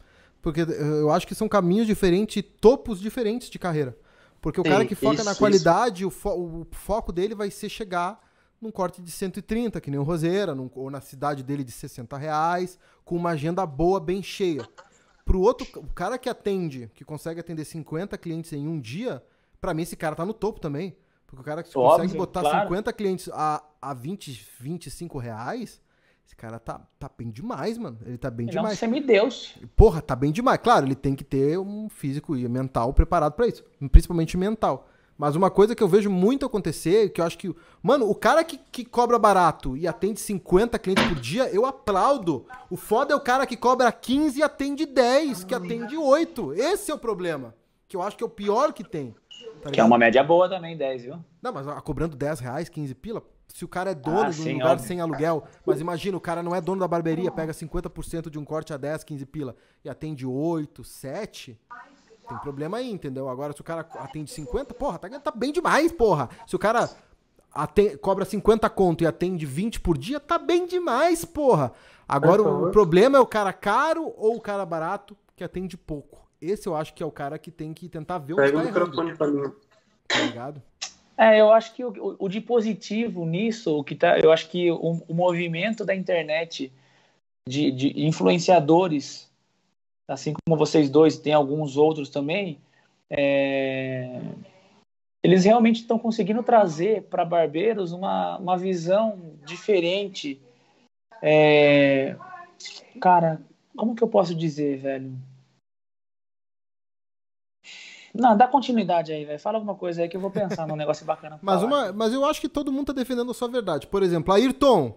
Porque 0.42 0.60
eu 0.62 1.10
acho 1.12 1.26
que 1.26 1.34
são 1.34 1.48
caminhos 1.48 1.86
diferentes 1.86 2.36
e 2.36 2.42
topos 2.42 3.00
diferentes 3.00 3.48
de 3.48 3.58
carreira. 3.58 3.96
Porque 4.40 4.60
o 4.60 4.64
Sim, 4.64 4.70
cara 4.70 4.84
que 4.84 4.96
foca 4.96 5.14
isso, 5.14 5.24
na 5.24 5.34
qualidade, 5.36 6.04
o, 6.04 6.10
fo- 6.10 6.34
o 6.34 6.66
foco 6.72 7.12
dele 7.12 7.32
vai 7.34 7.48
ser 7.48 7.68
chegar 7.68 8.18
num 8.60 8.72
corte 8.72 9.00
de 9.00 9.10
130, 9.10 9.80
que 9.80 9.90
nem 9.90 10.00
o 10.00 10.02
Roseira, 10.02 10.52
num- 10.54 10.68
ou 10.74 10.90
na 10.90 11.00
cidade 11.00 11.44
dele 11.44 11.62
de 11.62 11.70
60 11.70 12.16
reais, 12.16 12.76
com 13.04 13.14
uma 13.16 13.30
agenda 13.30 13.64
boa, 13.64 14.00
bem 14.00 14.20
cheia. 14.20 14.68
Pro 15.24 15.40
outro, 15.40 15.64
o 15.76 15.86
cara 15.94 16.18
que 16.18 16.28
atende, 16.28 16.90
que 16.94 17.04
consegue 17.04 17.38
atender 17.38 17.64
50 17.64 18.18
clientes 18.18 18.52
em 18.52 18.66
um 18.66 18.80
dia, 18.80 19.22
pra 19.60 19.72
mim 19.72 19.82
esse 19.82 19.94
cara 19.96 20.16
tá 20.16 20.26
no 20.26 20.34
topo 20.34 20.58
também. 20.58 20.96
Porque 21.24 21.40
o 21.40 21.44
cara 21.44 21.62
que 21.62 21.70
Óbvio, 21.78 22.02
consegue 22.02 22.18
botar 22.18 22.40
claro. 22.40 22.68
50 22.68 22.92
clientes 22.92 23.28
a, 23.32 23.62
a 23.80 23.94
20, 23.94 24.44
25 24.58 25.18
reais, 25.18 25.80
esse 26.26 26.36
cara 26.36 26.58
tá, 26.58 26.80
tá 26.98 27.10
bem 27.16 27.30
demais, 27.30 27.76
mano. 27.76 27.98
Ele 28.06 28.16
tá 28.16 28.30
bem 28.30 28.46
Ele 28.48 28.56
é 28.56 28.60
um 28.60 28.62
demais. 28.62 28.78
semideus. 28.78 29.54
Porra, 29.76 30.00
tá 30.00 30.16
bem 30.16 30.32
demais. 30.32 30.58
Claro, 30.62 30.86
ele 30.86 30.94
tem 30.94 31.14
que 31.14 31.24
ter 31.24 31.58
um 31.58 31.88
físico 31.88 32.36
e 32.36 32.48
mental 32.48 32.92
preparado 32.92 33.32
pra 33.32 33.46
isso. 33.46 33.64
Principalmente 33.90 34.36
mental. 34.36 34.88
Mas 35.18 35.36
uma 35.36 35.50
coisa 35.50 35.74
que 35.74 35.82
eu 35.82 35.88
vejo 35.88 36.10
muito 36.10 36.46
acontecer, 36.46 37.10
que 37.10 37.20
eu 37.20 37.24
acho 37.24 37.38
que. 37.38 37.54
Mano, 37.82 38.08
o 38.08 38.14
cara 38.14 38.42
que, 38.42 38.56
que 38.56 38.84
cobra 38.84 39.18
barato 39.18 39.76
e 39.76 39.86
atende 39.86 40.18
50 40.20 40.78
clientes 40.78 41.06
por 41.06 41.16
dia, 41.16 41.48
eu 41.52 41.66
aplaudo. 41.66 42.46
O 42.70 42.76
foda 42.76 43.12
é 43.12 43.16
o 43.16 43.20
cara 43.20 43.46
que 43.46 43.56
cobra 43.56 43.92
15 43.92 44.40
e 44.40 44.42
atende 44.42 44.86
10, 44.86 45.44
que 45.44 45.54
atende 45.54 45.96
8. 45.96 46.54
Esse 46.54 46.90
é 46.90 46.94
o 46.94 46.98
problema. 46.98 47.54
Que 47.86 47.96
eu 47.96 48.02
acho 48.02 48.16
que 48.16 48.24
é 48.24 48.26
o 48.26 48.30
pior 48.30 48.72
que 48.72 48.82
tem. 48.82 49.14
tá 49.62 49.70
Que 49.70 49.78
é 49.78 49.84
uma 49.84 49.98
média 49.98 50.24
boa 50.24 50.48
também, 50.48 50.76
10, 50.76 51.02
viu? 51.02 51.16
Não, 51.42 51.52
mas 51.52 51.66
cobrando 51.82 52.16
10 52.16 52.40
reais, 52.40 52.68
15 52.70 52.94
pila, 52.94 53.22
se 53.52 53.64
o 53.64 53.68
cara 53.68 53.90
é 53.90 53.94
dono 53.94 54.20
Ah, 54.22 54.30
de 54.30 54.40
um 54.40 54.44
sim, 54.44 54.52
lugar 54.54 54.72
óbvio. 54.72 54.86
sem 54.86 55.00
aluguel, 55.00 55.44
mas 55.66 55.80
imagina, 55.80 56.16
o 56.16 56.20
cara 56.20 56.42
não 56.42 56.54
é 56.54 56.60
dono 56.60 56.80
da 56.80 56.88
barbearia, 56.88 57.30
pega 57.30 57.52
50% 57.52 58.30
de 58.30 58.38
um 58.38 58.44
corte 58.44 58.72
a 58.72 58.76
10, 58.76 59.04
15 59.04 59.26
pila 59.26 59.54
e 59.84 59.88
atende 59.90 60.26
8, 60.26 60.82
7, 60.84 61.58
tem 62.28 62.38
problema 62.38 62.78
aí, 62.78 62.90
entendeu? 62.90 63.28
Agora, 63.28 63.52
se 63.52 63.60
o 63.60 63.64
cara 63.64 63.80
atende 63.98 64.30
50, 64.30 64.72
porra, 64.74 64.98
tá, 64.98 65.08
tá 65.20 65.30
bem 65.30 65.52
demais, 65.52 65.92
porra. 65.92 66.28
Se 66.46 66.56
o 66.56 66.58
cara 66.58 66.88
aten- 67.52 67.96
cobra 67.98 68.24
50 68.24 68.70
conto 68.70 69.02
e 69.04 69.06
atende 69.06 69.44
20 69.44 69.80
por 69.80 69.98
dia, 69.98 70.18
tá 70.18 70.38
bem 70.38 70.66
demais, 70.66 71.24
porra. 71.24 71.72
Agora, 72.08 72.42
o 72.42 72.44
favor. 72.44 72.70
problema 72.70 73.18
é 73.18 73.20
o 73.20 73.26
cara 73.26 73.52
caro 73.52 74.12
ou 74.16 74.36
o 74.36 74.40
cara 74.40 74.64
barato 74.64 75.16
que 75.36 75.44
atende 75.44 75.76
pouco. 75.76 76.26
Esse 76.40 76.68
eu 76.68 76.74
acho 76.74 76.94
que 76.94 77.02
é 77.02 77.06
o 77.06 77.10
cara 77.12 77.38
que 77.38 77.50
tem 77.50 77.72
que 77.72 77.88
tentar 77.88 78.18
ver 78.18 78.32
onde 78.34 78.42
Pega 78.42 78.58
o 78.58 78.62
tá 78.62 78.68
errando, 78.68 78.90
microfone 78.90 79.16
pra 79.16 79.26
mim. 79.28 79.52
tá 80.08 80.18
ligado? 80.20 80.62
É, 81.22 81.40
eu 81.40 81.52
acho 81.52 81.72
que 81.74 81.84
o, 81.84 82.16
o- 82.18 82.28
de 82.28 82.40
positivo 82.40 83.24
nisso, 83.24 83.78
o 83.78 83.84
que 83.84 83.94
tá, 83.94 84.18
eu 84.18 84.32
acho 84.32 84.48
que 84.48 84.72
o, 84.72 85.02
o 85.06 85.14
movimento 85.14 85.84
da 85.84 85.94
internet 85.94 86.72
de, 87.48 87.70
de 87.70 88.04
influenciadores, 88.06 89.30
assim 90.08 90.34
como 90.44 90.58
vocês 90.58 90.90
dois, 90.90 91.16
tem 91.18 91.32
alguns 91.32 91.76
outros 91.76 92.08
também, 92.08 92.58
é, 93.08 94.20
eles 95.22 95.44
realmente 95.44 95.76
estão 95.82 95.96
conseguindo 95.96 96.42
trazer 96.42 97.04
para 97.04 97.24
barbeiros 97.24 97.92
uma, 97.92 98.38
uma 98.38 98.58
visão 98.58 99.36
diferente. 99.46 100.40
É, 101.22 102.16
cara, 103.00 103.40
como 103.76 103.94
que 103.94 104.02
eu 104.02 104.08
posso 104.08 104.34
dizer, 104.34 104.78
velho? 104.78 105.12
Não, 108.14 108.36
dá 108.36 108.46
continuidade 108.46 109.12
aí, 109.12 109.24
velho. 109.24 109.38
Fala 109.38 109.56
alguma 109.56 109.74
coisa 109.74 110.02
aí 110.02 110.08
que 110.08 110.16
eu 110.16 110.20
vou 110.20 110.30
pensar 110.30 110.66
num 110.66 110.76
negócio 110.76 111.04
bacana. 111.06 111.38
Mas, 111.40 111.62
uma, 111.62 111.92
mas 111.92 112.12
eu 112.12 112.24
acho 112.24 112.40
que 112.40 112.48
todo 112.48 112.70
mundo 112.70 112.88
tá 112.88 112.92
defendendo 112.92 113.30
a 113.30 113.34
sua 113.34 113.48
verdade. 113.48 113.86
Por 113.86 114.02
exemplo, 114.02 114.34
Ayrton, 114.34 114.94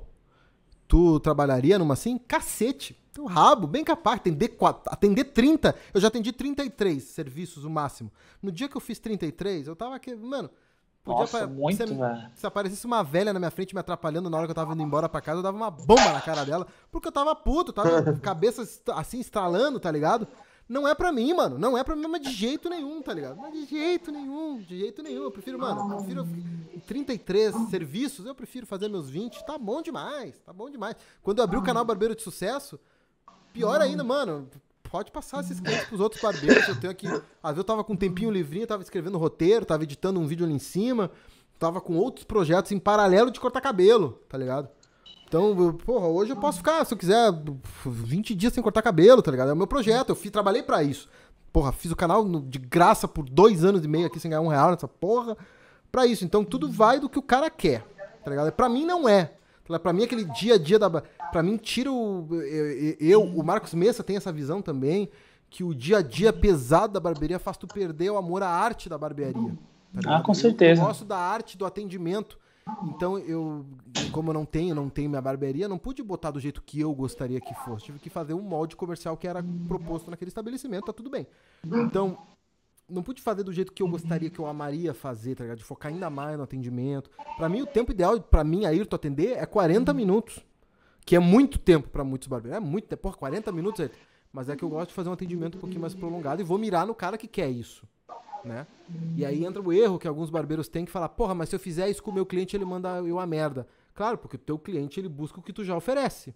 tu 0.88 1.20
trabalharia 1.20 1.80
numa 1.80 1.94
assim? 1.94 2.18
Cacete. 2.18 3.00
Teu 3.14 3.26
rabo, 3.26 3.68
bem 3.68 3.84
capaz. 3.84 4.18
Atender, 4.18 4.50
4, 4.50 4.84
atender 4.88 5.24
30. 5.26 5.74
Eu 5.94 6.02
já 6.02 6.10
atendi 6.10 6.34
33 6.34 7.02
serviços, 7.02 7.64
o 7.64 7.70
máximo. 7.70 8.12
No 8.42 8.52
dia 8.52 8.68
que 8.68 8.76
eu 8.76 8.82
fiz 8.82 9.00
33, 9.00 9.68
eu 9.68 9.76
tava 9.76 9.96
aqui, 9.96 10.14
mano. 10.14 10.50
Nossa, 11.06 11.46
muito, 11.46 11.88
se, 11.88 11.94
velho. 11.94 12.30
Se 12.34 12.48
aparecesse 12.48 12.86
uma 12.86 13.04
velha 13.04 13.32
na 13.32 13.40
minha 13.40 13.52
frente 13.52 13.76
me 13.76 13.80
atrapalhando 13.80 14.30
na 14.30 14.38
hora 14.38 14.48
que 14.48 14.52
eu 14.52 14.56
tava 14.56 14.74
indo 14.74 14.82
embora 14.82 15.08
pra 15.08 15.22
casa, 15.22 15.40
eu 15.40 15.44
dava 15.44 15.56
uma 15.56 15.70
bomba 15.70 16.12
na 16.12 16.20
cara 16.20 16.44
dela, 16.44 16.66
porque 16.92 17.08
eu 17.08 17.12
tava 17.12 17.36
puto, 17.36 17.72
tava 17.72 18.14
cabeça 18.20 18.68
assim 18.96 19.20
estralando, 19.20 19.80
tá 19.80 19.92
ligado? 19.92 20.28
Não 20.68 20.88
é 20.88 20.96
pra 20.96 21.12
mim, 21.12 21.34
mano. 21.34 21.60
Não 21.60 21.78
é 21.78 21.84
pra 21.84 21.96
mim, 21.96 22.08
mas 22.08 22.22
de 22.22 22.32
jeito 22.32 22.70
nenhum, 22.70 23.02
tá 23.02 23.14
ligado? 23.14 23.38
Mas 23.38 23.54
de 23.54 23.66
jeito 23.66 24.12
nenhum, 24.12 24.58
de 24.58 24.80
jeito 24.80 25.04
nenhum. 25.04 25.24
Eu 25.24 25.32
prefiro, 25.32 25.60
mano, 25.60 25.94
eu 25.94 25.98
prefiro 25.98 26.28
33 26.88 27.56
serviços, 27.70 28.26
eu 28.26 28.34
prefiro 28.34 28.66
fazer 28.66 28.88
meus 28.90 29.10
20. 29.10 29.46
Tá 29.46 29.58
bom 29.58 29.82
demais, 29.82 30.40
tá 30.40 30.52
bom 30.52 30.70
demais. 30.70 30.96
Quando 31.22 31.38
eu 31.38 31.44
abri 31.44 31.58
o 31.58 31.64
canal 31.64 31.86
Barbeiro 31.86 32.16
de 32.16 32.24
Sucesso, 32.24 32.80
pior 33.54 33.80
ainda, 33.80 34.04
mano. 34.04 34.50
Pode 34.90 35.12
passar 35.12 35.42
esses 35.42 35.60
clientes 35.60 35.88
pros 35.88 36.00
outros 36.00 36.22
barbeiros. 36.22 36.68
Eu 36.68 36.80
tenho 36.80 36.92
aqui. 36.92 37.08
Às 37.08 37.52
vezes 37.52 37.58
eu 37.58 37.64
tava 37.64 37.84
com 37.84 37.94
um 37.94 37.98
tempinho 37.98 38.32
livrinho, 38.32 38.66
tava 38.66 38.82
escrevendo 38.82 39.18
roteiro, 39.18 39.66
tava 39.66 39.84
editando 39.84 40.20
um 40.20 40.26
vídeo 40.26 40.46
ali 40.46 40.54
em 40.54 40.60
cima, 40.60 41.12
tava 41.60 41.82
com 41.82 41.98
outros 41.98 42.24
projetos 42.24 42.72
em 42.72 42.80
paralelo 42.80 43.30
de 43.30 43.40
cortar 43.40 43.62
cabelo, 43.62 44.20
tá 44.30 44.38
ligado? 44.38 44.70
Então, 45.36 45.74
porra, 45.74 46.08
hoje 46.08 46.32
eu 46.32 46.38
posso 46.38 46.60
ficar, 46.60 46.86
se 46.86 46.94
eu 46.94 46.98
quiser, 46.98 47.30
20 47.86 48.34
dias 48.34 48.54
sem 48.54 48.64
cortar 48.64 48.82
cabelo, 48.82 49.22
tá 49.22 49.30
ligado? 49.30 49.50
É 49.50 49.54
o 49.54 49.58
meu 49.58 49.68
projeto, 49.68 50.12
eu 50.12 50.16
fiz, 50.16 50.32
trabalhei 50.32 50.64
para 50.64 50.82
isso. 50.82 51.10
Porra, 51.52 51.74
fiz 51.74 51.92
o 51.92 51.96
canal 51.96 52.24
de 52.40 52.58
graça 52.58 53.06
por 53.06 53.28
dois 53.28 53.66
anos 53.66 53.84
e 53.84 53.88
meio 53.88 54.08
aqui 54.08 54.18
sem 54.18 54.32
ganhar 54.32 54.40
um 54.40 54.48
real 54.48 54.72
nessa 54.72 54.88
porra. 54.88 55.36
Pra 55.92 56.06
isso. 56.06 56.24
Então 56.24 56.46
tudo 56.46 56.72
vai 56.72 57.02
do 57.02 57.10
que 57.10 57.20
o 57.20 57.22
cara 57.22 57.50
quer, 57.50 57.86
tá 58.24 58.32
ligado? 58.32 58.50
Pra 58.54 58.70
mim 58.70 58.86
não 58.86 59.10
é. 59.10 59.34
Pra 59.84 59.92
mim, 59.92 60.04
aquele 60.04 60.24
dia 60.24 60.56
a 60.56 60.58
dia 60.58 60.80
da. 60.80 60.90
Pra 60.90 61.44
mim, 61.44 61.58
tira 61.58 61.92
o. 61.92 62.28
Eu, 62.32 62.96
eu, 63.00 63.24
o 63.24 63.44
Marcos 63.44 63.74
Messa 63.74 64.06
tem 64.06 64.16
essa 64.16 64.32
visão 64.32 64.62
também, 64.62 65.10
que 65.50 65.66
o 65.66 65.76
dia 65.76 65.98
a 65.98 66.02
dia 66.02 66.32
pesado 66.32 66.94
da 66.94 67.00
barbearia 67.02 67.40
faz 67.40 67.58
tu 67.58 67.68
perder 67.68 68.10
o 68.10 68.18
amor 68.18 68.42
à 68.42 68.50
arte 68.50 68.88
da 68.88 68.98
barbearia. 68.98 69.58
Tá 70.02 70.18
ah, 70.18 70.22
com 70.22 70.34
certeza. 70.34 70.82
Eu 70.82 70.86
gosto 70.86 71.04
da 71.04 71.18
arte 71.18 71.58
do 71.58 71.66
atendimento. 71.66 72.38
Então 72.88 73.18
eu, 73.20 73.66
como 74.12 74.30
eu 74.30 74.34
não 74.34 74.46
tenho, 74.46 74.74
não 74.74 74.90
tenho 74.90 75.10
minha 75.10 75.22
barbearia, 75.22 75.68
não 75.68 75.78
pude 75.78 76.02
botar 76.02 76.32
do 76.32 76.40
jeito 76.40 76.62
que 76.62 76.80
eu 76.80 76.94
gostaria 76.94 77.40
que 77.40 77.54
fosse. 77.54 77.86
Tive 77.86 78.00
que 78.00 78.10
fazer 78.10 78.34
um 78.34 78.42
molde 78.42 78.76
comercial 78.76 79.16
que 79.16 79.28
era 79.28 79.44
proposto 79.68 80.10
naquele 80.10 80.30
estabelecimento, 80.30 80.86
tá 80.86 80.94
tudo 80.94 81.10
bem. 81.10 81.28
Então, 81.64 82.18
não 82.90 83.04
pude 83.04 83.22
fazer 83.22 83.44
do 83.44 83.54
jeito 83.54 83.72
que 83.72 83.84
eu 83.84 83.88
gostaria, 83.88 84.30
que 84.30 84.40
eu 84.40 84.48
amaria 84.48 84.94
fazer, 84.94 85.36
tá 85.36 85.44
ligado? 85.44 85.60
De 85.60 85.64
focar 85.64 85.92
ainda 85.92 86.10
mais 86.10 86.38
no 86.38 86.44
atendimento. 86.44 87.10
Para 87.38 87.48
mim, 87.50 87.62
o 87.62 87.68
tempo 87.68 87.92
ideal 87.92 88.20
para 88.20 88.44
mim, 88.44 88.66
Ayrton, 88.66 88.96
atender 88.96 89.38
é 89.38 89.46
40 89.46 89.94
minutos. 89.94 90.40
Que 91.06 91.16
é 91.16 91.20
muito 91.20 91.60
tempo 91.60 91.88
para 91.90 92.04
muitos 92.04 92.28
barbeiros. 92.28 92.58
É 92.58 92.60
muito 92.60 92.88
tempo. 92.88 93.04
Porra, 93.04 93.16
40 93.16 93.52
minutos. 93.52 93.90
Mas 94.34 94.50
é 94.50 94.56
que 94.56 94.64
eu 94.64 94.70
gosto 94.70 94.90
de 94.90 94.96
fazer 94.96 95.10
um 95.10 95.14
atendimento 95.14 95.58
um 95.58 95.62
pouquinho 95.62 95.82
mais 95.82 95.94
prolongado 95.94 96.42
e 96.42 96.44
vou 96.44 96.58
mirar 96.58 96.88
no 96.88 96.96
cara 96.96 97.16
que 97.16 97.28
quer 97.28 97.50
isso 97.50 97.88
né? 98.46 98.68
E 99.16 99.26
aí 99.26 99.44
entra 99.44 99.62
o 99.62 99.74
erro 99.74 99.98
que 99.98 100.08
alguns 100.08 100.30
barbeiros 100.30 100.68
têm 100.68 100.86
que 100.86 100.92
falar, 100.92 101.10
porra, 101.10 101.34
mas 101.34 101.50
se 101.50 101.56
eu 101.56 101.60
fizer 101.60 101.90
isso 101.90 102.04
com 102.04 102.12
o 102.12 102.14
meu 102.14 102.26
cliente, 102.26 102.56
ele 102.56 102.66
manda 102.66 103.00
eu 103.00 103.20
a 103.20 103.26
merda. 103.26 103.68
Claro, 103.94 104.18
porque 104.18 104.36
o 104.36 104.40
teu 104.40 104.60
cliente, 104.60 105.00
ele 105.00 105.10
busca 105.10 105.40
o 105.40 105.44
que 105.44 105.54
tu 105.54 105.64
já 105.64 105.76
oferece. 105.76 106.36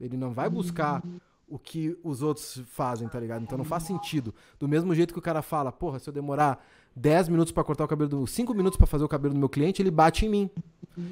Ele 0.00 0.16
não 0.16 0.32
vai 0.32 0.50
buscar 0.50 1.02
o 1.48 1.58
que 1.58 1.96
os 2.02 2.22
outros 2.22 2.62
fazem, 2.66 3.08
tá 3.08 3.20
ligado? 3.20 3.42
Então 3.42 3.56
não 3.56 3.64
faz 3.64 3.84
sentido. 3.84 4.34
Do 4.58 4.66
mesmo 4.66 4.94
jeito 4.94 5.12
que 5.12 5.18
o 5.18 5.22
cara 5.22 5.42
fala, 5.42 5.70
porra, 5.70 5.98
se 5.98 6.08
eu 6.08 6.12
demorar 6.12 6.64
10 6.94 7.28
minutos 7.28 7.52
para 7.52 7.62
cortar 7.62 7.84
o 7.84 7.88
cabelo 7.88 8.10
do 8.10 8.26
5 8.26 8.52
minutos 8.54 8.76
para 8.76 8.86
fazer 8.86 9.04
o 9.04 9.08
cabelo 9.08 9.34
do 9.34 9.40
meu 9.40 9.48
cliente, 9.48 9.80
ele 9.80 9.90
bate 9.90 10.26
em 10.26 10.28
mim. 10.28 10.50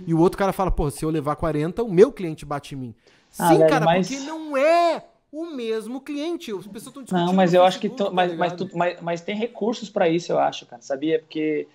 E 0.07 0.15
o 0.15 0.19
outro 0.19 0.39
cara 0.39 0.53
fala, 0.53 0.71
porra, 0.71 0.91
se 0.91 1.05
eu 1.05 1.11
levar 1.11 1.37
40, 1.37 1.83
o 1.83 1.93
meu 1.93 2.11
cliente 2.11 2.45
bate 2.45 2.75
em 2.75 2.79
mim. 2.79 2.95
Ah, 3.39 3.49
Sim, 3.49 3.59
velho, 3.59 3.71
cara, 3.71 3.85
mas... 3.85 4.09
porque 4.09 4.25
não 4.25 4.57
é 4.57 5.05
o 5.35 5.47
mesmo 5.55 6.01
cliente. 6.01 6.53
As 6.53 6.67
pessoas 6.67 6.87
estão 6.87 7.03
discutindo. 7.03 7.27
Não, 7.27 7.33
mas 7.33 7.53
eu 7.53 7.65
acho 7.65 7.81
que. 7.81 7.89
Tá 7.89 8.09
mas, 8.11 8.37
mas, 8.37 8.53
tu, 8.53 8.71
mas, 8.73 9.01
mas, 9.01 9.21
tem 9.21 9.35
recursos 9.35 9.91
para 9.91 10.09
isso, 10.09 10.31
eu 10.31 10.39
acho, 10.39 10.65
cara. 10.67 10.81
Sabia? 10.81 11.19
Porque 11.19 11.67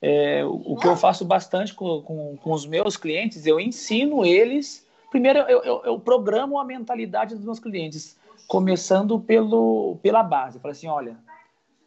é, 0.00 0.44
o, 0.44 0.74
o, 0.74 0.76
que 0.76 0.86
eu 0.86 0.96
faço 0.96 1.24
bastante 1.24 1.74
com, 1.74 2.00
com, 2.02 2.36
com, 2.36 2.52
os 2.52 2.64
meus 2.64 2.96
clientes, 2.96 3.44
eu 3.44 3.58
ensino 3.58 4.24
eles. 4.24 4.86
Primeiro, 5.10 5.40
eu, 5.40 5.62
eu, 5.64 5.82
eu, 5.84 5.98
programo 5.98 6.58
a 6.58 6.64
mentalidade 6.64 7.34
dos 7.34 7.44
meus 7.44 7.58
clientes, 7.58 8.16
começando 8.46 9.18
pelo, 9.18 9.98
pela 10.02 10.22
base. 10.22 10.56
Eu 10.56 10.60
falo 10.60 10.72
assim: 10.72 10.86
olha, 10.86 11.16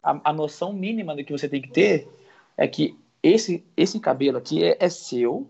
a, 0.04 0.30
a 0.30 0.34
noção 0.34 0.74
mínima 0.74 1.16
do 1.16 1.24
que 1.24 1.32
você 1.32 1.48
tem 1.48 1.62
que 1.62 1.72
ter 1.72 2.10
é 2.58 2.68
que 2.68 2.98
esse, 3.24 3.64
esse 3.78 4.00
cabelo 4.00 4.38
aqui 4.38 4.64
é, 4.64 4.76
é 4.80 4.90
seu, 4.90 5.48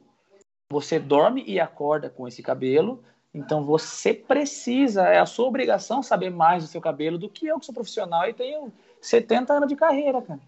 você 0.72 1.00
dorme 1.00 1.44
e 1.48 1.60
acorda 1.60 2.10
com 2.10 2.28
esse 2.28 2.44
cabelo 2.44 3.04
então 3.34 3.64
você 3.64 4.14
precisa, 4.14 5.04
é 5.04 5.20
a 5.20 5.26
sua 5.26 5.48
obrigação 5.48 6.04
saber 6.04 6.30
mais 6.30 6.64
do 6.64 6.70
seu 6.70 6.82
cabelo 6.82 7.18
do 7.18 7.30
que 7.30 7.48
eu, 7.48 7.60
que 7.60 7.66
sou 7.66 7.74
profissional 7.74 8.28
e 8.28 8.34
tenho 8.34 8.72
70 9.00 9.54
anos 9.54 9.70
de 9.70 9.76
carreira, 9.76 10.22
cara. 10.22 10.40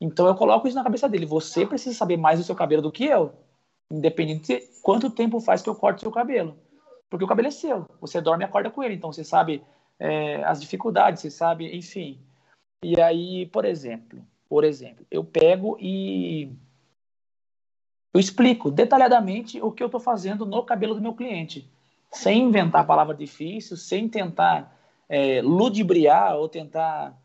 Então 0.00 0.26
eu 0.26 0.34
coloco 0.34 0.68
isso 0.68 0.76
na 0.76 0.84
cabeça 0.84 1.08
dele. 1.08 1.26
Você 1.26 1.66
precisa 1.66 1.96
saber 1.96 2.16
mais 2.16 2.38
do 2.38 2.44
seu 2.44 2.54
cabelo 2.54 2.82
do 2.82 2.92
que 2.92 3.04
eu, 3.04 3.32
independente 3.90 4.58
de 4.58 4.66
quanto 4.82 5.10
tempo 5.10 5.40
faz 5.40 5.62
que 5.62 5.68
eu 5.68 5.74
corte 5.74 6.00
seu 6.00 6.12
cabelo. 6.12 6.56
Porque 7.10 7.24
o 7.24 7.28
cabelo 7.28 7.48
é 7.48 7.50
seu. 7.50 7.86
Você 8.00 8.20
dorme 8.20 8.44
e 8.44 8.46
acorda 8.46 8.70
com 8.70 8.82
ele. 8.82 8.94
Então 8.94 9.12
você 9.12 9.24
sabe 9.24 9.62
é, 9.98 10.44
as 10.44 10.60
dificuldades, 10.60 11.22
você 11.22 11.30
sabe, 11.30 11.76
enfim. 11.76 12.20
E 12.82 13.00
aí, 13.00 13.46
por 13.46 13.64
exemplo, 13.64 14.24
por 14.48 14.62
exemplo, 14.62 15.06
eu 15.10 15.24
pego 15.24 15.76
e 15.80 16.52
eu 18.14 18.20
explico 18.20 18.70
detalhadamente 18.70 19.60
o 19.60 19.72
que 19.72 19.82
eu 19.82 19.86
estou 19.86 20.00
fazendo 20.00 20.46
no 20.46 20.62
cabelo 20.62 20.94
do 20.94 21.02
meu 21.02 21.12
cliente, 21.14 21.68
sem 22.12 22.44
inventar 22.44 22.86
palavra 22.86 23.12
difícil, 23.12 23.76
sem 23.76 24.08
tentar 24.08 24.78
é, 25.08 25.42
ludibriar 25.42 26.36
ou 26.36 26.48
tentar. 26.48 27.20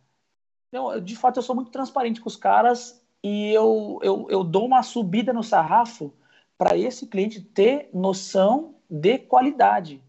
Não, 0.72 1.00
de 1.00 1.16
fato, 1.16 1.38
eu 1.38 1.44
sou 1.44 1.56
muito 1.56 1.70
transparente 1.70 2.20
com 2.20 2.28
os 2.28 2.36
caras 2.36 3.00
e 3.24 3.54
eu, 3.54 4.00
eu, 4.02 4.28
eu 4.32 4.44
dou 4.44 4.66
uma 4.66 4.82
subida 4.82 5.32
no 5.32 5.44
sarrafo 5.44 6.12
para 6.58 6.76
esse 6.76 7.06
cliente 7.06 7.40
ter 7.40 7.90
noção 7.94 8.74
de 8.90 9.20
qualidade. 9.20 10.02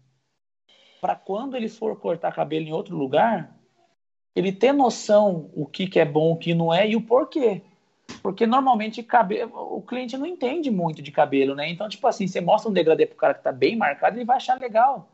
Para 0.99 1.15
quando 1.15 1.55
ele 1.55 1.69
for 1.69 1.95
cortar 1.99 2.33
cabelo 2.33 2.65
em 2.65 2.73
outro 2.73 2.97
lugar, 2.97 3.55
ele 4.35 4.51
ter 4.51 4.73
noção 4.73 5.51
o 5.53 5.63
que, 5.65 5.85
que 5.85 5.99
é 5.99 6.05
bom, 6.05 6.31
o 6.31 6.37
que 6.37 6.55
não 6.55 6.73
é 6.73 6.89
e 6.89 6.95
o 6.95 7.01
porquê. 7.01 7.61
Porque 8.21 8.45
normalmente 8.45 9.03
cabelo, 9.03 9.51
o 9.53 9.81
cliente 9.81 10.17
não 10.17 10.25
entende 10.25 10.69
muito 10.69 11.01
de 11.01 11.11
cabelo, 11.11 11.55
né? 11.55 11.69
Então, 11.69 11.87
tipo 11.89 12.05
assim, 12.07 12.27
você 12.27 12.41
mostra 12.41 12.69
um 12.69 12.73
degradê 12.73 13.05
pro 13.05 13.17
cara 13.17 13.33
que 13.33 13.43
tá 13.43 13.51
bem 13.51 13.75
marcado, 13.75 14.17
ele 14.17 14.25
vai 14.25 14.37
achar 14.37 14.59
legal. 14.59 15.09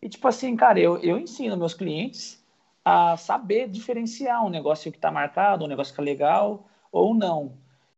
E 0.00 0.08
tipo 0.08 0.26
assim, 0.26 0.56
cara, 0.56 0.80
eu, 0.80 0.98
eu 0.98 1.18
ensino 1.18 1.56
meus 1.56 1.74
clientes 1.74 2.42
a 2.84 3.16
saber 3.16 3.68
diferenciar 3.68 4.44
um 4.44 4.50
negócio 4.50 4.90
que 4.90 4.98
tá 4.98 5.10
marcado, 5.10 5.64
um 5.64 5.68
negócio 5.68 5.94
que 5.94 6.00
é 6.00 6.04
legal 6.04 6.66
ou 6.90 7.14
não. 7.14 7.52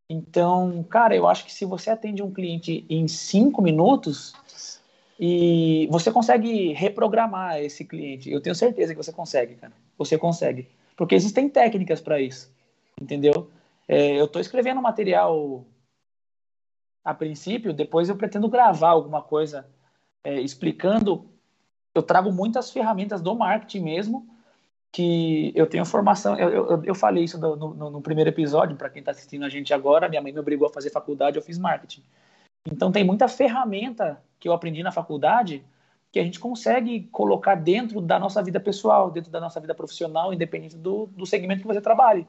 Então, 0.09 0.85
cara, 0.85 1.17
eu 1.17 1.27
acho 1.27 1.45
que 1.45 1.53
se 1.53 1.65
você 1.65 1.91
atende 1.91 2.23
um 2.23 2.31
cliente 2.31 2.85
em 2.91 3.09
cinco 3.09 3.63
minutos 3.63 4.35
e 5.19 5.89
você 5.91 6.13
consegue 6.13 6.73
reprogramar 6.73 7.59
esse 7.59 7.85
cliente, 7.85 8.31
eu 8.31 8.41
tenho 8.41 8.55
certeza 8.55 8.95
que 8.95 9.03
você 9.03 9.13
consegue, 9.13 9.55
cara. 9.55 9.73
Você 9.97 10.19
consegue. 10.19 10.69
Porque 10.97 11.15
existem 11.15 11.49
técnicas 11.49 12.01
para 12.01 12.21
isso, 12.21 12.53
entendeu? 13.01 13.49
É, 13.87 14.19
eu 14.19 14.25
estou 14.25 14.41
escrevendo 14.41 14.81
material 14.81 15.67
a 17.05 17.13
princípio, 17.13 17.73
depois 17.73 18.09
eu 18.09 18.17
pretendo 18.17 18.49
gravar 18.49 18.91
alguma 18.91 19.23
coisa 19.23 19.69
é, 20.23 20.41
explicando. 20.41 21.29
Eu 21.95 22.03
trago 22.03 22.33
muitas 22.33 22.71
ferramentas 22.71 23.21
do 23.21 23.35
marketing 23.35 23.81
mesmo, 23.81 24.29
que 24.91 25.53
eu 25.55 25.67
tenho 25.67 25.85
formação. 25.85 26.37
Eu, 26.39 26.49
eu, 26.51 26.85
eu 26.85 26.95
falei 26.95 27.25
isso 27.25 27.39
no, 27.39 27.57
no, 27.57 27.91
no 27.91 28.01
primeiro 28.01 28.31
episódio, 28.31 28.77
para 28.77 28.89
quem 28.89 29.01
está 29.01 29.11
assistindo 29.11 29.45
a 29.45 29.49
gente 29.49 29.75
agora. 29.75 30.09
Minha 30.09 30.23
mãe 30.23 30.33
me 30.33 30.41
obrigou 30.41 30.67
a 30.67 30.73
fazer 30.73 30.91
faculdade, 30.91 31.37
eu 31.37 31.43
fiz 31.43 31.59
marketing. 31.59 32.03
Então, 32.67 32.91
tem 32.91 33.05
muita 33.05 33.29
ferramenta 33.29 34.23
que 34.41 34.49
eu 34.49 34.53
aprendi 34.53 34.83
na 34.83 34.91
faculdade 34.91 35.63
que 36.11 36.21
a 36.21 36.25
gente 36.25 36.39
consegue 36.39 37.09
colocar 37.11 37.57
dentro 37.57 38.01
da 38.01 38.21
nossa 38.21 38.41
vida 38.41 38.61
pessoal, 38.61 39.11
dentro 39.11 39.33
da 39.33 39.41
nossa 39.41 39.61
vida 39.61 39.75
profissional, 39.75 40.33
independente 40.33 40.77
do, 40.77 41.07
do 41.07 41.27
segmento 41.27 41.61
que 41.61 41.67
você 41.67 41.81
trabalhe. 41.81 42.25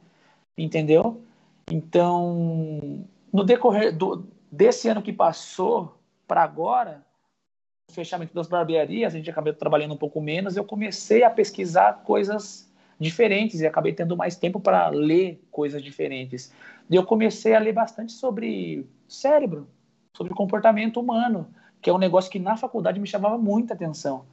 Entendeu? 0.58 1.22
Então, 1.72 3.07
no 3.34 3.43
decorrer 3.43 3.95
do, 3.95 4.28
desse 4.51 4.88
ano 4.88 5.01
que 5.01 5.11
passou 5.11 5.99
para 6.28 6.43
agora, 6.43 7.05
o 7.89 7.93
fechamento 7.93 8.34
das 8.34 8.47
barbearias, 8.47 9.13
a 9.13 9.18
gente 9.18 9.30
acabou 9.30 9.53
trabalhando 9.53 9.93
um 9.93 9.97
pouco 9.97 10.22
menos, 10.22 10.55
eu 10.55 10.63
comecei 10.63 11.24
a 11.24 11.30
pesquisar 11.30 12.03
coisas 12.03 12.72
diferentes 12.99 13.59
e 13.59 13.68
acabei 13.68 13.93
tendo 13.93 14.16
mais 14.16 14.36
tempo 14.36 14.59
para 14.59 14.89
ler 14.89 15.43
coisas 15.51 15.84
diferentes. 15.84 16.53
E 16.89 16.95
eu 16.95 17.03
comecei 17.03 17.53
a 17.53 17.59
ler 17.59 17.74
bastante 17.74 18.11
sobre 18.11 18.88
cérebro, 19.07 19.68
sobre 20.16 20.34
comportamento 20.34 20.99
humano, 20.99 21.47
que 21.82 21.89
é 21.89 21.93
um 21.93 21.97
negócio 21.97 22.32
que 22.32 22.39
na 22.39 22.55
faculdade 22.55 22.99
me 22.99 23.07
chamava 23.07 23.38
muita 23.38 23.74
atenção, 23.74 24.26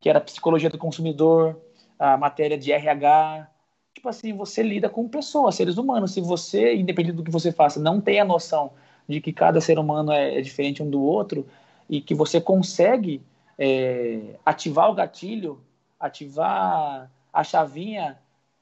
que 0.00 0.08
era 0.08 0.20
psicologia 0.20 0.70
do 0.70 0.78
consumidor, 0.78 1.60
a 1.98 2.16
matéria 2.16 2.56
de 2.58 2.72
RH, 2.72 3.48
tipo 3.96 4.10
assim, 4.10 4.34
você 4.34 4.62
lida 4.62 4.90
com 4.90 5.08
pessoas, 5.08 5.54
seres 5.54 5.78
humanos. 5.78 6.12
Se 6.12 6.20
você, 6.20 6.74
independente 6.76 7.16
do 7.16 7.24
que 7.24 7.30
você 7.30 7.50
faça, 7.50 7.80
não 7.80 7.98
tem 7.98 8.20
a 8.20 8.26
noção 8.26 8.72
de 9.08 9.22
que 9.22 9.32
cada 9.32 9.58
ser 9.58 9.78
humano 9.78 10.12
é, 10.12 10.38
é 10.38 10.40
diferente 10.42 10.82
um 10.82 10.90
do 10.90 11.00
outro 11.00 11.46
e 11.88 12.02
que 12.02 12.14
você 12.14 12.38
consegue 12.38 13.22
é, 13.58 14.36
ativar 14.44 14.90
o 14.90 14.94
gatilho, 14.94 15.62
ativar 15.98 17.10
a 17.32 17.42
chavinha, 17.42 18.18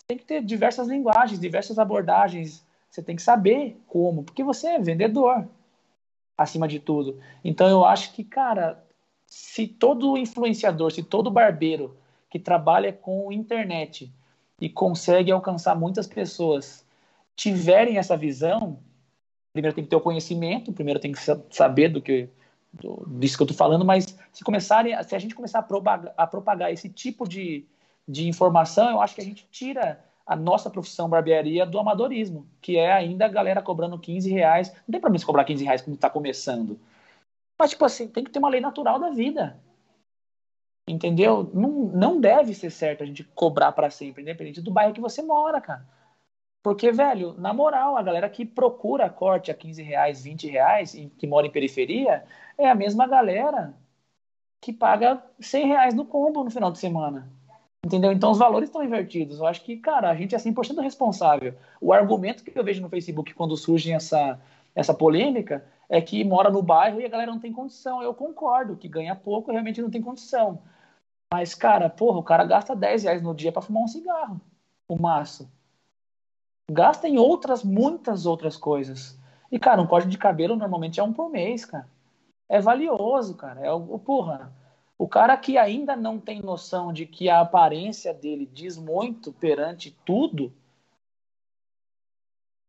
tem 0.07 0.17
que 0.17 0.25
ter 0.25 0.41
diversas 0.41 0.87
linguagens, 0.87 1.41
diversas 1.41 1.81
abordagens. 1.81 2.65
Você 2.89 3.03
tem 3.03 3.17
que 3.17 3.23
saber 3.23 3.77
como, 3.89 4.23
porque 4.23 4.45
você 4.45 4.69
é 4.69 4.79
vendedor, 4.79 5.49
acima 6.39 6.69
de 6.69 6.79
tudo. 6.79 7.19
Então 7.43 7.69
eu 7.69 7.85
acho 7.85 8.13
que, 8.13 8.23
cara, 8.23 8.85
se 9.27 9.67
todo 9.67 10.17
influenciador, 10.17 10.93
se 10.93 11.03
todo 11.03 11.29
barbeiro 11.29 11.97
que 12.31 12.39
trabalha 12.39 12.93
com 12.93 13.33
internet 13.33 14.13
e 14.61 14.69
consegue 14.69 15.31
alcançar 15.31 15.75
muitas 15.75 16.07
pessoas 16.07 16.85
tiverem 17.37 17.99
essa 17.99 18.17
visão, 18.17 18.79
primeiro 19.53 19.75
tem 19.75 19.85
que 19.85 19.91
ter 19.91 19.97
o 19.97 20.01
conhecimento, 20.01 20.73
primeiro 20.73 21.01
tem 21.01 21.13
que 21.13 21.19
saber 21.51 21.89
do 21.89 22.01
que 22.01 22.29
do, 22.73 23.05
disso 23.19 23.37
que 23.37 23.43
eu 23.43 23.47
estou 23.47 23.57
falando, 23.57 23.85
mas 23.85 24.17
se 24.33 24.45
começarem, 24.45 25.01
se 25.05 25.15
a 25.15 25.19
gente 25.19 25.35
começar 25.35 25.61
a 25.61 25.63
propagar, 25.63 26.15
a 26.17 26.27
propagar 26.27 26.73
esse 26.73 26.89
tipo 26.89 27.29
de, 27.29 27.65
de 28.07 28.29
informação, 28.29 28.91
eu 28.91 29.01
acho 29.01 29.15
que 29.15 29.21
a 29.21 29.25
gente 29.25 29.47
tira 29.51 30.05
a 30.27 30.35
nossa 30.35 30.71
profissão 30.71 31.09
barbearia 31.09 31.67
do 31.67 31.79
amadorismo, 31.79 32.47
que 32.61 32.77
é 32.77 32.93
ainda 32.93 33.27
a 33.27 33.29
galera 33.29 33.61
cobrando 33.61 33.99
15 33.99 34.31
reais. 34.31 34.73
Não 34.87 34.93
tem 34.93 35.01
problema 35.01 35.19
se 35.19 35.27
cobrar 35.27 35.45
15 35.45 35.65
reais 35.65 35.83
quando 35.83 35.97
está 35.97 36.09
começando. 36.09 36.81
Mas, 37.59 37.71
tipo 37.71 37.85
assim, 37.85 38.09
tem 38.09 38.25
que 38.25 38.31
ter 38.31 38.39
uma 38.39 38.49
lei 38.49 38.61
natural 38.61 38.99
da 38.99 39.11
vida. 39.11 39.61
Entendeu? 40.87 41.51
Não, 41.55 41.71
não 41.71 42.21
deve 42.21 42.55
ser 42.55 42.71
certo 42.71 43.03
a 43.03 43.07
gente 43.07 43.25
cobrar 43.25 43.73
para 43.73 43.89
sempre, 43.89 44.23
independente 44.23 44.61
do 44.61 44.71
bairro 44.71 44.93
que 44.93 45.01
você 45.01 45.23
mora, 45.23 45.61
cara. 45.61 45.87
Porque, 46.63 46.91
velho, 46.93 47.35
na 47.39 47.53
moral, 47.53 47.97
a 47.97 48.03
galera 48.03 48.29
que 48.29 48.45
procura 48.45 49.11
corte 49.11 49.51
a 49.51 49.55
15 49.55 49.83
reais, 49.83 50.23
20 50.23 50.49
reais, 50.49 50.95
e 50.95 51.11
que 51.19 51.27
mora 51.27 51.47
em 51.47 51.51
periferia, 51.51 52.25
é 52.57 52.69
a 52.69 52.75
mesma 52.75 53.07
galera 53.07 53.75
que 54.61 54.73
paga 54.73 55.23
100 55.39 55.67
reais 55.67 55.95
no 55.95 56.07
combo 56.07 56.43
no 56.43 56.51
final 56.51 56.73
de 56.73 56.79
semana. 56.79 57.31
Entendeu? 57.85 58.11
Então 58.13 58.31
os 58.31 58.39
valores 58.39 58.71
estão 58.71 58.83
invertidos. 58.83 59.39
Eu 59.39 59.47
acho 59.47 59.63
que, 59.63 59.77
cara, 59.77 60.09
a 60.09 60.15
gente 60.15 60.35
é 60.35 60.39
100% 60.39 60.81
responsável. 60.81 61.55
O 61.81 61.93
argumento 61.93 62.43
que 62.43 62.59
eu 62.59 62.65
vejo 62.65 62.81
no 62.81 62.89
Facebook 62.89 63.35
quando 63.35 63.57
surge 63.59 63.93
essa, 63.93 64.41
essa 64.75 64.95
polêmica 64.95 65.67
é 65.87 66.01
que 66.01 66.25
mora 66.25 66.49
no 66.51 66.63
bairro 66.63 66.99
e 66.99 67.05
a 67.05 67.09
galera 67.11 67.31
não 67.31 67.39
tem 67.39 67.53
condição. 67.53 68.03
Eu 68.03 68.15
concordo 68.15 68.75
que 68.75 68.89
ganha 68.89 69.15
pouco 69.15 69.53
realmente 69.53 69.83
não 69.83 69.91
tem 69.91 70.01
condição. 70.01 70.63
Mas, 71.35 71.53
cara, 71.53 71.91
porra, 71.91 72.19
o 72.19 72.23
cara 72.23 72.45
gasta 72.45 72.77
10 72.77 73.03
reais 73.03 73.21
no 73.21 73.35
dia 73.35 73.51
para 73.51 73.61
fumar 73.61 73.83
um 73.83 73.89
cigarro, 73.89 74.41
o 74.87 74.97
maço. 74.97 75.51
Gasta 76.71 77.09
em 77.09 77.19
outras, 77.19 77.65
muitas 77.65 78.25
outras 78.25 78.57
coisas. 78.57 79.19
E, 79.51 79.59
cara, 79.59 79.83
um 79.83 79.87
corte 79.89 80.07
de 80.07 80.17
cabelo 80.17 80.55
normalmente 80.55 81.01
é 81.01 81.03
um 81.03 81.13
por 81.13 81.29
mês, 81.29 81.65
cara. 81.65 81.89
É 82.49 82.61
valioso, 82.61 83.35
cara. 83.35 83.61
É 83.67 83.73
o, 83.73 83.99
porra 83.99 84.55
o 84.97 85.09
cara 85.09 85.37
que 85.37 85.59
ainda 85.59 85.97
não 85.97 86.21
tem 86.21 86.41
noção 86.41 86.93
de 86.93 87.05
que 87.05 87.29
a 87.29 87.41
aparência 87.41 88.15
dele 88.15 88.47
diz 88.47 88.79
muito 88.79 89.33
perante 89.33 89.91
tudo, 90.07 90.53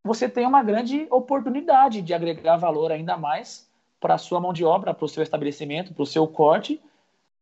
você 0.04 0.28
tem 0.28 0.48
uma 0.48 0.64
grande 0.64 1.06
oportunidade 1.12 2.02
de 2.02 2.16
agregar 2.16 2.58
valor 2.58 2.92
ainda 2.92 3.16
mais 3.16 3.72
para 4.00 4.16
a 4.16 4.18
sua 4.18 4.40
mão 4.40 4.52
de 4.52 4.66
obra, 4.66 4.92
para 4.92 5.06
o 5.06 5.08
seu 5.08 5.22
estabelecimento, 5.22 5.94
para 5.94 6.02
o 6.02 6.08
seu 6.08 6.28
corte, 6.28 6.82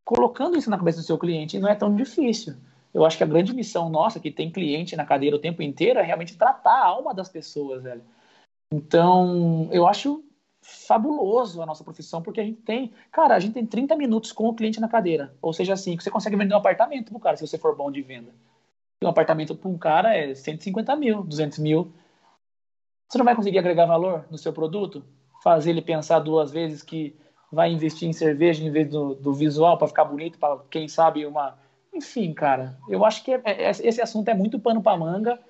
colocando 0.04 0.56
isso 0.56 0.70
na 0.70 0.78
cabeça 0.78 0.98
do 0.98 1.04
seu 1.04 1.18
cliente. 1.18 1.58
Não 1.58 1.68
é 1.68 1.74
tão 1.74 1.94
difícil. 1.94 2.54
Eu 2.92 3.04
acho 3.04 3.16
que 3.16 3.24
a 3.24 3.26
grande 3.26 3.52
missão 3.52 3.88
nossa, 3.88 4.20
que 4.20 4.30
tem 4.30 4.50
cliente 4.50 4.94
na 4.94 5.04
cadeira 5.04 5.34
o 5.34 5.40
tempo 5.40 5.62
inteiro, 5.62 5.98
é 5.98 6.02
realmente 6.02 6.36
tratar 6.36 6.82
a 6.82 6.86
alma 6.86 7.12
das 7.12 7.28
pessoas, 7.28 7.82
velho. 7.82 8.02
Então, 8.72 9.68
eu 9.72 9.86
acho 9.86 10.24
fabuloso 10.62 11.60
a 11.60 11.66
nossa 11.66 11.84
profissão, 11.84 12.22
porque 12.22 12.40
a 12.40 12.44
gente 12.44 12.62
tem, 12.62 12.92
cara, 13.10 13.34
a 13.34 13.40
gente 13.40 13.54
tem 13.54 13.66
30 13.66 13.96
minutos 13.96 14.32
com 14.32 14.48
o 14.48 14.54
cliente 14.54 14.80
na 14.80 14.88
cadeira. 14.88 15.34
Ou 15.42 15.52
seja, 15.52 15.74
assim, 15.74 15.96
você 15.96 16.10
consegue 16.10 16.36
vender 16.36 16.54
um 16.54 16.58
apartamento 16.58 17.10
pro 17.10 17.20
cara, 17.20 17.36
se 17.36 17.46
você 17.46 17.58
for 17.58 17.76
bom 17.76 17.90
de 17.90 18.00
venda. 18.00 18.32
E 19.02 19.06
um 19.06 19.08
apartamento 19.08 19.54
para 19.54 19.68
um 19.68 19.76
cara 19.76 20.16
é 20.16 20.34
150 20.34 20.96
mil, 20.96 21.22
200 21.22 21.58
mil. 21.58 21.92
Você 23.08 23.18
não 23.18 23.24
vai 23.24 23.34
conseguir 23.34 23.58
agregar 23.58 23.86
valor 23.86 24.24
no 24.30 24.38
seu 24.38 24.52
produto? 24.52 25.04
Fazer 25.42 25.70
ele 25.70 25.82
pensar 25.82 26.20
duas 26.20 26.50
vezes 26.50 26.82
que 26.82 27.14
vai 27.54 27.72
investir 27.72 28.08
em 28.08 28.12
cerveja 28.12 28.62
em 28.62 28.70
vez 28.70 28.88
do, 28.88 29.14
do 29.14 29.32
visual 29.32 29.78
para 29.78 29.88
ficar 29.88 30.04
bonito, 30.04 30.38
para 30.38 30.58
quem 30.70 30.88
sabe 30.88 31.24
uma. 31.24 31.56
Enfim, 31.92 32.34
cara, 32.34 32.76
eu 32.88 33.04
acho 33.04 33.24
que 33.24 33.32
é, 33.32 33.40
é, 33.44 33.70
esse 33.70 34.02
assunto 34.02 34.28
é 34.28 34.34
muito 34.34 34.58
pano 34.58 34.82
para 34.82 34.98
manga. 34.98 35.40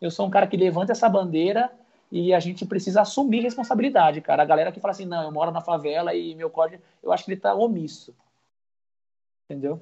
Eu 0.00 0.10
sou 0.10 0.26
um 0.26 0.30
cara 0.30 0.46
que 0.46 0.56
levanta 0.56 0.92
essa 0.92 1.08
bandeira 1.08 1.70
e 2.12 2.34
a 2.34 2.38
gente 2.38 2.66
precisa 2.66 3.00
assumir 3.00 3.40
responsabilidade, 3.40 4.20
cara. 4.20 4.42
A 4.42 4.46
galera 4.46 4.70
que 4.70 4.80
fala 4.80 4.92
assim, 4.92 5.06
não, 5.06 5.22
eu 5.22 5.32
moro 5.32 5.50
na 5.50 5.60
favela 5.60 6.14
e 6.14 6.34
meu 6.34 6.50
código, 6.50 6.82
eu 7.02 7.10
acho 7.10 7.24
que 7.24 7.32
ele 7.32 7.40
tá 7.40 7.54
omisso. 7.54 8.14
Entendeu? 9.48 9.80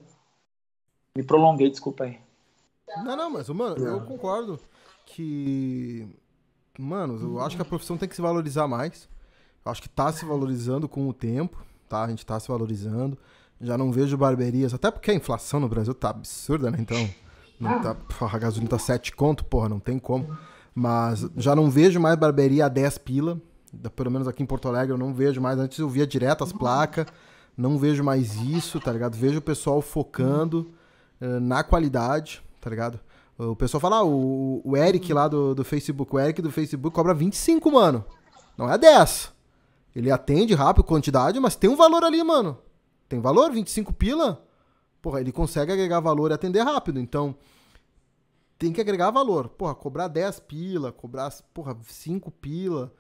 Me 1.17 1.23
prolonguei, 1.23 1.69
desculpa 1.69 2.05
aí. 2.05 2.19
Não, 3.05 3.17
não, 3.17 3.31
mas, 3.31 3.49
mano, 3.49 3.77
eu 3.85 4.01
concordo 4.05 4.59
que. 5.07 6.09
Mano, 6.79 7.21
eu 7.21 7.41
acho 7.41 7.57
que 7.57 7.63
a 7.63 7.67
profissão 7.67 7.99
tem 7.99 8.09
que 8.09 8.15
se 8.15 8.23
valorizar 8.23 8.67
mais. 8.67 9.09
Eu 9.65 9.71
acho 9.71 9.83
que 9.83 9.89
tá 9.89 10.13
se 10.13 10.25
valorizando 10.25 10.89
com 10.89 11.09
o 11.09 11.13
tempo, 11.13 11.65
tá? 11.93 12.05
A 12.05 12.09
gente 12.09 12.25
tá 12.25 12.41
se 12.41 12.49
valorizando. 12.49 13.19
Já 13.61 13.77
não 13.77 13.93
vejo 13.93 14.17
barberias, 14.17 14.73
até 14.73 14.91
porque 14.91 15.11
a 15.11 15.15
inflação 15.15 15.61
no 15.61 15.69
Brasil 15.69 15.93
tá 15.93 16.09
absurda, 16.09 16.71
né? 16.71 16.79
Então, 16.81 17.09
não 17.61 17.81
tá, 17.81 17.95
porra, 17.95 18.37
a 18.37 18.41
gasolina 18.41 18.71
tá 18.71 18.79
7 18.79 19.15
conto, 19.15 19.45
porra, 19.45 19.69
não 19.69 19.79
tem 19.79 19.99
como. 19.99 20.37
Mas 20.75 21.29
já 21.37 21.55
não 21.55 21.71
vejo 21.71 22.01
mais 22.01 22.17
barbearia 22.17 22.65
a 22.65 22.69
10 22.69 22.99
pila. 22.99 23.41
Pelo 23.95 24.11
menos 24.11 24.27
aqui 24.27 24.43
em 24.43 24.47
Porto 24.47 24.69
Alegre 24.69 24.93
eu 24.93 24.99
não 24.99 25.13
vejo 25.13 25.41
mais. 25.41 25.59
Antes 25.59 25.79
eu 25.79 25.89
via 25.89 26.07
direto 26.07 26.43
as 26.43 26.53
placas. 26.53 27.07
Não 27.57 27.77
vejo 27.79 28.03
mais 28.03 28.37
isso, 28.37 28.81
tá 28.81 28.91
ligado? 28.91 29.15
Vejo 29.15 29.39
o 29.39 29.43
pessoal 29.43 29.83
focando 29.83 30.73
uh, 31.21 31.39
na 31.39 31.63
qualidade, 31.63 32.43
tá 32.59 32.71
ligado? 32.71 32.99
O 33.37 33.55
pessoal 33.55 33.81
fala, 33.81 33.97
ah, 33.97 34.05
o, 34.05 34.63
o 34.65 34.77
Eric 34.77 35.13
lá 35.13 35.29
do, 35.29 35.55
do 35.55 35.65
Facebook, 35.65 36.15
o 36.15 36.19
Eric 36.19 36.41
do 36.41 36.51
Facebook 36.51 36.95
cobra 36.95 37.13
25, 37.13 37.71
mano. 37.71 38.05
Não 38.57 38.71
é 38.71 38.79
10. 38.79 39.33
Ele 39.95 40.11
atende 40.11 40.55
rápido, 40.55 40.85
quantidade, 40.85 41.39
mas 41.39 41.57
tem 41.57 41.69
um 41.69 41.77
valor 41.77 42.03
ali, 42.05 42.23
mano. 42.23 42.59
Tem 43.09 43.21
valor, 43.21 43.53
25 43.53 43.93
pila. 43.93 44.45
Porra, 45.03 45.21
ele 45.21 45.33
consegue 45.33 45.73
agregar 45.73 46.01
valor 46.01 46.31
e 46.31 46.35
atender 46.35 46.63
rápido. 46.63 46.99
Então, 46.99 47.37
tem 48.59 48.73
que 48.73 48.81
agregar 48.81 49.11
valor. 49.11 49.49
Porra, 49.49 49.75
cobrar 49.75 50.09
10 50.09 50.41
pila, 50.41 50.93
cobrar, 50.93 51.31
porra, 51.53 51.77
5 51.87 52.31
pila. 52.31 52.93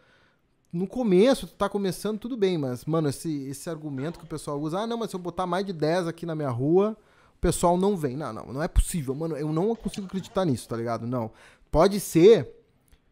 No 0.73 0.87
começo, 0.87 1.47
tu 1.47 1.55
tá 1.55 1.69
começando, 1.69 2.19
tudo 2.19 2.37
bem, 2.37 2.59
mas, 2.59 2.85
mano, 2.85 3.09
esse, 3.09 3.45
esse 3.45 3.71
argumento 3.71 4.19
que 4.19 4.25
o 4.25 4.29
pessoal 4.29 4.61
usa, 4.61 4.81
ah, 4.81 4.87
não, 4.87 4.97
mas 4.97 5.11
se 5.11 5.17
eu 5.17 5.21
botar 5.21 5.47
mais 5.47 5.65
de 5.65 5.73
10 5.73 6.09
aqui 6.09 6.27
na 6.27 6.35
minha 6.35 6.49
rua, 6.49 6.97
o 7.37 7.39
pessoal 7.39 7.77
não 7.77 7.97
vem. 7.97 8.17
Não, 8.17 8.33
não, 8.33 8.47
não 8.55 8.63
é 8.63 8.69
possível, 8.69 9.15
mano, 9.15 9.37
eu 9.37 9.53
não 9.53 9.75
consigo 9.77 10.07
acreditar 10.07 10.45
nisso, 10.45 10.69
tá 10.69 10.77
ligado? 10.77 11.07
Não. 11.07 11.31
Pode 11.71 12.01
ser 12.01 12.51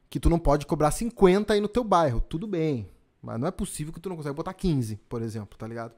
que 0.09 0.19
tu 0.19 0.29
não 0.29 0.39
pode 0.39 0.67
cobrar 0.67 0.91
50 0.91 1.53
aí 1.53 1.61
no 1.61 1.69
teu 1.69 1.85
bairro, 1.85 2.21
tudo 2.21 2.47
bem. 2.47 2.89
Mas 3.23 3.39
não 3.39 3.47
é 3.47 3.51
possível 3.51 3.93
que 3.93 4.01
tu 4.01 4.09
não 4.09 4.17
consegue 4.17 4.35
botar 4.35 4.55
15, 4.55 4.97
por 5.09 5.23
exemplo, 5.23 5.59
tá 5.59 5.67
ligado? 5.67 5.95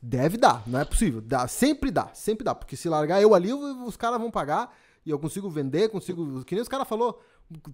Deve 0.00 0.36
dar, 0.36 0.62
não 0.66 0.78
é 0.78 0.84
possível. 0.84 1.20
Dá, 1.20 1.48
sempre 1.48 1.90
dá, 1.90 2.10
sempre 2.14 2.44
dá. 2.44 2.54
Porque 2.54 2.76
se 2.76 2.88
largar 2.88 3.20
eu 3.20 3.34
ali, 3.34 3.52
os 3.52 3.96
caras 3.96 4.20
vão 4.20 4.30
pagar 4.30 4.74
e 5.04 5.10
eu 5.10 5.18
consigo 5.18 5.48
vender, 5.48 5.88
consigo. 5.88 6.44
Que 6.44 6.54
nem 6.54 6.62
os 6.62 6.68
caras 6.68 6.86
falou. 6.86 7.20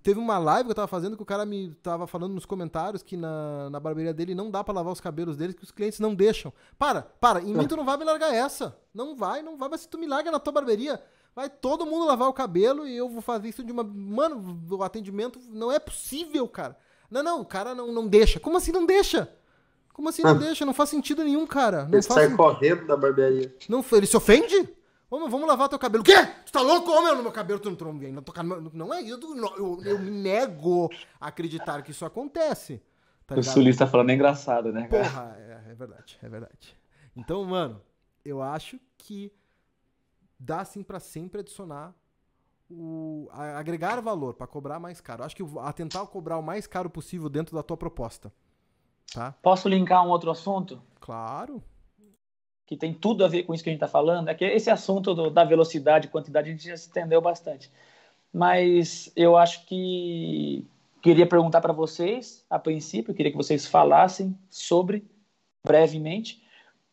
Teve 0.03 0.19
uma 0.19 0.39
live 0.39 0.65
que 0.65 0.71
eu 0.71 0.75
tava 0.75 0.89
fazendo 0.89 1.17
que 1.17 1.23
o 1.23 1.27
cara 1.27 1.45
me 1.45 1.75
tava 1.83 2.07
falando 2.07 2.33
nos 2.33 2.47
comentários 2.47 3.03
que 3.03 3.15
na, 3.15 3.69
na 3.69 3.79
barbearia 3.79 4.15
dele 4.15 4.35
não 4.35 4.51
dá 4.51 4.65
para 4.65 4.73
lavar 4.73 4.91
os 4.91 5.03
cabelos 5.03 5.37
deles, 5.37 5.55
que 5.55 5.65
os 5.65 5.71
clientes 5.71 6.01
não 6.01 6.15
deixam. 6.15 6.51
Para, 6.79 7.03
para, 7.03 7.43
em 7.43 7.53
mim 7.53 7.69
tu 7.69 7.77
não 7.77 7.85
vai 7.85 7.99
me 7.99 8.05
largar 8.05 8.33
essa. 8.33 8.75
Não 8.95 9.15
vai, 9.15 9.43
não 9.43 9.59
vai, 9.59 9.69
mas 9.69 9.83
se 9.83 9.89
tu 9.89 9.99
me 9.99 10.07
larga 10.07 10.31
na 10.31 10.41
tua 10.41 10.55
barbearia, 10.55 11.03
vai 11.35 11.51
todo 11.51 11.85
mundo 11.85 12.07
lavar 12.07 12.27
o 12.27 12.33
cabelo 12.33 12.89
e 12.89 12.97
eu 12.97 13.11
vou 13.11 13.21
fazer 13.21 13.51
isso 13.51 13.63
de 13.63 13.71
uma. 13.71 13.85
Mano, 13.85 14.59
o 14.71 14.83
atendimento 14.83 15.39
não 15.51 15.71
é 15.71 15.79
possível, 15.79 16.49
cara. 16.49 16.79
Não, 17.11 17.23
não, 17.23 17.41
o 17.41 17.45
cara 17.45 17.75
não, 17.75 17.93
não 17.93 18.07
deixa. 18.07 18.41
Como 18.41 18.57
assim 18.57 18.73
não 18.73 18.87
deixa? 18.87 19.33
Como 19.93 20.09
assim 20.09 20.23
não 20.23 20.33
ah. 20.33 20.35
deixa? 20.35 20.67
Não 20.67 20.75
faz 20.75 20.91
sentido 20.91 21.25
nenhum, 21.25 21.47
cara. 21.47 21.85
Não 21.85 21.95
ele 21.95 22.03
sai 22.03 22.35
correndo 22.35 22.87
da 22.87 22.97
barbearia. 22.97 23.55
Não, 23.69 23.85
ele 23.93 24.07
se 24.07 24.17
ofende? 24.17 24.69
Ô, 25.09 25.29
vamos 25.29 25.49
lavar 25.49 25.69
teu 25.69 25.79
cabelo. 25.79 26.03
O 26.03 26.05
quê? 26.05 26.15
Tu 26.45 26.53
tá 26.53 26.61
louco? 26.61 26.91
Ô, 26.91 27.01
meu, 27.03 27.17
no 27.17 27.23
meu 27.23 27.33
cabelo 27.33 27.61
tu 27.61 27.71
não 27.71 27.99
vem. 27.99 28.13
Não, 28.13 28.23
não 28.73 28.93
é 28.93 29.01
isso. 29.01 29.19
Eu, 29.57 29.81
eu 29.85 29.99
me 29.99 30.11
nego 30.11 30.91
a 31.21 31.29
acreditar 31.29 31.83
que 31.83 31.93
isso 31.93 32.05
acontece. 32.05 32.83
Tá 33.27 33.35
o 33.35 33.43
sulista 33.43 33.87
falando 33.87 34.11
é 34.11 34.15
engraçado, 34.15 34.73
né, 34.73 34.87
cara? 34.87 35.05
Porra, 35.05 35.37
é, 35.39 35.71
é, 35.71 35.75
verdade, 35.75 36.19
é 36.23 36.29
verdade. 36.29 36.77
Então, 37.17 37.45
mano, 37.45 37.81
eu 38.25 38.41
acho 38.41 38.79
que 38.99 39.33
dá 40.39 40.65
sim 40.65 40.83
para 40.83 41.01
sempre 41.01 41.41
adicionar 41.41 41.95
o 42.71 43.29
agregar 43.33 44.01
valor 44.01 44.35
para 44.35 44.47
cobrar 44.47 44.79
mais 44.79 45.01
caro. 45.01 45.23
Acho 45.23 45.37
que 45.37 45.45
a 45.61 45.73
tentar 45.73 46.07
cobrar 46.07 46.39
o 46.39 46.43
mais 46.43 46.67
caro 46.67 46.91
possível 46.91 47.29
dentro 47.29 47.55
da 47.55 47.63
tua 47.63 47.77
proposta, 47.77 48.33
tá? 49.13 49.33
Posso 49.43 49.69
linkar 49.69 50.05
um 50.05 50.11
outro 50.11 50.31
assunto? 50.31 50.83
Claro 51.01 51.63
que 52.67 52.77
tem 52.77 52.93
tudo 52.93 53.25
a 53.25 53.29
ver 53.29 53.45
com 53.45 53.55
isso 53.55 53.63
que 53.63 53.71
a 53.71 53.73
gente 53.73 53.83
está 53.83 53.89
falando, 53.89 54.29
é 54.29 54.35
que 54.35 54.45
esse 54.45 54.69
assunto 54.69 55.15
do, 55.15 55.31
da 55.31 55.45
velocidade 55.45 56.09
e 56.09 56.11
quantidade 56.11 56.49
a 56.49 56.53
gente 56.53 56.67
já 56.67 56.77
se 56.77 56.89
entendeu 56.89 57.21
bastante. 57.21 57.71
mas 58.33 59.11
eu 59.15 59.37
acho 59.37 59.65
que 59.67 60.67
queria 61.01 61.27
perguntar 61.27 61.61
para 61.61 61.73
vocês, 61.73 62.45
a 62.51 62.59
princípio, 62.59 63.15
queria 63.15 63.31
que 63.31 63.37
vocês 63.37 63.67
falassem 63.67 64.37
sobre 64.51 65.09
brevemente, 65.65 66.43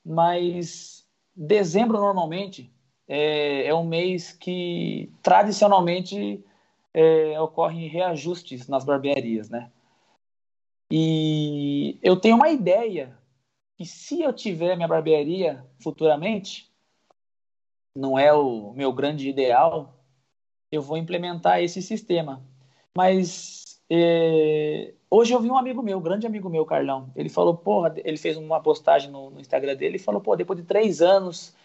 mas 0.06 1.06
dezembro 1.36 2.00
normalmente 2.00 2.72
é, 3.08 3.68
é 3.68 3.74
um 3.74 3.86
mês 3.86 4.32
que 4.32 5.12
tradicionalmente 5.22 6.44
é, 6.94 7.40
ocorrem 7.40 7.88
reajustes 7.88 8.68
nas 8.68 8.84
barbearias, 8.84 9.50
né? 9.50 9.72
E 10.92 11.98
eu 12.04 12.16
tenho 12.16 12.36
uma 12.36 12.50
ideia 12.50 13.18
que 13.78 13.86
se 13.86 14.22
eu 14.22 14.32
tiver 14.32 14.76
minha 14.76 14.88
barbearia 14.88 15.66
futuramente, 15.82 16.72
não 17.96 18.18
é 18.18 18.32
o 18.34 18.74
meu 18.74 18.94
grande 18.94 19.28
ideal, 19.28 19.96
eu 20.72 20.82
vou 20.82 20.98
implementar 20.98 21.62
esse 21.62 21.82
sistema. 21.82 22.44
Mas 22.96 23.82
é, 23.90 24.94
hoje 25.10 25.34
eu 25.34 25.40
vi 25.40 25.50
um 25.50 25.58
amigo 25.58 25.82
meu, 25.82 25.98
um 25.98 26.02
grande 26.02 26.28
amigo 26.28 26.50
meu, 26.50 26.66
Carlão. 26.66 27.12
Ele 27.16 27.30
falou, 27.30 27.56
porra, 27.56 27.94
ele 28.04 28.18
fez 28.18 28.38
uma 28.38 28.62
postagem 28.62 29.10
no, 29.10 29.32
no 29.32 29.40
Instagram 29.40 29.76
dele 29.76 29.96
e 29.96 30.00
falou, 30.00 30.22
pô, 30.22 30.36
depois 30.36 30.60
de 30.60 30.66
três 30.66 31.02
anos 31.02 31.56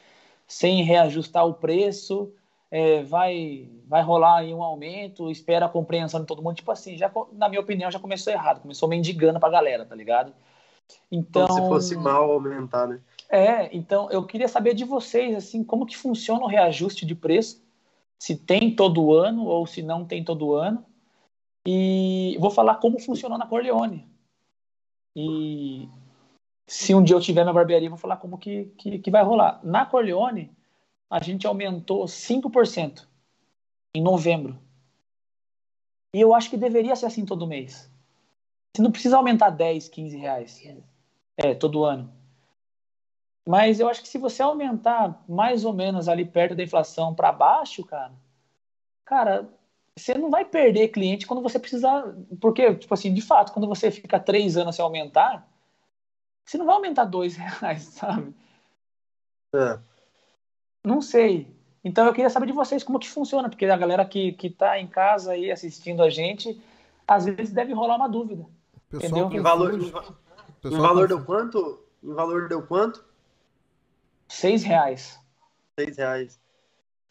sem 0.48 0.82
reajustar 0.82 1.46
o 1.46 1.54
preço, 1.54 2.32
é, 2.70 3.02
vai 3.02 3.70
vai 3.86 4.02
rolar 4.02 4.38
aí 4.38 4.52
um 4.52 4.62
aumento, 4.62 5.30
espera 5.30 5.66
a 5.66 5.68
compreensão 5.68 6.20
de 6.20 6.26
todo 6.26 6.42
mundo. 6.42 6.56
Tipo 6.56 6.72
assim, 6.72 6.96
já, 6.96 7.10
na 7.32 7.48
minha 7.48 7.60
opinião, 7.60 7.90
já 7.90 7.98
começou 7.98 8.32
errado, 8.32 8.60
começou 8.60 8.88
mendigando 8.88 9.38
pra 9.38 9.48
galera, 9.48 9.84
tá 9.84 9.94
ligado? 9.94 10.32
Então, 11.12 11.46
como 11.46 11.60
se 11.60 11.68
fosse 11.68 11.96
mal 11.96 12.30
aumentar, 12.30 12.86
né? 12.86 13.00
É, 13.30 13.74
então 13.76 14.10
eu 14.10 14.24
queria 14.24 14.48
saber 14.48 14.74
de 14.74 14.84
vocês, 14.84 15.36
assim, 15.36 15.62
como 15.62 15.86
que 15.86 15.96
funciona 15.96 16.42
o 16.42 16.48
reajuste 16.48 17.04
de 17.04 17.14
preço, 17.14 17.62
se 18.18 18.34
tem 18.34 18.74
todo 18.74 19.12
ano 19.12 19.44
ou 19.44 19.66
se 19.66 19.82
não 19.82 20.04
tem 20.04 20.24
todo 20.24 20.54
ano. 20.54 20.84
E 21.66 22.36
vou 22.40 22.50
falar 22.50 22.76
como 22.76 22.98
funcionou 22.98 23.36
na 23.38 23.46
Corleone. 23.46 24.08
E 25.14 25.88
se 26.68 26.94
um 26.94 27.02
dia 27.02 27.16
eu 27.16 27.20
tiver 27.20 27.42
minha 27.42 27.54
barbearia, 27.54 27.88
vou 27.88 27.98
falar 27.98 28.18
como 28.18 28.36
que, 28.36 28.66
que, 28.76 28.98
que 28.98 29.10
vai 29.10 29.22
rolar. 29.24 29.58
Na 29.64 29.86
Corleone, 29.86 30.54
a 31.08 31.18
gente 31.22 31.46
aumentou 31.46 32.04
5% 32.04 33.08
em 33.94 34.02
novembro. 34.02 34.58
E 36.14 36.20
eu 36.20 36.34
acho 36.34 36.50
que 36.50 36.58
deveria 36.58 36.94
ser 36.94 37.06
assim 37.06 37.24
todo 37.24 37.46
mês. 37.46 37.90
Você 38.76 38.82
não 38.82 38.92
precisa 38.92 39.16
aumentar 39.16 39.48
10, 39.48 39.88
15 39.88 40.16
reais. 40.18 40.62
É, 41.38 41.54
todo 41.54 41.84
ano. 41.84 42.12
Mas 43.48 43.80
eu 43.80 43.88
acho 43.88 44.02
que 44.02 44.08
se 44.08 44.18
você 44.18 44.42
aumentar 44.42 45.24
mais 45.26 45.64
ou 45.64 45.72
menos 45.72 46.06
ali 46.06 46.26
perto 46.26 46.54
da 46.54 46.62
inflação 46.62 47.14
para 47.14 47.32
baixo, 47.32 47.82
cara, 47.82 48.12
cara, 49.06 49.48
você 49.96 50.12
não 50.12 50.28
vai 50.28 50.44
perder 50.44 50.88
cliente 50.88 51.26
quando 51.26 51.42
você 51.42 51.58
precisar. 51.58 52.04
Porque, 52.38 52.74
tipo 52.74 52.92
assim, 52.92 53.14
de 53.14 53.22
fato, 53.22 53.54
quando 53.54 53.66
você 53.66 53.90
fica 53.90 54.20
três 54.20 54.58
anos 54.58 54.76
sem 54.76 54.82
aumentar, 54.82 55.48
você 56.48 56.56
não 56.56 56.64
vai 56.64 56.74
aumentar 56.76 57.04
dois 57.04 57.36
reais, 57.36 57.82
sabe? 57.82 58.34
É. 59.54 59.78
Não 60.84 61.02
sei. 61.02 61.54
Então 61.84 62.06
eu 62.06 62.12
queria 62.12 62.30
saber 62.30 62.46
de 62.46 62.52
vocês 62.52 62.82
como 62.82 62.98
que 62.98 63.08
funciona, 63.08 63.48
porque 63.48 63.66
a 63.66 63.76
galera 63.76 64.04
que, 64.04 64.32
que 64.32 64.48
tá 64.48 64.78
em 64.78 64.86
casa 64.86 65.32
aí 65.32 65.50
assistindo 65.50 66.02
a 66.02 66.08
gente, 66.08 66.60
às 67.06 67.26
vezes 67.26 67.52
deve 67.52 67.72
rolar 67.72 67.96
uma 67.96 68.08
dúvida. 68.08 68.46
Pessoal, 68.88 69.10
entendeu? 69.10 69.38
Em 69.38 69.42
valor, 69.42 69.74
em, 69.74 69.92
em 70.64 70.78
valor 70.78 71.06
deu 71.06 71.22
quanto? 71.24 71.84
Em 72.02 72.14
valor 72.14 72.48
deu 72.48 72.66
quanto? 72.66 73.04
Seis 74.26 74.62
reais. 74.62 75.20
Seis 75.78 75.96
reais. 75.96 76.40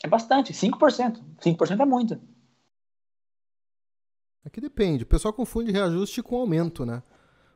É 0.03 0.07
bastante, 0.07 0.53
5%. 0.53 1.21
5% 1.39 1.79
é 1.79 1.85
muito. 1.85 2.19
Aqui 4.43 4.61
depende. 4.61 5.03
O 5.03 5.07
pessoal 5.07 5.33
confunde 5.33 5.71
reajuste 5.71 6.23
com 6.23 6.37
aumento, 6.37 6.85
né? 6.85 7.03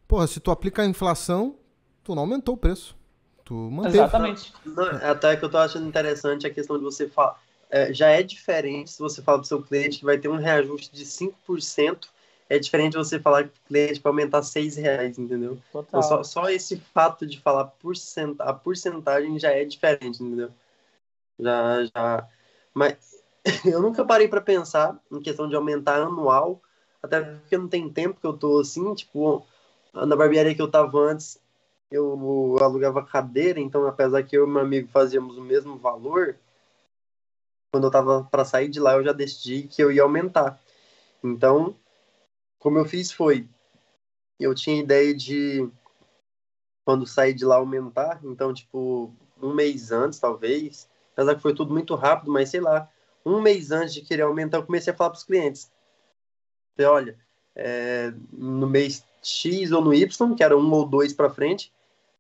Porra, 0.08 0.28
se 0.28 0.40
tu 0.40 0.52
aplica 0.52 0.82
a 0.82 0.86
inflação, 0.86 1.61
tu 2.04 2.16
não 2.16 2.24
aumentou 2.24 2.56
o 2.56 2.58
preço. 2.58 2.96
Tu 3.44 3.54
manteve. 3.54 3.98
Exatamente. 3.98 4.54
Não, 4.66 4.84
até 4.84 5.36
que 5.36 5.44
eu 5.44 5.50
tô 5.50 5.58
achando 5.58 5.88
interessante 5.88 6.48
a 6.48 6.54
questão 6.54 6.78
de 6.78 6.84
você 6.84 7.08
falar. 7.08 7.42
É, 7.70 7.94
já 7.94 8.10
é 8.10 8.22
diferente 8.22 8.92
se 8.92 9.00
você 9.00 9.22
fala 9.22 9.40
pro 9.40 9.48
seu 9.48 9.62
cliente 9.62 10.00
que 10.00 10.06
vai 10.06 10.18
ter 10.18 10.28
um 10.28 10.36
reajuste 10.36 10.94
de 10.94 11.06
5%, 11.06 12.08
é 12.50 12.60
diferente 12.60 12.98
você 12.98 13.18
falar 13.18 13.46
que 13.46 13.50
o 13.50 13.68
cliente 13.68 14.02
vai 14.02 14.12
aumentar 14.12 14.44
6 14.44 14.76
reais, 14.76 15.18
entendeu? 15.18 15.58
Então, 15.70 16.02
só, 16.02 16.22
só, 16.22 16.50
esse 16.50 16.78
fato 16.94 17.26
de 17.26 17.40
falar 17.40 17.66
porcent, 17.66 18.36
a 18.40 18.54
porcentagem 18.54 19.40
já 19.40 19.52
é 19.52 19.64
diferente, 19.64 20.22
entendeu? 20.22 20.52
Já, 21.40 21.86
já. 21.86 22.28
Mas 22.74 23.24
eu 23.66 23.82
nunca 23.82 24.04
parei 24.04 24.28
para 24.28 24.42
pensar 24.42 25.00
em 25.10 25.22
questão 25.22 25.48
de 25.48 25.56
aumentar 25.56 26.02
anual, 26.02 26.62
até 27.02 27.22
porque 27.22 27.58
não 27.58 27.70
tem 27.70 27.90
tempo 27.90 28.20
que 28.20 28.28
eu 28.28 28.34
tô 28.34 28.60
assim, 28.60 28.94
tipo, 28.96 29.46
na 29.94 30.16
barbearia 30.16 30.54
que 30.54 30.62
eu 30.62 30.70
tava 30.70 31.00
antes, 31.00 31.40
eu 31.92 32.56
alugava 32.62 33.06
cadeira, 33.06 33.60
então 33.60 33.86
apesar 33.86 34.24
que 34.24 34.36
eu 34.38 34.48
e 34.48 34.50
meu 34.50 34.62
amigo 34.62 34.88
fazíamos 34.88 35.38
o 35.38 35.42
mesmo 35.42 35.78
valor, 35.78 36.38
quando 37.72 37.88
eu 37.88 37.92
tava 37.92 38.24
para 38.24 38.46
sair 38.46 38.70
de 38.70 38.80
lá 38.80 38.94
eu 38.94 39.04
já 39.04 39.12
decidi 39.12 39.64
que 39.64 39.84
eu 39.84 39.92
ia 39.92 40.04
aumentar. 40.04 40.60
Então, 41.24 41.76
como 42.58 42.78
eu 42.78 42.86
fiz 42.86 43.12
foi, 43.12 43.48
eu 44.40 44.56
tinha 44.56 44.82
ideia 44.82 45.14
de 45.14 45.70
quando 46.86 47.06
sair 47.06 47.34
de 47.34 47.46
lá 47.46 47.58
aumentar, 47.58 48.22
então 48.24 48.54
tipo 48.54 49.14
um 49.42 49.54
mês 49.54 49.92
antes 49.92 50.18
talvez, 50.20 50.90
apesar 51.14 51.36
que 51.36 51.42
foi 51.42 51.54
tudo 51.54 51.74
muito 51.74 51.94
rápido, 51.96 52.32
mas 52.32 52.50
sei 52.50 52.62
lá, 52.62 52.90
um 53.26 53.42
mês 53.42 53.72
antes 53.72 53.94
de 53.94 54.02
querer 54.02 54.24
aumentar 54.24 54.58
eu 54.58 54.66
comecei 54.66 54.94
a 54.94 54.96
falar 54.96 55.10
para 55.10 55.18
os 55.18 55.24
clientes, 55.24 55.72
olha, 56.80 57.18
é, 57.56 58.14
no 58.32 58.68
mês 58.68 59.04
X 59.22 59.72
ou 59.72 59.84
no 59.84 59.94
Y, 59.94 60.36
que 60.36 60.44
era 60.44 60.58
um 60.58 60.72
ou 60.72 60.86
dois 60.86 61.14
para 61.14 61.30
frente, 61.30 61.72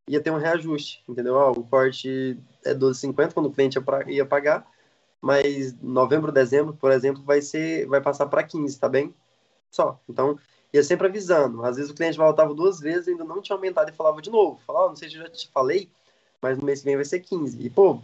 ia 0.07 0.22
ter 0.22 0.32
um 0.32 0.38
reajuste, 0.38 1.03
entendeu? 1.07 1.36
Ó, 1.36 1.52
o 1.52 1.64
corte 1.64 2.38
é 2.65 2.73
12,50 2.73 3.34
quando 3.34 3.48
o 3.48 3.52
cliente 3.52 3.78
ia 4.07 4.26
pagar, 4.26 4.69
mas 5.22 5.73
novembro, 5.82 6.32
dezembro, 6.32 6.73
por 6.73 6.91
exemplo, 6.91 7.23
vai 7.23 7.41
ser, 7.41 7.86
vai 7.88 8.02
passar 8.02 8.26
para 8.26 8.44
15, 8.44 8.80
tá 8.80 8.90
bem? 8.90 9.14
Só. 9.69 9.99
Então, 10.10 10.38
ia 10.73 10.84
sempre 10.84 11.07
avisando. 11.07 11.64
Às 11.64 11.78
vezes 11.78 11.91
o 11.91 11.95
cliente 11.95 12.18
voltava 12.18 12.53
duas 12.53 12.80
vezes 12.80 13.07
ainda 13.07 13.23
não 13.23 13.41
tinha 13.41 13.56
aumentado 13.56 13.90
e 13.90 13.94
falava 13.95 14.22
de 14.22 14.30
novo. 14.30 14.60
Falava, 14.65 14.86
oh, 14.86 14.90
não 14.90 14.95
sei 14.95 15.10
se 15.10 15.15
eu 15.15 15.22
já 15.22 15.30
te 15.30 15.48
falei, 15.49 15.90
mas 16.41 16.57
no 16.57 16.65
mês 16.65 16.80
que 16.80 16.86
vem 16.86 16.95
vai 16.95 17.06
ser 17.06 17.19
15. 17.19 17.61
E, 17.61 17.69
pô, 17.69 18.02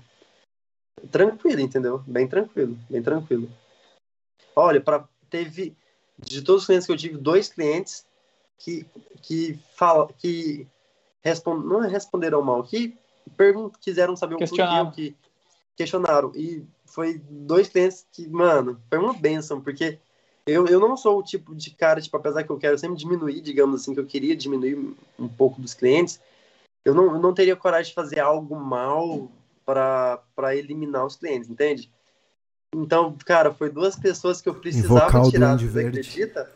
tranquilo, 1.12 1.62
entendeu? 1.62 2.04
Bem 2.06 2.28
tranquilo, 2.28 2.78
bem 2.90 3.02
tranquilo. 3.02 3.50
Olha, 4.56 4.82
para 4.82 5.08
teve 5.30 5.76
de 6.18 6.42
todos 6.42 6.62
os 6.62 6.68
clientes 6.68 6.86
que 6.86 6.92
eu 6.92 6.98
tive, 6.98 7.18
dois 7.18 7.50
clientes 7.50 8.06
que 8.58 8.86
que 9.22 9.60
fala 9.76 10.08
que 10.18 10.68
respond, 11.28 11.66
não 11.66 11.80
responderam 11.82 12.42
mal, 12.42 12.64
que 12.64 12.98
pergun 13.36 13.70
quiseram 13.82 14.16
saber 14.16 14.36
o 14.36 14.38
porquê, 14.38 14.92
que 14.94 15.16
questionaram. 15.76 16.32
E 16.36 16.66
foi 16.86 17.22
dois 17.30 17.68
clientes 17.68 18.06
que, 18.12 18.28
mano, 18.28 18.80
foi 18.90 18.98
uma 18.98 19.14
benção, 19.14 19.62
porque 19.62 20.00
eu, 20.46 20.66
eu 20.68 20.80
não 20.80 20.96
sou 20.96 21.20
o 21.20 21.24
tipo 21.24 21.54
de 21.54 21.72
cara, 21.72 22.02
tipo, 22.02 22.16
apesar 22.16 22.44
que 22.44 22.50
eu 22.50 22.58
quero 22.58 22.78
sempre 22.78 22.98
diminuir, 22.98 23.42
digamos 23.42 23.82
assim, 23.82 23.94
que 23.94 24.00
eu 24.00 24.06
queria 24.06 24.36
diminuir 24.36 24.96
um 25.20 25.28
pouco 25.28 25.62
dos 25.62 25.74
clientes, 25.74 26.20
eu 26.86 26.96
não, 26.96 27.06
eu 27.14 27.20
não 27.20 27.34
teria 27.34 27.56
coragem 27.56 27.90
de 27.90 27.96
fazer 27.96 28.20
algo 28.20 28.56
mal 28.56 29.30
para 29.66 30.56
eliminar 30.56 31.06
os 31.06 31.18
clientes, 31.18 31.50
entende? 31.50 31.92
Então, 32.74 33.16
cara, 33.26 33.54
foi 33.54 33.70
duas 33.70 33.98
pessoas 33.98 34.42
que 34.42 34.48
eu 34.48 34.56
precisava 34.56 35.30
tirar, 35.30 35.58
você 35.58 35.86
acredita? 35.86 36.52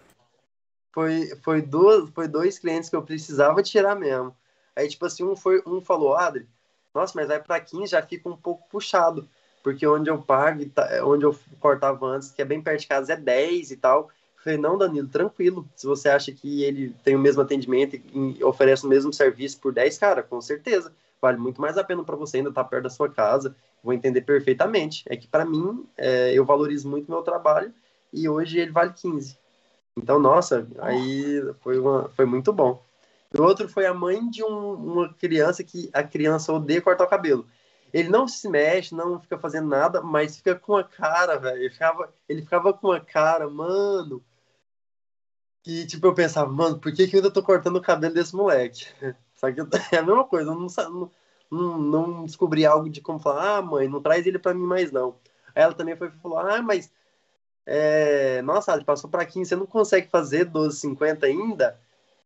Foi, 0.93 1.35
foi, 1.37 1.61
duas, 1.61 2.09
foi 2.11 2.27
dois 2.27 2.59
clientes 2.59 2.89
que 2.89 2.95
eu 2.95 3.01
precisava 3.01 3.61
tirar 3.63 3.95
mesmo. 3.95 4.35
Aí, 4.75 4.87
tipo 4.87 5.05
assim, 5.05 5.23
um, 5.23 5.35
foi, 5.35 5.61
um 5.65 5.81
falou, 5.81 6.15
Adri, 6.15 6.47
nossa, 6.93 7.13
mas 7.15 7.27
vai 7.27 7.41
para 7.41 7.59
15 7.59 7.91
já 7.91 8.01
fica 8.01 8.29
um 8.29 8.35
pouco 8.35 8.67
puxado, 8.69 9.27
porque 9.63 9.85
onde 9.85 10.09
eu 10.09 10.21
pago, 10.21 10.67
tá, 10.69 10.87
onde 11.05 11.25
eu 11.25 11.35
cortava 11.59 12.05
antes, 12.05 12.31
que 12.31 12.41
é 12.41 12.45
bem 12.45 12.61
perto 12.61 12.81
de 12.81 12.87
casa, 12.87 13.13
é 13.13 13.15
10 13.15 13.71
e 13.71 13.77
tal. 13.77 14.09
Eu 14.37 14.43
falei, 14.43 14.57
não, 14.57 14.77
Danilo, 14.77 15.07
tranquilo. 15.07 15.67
Se 15.75 15.85
você 15.85 16.09
acha 16.09 16.31
que 16.31 16.63
ele 16.63 16.95
tem 17.03 17.15
o 17.15 17.19
mesmo 17.19 17.41
atendimento 17.41 17.95
e 17.95 18.43
oferece 18.43 18.85
o 18.85 18.89
mesmo 18.89 19.13
serviço 19.13 19.59
por 19.59 19.71
10, 19.71 19.97
cara, 19.97 20.23
com 20.23 20.41
certeza. 20.41 20.91
Vale 21.21 21.37
muito 21.37 21.61
mais 21.61 21.77
a 21.77 21.83
pena 21.83 22.03
para 22.03 22.15
você 22.15 22.37
ainda 22.37 22.49
estar 22.49 22.63
tá 22.63 22.69
perto 22.69 22.83
da 22.83 22.89
sua 22.89 23.07
casa. 23.07 23.55
Vou 23.83 23.93
entender 23.93 24.21
perfeitamente. 24.21 25.03
É 25.07 25.15
que 25.15 25.27
para 25.27 25.45
mim, 25.45 25.85
é, 25.95 26.33
eu 26.33 26.43
valorizo 26.43 26.89
muito 26.89 27.11
meu 27.11 27.21
trabalho 27.21 27.71
e 28.11 28.27
hoje 28.27 28.59
ele 28.59 28.71
vale 28.71 28.93
15. 28.93 29.37
Então, 29.95 30.19
nossa, 30.19 30.67
aí 30.79 31.41
foi, 31.61 31.77
uma, 31.77 32.09
foi 32.09 32.25
muito 32.25 32.51
bom. 32.51 32.83
O 33.37 33.41
outro 33.43 33.69
foi 33.69 33.85
a 33.85 33.93
mãe 33.93 34.29
de 34.29 34.43
um, 34.43 34.73
uma 34.73 35.13
criança 35.13 35.63
que 35.63 35.89
a 35.93 36.03
criança 36.03 36.51
odeia 36.51 36.81
cortar 36.81 37.05
o 37.05 37.09
cabelo. 37.09 37.47
Ele 37.93 38.09
não 38.09 38.27
se 38.27 38.47
mexe, 38.49 38.95
não 38.95 39.19
fica 39.19 39.37
fazendo 39.37 39.67
nada, 39.67 40.01
mas 40.01 40.37
fica 40.37 40.55
com 40.55 40.75
a 40.75 40.83
cara, 40.83 41.37
velho. 41.37 41.61
Ele 41.61 41.69
ficava, 41.69 42.13
ele 42.27 42.41
ficava 42.41 42.73
com 42.73 42.91
a 42.91 42.99
cara, 42.99 43.49
mano. 43.49 44.23
Que 45.63 45.85
tipo, 45.85 46.07
eu 46.07 46.13
pensava, 46.13 46.51
mano, 46.51 46.79
por 46.79 46.91
que, 46.93 47.07
que 47.07 47.15
eu 47.15 47.19
ainda 47.19 47.31
tô 47.31 47.43
cortando 47.43 47.75
o 47.77 47.81
cabelo 47.81 48.13
desse 48.13 48.35
moleque? 48.35 48.87
Só 49.35 49.51
que 49.51 49.59
é 49.95 49.97
a 49.97 50.03
mesma 50.03 50.23
coisa, 50.25 50.51
eu 50.51 50.55
não, 50.55 51.11
não, 51.51 51.77
não 51.77 52.25
descobri 52.25 52.65
algo 52.65 52.89
de 52.89 53.01
como 53.01 53.19
falar, 53.19 53.57
ah, 53.57 53.61
mãe, 53.61 53.87
não 53.87 54.01
traz 54.01 54.25
ele 54.25 54.39
pra 54.39 54.53
mim 54.53 54.63
mais 54.63 54.91
não. 54.91 55.15
Aí 55.53 55.63
ela 55.63 55.73
também 55.73 55.95
foi 55.95 56.09
falou, 56.11 56.39
ah, 56.39 56.61
mas 56.61 56.91
é, 57.65 58.41
nossa, 58.41 58.73
Adri, 58.73 58.85
passou 58.85 59.09
para 59.09 59.25
15, 59.25 59.49
você 59.49 59.55
não 59.55 59.65
consegue 59.65 60.09
fazer 60.09 60.49
12,50 60.49 61.23
ainda? 61.23 61.79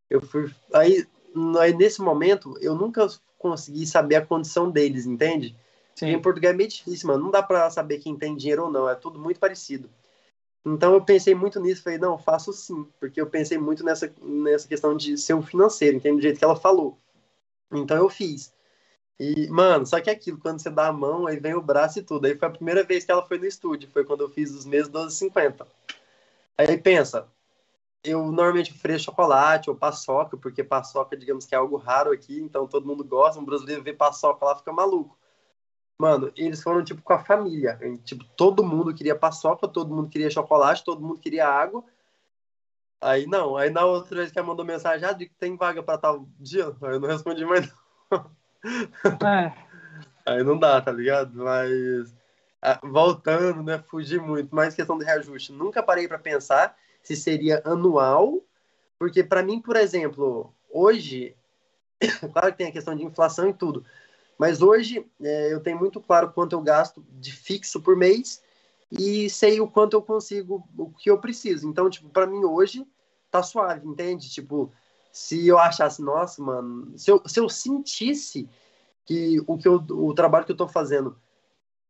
Eu 0.09 0.21
fui. 0.21 0.53
Aí, 0.73 1.05
aí, 1.59 1.73
nesse 1.73 2.01
momento, 2.01 2.57
eu 2.61 2.75
nunca 2.75 3.07
consegui 3.37 3.85
saber 3.85 4.15
a 4.15 4.25
condição 4.25 4.69
deles, 4.69 5.05
entende? 5.05 5.55
Sim. 5.95 6.07
Em 6.07 6.21
português 6.21 6.53
é 6.53 6.57
meio 6.57 6.69
difícil, 6.69 7.07
mano. 7.07 7.23
Não 7.23 7.31
dá 7.31 7.41
para 7.41 7.69
saber 7.69 7.99
quem 7.99 8.17
tem 8.17 8.35
dinheiro 8.35 8.65
ou 8.65 8.71
não, 8.71 8.89
é 8.89 8.95
tudo 8.95 9.19
muito 9.19 9.39
parecido. 9.39 9.89
Então 10.65 10.93
eu 10.93 11.01
pensei 11.01 11.35
muito 11.35 11.59
nisso, 11.59 11.83
falei, 11.83 11.99
não, 11.99 12.17
faço 12.17 12.51
sim, 12.51 12.87
porque 12.99 13.21
eu 13.21 13.27
pensei 13.27 13.57
muito 13.57 13.83
nessa, 13.83 14.11
nessa 14.19 14.67
questão 14.67 14.97
de 14.97 15.15
ser 15.15 15.35
um 15.35 15.43
financeiro, 15.43 15.97
entende? 15.97 16.15
Do 16.15 16.21
jeito 16.23 16.39
que 16.39 16.43
ela 16.43 16.55
falou. 16.55 16.97
Então 17.71 17.97
eu 17.97 18.09
fiz. 18.09 18.51
E, 19.19 19.47
mano, 19.47 19.85
só 19.85 20.01
que 20.01 20.09
é 20.09 20.13
aquilo, 20.13 20.39
quando 20.39 20.59
você 20.59 20.69
dá 20.69 20.87
a 20.87 20.93
mão, 20.93 21.27
aí 21.27 21.39
vem 21.39 21.53
o 21.53 21.61
braço 21.61 21.99
e 21.99 22.03
tudo. 22.03 22.25
Aí 22.25 22.35
foi 22.35 22.47
a 22.47 22.51
primeira 22.51 22.83
vez 22.83 23.05
que 23.05 23.11
ela 23.11 23.25
foi 23.25 23.37
no 23.37 23.45
estúdio, 23.45 23.89
foi 23.91 24.03
quando 24.03 24.21
eu 24.21 24.29
fiz 24.29 24.51
os 24.51 24.65
meses 24.65 24.89
12,50. 24.89 25.65
Aí 26.57 26.77
pensa, 26.77 27.27
eu 28.05 28.23
normalmente 28.31 28.71
ofereço 28.71 29.05
chocolate 29.05 29.69
ou 29.69 29.75
paçoca, 29.75 30.37
porque 30.37 30.63
paçoca, 30.63 31.17
digamos 31.17 31.45
que 31.45 31.55
é 31.55 31.57
algo 31.57 31.77
raro 31.77 32.11
aqui, 32.11 32.39
então 32.39 32.67
todo 32.67 32.87
mundo 32.87 33.03
gosta, 33.03 33.39
um 33.39 33.45
brasileiro 33.45 33.83
vê 33.83 33.93
paçoca 33.93 34.45
lá 34.45 34.55
fica 34.55 34.71
maluco. 34.71 35.17
Mano, 35.97 36.31
eles 36.35 36.61
foram 36.61 36.83
tipo 36.83 37.01
com 37.01 37.13
a 37.13 37.19
família, 37.19 37.79
tipo, 38.03 38.23
todo 38.35 38.63
mundo 38.65 38.93
queria 38.93 39.15
paçoca, 39.15 39.67
todo 39.67 39.93
mundo 39.93 40.09
queria 40.09 40.29
chocolate, 40.29 40.83
todo 40.83 41.01
mundo 41.01 41.19
queria 41.19 41.47
água. 41.47 41.83
Aí 43.01 43.25
não, 43.25 43.55
aí 43.55 43.69
na 43.69 43.85
outra 43.85 44.17
vez 44.17 44.31
que 44.31 44.37
ela 44.37 44.47
mandou 44.47 44.65
mensagem, 44.65 45.07
ah, 45.07 45.17
tem 45.39 45.55
vaga 45.55 45.81
para 45.81 45.97
tal 45.97 46.27
dia? 46.39 46.75
Aí 46.81 46.93
eu 46.93 46.99
não 46.99 47.07
respondi 47.07 47.45
mais 47.45 47.71
não. 48.11 48.31
É. 49.27 49.65
Aí 50.27 50.43
não 50.43 50.57
dá, 50.57 50.81
tá 50.81 50.91
ligado? 50.91 51.35
Mas 51.35 52.15
ah, 52.59 52.79
voltando, 52.83 53.61
né? 53.61 53.77
Fugir 53.77 54.19
muito. 54.19 54.55
Mais 54.55 54.73
questão 54.73 54.97
de 54.97 55.05
reajuste. 55.05 55.51
Nunca 55.51 55.83
parei 55.83 56.07
para 56.07 56.17
pensar 56.17 56.75
se 57.05 57.15
seria 57.15 57.61
anual, 57.63 58.41
porque 58.97 59.23
para 59.23 59.43
mim, 59.43 59.61
por 59.61 59.75
exemplo, 59.75 60.51
hoje, 60.69 61.35
claro 62.33 62.51
que 62.51 62.57
tem 62.57 62.67
a 62.67 62.71
questão 62.71 62.95
de 62.95 63.05
inflação 63.05 63.47
e 63.47 63.53
tudo, 63.53 63.85
mas 64.37 64.61
hoje 64.61 65.05
é, 65.21 65.53
eu 65.53 65.61
tenho 65.61 65.77
muito 65.77 66.01
claro 66.01 66.31
quanto 66.31 66.53
eu 66.53 66.61
gasto 66.61 67.05
de 67.11 67.31
fixo 67.31 67.79
por 67.79 67.95
mês 67.95 68.41
e 68.91 69.29
sei 69.29 69.61
o 69.61 69.67
quanto 69.67 69.93
eu 69.93 70.01
consigo, 70.01 70.67
o 70.77 70.89
que 70.89 71.09
eu 71.09 71.19
preciso. 71.19 71.69
Então, 71.69 71.89
tipo, 71.89 72.09
para 72.09 72.25
mim 72.25 72.43
hoje 72.43 72.85
tá 73.29 73.43
suave, 73.43 73.87
entende? 73.87 74.29
Tipo, 74.29 74.71
se 75.11 75.47
eu 75.47 75.59
achasse, 75.59 76.01
nossa, 76.01 76.41
mano, 76.41 76.97
se 76.97 77.11
eu, 77.11 77.21
se 77.25 77.39
eu 77.39 77.47
sentisse 77.47 78.49
que 79.05 79.41
o, 79.45 79.57
que 79.57 79.67
eu, 79.67 79.75
o 79.75 80.13
trabalho 80.13 80.45
que 80.45 80.51
eu 80.51 80.57
tô 80.57 80.67
fazendo, 80.67 81.15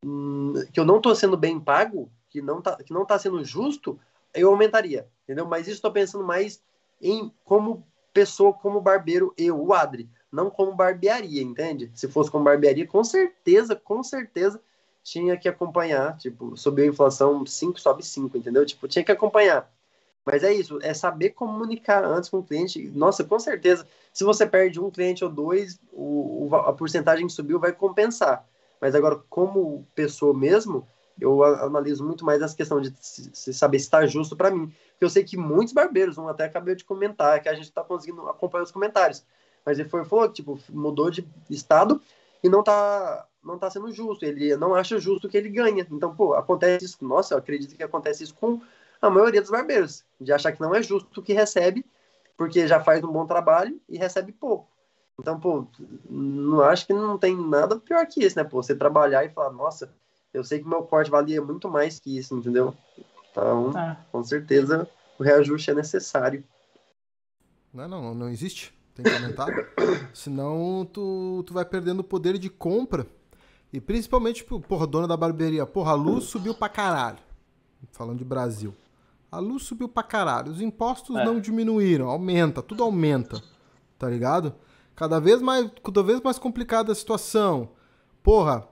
hum, 0.04 0.54
que 0.74 0.80
eu 0.80 0.86
não 0.86 1.00
tô 1.00 1.16
sendo 1.16 1.38
bem 1.38 1.60
pago, 1.60 2.12
que 2.30 2.42
não 2.42 2.62
tá, 2.62 2.76
que 2.76 2.94
não 2.94 3.06
tá 3.06 3.18
sendo 3.18 3.44
justo, 3.44 3.98
eu 4.36 4.50
aumentaria, 4.50 5.08
entendeu? 5.24 5.46
Mas 5.46 5.68
isso 5.68 5.82
tô 5.82 5.92
pensando 5.92 6.24
mais 6.24 6.62
em 7.02 7.32
como 7.44 7.86
pessoa, 8.14 8.54
como 8.54 8.80
barbeiro, 8.80 9.34
eu, 9.38 9.62
o 9.62 9.74
Adri, 9.74 10.10
não 10.32 10.50
como 10.50 10.74
barbearia, 10.74 11.42
entende? 11.42 11.92
Se 11.94 12.08
fosse 12.08 12.32
como 12.32 12.46
barbearia, 12.46 12.88
com 12.88 13.04
certeza, 13.04 13.76
com 13.76 14.04
certeza, 14.04 14.62
tinha 15.04 15.38
que 15.38 15.48
acompanhar, 15.48 16.18
tipo, 16.18 16.56
subiu 16.58 16.86
a 16.86 16.88
inflação 16.88 17.46
5, 17.46 17.80
sobe 17.80 18.04
5, 18.04 18.38
entendeu? 18.38 18.66
Tipo, 18.66 18.88
tinha 18.88 19.04
que 19.04 19.12
acompanhar. 19.12 19.72
Mas 20.26 20.44
é 20.44 20.52
isso, 20.52 20.80
é 20.82 20.94
saber 20.94 21.32
comunicar 21.32 22.04
antes 22.04 22.30
com 22.30 22.40
o 22.40 22.44
cliente. 22.44 22.82
Nossa, 22.96 23.24
com 23.24 23.38
certeza, 23.38 23.88
se 24.12 24.24
você 24.24 24.46
perde 24.46 24.80
um 24.80 24.90
cliente 24.90 25.24
ou 25.24 25.30
dois, 25.30 25.80
o, 25.94 26.50
a 26.54 26.74
porcentagem 26.74 27.28
que 27.28 27.34
subiu 27.34 27.60
vai 27.60 27.72
compensar. 27.72 28.48
Mas 28.82 28.96
agora, 28.96 29.22
como 29.30 29.86
pessoa 29.94 30.34
mesmo, 30.34 30.88
eu 31.20 31.44
analiso 31.44 32.04
muito 32.06 32.26
mais 32.26 32.42
essa 32.42 32.56
questão 32.56 32.82
de 32.82 32.94
se 33.00 33.54
saber 33.54 33.80
se 33.80 33.86
está 33.86 34.06
justo 34.06 34.36
para 34.36 34.52
mim. 34.52 34.68
Porque 34.92 35.06
eu 35.06 35.10
sei 35.10 35.24
que 35.24 35.38
muitos 35.38 35.74
barbeiros, 35.74 36.18
um 36.18 36.28
até 36.28 36.46
acabei 36.46 36.76
de 36.76 36.84
comentar, 36.84 37.42
que 37.42 37.50
a 37.50 37.54
gente 37.54 37.66
está 37.66 37.84
conseguindo 37.84 38.28
acompanhar 38.28 38.64
os 38.64 38.72
comentários. 38.72 39.26
Mas 39.66 39.80
ele 39.80 39.90
foi, 39.90 40.04
falou 40.06 40.28
que 40.28 40.36
tipo, 40.36 40.60
mudou 40.70 41.10
de 41.10 41.28
estado 41.50 42.02
e 42.44 42.50
não 42.50 42.60
está 42.60 43.28
não 43.44 43.60
tá 43.60 43.70
sendo 43.70 43.92
justo. 43.92 44.26
Ele 44.26 44.56
não 44.58 44.74
acha 44.76 45.00
justo 45.00 45.30
que 45.30 45.38
ele 45.38 45.50
ganha. 45.50 45.88
Então, 45.92 46.16
pô, 46.16 46.34
acontece 46.34 46.86
isso. 46.86 46.98
Nossa, 47.06 47.34
eu 47.34 47.38
acredito 47.38 47.76
que 47.76 47.84
acontece 47.84 48.24
isso 48.24 48.34
com 48.34 48.60
a 49.02 49.10
maioria 49.10 49.42
dos 49.42 49.52
barbeiros, 49.52 50.04
de 50.20 50.34
achar 50.34 50.52
que 50.52 50.62
não 50.62 50.74
é 50.74 50.82
justo 50.82 51.20
o 51.20 51.24
que 51.24 51.34
recebe, 51.34 51.86
porque 52.36 52.68
já 52.68 52.80
faz 52.80 53.04
um 53.04 53.12
bom 53.12 53.26
trabalho 53.26 53.80
e 53.88 53.98
recebe 53.98 54.32
pouco. 54.32 54.68
Então, 55.20 55.40
pô, 55.40 55.68
não 56.10 56.62
acho 56.62 56.88
que 56.88 56.94
não 56.94 57.18
tem 57.18 57.38
nada 57.38 57.80
pior 57.80 58.06
que 58.06 58.26
isso, 58.26 58.38
né? 58.38 58.44
Pô, 58.44 58.62
você 58.62 58.76
trabalhar 58.76 59.24
e 59.24 59.30
falar, 59.30 59.52
nossa, 59.52 59.94
eu 60.36 60.44
sei 60.44 60.60
que 60.60 60.68
meu 60.68 60.84
corte 60.84 61.10
valia 61.10 61.42
muito 61.42 61.70
mais 61.70 61.98
que 61.98 62.18
isso, 62.18 62.36
entendeu? 62.36 62.76
Então, 63.32 63.72
é. 63.78 63.98
com 64.12 64.24
certeza, 64.24 64.88
o 65.18 65.24
reajuste 65.24 65.72
é 65.72 65.74
necessário. 65.74 66.44
Não, 67.74 67.88
não, 67.88 68.14
não 68.14 68.30
existe. 68.30 68.74
Tem 68.94 69.04
que 69.04 69.12
aumentar. 69.12 69.48
Senão, 70.14 70.88
tu, 70.92 71.44
tu 71.46 71.54
vai 71.54 71.66
perdendo 71.66 72.00
o 72.00 72.04
poder 72.04 72.38
de 72.38 72.50
compra. 72.50 73.08
E 73.72 73.80
principalmente, 73.80 74.38
tipo, 74.38 74.60
porra, 74.60 74.86
dona 74.86 75.08
da 75.08 75.18
barbearia. 75.18 75.66
Porra, 75.66 75.92
a 75.92 75.96
luz 75.96 76.26
subiu 76.26 76.54
pra 76.54 76.70
caralho. 76.70 77.20
Falando 77.92 78.20
de 78.20 78.26
Brasil. 78.26 78.74
A 79.32 79.40
luz 79.40 79.64
subiu 79.64 79.88
pra 79.88 80.04
caralho. 80.04 80.52
Os 80.52 80.62
impostos 80.62 81.16
é. 81.16 81.26
não 81.26 81.40
diminuíram, 81.40 82.10
aumenta, 82.10 82.62
tudo 82.62 82.84
aumenta. 82.84 83.42
Tá 83.98 84.10
ligado? 84.10 84.54
Cada 84.96 85.20
vez 85.20 85.42
mais, 85.42 85.70
cada 85.84 86.04
vez 86.04 86.22
mais 86.22 86.38
complicada 86.38 86.92
a 86.92 86.96
situação. 86.96 87.70
Porra, 88.24 88.68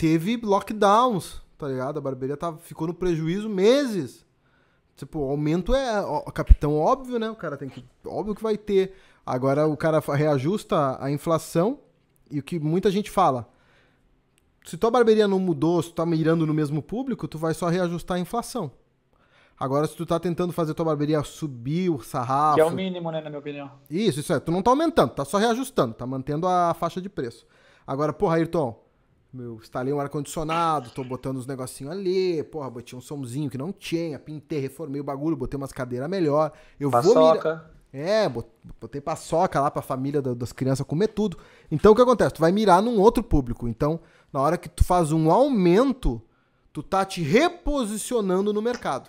teve 0.00 0.40
lockdowns, 0.42 1.42
tá 1.58 1.68
ligado? 1.68 1.98
A 1.98 2.00
barbearia 2.00 2.34
tava, 2.34 2.56
ficou 2.56 2.86
no 2.86 2.94
prejuízo 2.94 3.50
meses. 3.50 4.24
Tipo, 4.96 5.18
o 5.18 5.30
aumento 5.30 5.74
é 5.74 6.00
o 6.00 6.32
capitão 6.32 6.78
óbvio, 6.78 7.18
né? 7.18 7.28
O 7.28 7.36
cara 7.36 7.54
tem 7.54 7.68
que 7.68 7.84
óbvio 8.06 8.34
que 8.34 8.42
vai 8.42 8.56
ter. 8.56 8.94
Agora 9.26 9.66
o 9.66 9.76
cara 9.76 9.98
reajusta 9.98 10.96
a 10.98 11.10
inflação 11.10 11.80
e 12.30 12.38
o 12.38 12.42
que 12.42 12.58
muita 12.58 12.90
gente 12.90 13.10
fala, 13.10 13.46
se 14.64 14.78
tua 14.78 14.90
barbearia 14.90 15.28
não 15.28 15.38
mudou, 15.38 15.82
se 15.82 15.90
tu 15.90 15.96
tá 15.96 16.06
mirando 16.06 16.46
no 16.46 16.54
mesmo 16.54 16.82
público, 16.82 17.28
tu 17.28 17.36
vai 17.36 17.52
só 17.52 17.68
reajustar 17.68 18.16
a 18.16 18.20
inflação. 18.20 18.70
Agora, 19.58 19.86
se 19.86 19.94
tu 19.94 20.06
tá 20.06 20.18
tentando 20.18 20.54
fazer 20.54 20.72
tua 20.72 20.86
barbearia 20.86 21.22
subir 21.22 21.90
o 21.90 22.00
sarrafo. 22.00 22.54
Que 22.54 22.62
é 22.62 22.64
o 22.64 22.70
mínimo, 22.70 23.10
né, 23.10 23.20
na 23.20 23.28
minha 23.28 23.40
opinião. 23.40 23.70
Isso, 23.90 24.20
isso 24.20 24.32
é. 24.32 24.40
Tu 24.40 24.50
não 24.50 24.62
tá 24.62 24.70
aumentando, 24.70 25.10
tá 25.10 25.26
só 25.26 25.36
reajustando, 25.36 25.92
tá 25.92 26.06
mantendo 26.06 26.48
a 26.48 26.72
faixa 26.72 27.02
de 27.02 27.10
preço. 27.10 27.46
Agora, 27.86 28.14
porra, 28.14 28.36
Ayrton, 28.36 28.89
meu, 29.32 29.56
instalei 29.56 29.92
um 29.92 30.00
ar-condicionado, 30.00 30.90
tô 30.90 31.04
botando 31.04 31.36
os 31.36 31.46
negocinhos 31.46 31.92
ali, 31.92 32.42
porra, 32.44 32.68
botei 32.68 32.98
um 32.98 33.00
somzinho 33.00 33.48
que 33.48 33.58
não 33.58 33.72
tinha, 33.72 34.18
pintei, 34.18 34.58
reformei 34.58 35.00
o 35.00 35.04
bagulho, 35.04 35.36
botei 35.36 35.56
umas 35.56 35.72
cadeiras 35.72 36.08
melhor. 36.08 36.52
Eu 36.78 36.90
Paçoca. 36.90 37.14
vou 37.14 37.32
mirar... 37.34 37.70
É, 37.92 38.28
botei 38.80 39.00
paçoca 39.00 39.60
lá 39.60 39.68
pra 39.68 39.82
família 39.82 40.22
das 40.22 40.52
crianças 40.52 40.86
comer 40.86 41.08
tudo. 41.08 41.36
Então 41.68 41.90
o 41.90 41.96
que 41.96 42.00
acontece? 42.00 42.34
Tu 42.34 42.40
vai 42.40 42.52
mirar 42.52 42.80
num 42.80 43.00
outro 43.00 43.20
público. 43.20 43.66
Então, 43.66 43.98
na 44.32 44.40
hora 44.40 44.56
que 44.56 44.68
tu 44.68 44.84
faz 44.84 45.10
um 45.10 45.28
aumento, 45.28 46.22
tu 46.72 46.84
tá 46.84 47.04
te 47.04 47.20
reposicionando 47.20 48.52
no 48.52 48.62
mercado 48.62 49.08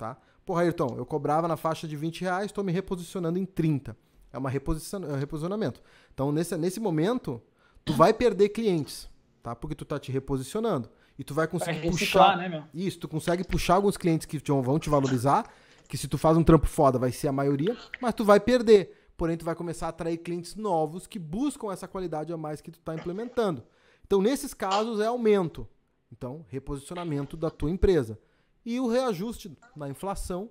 tá? 0.00 0.16
Porra, 0.46 0.62
Ayrton, 0.62 0.94
eu 0.96 1.04
cobrava 1.04 1.46
na 1.46 1.56
faixa 1.56 1.86
de 1.86 1.94
20 1.94 2.22
reais, 2.22 2.46
estou 2.46 2.64
me 2.64 2.72
reposicionando 2.72 3.38
em 3.38 3.44
30. 3.44 3.94
É 4.32 4.38
uma 4.38 4.48
reposição, 4.48 5.04
é 5.04 5.12
um 5.12 5.18
reposicionamento. 5.18 5.82
Então, 6.14 6.32
nesse, 6.32 6.56
nesse 6.56 6.80
momento, 6.80 7.40
tu 7.84 7.92
vai 7.92 8.14
perder 8.14 8.48
clientes, 8.48 9.08
tá? 9.42 9.54
Porque 9.54 9.74
tu 9.74 9.84
tá 9.84 9.98
te 9.98 10.12
reposicionando. 10.12 10.88
E 11.18 11.24
tu 11.24 11.34
vai 11.34 11.46
conseguir 11.46 11.80
vai 11.80 11.90
puxar. 11.90 12.36
Né, 12.36 12.48
meu? 12.48 12.64
Isso, 12.72 12.98
tu 12.98 13.08
consegue 13.08 13.44
puxar 13.44 13.74
alguns 13.74 13.96
clientes 13.96 14.26
que 14.26 14.38
vão 14.38 14.78
te 14.78 14.88
valorizar, 14.88 15.52
que 15.88 15.96
se 15.96 16.08
tu 16.08 16.16
faz 16.16 16.36
um 16.36 16.42
trampo 16.42 16.66
foda 16.66 16.98
vai 16.98 17.12
ser 17.12 17.28
a 17.28 17.32
maioria, 17.32 17.76
mas 18.00 18.14
tu 18.14 18.24
vai 18.24 18.40
perder. 18.40 18.96
Porém, 19.16 19.36
tu 19.36 19.44
vai 19.44 19.54
começar 19.54 19.86
a 19.86 19.88
atrair 19.90 20.16
clientes 20.16 20.56
novos 20.56 21.06
que 21.06 21.18
buscam 21.18 21.72
essa 21.72 21.86
qualidade 21.86 22.32
a 22.32 22.36
mais 22.36 22.60
que 22.60 22.70
tu 22.70 22.80
tá 22.80 22.94
implementando. 22.94 23.62
Então, 24.06 24.22
nesses 24.22 24.54
casos, 24.54 24.98
é 24.98 25.06
aumento. 25.06 25.68
Então, 26.10 26.44
reposicionamento 26.48 27.36
da 27.36 27.50
tua 27.50 27.70
empresa 27.70 28.18
e 28.64 28.80
o 28.80 28.88
reajuste 28.88 29.56
na 29.76 29.88
inflação 29.88 30.50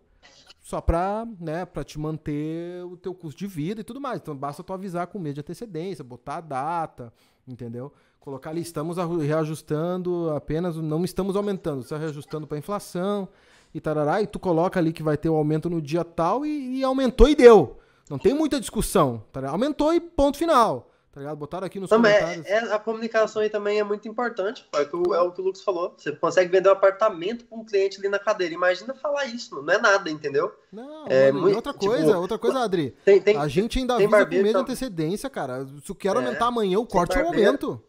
só 0.60 0.82
para 0.82 1.28
né, 1.40 1.66
pra 1.66 1.84
te 1.84 1.98
manter 1.98 2.84
o 2.86 2.98
teu 2.98 3.14
custo 3.14 3.40
de 3.40 3.48
vida 3.48 3.82
e 3.82 3.84
tudo 3.84 4.00
mais. 4.00 4.20
Então 4.20 4.36
basta 4.36 4.64
tu 4.64 4.74
avisar 4.74 5.08
com 5.08 5.20
mês 5.20 5.36
de 5.36 5.42
antecedência, 5.42 6.04
botar 6.04 6.38
a 6.38 6.42
data, 6.42 7.14
entendeu? 7.50 7.92
Colocar 8.20 8.52
ali, 8.52 8.62
estamos 8.62 8.98
reajustando 8.98 10.30
apenas, 10.32 10.76
não 10.76 11.04
estamos 11.04 11.36
aumentando, 11.36 11.82
está 11.82 11.98
reajustando 11.98 12.46
para 12.46 12.58
inflação 12.58 13.28
e 13.74 13.80
tarará, 13.80 14.22
e 14.22 14.28
tu 14.28 14.40
coloca 14.40 14.80
ali 14.80 14.92
que 14.94 15.04
vai 15.04 15.18
ter 15.18 15.30
o 15.30 15.34
um 15.34 15.38
aumento 15.38 15.70
no 15.70 15.82
dia 15.82 16.04
tal 16.04 16.46
e, 16.46 16.80
e, 16.80 16.84
aumentou 16.84 17.30
e 17.30 17.36
deu. 17.36 17.78
Não 18.10 18.18
tem 18.18 18.34
muita 18.34 18.60
discussão, 18.60 19.24
tá? 19.32 19.48
aumentou 19.50 19.94
e 19.94 20.00
ponto 20.00 20.38
final. 20.38 20.89
Tá 21.12 21.20
ligado? 21.22 21.38
Botaram 21.38 21.66
aqui 21.66 21.80
nos 21.80 21.90
também, 21.90 22.14
comentários. 22.14 22.46
É, 22.46 22.74
a 22.74 22.78
comunicação 22.78 23.42
aí 23.42 23.50
também 23.50 23.80
é 23.80 23.84
muito 23.84 24.08
importante. 24.08 24.64
É 24.74 24.96
o, 24.96 25.14
é 25.16 25.22
o 25.22 25.32
que 25.32 25.42
o 25.42 25.44
Lucas 25.44 25.64
falou. 25.64 25.96
Você 25.98 26.12
consegue 26.12 26.52
vender 26.52 26.70
um 26.70 26.74
apartamento 26.74 27.46
para 27.46 27.58
um 27.58 27.66
cliente 27.66 27.98
ali 27.98 28.08
na 28.08 28.20
cadeira. 28.20 28.54
Imagina 28.54 28.94
falar 28.94 29.26
isso, 29.26 29.60
não 29.60 29.74
é 29.74 29.80
nada, 29.80 30.10
entendeu? 30.12 30.54
Não, 30.72 31.08
é, 31.08 31.32
muito, 31.32 31.56
outra 31.56 31.74
coisa, 31.74 32.06
tipo, 32.06 32.18
outra 32.20 32.38
coisa, 32.38 32.60
Adri. 32.60 32.96
Tem, 33.04 33.20
tem, 33.20 33.36
a 33.36 33.48
gente 33.48 33.80
ainda 33.80 33.96
avisa 33.96 34.26
com 34.26 34.32
meio 34.32 34.44
de 34.44 34.56
antecedência, 34.56 35.30
cara. 35.30 35.66
Se 35.84 35.90
eu 35.90 35.96
quero 35.96 36.20
é, 36.20 36.26
aumentar 36.26 36.46
amanhã, 36.46 36.78
o 36.78 36.86
corte 36.86 37.18
é 37.18 37.24
o 37.24 37.28
aumento. 37.28 37.82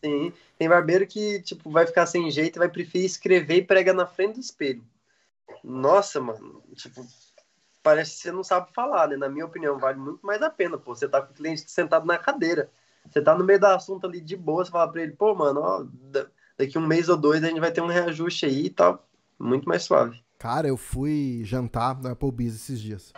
Sim, 0.00 0.32
tem 0.56 0.68
barbeiro 0.68 1.06
que 1.06 1.42
tipo, 1.42 1.68
vai 1.70 1.84
ficar 1.84 2.06
sem 2.06 2.30
jeito 2.30 2.56
e 2.56 2.60
vai 2.60 2.68
preferir 2.68 3.06
escrever 3.06 3.56
e 3.56 3.62
prega 3.62 3.92
na 3.92 4.06
frente 4.06 4.34
do 4.34 4.40
espelho. 4.40 4.84
Nossa, 5.64 6.20
mano, 6.20 6.62
tipo, 6.74 7.04
parece 7.86 8.16
que 8.16 8.22
você 8.22 8.32
não 8.32 8.42
sabe 8.42 8.66
falar, 8.72 9.06
né? 9.06 9.16
Na 9.16 9.28
minha 9.28 9.46
opinião, 9.46 9.78
vale 9.78 9.96
muito 9.96 10.26
mais 10.26 10.42
a 10.42 10.50
pena, 10.50 10.76
pô. 10.76 10.92
Você 10.92 11.06
tá 11.06 11.22
com 11.22 11.32
o 11.32 11.36
cliente 11.36 11.70
sentado 11.70 12.04
na 12.04 12.18
cadeira. 12.18 12.68
Você 13.08 13.22
tá 13.22 13.32
no 13.32 13.44
meio 13.44 13.60
do 13.60 13.66
assunto 13.66 14.08
ali 14.08 14.20
de 14.20 14.36
boa, 14.36 14.64
você 14.64 14.72
fala 14.72 14.90
pra 14.90 15.02
ele, 15.02 15.12
pô, 15.12 15.32
mano, 15.36 15.60
ó, 15.60 15.86
daqui 16.58 16.76
um 16.76 16.84
mês 16.84 17.08
ou 17.08 17.16
dois 17.16 17.44
a 17.44 17.46
gente 17.46 17.60
vai 17.60 17.70
ter 17.70 17.80
um 17.80 17.86
reajuste 17.86 18.44
aí 18.44 18.66
e 18.66 18.70
tal. 18.70 19.06
Muito 19.38 19.68
mais 19.68 19.84
suave. 19.84 20.20
Cara, 20.36 20.66
eu 20.66 20.76
fui 20.76 21.42
jantar 21.44 22.02
no 22.02 22.10
Applebee's 22.10 22.56
esses 22.56 22.80
dias. 22.80 23.12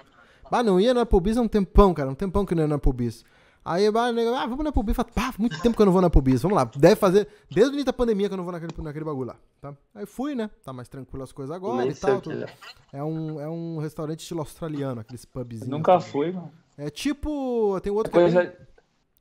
Bah, 0.51 0.63
não 0.63 0.79
ia 0.79 0.93
no 0.93 1.01
Applebee's 1.01 1.39
há 1.39 1.41
um 1.41 1.49
tempão, 1.49 1.95
cara. 1.95 2.11
Um 2.11 2.15
tempão 2.15 2.45
que 2.45 2.55
não 2.55 2.65
ia 2.65 2.69
no 2.69 2.75
Applebee's. 2.75 3.25
Aí, 3.69 3.91
bah, 3.91 4.09
ah, 4.09 4.47
vamos 4.47 4.67
Applebee's. 4.67 4.97
Fala, 4.97 5.09
pá, 5.15 5.35
muito 5.39 5.61
tempo 5.61 5.77
que 5.77 5.83
eu 5.83 5.87
não 5.87 5.93
vou 5.93 6.01
no 6.01 6.07
Applebee's. 6.07 6.41
Vamos 6.41 6.57
lá. 6.57 6.65
Deve 6.75 6.97
fazer, 6.97 7.29
desde 7.51 7.71
o 7.71 7.75
início 7.75 7.85
da 7.85 7.93
pandemia 7.93 8.27
que 8.27 8.33
eu 8.33 8.39
não 8.39 8.45
vou 8.45 8.53
naquele, 8.53 8.73
naquele 8.79 9.05
bagulho 9.05 9.29
lá. 9.29 9.37
Tá? 9.61 9.75
Aí 9.95 10.07
fui, 10.07 10.35
né? 10.35 10.49
Tá 10.65 10.73
mais 10.73 10.89
tranquilo 10.89 11.23
as 11.23 11.33
coisas 11.33 11.55
agora 11.55 11.83
Nem 11.83 11.91
e 11.91 11.95
tal. 11.95 12.19
Tudo. 12.19 12.45
É. 12.45 12.49
é. 12.95 13.05
um, 13.05 13.39
é 13.39 13.47
um 13.47 13.77
restaurante 13.77 14.21
estilo 14.21 14.41
australiano, 14.41 15.03
aqueles 15.03 15.27
pubzinhos. 15.27 15.69
Nunca 15.69 16.01
fui, 16.01 16.33
mano. 16.33 16.51
É 16.79 16.89
tipo. 16.89 17.79
Tem 17.83 17.93
outro 17.93 18.11
é 18.11 18.23
coisa... 18.23 18.47
que. 18.47 18.63
É 18.63 18.69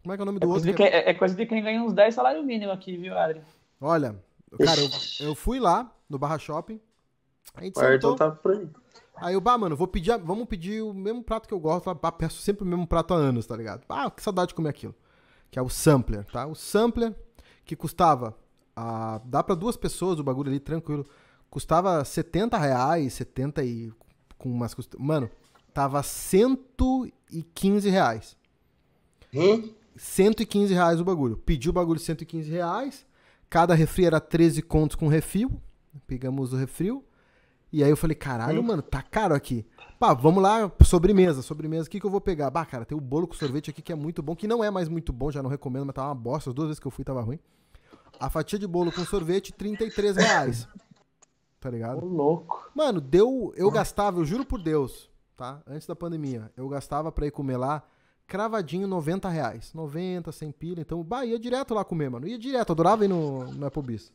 como 0.02 0.14
é 0.14 0.16
que 0.16 0.22
é 0.22 0.24
o 0.24 0.26
nome 0.26 0.40
do 0.40 0.46
é 0.46 0.50
outro? 0.50 0.74
Que 0.74 0.84
é, 0.84 1.10
é, 1.10 1.14
coisa 1.14 1.36
de 1.36 1.46
quem 1.46 1.62
ganha 1.62 1.84
uns 1.84 1.92
10 1.92 2.16
salários 2.16 2.46
mínimos 2.46 2.74
aqui, 2.74 2.96
viu, 2.96 3.18
Adri? 3.18 3.42
Olha, 3.82 4.16
cara, 4.64 4.80
eu, 4.80 5.28
eu 5.28 5.36
fui 5.36 5.60
lá 5.60 5.92
no 6.10 6.18
Barra 6.18 6.40
Shopping. 6.40 6.80
A 7.54 7.64
gente 7.64 7.78
sentou. 7.78 8.16
Tá 8.16 8.32
por 8.32 8.54
aí. 9.20 9.34
Eu, 9.34 9.42
bah, 9.42 9.58
mano, 9.58 9.76
vou 9.76 9.88
pedir, 9.88 10.18
vamos 10.20 10.48
pedir 10.48 10.82
o 10.82 10.94
mesmo 10.94 11.24
prato 11.24 11.48
que 11.48 11.54
eu 11.54 11.60
gosto, 11.60 11.94
bah, 11.96 12.12
peço 12.12 12.42
sempre 12.42 12.64
o 12.64 12.68
mesmo 12.68 12.88
prato 12.88 13.14
há 13.14 13.18
anos, 13.18 13.46
tá 13.46 13.56
ligado? 13.56 13.84
Ah, 13.90 14.10
que 14.10 14.22
saudade 14.22 14.50
de 14.50 14.56
comer 14.56 14.70
aquilo. 14.70 14.96
Que 15.50 15.60
é 15.60 15.62
o 15.62 15.70
sampler, 15.70 16.26
tá? 16.26 16.46
O 16.46 16.56
sampler 16.56 17.16
que 17.66 17.76
custava, 17.76 18.38
ah, 18.76 19.22
dá 19.26 19.44
para 19.44 19.56
duas 19.56 19.76
pessoas 19.76 20.20
o 20.20 20.24
bagulho 20.24 20.50
ali, 20.50 20.60
tranquilo, 20.60 21.06
custava 21.50 22.04
70 22.04 22.58
reais, 22.58 23.14
70 23.14 23.64
e 23.64 23.92
com 24.38 24.50
umas, 24.50 24.76
mano, 24.98 25.30
tava 25.74 26.02
115 26.04 27.90
reais. 27.90 28.38
Hum? 29.34 29.74
115 29.96 30.74
reais 30.74 31.02
o 31.02 31.06
bagulho. 31.06 31.38
Pedi 31.38 31.70
o 31.70 31.74
bagulho 31.74 32.00
115 32.00 32.50
reais, 32.50 33.06
cada 33.50 33.74
refri 33.74 34.06
era 34.06 34.20
13 34.20 34.62
contos 34.62 34.96
com 34.96 35.08
refil, 35.08 35.62
pegamos 36.06 36.54
o 36.54 36.58
refil, 36.58 37.04
e 37.72 37.84
aí 37.84 37.90
eu 37.90 37.98
falei, 37.98 38.16
caralho, 38.16 38.64
mano, 38.64 38.82
tá 38.82 39.02
caro 39.02 39.36
aqui. 39.36 39.66
Pá, 40.00 40.14
vamos 40.14 40.42
lá, 40.42 40.72
sobremesa, 40.84 41.42
sobremesa, 41.42 41.88
o 41.88 41.90
que, 41.90 42.00
que 42.00 42.06
eu 42.06 42.10
vou 42.10 42.22
pegar? 42.22 42.50
Bah, 42.50 42.66
cara, 42.66 42.86
tem 42.86 42.98
o 42.98 43.02
bolo 43.02 43.28
com 43.28 43.34
sorvete 43.34 43.72
aqui 43.72 43.82
que 43.82 43.92
é 43.92 43.96
muito 43.96 44.22
bom, 44.22 44.36
que 44.36 44.48
não 44.48 44.64
é 44.64 44.70
mais 44.70 44.88
muito 44.88 45.12
bom, 45.12 45.32
já 45.32 45.44
não 45.44 45.50
recomendo, 45.50 45.86
mas 45.86 45.96
tava 45.96 46.10
uma 46.10 46.16
bosta, 46.16 46.50
as 46.50 46.54
duas 46.54 46.68
vezes 46.68 46.80
que 46.80 46.88
eu 46.88 46.92
fui 46.92 47.04
tava 47.04 47.22
ruim. 47.22 47.40
A 48.20 48.30
fatia 48.30 48.58
de 48.58 48.66
bolo 48.66 48.92
com 48.92 49.04
sorvete, 49.04 49.52
33 49.52 50.16
reais. 50.16 50.68
Tá 51.60 51.70
ligado? 51.70 52.04
Ô, 52.04 52.08
louco. 52.08 52.72
Mano, 52.74 53.02
deu. 53.02 53.52
Eu 53.56 53.70
gastava, 53.70 54.20
eu 54.20 54.26
juro 54.26 54.46
por 54.46 54.62
Deus, 54.62 55.10
tá? 55.36 55.62
Antes 55.68 55.88
da 55.88 55.96
pandemia, 55.96 56.52
eu 56.56 56.70
gastava 56.70 57.12
pra 57.12 57.28
ir 57.28 57.32
comer 57.32 57.58
lá, 57.58 57.84
cravadinho, 58.26 58.88
90 58.88 59.28
reais. 59.28 59.74
90, 59.74 60.32
100 60.32 60.52
pila. 60.52 60.82
Então, 60.82 61.04
bah, 61.04 61.26
ia 61.26 61.38
direto 61.38 61.74
lá 61.74 61.84
comer, 61.84 62.10
mano. 62.10 62.28
Ia 62.28 62.38
direto, 62.38 62.72
adorava 62.72 63.04
ir 63.06 63.08
no, 63.08 63.52
no 63.54 63.66
Applebee's 63.66 64.12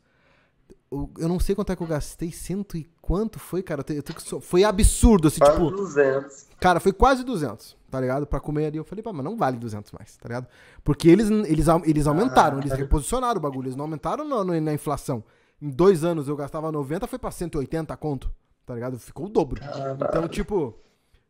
eu 0.90 1.28
não 1.28 1.40
sei 1.40 1.54
quanto 1.54 1.72
é 1.72 1.76
que 1.76 1.82
eu 1.82 1.86
gastei, 1.86 2.30
cento 2.30 2.76
e 2.76 2.84
quanto 3.00 3.38
foi, 3.38 3.62
cara? 3.62 3.80
Eu 3.88 4.02
tenho 4.02 4.18
que, 4.18 4.40
foi 4.40 4.64
absurdo, 4.64 5.28
assim, 5.28 5.38
quase 5.38 5.52
tipo... 5.52 5.70
200. 5.70 6.46
Cara, 6.60 6.80
foi 6.80 6.92
quase 6.92 7.24
200, 7.24 7.76
tá 7.90 8.00
ligado? 8.00 8.26
Pra 8.26 8.40
comer 8.40 8.66
ali, 8.66 8.76
eu 8.78 8.84
falei, 8.84 9.02
pá, 9.02 9.12
mas 9.12 9.24
não 9.24 9.36
vale 9.36 9.56
200 9.56 9.92
mais, 9.92 10.16
tá 10.16 10.28
ligado? 10.28 10.46
Porque 10.84 11.08
eles, 11.08 11.30
eles, 11.30 11.66
eles 11.84 12.06
aumentaram, 12.06 12.58
ah, 12.58 12.60
eles 12.60 12.72
reposicionaram 12.72 13.38
o 13.38 13.42
bagulho, 13.42 13.66
eles 13.66 13.76
não 13.76 13.84
aumentaram 13.84 14.24
no, 14.24 14.44
na 14.60 14.72
inflação. 14.72 15.24
Em 15.60 15.70
dois 15.70 16.04
anos 16.04 16.28
eu 16.28 16.36
gastava 16.36 16.72
90, 16.72 17.06
foi 17.06 17.18
pra 17.18 17.30
180 17.30 17.96
conto, 17.96 18.32
tá 18.66 18.74
ligado? 18.74 18.98
Ficou 18.98 19.26
o 19.26 19.28
dobro. 19.28 19.60
Então, 20.08 20.26
tipo... 20.28 20.74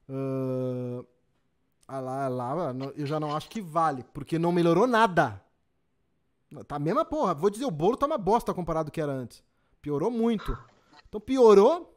Uh, 0.08 1.04
lá, 1.88 2.28
lá, 2.28 2.74
eu 2.96 3.06
já 3.06 3.18
não 3.18 3.34
acho 3.36 3.48
que 3.48 3.60
vale, 3.60 4.04
porque 4.14 4.38
não 4.38 4.52
melhorou 4.52 4.86
nada. 4.86 5.41
Tá 6.66 6.76
a 6.76 6.78
mesma 6.78 7.04
porra. 7.04 7.34
Vou 7.34 7.50
dizer, 7.50 7.64
o 7.64 7.70
bolo 7.70 7.96
tá 7.96 8.06
uma 8.06 8.18
bosta 8.18 8.52
comparado 8.52 8.88
ao 8.88 8.92
que 8.92 9.00
era 9.00 9.12
antes. 9.12 9.42
Piorou 9.80 10.10
muito. 10.10 10.56
Então 11.08 11.20
piorou. 11.20 11.88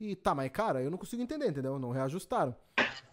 E 0.00 0.16
tá, 0.16 0.34
mas 0.34 0.50
cara, 0.50 0.82
eu 0.82 0.90
não 0.90 0.96
consigo 0.96 1.22
entender, 1.22 1.48
entendeu? 1.48 1.78
Não 1.78 1.90
reajustaram. 1.90 2.54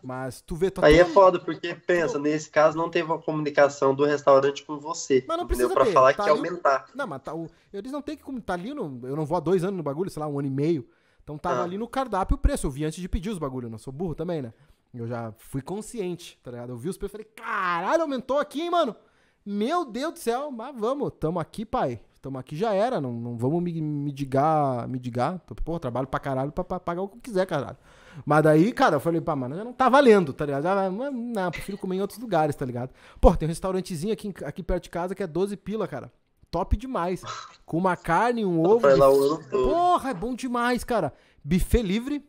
Mas 0.01 0.41
tu 0.41 0.55
vê. 0.55 0.71
Tá 0.71 0.85
Aí 0.85 0.99
é 0.99 1.05
foda, 1.05 1.39
porque 1.39 1.75
pensa, 1.75 2.17
nesse 2.17 2.49
caso 2.49 2.77
não 2.77 2.89
teve 2.89 3.11
uma 3.11 3.19
comunicação 3.19 3.93
do 3.93 4.05
restaurante 4.05 4.63
com 4.63 4.79
você. 4.79 5.23
Mas 5.27 5.37
não 5.37 5.47
precisa 5.47 5.73
pra 5.73 5.85
ter. 5.85 5.91
falar 5.91 6.13
tá 6.13 6.23
que 6.23 6.29
ali... 6.29 6.39
aumentar. 6.39 6.85
Não, 6.95 7.07
mas 7.07 7.21
tá, 7.21 7.35
o... 7.35 7.49
eles 7.73 7.91
não 7.91 8.01
tem 8.01 8.15
que. 8.15 8.41
Tá 8.41 8.53
ali 8.53 8.73
no. 8.73 9.01
Eu 9.05 9.15
não 9.15 9.25
vou 9.25 9.37
há 9.37 9.41
dois 9.41 9.63
anos 9.63 9.77
no 9.77 9.83
bagulho, 9.83 10.09
sei 10.09 10.19
lá, 10.19 10.27
um 10.27 10.39
ano 10.39 10.47
e 10.47 10.51
meio. 10.51 10.87
Então 11.23 11.37
tava 11.37 11.61
ah. 11.61 11.63
ali 11.63 11.77
no 11.77 11.87
cardápio 11.87 12.35
o 12.35 12.37
preço. 12.37 12.67
Eu 12.67 12.71
vi 12.71 12.85
antes 12.85 13.01
de 13.01 13.09
pedir 13.09 13.29
os 13.29 13.37
bagulhos. 13.37 13.65
Eu 13.65 13.71
não 13.71 13.77
sou 13.77 13.91
burro 13.91 14.15
também, 14.15 14.41
né? 14.41 14.53
Eu 14.93 15.07
já 15.07 15.33
fui 15.37 15.61
consciente, 15.61 16.39
tá 16.41 16.51
ligado? 16.51 16.69
Eu 16.69 16.77
vi 16.77 16.89
os 16.89 16.97
preços 16.97 17.13
e 17.13 17.17
falei, 17.17 17.31
caralho, 17.35 18.03
aumentou 18.03 18.39
aqui, 18.39 18.61
hein, 18.61 18.71
mano? 18.71 18.95
Meu 19.49 19.85
Deus 19.85 20.11
do 20.11 20.19
céu, 20.19 20.51
mas 20.51 20.75
vamos, 20.77 21.09
tamo 21.17 21.39
aqui, 21.39 21.65
pai. 21.65 22.01
Tamo 22.21 22.37
aqui 22.37 22.53
já 22.53 22.73
era, 22.73 22.99
não, 22.99 23.13
não 23.13 23.37
vamos 23.37 23.63
me, 23.63 23.81
me 23.81 24.11
digar, 24.11 24.85
me 24.89 24.99
digar. 24.99 25.39
Pô, 25.63 25.79
trabalho 25.79 26.05
pra 26.05 26.19
caralho 26.19 26.51
pra, 26.51 26.65
pra, 26.65 26.81
pagar 26.81 27.03
o 27.03 27.07
que 27.07 27.17
quiser, 27.21 27.45
caralho. 27.45 27.77
Mas 28.25 28.43
daí, 28.43 28.73
cara, 28.73 28.97
eu 28.97 28.99
falei, 28.99 29.21
pá, 29.21 29.37
mano, 29.37 29.55
já 29.55 29.63
não 29.63 29.71
tá 29.71 29.87
valendo, 29.87 30.33
tá 30.33 30.45
ligado? 30.45 30.63
Já, 30.63 30.89
não, 30.89 31.49
prefiro 31.49 31.77
comer 31.77 31.95
em 31.95 32.01
outros 32.01 32.19
lugares, 32.19 32.57
tá 32.57 32.65
ligado? 32.65 32.89
Pô, 33.21 33.33
tem 33.37 33.47
um 33.47 33.47
restaurantezinho 33.47 34.11
aqui, 34.11 34.33
aqui 34.43 34.61
perto 34.61 34.83
de 34.83 34.89
casa 34.89 35.15
que 35.15 35.23
é 35.23 35.27
12 35.27 35.55
pila, 35.55 35.87
cara. 35.87 36.11
Top 36.51 36.75
demais. 36.75 37.23
Com 37.65 37.77
uma 37.77 37.95
carne, 37.95 38.43
um 38.43 38.61
ovo. 38.61 38.85
Todo. 38.97 39.49
Porra, 39.49 40.09
é 40.09 40.13
bom 40.13 40.35
demais, 40.35 40.83
cara. 40.83 41.13
Buffet 41.41 41.83
livre. 41.83 42.21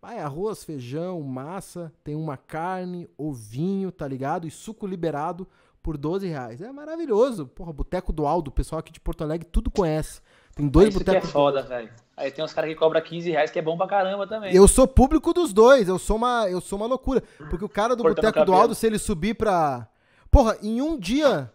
Vai, 0.00 0.20
arroz, 0.20 0.62
feijão, 0.62 1.20
massa, 1.22 1.92
tem 2.04 2.14
uma 2.14 2.36
carne, 2.36 3.08
ovinho, 3.18 3.90
tá 3.90 4.06
ligado? 4.06 4.46
E 4.46 4.50
suco 4.50 4.86
liberado 4.86 5.48
por 5.82 5.96
12 5.96 6.26
reais. 6.26 6.60
É 6.60 6.70
maravilhoso. 6.70 7.46
Porra, 7.46 7.72
Boteco 7.72 8.12
do 8.12 8.26
Aldo, 8.26 8.48
o 8.48 8.52
pessoal 8.52 8.78
aqui 8.78 8.92
de 8.92 9.00
Porto 9.00 9.22
Alegre 9.22 9.48
tudo 9.50 9.70
conhece. 9.70 10.20
Tem 10.54 10.68
dois 10.68 10.90
Isso 10.90 10.98
botecos. 10.98 11.28
é 11.28 11.32
foda, 11.32 11.62
velho. 11.62 11.90
Aí 12.16 12.30
tem 12.30 12.44
uns 12.44 12.52
caras 12.52 12.70
que 12.70 12.76
cobram 12.76 13.00
15 13.00 13.30
reais, 13.30 13.50
que 13.50 13.58
é 13.58 13.62
bom 13.62 13.76
pra 13.76 13.86
caramba 13.86 14.26
também. 14.26 14.54
Eu 14.54 14.68
sou 14.68 14.86
público 14.86 15.32
dos 15.32 15.52
dois, 15.52 15.88
eu 15.88 15.98
sou 15.98 16.16
uma, 16.16 16.48
eu 16.48 16.60
sou 16.60 16.78
uma 16.78 16.86
loucura. 16.86 17.22
Porque 17.48 17.64
o 17.64 17.68
cara 17.68 17.96
do 17.96 18.02
Boteco 18.02 18.44
do 18.44 18.52
Aldo, 18.52 18.74
se 18.74 18.86
ele 18.86 18.98
subir 18.98 19.34
pra. 19.34 19.88
Porra, 20.30 20.56
em 20.62 20.80
um 20.80 20.98
dia 20.98 21.50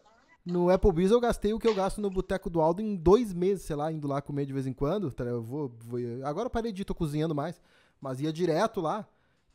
no 0.45 0.69
Applebee's 0.69 1.11
eu 1.11 1.19
gastei 1.19 1.53
o 1.53 1.59
que 1.59 1.67
eu 1.67 1.75
gasto 1.75 1.99
no 1.99 2.09
Boteco 2.09 2.49
do 2.49 2.61
Aldo 2.61 2.81
em 2.81 2.95
dois 2.95 3.33
meses, 3.33 3.65
sei 3.65 3.75
lá, 3.75 3.91
indo 3.91 4.07
lá 4.07 4.21
comer 4.21 4.45
de 4.45 4.53
vez 4.53 4.65
em 4.65 4.73
quando. 4.73 5.11
Tá, 5.11 5.23
eu 5.23 5.41
vou, 5.41 5.71
vou... 5.79 5.99
Agora 6.23 6.47
eu 6.47 6.49
parei 6.49 6.71
de 6.71 6.81
ir, 6.81 6.85
tô 6.85 6.95
cozinhando 6.95 7.35
mais. 7.35 7.61
Mas 7.99 8.21
ia 8.21 8.31
direto 8.31 8.79
lá. 8.81 9.05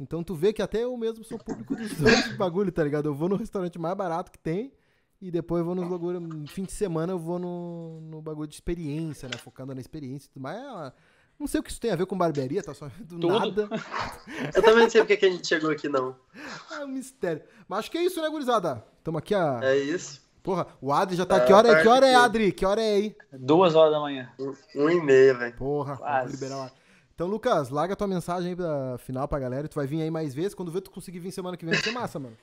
Então 0.03 0.23
tu 0.23 0.35
vê 0.35 0.53
que 0.53 0.61
até 0.61 0.85
eu 0.85 0.97
mesmo 0.97 1.25
sou 1.25 1.39
público 1.39 1.75
dos 1.77 1.93
bagulho, 2.37 2.73
tá 2.73 2.83
ligado? 2.83 3.07
Eu 3.07 3.15
vou 3.15 3.29
no 3.29 3.37
restaurante 3.37 3.79
mais 3.79 3.97
barato 3.97 4.31
que 4.31 4.39
tem 4.39 4.73
e 5.21 5.31
depois 5.31 5.61
eu 5.61 5.67
vou 5.67 5.75
nos 5.75 5.89
bagulho. 5.89 6.21
Fim 6.49 6.65
de 6.65 6.73
semana 6.73 7.13
eu 7.13 7.19
vou 7.19 7.39
no, 7.39 8.01
no 8.01 8.21
bagulho 8.21 8.49
de 8.49 8.55
experiência, 8.55 9.29
né? 9.29 9.37
Focando 9.39 9.75
na 9.75 9.81
experiência 9.81 10.27
e 10.27 10.31
tudo 10.31 10.43
mais. 10.43 10.59
É 10.59 10.93
não 11.43 11.47
sei 11.49 11.59
o 11.59 11.63
que 11.63 11.71
isso 11.71 11.81
tem 11.81 11.91
a 11.91 11.97
ver 11.97 12.07
com 12.07 12.17
barbearia, 12.17 12.63
tá 12.63 12.73
só 12.73 12.89
do 13.01 13.19
Tudo. 13.19 13.29
nada. 13.29 13.69
eu 14.55 14.63
também 14.63 14.85
não 14.85 14.91
sei 14.91 15.01
porque 15.01 15.17
que 15.17 15.27
a 15.27 15.31
gente 15.31 15.47
chegou 15.47 15.71
aqui, 15.71 15.89
não. 15.89 16.15
É 16.71 16.85
um 16.85 16.89
mistério. 16.89 17.43
Mas 17.69 17.81
acho 17.81 17.91
que 17.91 17.99
é 17.99 18.05
isso, 18.05 18.23
né, 18.23 18.31
gurizada? 18.31 18.85
Tamo 19.03 19.19
aqui 19.19 19.35
a. 19.35 19.59
É 19.63 19.77
isso. 19.77 20.23
Porra, 20.41 20.69
o 20.81 20.93
Adri 20.93 21.17
já 21.17 21.27
tá. 21.27 21.39
É, 21.39 21.41
que, 21.41 21.53
hora, 21.53 21.69
é, 21.69 21.83
que 21.83 21.89
hora 21.89 22.07
é, 22.07 22.15
Adri? 22.15 22.53
Que 22.53 22.65
hora 22.65 22.81
é 22.81 22.95
aí? 22.95 23.17
Duas 23.33 23.75
horas 23.75 23.93
da 23.93 24.01
manhã. 24.01 24.31
Um, 24.39 24.55
um 24.77 24.91
e 24.91 25.01
meia, 25.03 25.35
velho. 25.35 25.57
Porra, 25.57 25.97
Quase. 25.97 26.33
liberar 26.33 26.73
então, 27.23 27.31
Lucas, 27.31 27.71
larga 27.71 27.95
tua 27.95 28.09
mensagem 28.09 28.51
aí 28.51 28.57
pra 28.57 28.99
final 28.99 29.29
pra 29.29 29.39
galera. 29.39 29.69
Tu 29.69 29.77
vai 29.77 29.87
vir 29.87 30.03
aí 30.03 30.11
mais 30.11 30.35
vezes. 30.35 30.55
Quando 30.55 30.73
vê 30.73 30.81
tu 30.81 30.91
conseguir 30.91 31.21
vir 31.21 31.31
semana 31.31 31.57
que 31.57 31.65
vem, 31.65 31.73
vai 31.73 31.81
ser 31.81 31.93
massa, 31.93 32.19
mano. 32.19 32.37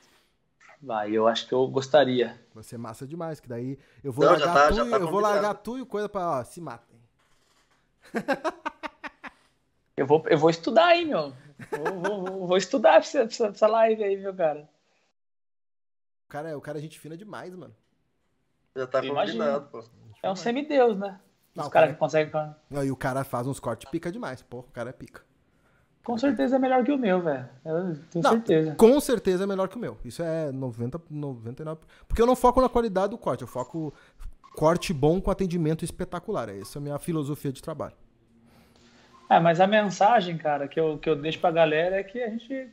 Vai, 0.80 1.12
eu 1.12 1.28
acho 1.28 1.46
que 1.46 1.52
eu 1.52 1.68
gostaria. 1.68 2.40
Vai 2.54 2.64
ser 2.64 2.78
massa 2.78 3.06
demais, 3.06 3.38
que 3.38 3.46
daí 3.46 3.78
eu 4.02 4.10
vou 4.10 4.24
Não, 4.24 4.32
largar 4.32 4.54
tá, 4.54 4.68
tu, 4.68 4.90
tá 4.90 4.96
eu 4.96 5.10
vou 5.10 5.20
largar 5.20 5.54
tu 5.54 5.78
e 5.78 5.84
coisa 5.84 6.08
pra, 6.08 6.38
ó, 6.38 6.44
se 6.44 6.62
matem. 6.62 6.98
eu, 9.98 10.06
vou, 10.06 10.24
eu 10.28 10.38
vou 10.38 10.48
estudar 10.48 10.86
aí, 10.86 11.04
meu. 11.04 11.34
Vou, 11.70 12.00
vou, 12.00 12.46
vou 12.46 12.56
estudar 12.56 13.00
essa, 13.00 13.20
essa 13.20 13.66
live 13.66 14.02
aí, 14.02 14.16
meu 14.16 14.34
cara. 14.34 14.66
O 16.24 16.28
cara, 16.30 16.56
o 16.56 16.60
cara 16.62 16.78
é 16.78 16.80
gente 16.80 16.98
fina 16.98 17.18
demais, 17.18 17.54
mano. 17.54 17.76
Já 18.74 18.86
tá 18.86 19.02
combinado, 19.02 19.68
pô. 19.68 19.84
É 20.22 20.30
um 20.30 20.36
semideus, 20.36 20.98
né? 20.98 21.20
Os 21.56 21.68
caras 21.68 21.72
cara... 21.72 21.92
que 21.92 21.98
conseguem. 21.98 22.54
Não, 22.70 22.84
e 22.84 22.90
o 22.90 22.96
cara 22.96 23.24
faz 23.24 23.46
uns 23.46 23.58
cortes 23.58 23.90
pica 23.90 24.10
demais. 24.10 24.42
Porra, 24.42 24.66
o 24.68 24.72
cara 24.72 24.90
é 24.90 24.92
pica. 24.92 25.22
Com 26.02 26.16
certeza 26.16 26.56
é 26.56 26.58
melhor 26.58 26.82
que 26.82 26.92
o 26.92 26.98
meu, 26.98 27.20
velho. 27.20 27.48
Eu 27.64 27.96
tenho 28.10 28.22
não, 28.22 28.30
certeza. 28.32 28.74
Com 28.74 29.00
certeza 29.00 29.44
é 29.44 29.46
melhor 29.46 29.68
que 29.68 29.76
o 29.76 29.78
meu. 29.78 29.98
Isso 30.04 30.22
é 30.22 30.50
90, 30.50 31.00
99. 31.10 31.80
Porque 32.08 32.22
eu 32.22 32.26
não 32.26 32.34
foco 32.34 32.60
na 32.60 32.68
qualidade 32.68 33.10
do 33.10 33.18
corte, 33.18 33.42
eu 33.42 33.48
foco 33.48 33.92
corte 34.54 34.92
bom 34.92 35.20
com 35.20 35.30
atendimento 35.30 35.84
espetacular. 35.84 36.48
Essa 36.48 36.78
é 36.78 36.80
a 36.80 36.82
minha 36.82 36.98
filosofia 36.98 37.52
de 37.52 37.62
trabalho. 37.62 37.94
É, 39.28 39.38
mas 39.38 39.60
a 39.60 39.66
mensagem, 39.66 40.36
cara, 40.36 40.66
que 40.66 40.80
eu, 40.80 40.98
que 40.98 41.08
eu 41.08 41.14
deixo 41.14 41.38
pra 41.38 41.50
galera 41.50 41.96
é 41.96 42.02
que 42.02 42.20
a 42.20 42.30
gente 42.30 42.68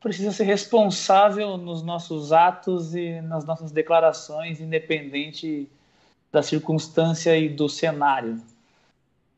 precisa 0.00 0.32
ser 0.32 0.44
responsável 0.44 1.56
nos 1.56 1.82
nossos 1.82 2.32
atos 2.32 2.94
e 2.94 3.20
nas 3.22 3.44
nossas 3.44 3.70
declarações, 3.70 4.60
independente 4.60 5.70
da 6.32 6.42
circunstância 6.42 7.36
e 7.36 7.48
do 7.48 7.68
cenário. 7.68 8.40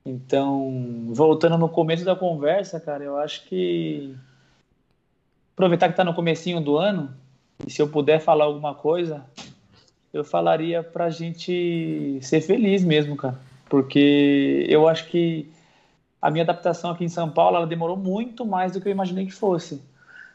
Então, 0.07 1.09
voltando 1.09 1.59
no 1.59 1.69
começo 1.69 2.05
da 2.05 2.15
conversa, 2.15 2.79
cara, 2.79 3.03
eu 3.03 3.16
acho 3.16 3.45
que 3.47 4.15
aproveitar 5.55 5.89
que 5.89 5.97
tá 5.97 6.05
no 6.05 6.15
comecinho 6.15 6.61
do 6.61 6.77
ano, 6.77 7.12
e 7.66 7.71
se 7.71 7.83
eu 7.83 7.89
puder 7.89 8.21
falar 8.21 8.45
alguma 8.45 8.75
coisa, 8.75 9.25
eu 10.12 10.23
falaria 10.23 10.83
pra 10.83 11.11
gente 11.11 12.19
ser 12.23 12.41
feliz 12.41 12.85
mesmo, 12.85 13.16
cara. 13.16 13.39
Porque 13.69 14.66
eu 14.69 14.87
acho 14.87 15.09
que 15.09 15.51
a 16.21 16.31
minha 16.31 16.45
adaptação 16.45 16.91
aqui 16.91 17.05
em 17.05 17.09
São 17.09 17.31
Paulo, 17.31 17.57
ela 17.57 17.66
demorou 17.66 17.97
muito 17.97 18.47
mais 18.47 18.73
do 18.73 18.81
que 18.81 18.89
eu 18.89 18.93
imaginei 18.93 19.27
que 19.27 19.33
fosse. 19.33 19.83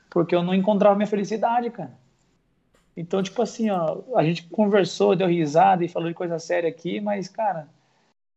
Porque 0.10 0.36
eu 0.36 0.44
não 0.44 0.54
encontrava 0.54 0.96
minha 0.96 1.08
felicidade, 1.08 1.70
cara. 1.70 1.92
Então, 3.00 3.24
tipo 3.24 3.42
assim, 3.42 3.70
ó, 3.70 4.02
a 4.14 4.26
gente 4.26 4.44
conversou, 4.50 5.16
deu 5.16 5.26
risada 5.26 5.86
e 5.86 5.88
falou 5.88 6.10
de 6.10 6.14
coisa 6.14 6.38
séria 6.38 6.70
aqui, 6.70 7.00
mas, 7.00 7.30
cara, 7.30 7.70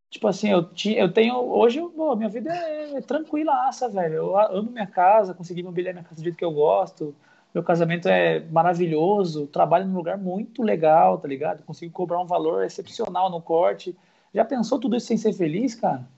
tipo 0.09 0.29
assim, 0.29 0.51
eu, 0.51 0.63
tinha, 0.73 1.01
eu 1.01 1.13
tenho. 1.13 1.35
Hoje, 1.35 1.81
pô, 1.81 2.15
minha 2.15 2.29
vida 2.29 2.55
é, 2.55 2.95
é 2.95 3.01
tranquilaça, 3.01 3.89
velho. 3.89 4.15
Eu 4.15 4.39
amo 4.39 4.71
minha 4.71 4.87
casa, 4.87 5.35
consegui 5.35 5.65
mobiliar 5.65 5.93
minha 5.93 6.05
casa 6.05 6.15
do 6.15 6.23
jeito 6.23 6.39
que 6.39 6.45
eu 6.45 6.53
gosto. 6.53 7.13
Meu 7.53 7.65
casamento 7.65 8.07
é 8.07 8.39
maravilhoso, 8.51 9.49
trabalho 9.49 9.85
num 9.85 9.97
lugar 9.97 10.17
muito 10.17 10.63
legal, 10.63 11.19
tá 11.19 11.27
ligado? 11.27 11.65
Consigo 11.65 11.93
cobrar 11.93 12.21
um 12.21 12.27
valor 12.27 12.65
excepcional 12.65 13.29
no 13.29 13.43
corte. 13.43 13.97
Já 14.33 14.45
pensou 14.45 14.79
tudo 14.79 14.95
isso 14.97 15.09
sem 15.09 15.19
ser 15.19 15.33
feliz, 15.33 15.75
cara? 15.75 16.09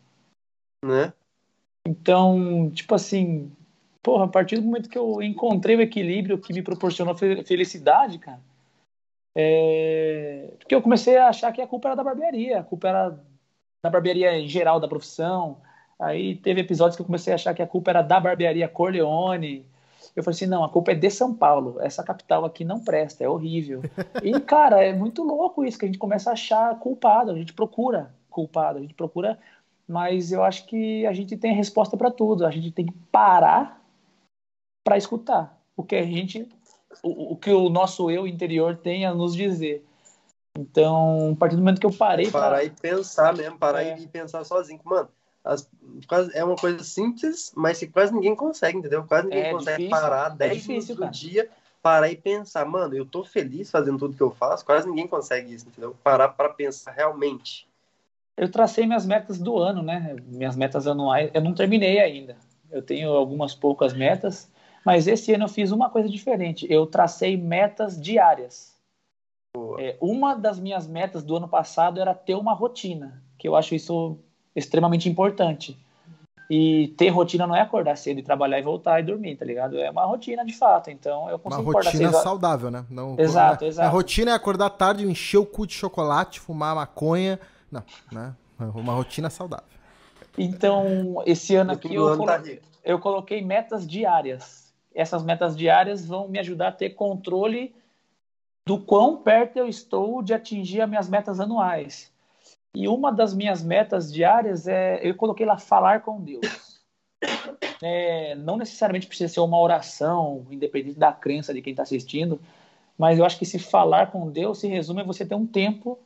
Né? 0.84 1.14
Então, 1.88 2.70
tipo 2.70 2.94
assim, 2.94 3.50
porra, 4.04 4.26
a 4.26 4.28
partir 4.28 4.56
do 4.56 4.62
momento 4.62 4.90
que 4.90 4.98
eu 4.98 5.22
encontrei 5.22 5.74
o 5.74 5.80
equilíbrio 5.80 6.38
que 6.38 6.52
me 6.52 6.62
proporcionou 6.62 7.16
felicidade, 7.16 8.18
cara, 8.18 8.38
é... 9.34 10.52
porque 10.58 10.74
eu 10.74 10.82
comecei 10.82 11.16
a 11.16 11.28
achar 11.28 11.50
que 11.50 11.62
a 11.62 11.66
culpa 11.66 11.88
era 11.88 11.96
da 11.96 12.04
barbearia, 12.04 12.60
a 12.60 12.62
culpa 12.62 12.88
era 12.88 13.18
da 13.82 13.90
barbearia 13.90 14.38
em 14.38 14.46
geral 14.46 14.78
da 14.78 14.86
profissão. 14.86 15.56
Aí 15.98 16.36
teve 16.36 16.60
episódios 16.60 16.96
que 16.96 17.02
eu 17.02 17.06
comecei 17.06 17.32
a 17.32 17.36
achar 17.36 17.54
que 17.54 17.62
a 17.62 17.66
culpa 17.66 17.90
era 17.92 18.02
da 18.02 18.20
barbearia 18.20 18.68
Corleone. 18.68 19.64
Eu 20.14 20.22
falei 20.22 20.36
assim, 20.36 20.46
não, 20.46 20.62
a 20.62 20.68
culpa 20.68 20.92
é 20.92 20.94
de 20.94 21.10
São 21.10 21.34
Paulo. 21.34 21.78
Essa 21.80 22.04
capital 22.04 22.44
aqui 22.44 22.62
não 22.62 22.84
presta, 22.84 23.24
é 23.24 23.28
horrível. 23.28 23.82
E, 24.22 24.38
cara, 24.40 24.84
é 24.84 24.92
muito 24.92 25.22
louco 25.22 25.64
isso, 25.64 25.78
que 25.78 25.86
a 25.86 25.88
gente 25.88 25.98
começa 25.98 26.28
a 26.28 26.34
achar 26.34 26.78
culpado, 26.78 27.30
a 27.30 27.34
gente 27.34 27.54
procura 27.54 28.14
culpado, 28.28 28.78
a 28.78 28.82
gente 28.82 28.94
procura, 28.94 29.38
mas 29.88 30.30
eu 30.30 30.42
acho 30.42 30.66
que 30.66 31.06
a 31.06 31.12
gente 31.12 31.36
tem 31.36 31.52
a 31.52 31.56
resposta 31.56 31.96
para 31.96 32.10
tudo. 32.10 32.44
A 32.44 32.50
gente 32.50 32.70
tem 32.70 32.84
que 32.86 32.94
parar 33.10 33.83
para 34.84 34.98
escutar 34.98 35.58
o 35.74 35.82
que 35.82 35.96
a 35.96 36.04
gente, 36.04 36.48
o, 37.02 37.32
o, 37.32 37.36
que 37.36 37.50
o 37.50 37.68
nosso 37.68 38.10
eu 38.10 38.26
interior 38.26 38.76
tem 38.76 39.06
a 39.06 39.14
nos 39.14 39.34
dizer. 39.34 39.84
Então, 40.56 41.32
a 41.32 41.36
partir 41.36 41.56
do 41.56 41.62
momento 41.62 41.80
que 41.80 41.86
eu 41.86 41.92
parei 41.92 42.30
parar 42.30 42.56
pra... 42.56 42.64
e 42.64 42.70
pensar 42.70 43.34
mesmo, 43.34 43.58
parar 43.58 43.82
é. 43.82 43.98
e 43.98 44.06
pensar 44.06 44.44
sozinho, 44.44 44.80
mano. 44.84 45.08
As, 45.42 45.68
é 46.32 46.42
uma 46.42 46.56
coisa 46.56 46.82
simples, 46.82 47.52
mas 47.54 47.78
que 47.78 47.86
quase 47.86 48.14
ninguém 48.14 48.34
consegue, 48.34 48.78
entendeu? 48.78 49.04
Quase 49.04 49.28
ninguém 49.28 49.42
é 49.42 49.52
consegue 49.52 49.82
difícil, 49.82 49.90
parar 49.90 50.28
10 50.30 50.50
é 50.50 50.54
difícil, 50.54 50.94
minutos 50.94 50.96
do 50.96 51.10
dia, 51.10 51.50
parar 51.82 52.10
e 52.10 52.16
pensar, 52.16 52.64
mano, 52.64 52.96
eu 52.96 53.04
tô 53.04 53.24
feliz 53.24 53.70
fazendo 53.70 53.98
tudo 53.98 54.16
que 54.16 54.22
eu 54.22 54.30
faço, 54.30 54.64
quase 54.64 54.88
ninguém 54.88 55.06
consegue 55.06 55.52
isso, 55.52 55.68
entendeu? 55.68 55.94
Parar 56.02 56.30
para 56.30 56.48
pensar 56.48 56.92
realmente. 56.92 57.68
Eu 58.36 58.50
tracei 58.50 58.86
minhas 58.86 59.04
metas 59.04 59.38
do 59.38 59.58
ano, 59.58 59.82
né? 59.82 60.16
Minhas 60.26 60.56
metas 60.56 60.86
anuais, 60.86 61.30
eu 61.34 61.42
não 61.42 61.52
terminei 61.52 62.00
ainda. 62.00 62.38
Eu 62.70 62.80
tenho 62.80 63.10
algumas 63.10 63.54
poucas 63.54 63.92
metas, 63.92 64.50
mas 64.84 65.06
esse 65.06 65.32
ano 65.32 65.44
eu 65.44 65.48
fiz 65.48 65.70
uma 65.70 65.88
coisa 65.88 66.08
diferente. 66.08 66.66
Eu 66.70 66.86
tracei 66.86 67.36
metas 67.36 68.00
diárias. 68.00 68.74
É, 69.78 69.96
uma 70.00 70.34
das 70.34 70.58
minhas 70.58 70.86
metas 70.86 71.22
do 71.22 71.36
ano 71.36 71.48
passado 71.48 72.00
era 72.00 72.12
ter 72.14 72.34
uma 72.34 72.52
rotina, 72.52 73.22
que 73.38 73.48
eu 73.48 73.56
acho 73.56 73.74
isso 73.74 74.18
extremamente 74.54 75.08
importante. 75.08 75.78
E 76.50 76.88
ter 76.98 77.08
rotina 77.08 77.46
não 77.46 77.56
é 77.56 77.62
acordar 77.62 77.96
cedo 77.96 78.20
e 78.20 78.22
trabalhar 78.22 78.58
e 78.58 78.62
voltar 78.62 79.00
e 79.00 79.02
dormir, 79.02 79.36
tá 79.36 79.44
ligado? 79.46 79.78
É 79.78 79.90
uma 79.90 80.04
rotina 80.04 80.44
de 80.44 80.52
fato. 80.52 80.90
Então 80.90 81.30
eu 81.30 81.38
consigo 81.38 81.62
uma 81.62 81.82
rotina 81.82 82.12
saudável, 82.12 82.70
né? 82.70 82.84
Não, 82.90 83.16
exato, 83.18 83.64
exato. 83.64 83.88
A 83.88 83.90
rotina 83.90 84.32
é 84.32 84.34
acordar 84.34 84.68
tarde, 84.70 85.06
encher 85.06 85.38
o 85.38 85.46
cu 85.46 85.66
de 85.66 85.72
chocolate, 85.72 86.40
fumar 86.40 86.74
maconha. 86.74 87.40
Não, 87.72 87.82
né? 88.12 88.34
Uma 88.74 88.92
rotina 88.92 89.30
saudável. 89.30 89.64
Então, 90.36 91.22
esse 91.24 91.54
ano 91.54 91.72
aqui 91.72 91.94
eu, 91.94 92.16
colo... 92.16 92.26
tá 92.26 92.42
eu 92.84 92.98
coloquei 92.98 93.42
metas 93.42 93.86
diárias 93.86 94.63
essas 94.94 95.24
metas 95.24 95.56
diárias 95.56 96.06
vão 96.06 96.28
me 96.28 96.38
ajudar 96.38 96.68
a 96.68 96.72
ter 96.72 96.90
controle 96.90 97.74
do 98.66 98.78
quão 98.78 99.16
perto 99.16 99.58
eu 99.58 99.68
estou 99.68 100.22
de 100.22 100.32
atingir 100.32 100.80
as 100.80 100.88
minhas 100.88 101.08
metas 101.08 101.40
anuais. 101.40 102.12
E 102.74 102.88
uma 102.88 103.12
das 103.12 103.34
minhas 103.34 103.62
metas 103.62 104.12
diárias 104.12 104.66
é, 104.66 105.00
eu 105.02 105.14
coloquei 105.14 105.44
lá 105.44 105.58
falar 105.58 106.02
com 106.02 106.20
Deus. 106.20 106.80
É, 107.82 108.34
não 108.36 108.56
necessariamente 108.56 109.06
precisa 109.06 109.32
ser 109.32 109.40
uma 109.40 109.60
oração, 109.60 110.46
independente 110.50 110.98
da 110.98 111.12
crença 111.12 111.52
de 111.52 111.60
quem 111.60 111.72
está 111.72 111.82
assistindo, 111.82 112.40
mas 112.96 113.18
eu 113.18 113.24
acho 113.24 113.38
que 113.38 113.44
se 113.44 113.58
falar 113.58 114.10
com 114.10 114.30
Deus 114.30 114.58
se 114.58 114.68
resume 114.68 115.02
a 115.02 115.04
você 115.04 115.26
ter 115.26 115.34
um 115.34 115.46
tempo 115.46 115.98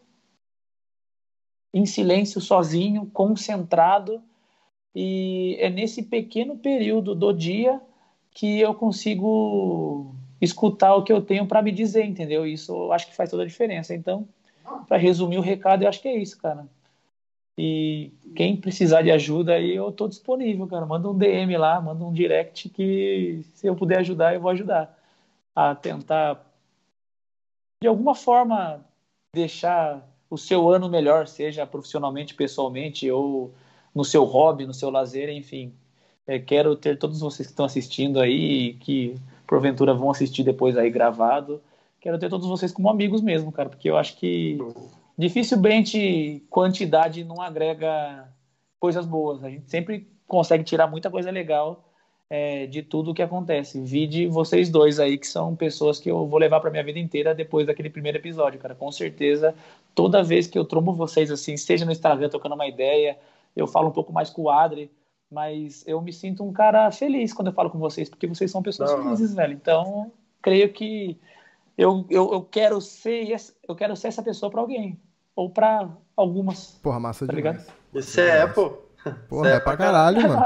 em 1.73 1.87
silêncio, 1.87 2.41
sozinho, 2.41 3.07
concentrado, 3.13 4.23
e 4.95 5.57
é 5.61 5.71
nesse 5.71 6.03
pequeno 6.03 6.57
período 6.57 7.15
do 7.15 7.33
dia 7.33 7.81
que 8.39 8.61
eu 8.61 8.73
consigo 8.73 10.15
escutar 10.41 10.95
o 10.95 11.03
que 11.03 11.13
eu 11.13 11.21
tenho 11.21 11.45
para 11.45 11.61
me 11.61 11.73
dizer, 11.73 12.05
entendeu? 12.05 12.47
Isso 12.47 12.73
eu 12.73 12.93
acho 12.93 13.09
que 13.09 13.17
faz 13.17 13.29
toda 13.29 13.43
a 13.43 13.47
diferença. 13.47 13.97
Então, 13.97 14.29
para 14.87 14.97
resumir 14.97 15.39
o 15.39 15.43
recado, 15.43 15.83
eu 15.83 15.89
acho 15.89 16.01
que 16.01 16.07
é 16.07 16.17
isso, 16.17 16.39
cara. 16.41 16.65
E 17.59 18.13
quem 18.37 18.57
precisar 18.57 19.03
de 19.03 19.11
ajuda 19.11 19.55
aí, 19.55 19.75
eu 19.75 19.91
tô 19.91 20.07
disponível, 20.07 20.69
cara. 20.69 20.87
Manda 20.87 21.11
um 21.11 21.19
DM 21.19 21.57
lá, 21.57 21.81
manda 21.81 22.05
um 22.05 22.13
direct 22.13 22.69
que 22.69 23.45
se 23.55 23.67
eu 23.67 23.75
puder 23.75 23.99
ajudar, 23.99 24.33
eu 24.33 24.41
vou 24.41 24.53
ajudar 24.53 24.97
a 25.53 25.75
tentar 25.75 26.41
de 27.83 27.89
alguma 27.89 28.15
forma 28.15 28.87
deixar 29.35 30.09
o 30.31 30.39
seu 30.39 30.71
ano 30.71 30.89
melhor, 30.89 31.27
seja 31.27 31.67
profissionalmente, 31.67 32.37
pessoalmente 32.37 33.11
ou 33.11 33.53
no 33.93 34.05
seu 34.05 34.23
hobby, 34.23 34.65
no 34.65 34.73
seu 34.75 34.91
lazer, 34.91 35.29
enfim. 35.29 35.75
É, 36.29 36.39
quero 36.39 36.77
ter 36.77 36.99
todos 36.99 37.21
vocês 37.21 37.49
que 37.49 37.53
estão 37.53 37.65
assistindo 37.65 38.21
aí, 38.21 38.75
que 38.75 39.15
porventura 39.47 39.95
vão 39.95 40.11
assistir 40.11 40.43
depois 40.43 40.77
aí 40.77 40.91
gravado. 40.91 41.59
Quero 42.03 42.19
ter 42.19 42.29
todos 42.29 42.47
vocês 42.47 42.71
como 42.71 42.91
amigos 42.91 43.23
mesmo, 43.23 43.51
cara, 43.51 43.71
porque 43.71 43.89
eu 43.89 43.97
acho 43.97 44.15
que 44.19 44.59
dificilmente 45.17 46.45
quantidade 46.51 47.25
não 47.25 47.41
agrega 47.41 48.29
coisas 48.79 49.07
boas. 49.07 49.43
A 49.43 49.49
gente 49.49 49.71
sempre 49.71 50.07
consegue 50.27 50.65
tirar 50.65 50.87
muita 50.87 51.11
coisa 51.11 51.31
legal 51.31 51.83
é, 52.29 52.67
de 52.67 52.83
tudo 52.83 53.11
o 53.13 53.15
que 53.15 53.23
acontece. 53.23 53.81
Vide 53.81 54.27
vocês 54.27 54.69
dois 54.69 55.01
aí, 55.01 55.17
que 55.17 55.27
são 55.27 55.57
pessoas 55.57 55.99
que 55.99 56.11
eu 56.11 56.27
vou 56.27 56.39
levar 56.39 56.61
para 56.61 56.71
minha 56.71 56.85
vida 56.85 56.99
inteira 56.99 57.35
depois 57.35 57.67
daquele 57.67 57.89
primeiro 57.89 58.19
episódio, 58.19 58.61
cara. 58.61 58.75
Com 58.75 58.93
certeza, 58.93 59.55
toda 59.95 60.23
vez 60.23 60.47
que 60.47 60.59
eu 60.59 60.65
trombo 60.67 60.93
vocês 60.93 61.31
assim, 61.31 61.57
seja 61.57 61.87
no 61.87 61.93
Instagram 61.93 62.29
tocando 62.29 62.55
uma 62.55 62.69
ideia, 62.69 63.19
eu 63.57 63.67
falo 63.67 63.89
um 63.89 63.93
pouco 63.93 64.13
mais 64.13 64.29
com 64.29 64.43
o 64.43 64.51
Adri, 64.51 64.91
mas 65.31 65.85
eu 65.87 66.01
me 66.01 66.13
sinto 66.13 66.43
um 66.43 66.53
cara 66.53 66.91
feliz 66.91 67.33
quando 67.33 67.49
eu 67.49 67.53
falo 67.53 67.71
com 67.71 67.79
vocês, 67.79 68.09
porque 68.09 68.27
vocês 68.27 68.51
são 68.51 68.63
pessoas 68.63 68.91
Não, 68.91 69.03
felizes, 69.03 69.35
velho. 69.35 69.53
Então, 69.53 70.11
creio 70.41 70.73
que 70.73 71.21
eu, 71.77 72.07
eu, 72.09 72.33
eu 72.33 72.43
quero 72.43 72.81
ser 72.81 73.37
eu 73.69 73.75
quero 73.75 73.95
ser 73.95 74.09
essa 74.09 74.23
pessoa 74.23 74.51
para 74.51 74.61
alguém 74.61 74.99
ou 75.37 75.51
para 75.51 75.89
algumas. 76.17 76.79
Porra, 76.83 76.99
massa 76.99 77.27
tá 77.27 77.33
demais. 77.33 77.57
Ligado? 77.59 77.75
Isso 77.95 78.21
é, 78.21 78.47
pô. 78.47 78.79
Porra, 79.29 79.51
é, 79.51 79.55
é 79.55 79.61
pra 79.61 79.77
caralho, 79.77 80.23
mano. 80.23 80.43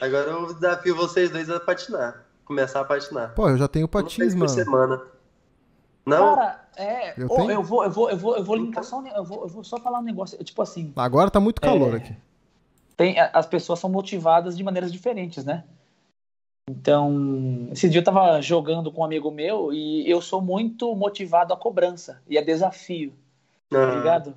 Agora 0.00 0.30
eu 0.30 0.54
desafio 0.54 0.96
vocês 0.96 1.30
dois 1.30 1.48
a 1.50 1.60
patinar. 1.60 2.26
Começar 2.44 2.80
a 2.80 2.84
patinar. 2.84 3.34
Pô, 3.34 3.48
eu 3.48 3.56
já 3.56 3.68
tenho 3.68 3.88
patins, 3.88 4.34
mano. 4.34 4.48
semana. 4.48 5.02
Não? 6.04 6.36
Cara, 6.36 6.68
é. 6.76 7.20
Eu, 7.20 7.26
oh, 7.28 7.50
eu, 7.50 7.62
vou, 7.62 7.84
eu 7.84 7.90
vou, 7.90 8.10
eu 8.10 8.16
vou, 8.16 8.36
eu 8.36 8.44
vou 8.44 8.56
linkar 8.56 8.84
só 8.84 9.00
um, 9.00 9.06
eu 9.08 9.24
vou, 9.24 9.42
eu 9.42 9.48
vou 9.48 9.64
só 9.64 9.78
falar 9.78 9.98
um 9.98 10.02
negócio. 10.02 10.42
Tipo 10.42 10.62
assim. 10.62 10.92
Agora 10.96 11.30
tá 11.30 11.40
muito 11.40 11.60
calor 11.60 11.94
é... 11.94 11.96
aqui 11.96 12.16
tem, 12.96 13.16
as 13.18 13.46
pessoas 13.46 13.78
são 13.78 13.90
motivadas 13.90 14.56
de 14.56 14.64
maneiras 14.64 14.92
diferentes, 14.92 15.44
né? 15.44 15.64
Então, 16.68 17.68
esse 17.70 17.88
dia 17.88 18.00
eu 18.00 18.04
tava 18.04 18.40
jogando 18.40 18.90
com 18.90 19.02
um 19.02 19.04
amigo 19.04 19.30
meu 19.30 19.72
e 19.72 20.08
eu 20.10 20.20
sou 20.20 20.40
muito 20.40 20.92
motivado 20.96 21.52
à 21.52 21.56
cobrança 21.56 22.20
e 22.28 22.36
a 22.36 22.42
desafio, 22.42 23.12
tá 23.70 23.94
ligado? 23.94 24.34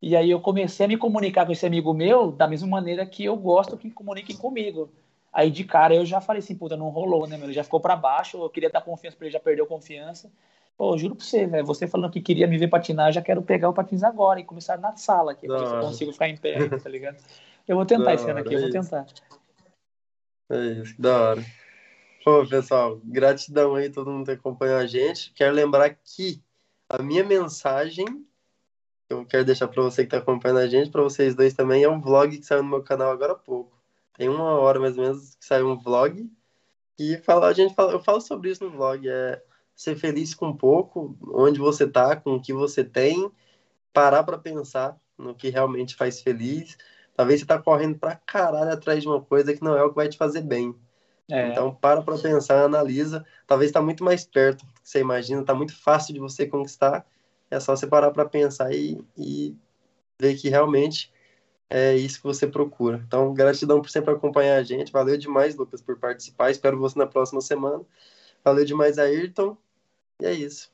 E 0.00 0.14
aí 0.14 0.30
eu 0.30 0.40
comecei 0.40 0.86
a 0.86 0.88
me 0.88 0.96
comunicar 0.96 1.44
com 1.44 1.52
esse 1.52 1.66
amigo 1.66 1.92
meu 1.92 2.30
da 2.30 2.46
mesma 2.46 2.68
maneira 2.68 3.04
que 3.04 3.24
eu 3.24 3.36
gosto 3.36 3.76
que 3.76 3.90
comuniquem 3.90 4.36
comigo. 4.36 4.88
Aí 5.32 5.50
de 5.50 5.64
cara 5.64 5.94
eu 5.94 6.06
já 6.06 6.20
falei 6.20 6.40
assim, 6.40 6.54
puta, 6.54 6.76
não 6.76 6.88
rolou, 6.90 7.26
né, 7.26 7.36
meu? 7.36 7.46
Ele 7.46 7.52
já 7.52 7.64
ficou 7.64 7.80
para 7.80 7.96
baixo, 7.96 8.38
eu 8.38 8.48
queria 8.48 8.70
dar 8.70 8.82
confiança 8.82 9.16
para 9.16 9.26
ele, 9.26 9.32
já 9.32 9.40
perdeu 9.40 9.66
confiança. 9.66 10.30
Pô, 10.76 10.96
juro 10.98 11.16
pra 11.16 11.24
você, 11.24 11.46
velho, 11.46 11.64
você 11.64 11.86
falando 11.86 12.12
que 12.12 12.20
queria 12.20 12.46
me 12.46 12.58
ver 12.58 12.68
patinar, 12.68 13.10
já 13.12 13.22
quero 13.22 13.42
pegar 13.42 13.68
o 13.68 13.72
patins 13.72 14.02
agora 14.02 14.38
e 14.38 14.44
começar 14.44 14.78
na 14.78 14.94
sala 14.96 15.32
aqui, 15.32 15.46
pra 15.46 15.58
ver 15.58 15.66
se 15.66 15.74
eu 15.74 15.80
consigo 15.80 16.12
ficar 16.12 16.28
em 16.28 16.36
pé, 16.36 16.68
tá 16.68 16.88
ligado? 16.88 17.16
Eu 17.66 17.76
vou 17.76 17.86
tentar 17.86 18.14
esse 18.14 18.28
ano 18.28 18.40
aqui, 18.40 18.54
eu 18.54 18.60
vou 18.60 18.70
tentar. 18.70 19.06
É 20.50 20.64
isso, 20.66 21.00
da 21.00 21.30
hora. 21.30 21.44
Pô, 22.22 22.46
pessoal, 22.46 23.00
gratidão 23.04 23.74
aí 23.74 23.88
todo 23.88 24.10
mundo 24.10 24.26
que 24.26 24.32
acompanhou 24.32 24.76
a 24.76 24.86
gente. 24.86 25.32
Quero 25.32 25.54
lembrar 25.54 25.90
que 25.90 26.42
a 26.88 27.02
minha 27.02 27.24
mensagem 27.24 28.04
eu 29.08 29.24
quero 29.24 29.44
deixar 29.44 29.68
para 29.68 29.82
você 29.82 30.02
que 30.02 30.08
está 30.08 30.18
acompanhando 30.18 30.58
a 30.58 30.66
gente, 30.66 30.90
para 30.90 31.02
vocês 31.02 31.34
dois 31.34 31.54
também, 31.54 31.82
é 31.82 31.88
um 31.88 32.00
vlog 32.00 32.36
que 32.36 32.44
saiu 32.44 32.62
no 32.62 32.68
meu 32.68 32.82
canal 32.82 33.10
agora 33.10 33.32
há 33.32 33.36
pouco. 33.36 33.72
Tem 34.16 34.28
uma 34.28 34.54
hora 34.58 34.80
mais 34.80 34.98
ou 34.98 35.04
menos 35.04 35.34
que 35.36 35.44
saiu 35.44 35.68
um 35.68 35.76
vlog 35.76 36.28
e 36.98 37.16
fala, 37.18 37.46
a 37.46 37.52
gente 37.52 37.74
fala, 37.74 37.92
eu 37.92 38.00
falo 38.00 38.20
sobre 38.20 38.50
isso 38.50 38.64
no 38.64 38.70
vlog, 38.70 39.08
é 39.08 39.42
ser 39.76 39.94
feliz 39.94 40.34
com 40.34 40.56
pouco, 40.56 41.16
onde 41.34 41.58
você 41.58 41.86
tá, 41.86 42.16
com 42.16 42.36
o 42.36 42.40
que 42.40 42.52
você 42.52 42.82
tem, 42.82 43.30
parar 43.92 44.24
para 44.24 44.38
pensar 44.38 44.98
no 45.18 45.34
que 45.34 45.50
realmente 45.50 45.94
faz 45.94 46.22
feliz. 46.22 46.78
Talvez 47.14 47.40
você 47.40 47.46
tá 47.46 47.58
correndo 47.60 47.98
pra 47.98 48.16
caralho 48.16 48.72
atrás 48.72 49.02
de 49.02 49.08
uma 49.08 49.20
coisa 49.20 49.54
que 49.54 49.62
não 49.62 49.76
é 49.76 49.82
o 49.84 49.90
que 49.90 49.96
vai 49.96 50.08
te 50.08 50.16
fazer 50.16 50.40
bem. 50.40 50.74
É. 51.30 51.50
Então 51.50 51.74
para 51.74 52.02
para 52.02 52.18
pensar, 52.18 52.64
analisa. 52.64 53.24
Talvez 53.46 53.68
está 53.68 53.82
muito 53.82 54.02
mais 54.02 54.24
perto 54.24 54.64
do 54.64 54.72
que 54.72 54.80
você 54.82 55.00
imagina, 55.00 55.42
está 55.42 55.54
muito 55.54 55.76
fácil 55.76 56.14
de 56.14 56.20
você 56.20 56.46
conquistar. 56.46 57.06
É 57.50 57.60
só 57.60 57.76
você 57.76 57.86
parar 57.86 58.10
para 58.10 58.24
pensar 58.24 58.72
e, 58.72 59.00
e 59.16 59.56
ver 60.18 60.36
que 60.36 60.48
realmente 60.48 61.12
é 61.68 61.96
isso 61.96 62.18
que 62.18 62.26
você 62.26 62.46
procura. 62.46 63.02
Então, 63.06 63.34
gratidão 63.34 63.80
por 63.80 63.90
sempre 63.90 64.12
acompanhar 64.12 64.56
a 64.56 64.62
gente. 64.62 64.92
Valeu 64.92 65.16
demais, 65.18 65.56
Lucas, 65.56 65.82
por 65.82 65.98
participar. 65.98 66.50
Espero 66.50 66.78
você 66.78 66.98
na 66.98 67.06
próxima 67.06 67.40
semana. 67.40 67.84
Valeu 68.44 68.64
demais, 68.64 68.98
Ayrton. 68.98 69.56
E 70.20 70.26
é 70.26 70.32
isso. 70.32 70.70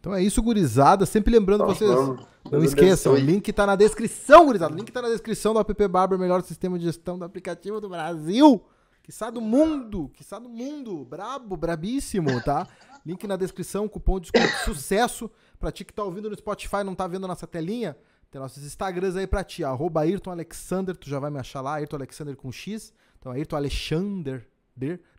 Então 0.00 0.14
é 0.14 0.22
isso, 0.22 0.42
gurizada. 0.42 1.06
Sempre 1.06 1.32
lembrando 1.32 1.64
vocês, 1.64 1.90
vamos. 1.90 2.26
não 2.50 2.62
esqueçam, 2.62 3.14
o 3.14 3.16
link 3.16 3.52
tá 3.52 3.66
na 3.66 3.74
descrição, 3.74 4.46
gurizada. 4.46 4.74
O 4.74 4.76
link 4.76 4.92
tá 4.92 5.00
na 5.00 5.08
descrição 5.08 5.54
do 5.54 5.60
app 5.60 5.88
Barber, 5.88 6.18
melhor 6.18 6.42
sistema 6.42 6.78
de 6.78 6.84
gestão 6.84 7.18
do 7.18 7.24
aplicativo 7.24 7.80
do 7.80 7.88
Brasil. 7.88 8.62
Que 9.02 9.12
sai 9.12 9.30
do 9.30 9.40
mundo, 9.40 10.10
que 10.14 10.24
sai 10.24 10.40
do 10.40 10.48
mundo. 10.48 11.04
Brabo, 11.04 11.56
brabíssimo, 11.56 12.42
tá? 12.42 12.66
Link 13.04 13.26
na 13.26 13.36
descrição, 13.36 13.86
cupom 13.86 14.18
de 14.18 14.30
sucesso. 14.64 15.30
Pra 15.58 15.70
ti 15.70 15.84
que 15.84 15.92
tá 15.92 16.02
ouvindo 16.02 16.30
no 16.30 16.36
Spotify 16.36 16.82
não 16.84 16.94
tá 16.94 17.06
vendo 17.06 17.28
nossa 17.28 17.46
telinha, 17.46 17.96
tem 18.30 18.40
nossos 18.40 18.64
Instagrams 18.64 19.16
aí 19.16 19.26
pra 19.26 19.44
ti, 19.44 19.62
arroba 19.62 20.00
Ayrton 20.00 20.30
Alexander, 20.30 20.96
tu 20.96 21.08
já 21.08 21.18
vai 21.18 21.30
me 21.30 21.38
achar 21.38 21.60
lá, 21.60 21.74
Ayrton 21.74 21.96
Alexander 21.96 22.36
com 22.36 22.50
X. 22.50 22.92
Então, 23.18 23.30
Ayrton 23.32 23.56
Alexander, 23.56 24.46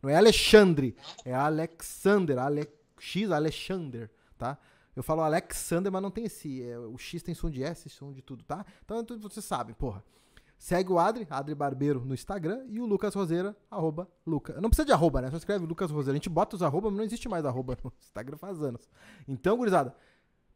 não 0.02 0.10
é 0.10 0.16
Alexandre, 0.16 0.96
é 1.24 1.34
Alexander, 1.34 2.38
Ale, 2.38 2.68
X 2.98 3.32
Alexander, 3.32 4.10
tá? 4.38 4.58
Eu 4.96 5.04
falo 5.04 5.22
Alexander, 5.22 5.92
mas 5.92 6.02
não 6.02 6.12
tem 6.12 6.26
esse, 6.26 6.64
é, 6.64 6.78
o 6.80 6.98
X 6.98 7.22
tem 7.22 7.36
som 7.36 7.50
de 7.50 7.64
S, 7.64 7.90
som 7.90 8.14
de 8.14 8.22
tudo, 8.22 8.44
tá? 8.44 8.66
Então, 8.84 9.04
você 9.20 9.42
sabe, 9.42 9.74
porra. 9.74 10.04
Segue 10.58 10.92
o 10.92 10.98
Adri, 10.98 11.28
Adri 11.30 11.54
Barbeiro 11.54 12.04
no 12.06 12.14
Instagram 12.14 12.64
e 12.70 12.80
o 12.80 12.86
Lucas 12.86 13.14
Roseira, 13.14 13.56
arroba 13.70 14.08
Lucas. 14.26 14.56
Não 14.62 14.70
precisa 14.70 14.86
de 14.86 14.94
arroba, 14.94 15.22
né? 15.22 15.30
Só 15.30 15.36
escreve 15.36 15.66
Lucas 15.66 15.92
Roseira. 15.92 16.14
A 16.14 16.16
gente 16.16 16.30
bota 16.30 16.56
os 16.56 16.64
arroba, 16.64 16.90
mas 16.90 16.98
não 16.98 17.04
existe 17.04 17.28
mais 17.28 17.46
arroba 17.46 17.78
no 17.84 17.92
Instagram 18.02 18.38
faz 18.38 18.64
anos. 18.64 18.90
Então, 19.28 19.58
gurizada, 19.58 19.94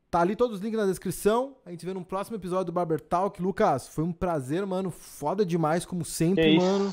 Tá 0.09 0.21
ali 0.21 0.35
todos 0.35 0.57
os 0.57 0.63
links 0.63 0.79
na 0.79 0.87
descrição. 0.87 1.55
A 1.63 1.69
gente 1.69 1.85
vê 1.85 1.93
no 1.93 2.03
próximo 2.03 2.35
episódio 2.35 2.65
do 2.65 2.71
Barber 2.71 2.99
Talk. 2.99 3.39
Lucas, 3.39 3.87
foi 3.89 4.03
um 4.03 4.11
prazer, 4.11 4.65
mano. 4.65 4.89
Foda 4.89 5.45
demais, 5.45 5.85
como 5.85 6.03
sempre, 6.03 6.57
mano. 6.57 6.91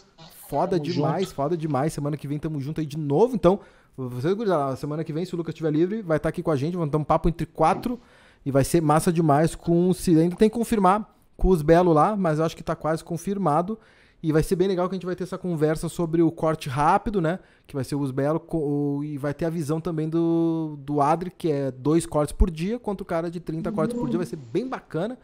Foda 0.48 0.73
tamo 0.73 0.82
demais, 0.82 1.24
junto. 1.24 1.35
foda 1.35 1.56
demais. 1.56 1.94
Semana 1.94 2.18
que 2.18 2.28
vem 2.28 2.39
tamo 2.39 2.60
junto 2.60 2.78
aí 2.82 2.86
de 2.86 2.98
novo. 2.98 3.35
Então, 3.35 3.60
vocês, 3.97 4.35
gurizada, 4.35 4.77
semana 4.77 5.02
que 5.02 5.12
vem, 5.12 5.24
se 5.24 5.35
o 5.35 5.39
Lucas 5.39 5.55
estiver 5.55 5.70
livre, 5.70 6.02
vai 6.02 6.18
estar 6.18 6.27
tá 6.27 6.28
aqui 6.31 6.43
com 6.43 6.51
a 6.51 6.56
gente. 6.56 6.77
Vamos 6.77 6.90
ter 6.90 6.97
um 6.97 7.05
papo 7.05 7.28
entre 7.28 7.47
quatro. 7.47 8.01
E 8.44 8.51
vai 8.51 8.62
ser 8.62 8.81
massa 8.81 9.12
demais 9.12 9.56
com 9.56 9.90
o 9.90 9.97
Ainda 10.09 10.36
tem 10.36 10.48
que 10.48 10.55
confirmar 10.56 11.12
com 11.36 11.48
os 11.48 11.62
Belo 11.62 11.93
lá, 11.93 12.14
mas 12.14 12.39
eu 12.39 12.44
acho 12.44 12.56
que 12.56 12.62
tá 12.62 12.77
quase 12.77 13.02
confirmado. 13.02 13.78
E 14.23 14.32
vai 14.32 14.43
ser 14.43 14.56
bem 14.56 14.68
legal 14.68 14.89
que 14.89 14.94
a 14.94 14.97
gente 14.97 15.06
vai 15.06 15.16
ter 15.16 15.24
essa 15.24 15.36
conversa 15.36 15.89
sobre 15.89 16.23
o 16.23 16.31
corte 16.31 16.68
rápido, 16.68 17.20
né? 17.20 17.39
Que 17.66 17.74
vai 17.74 17.85
ser 17.85 17.94
o 17.94 18.01
Usbelo. 18.01 18.40
E 19.05 19.18
vai 19.18 19.35
ter 19.35 19.44
a 19.44 19.51
visão 19.51 19.81
também 19.81 20.09
do, 20.09 20.78
do 20.81 21.01
Adri, 21.01 21.31
que 21.31 21.51
é 21.51 21.70
dois 21.70 22.06
cortes 22.06 22.32
por 22.32 22.51
dia, 22.51 22.78
contra 22.78 23.02
o 23.02 23.06
cara 23.06 23.31
de 23.31 23.40
30 23.40 23.70
cortes 23.73 23.97
por 23.97 24.09
dia. 24.09 24.18
Vai 24.18 24.27
ser 24.27 24.36
bem 24.36 24.66
bacana. 24.66 25.18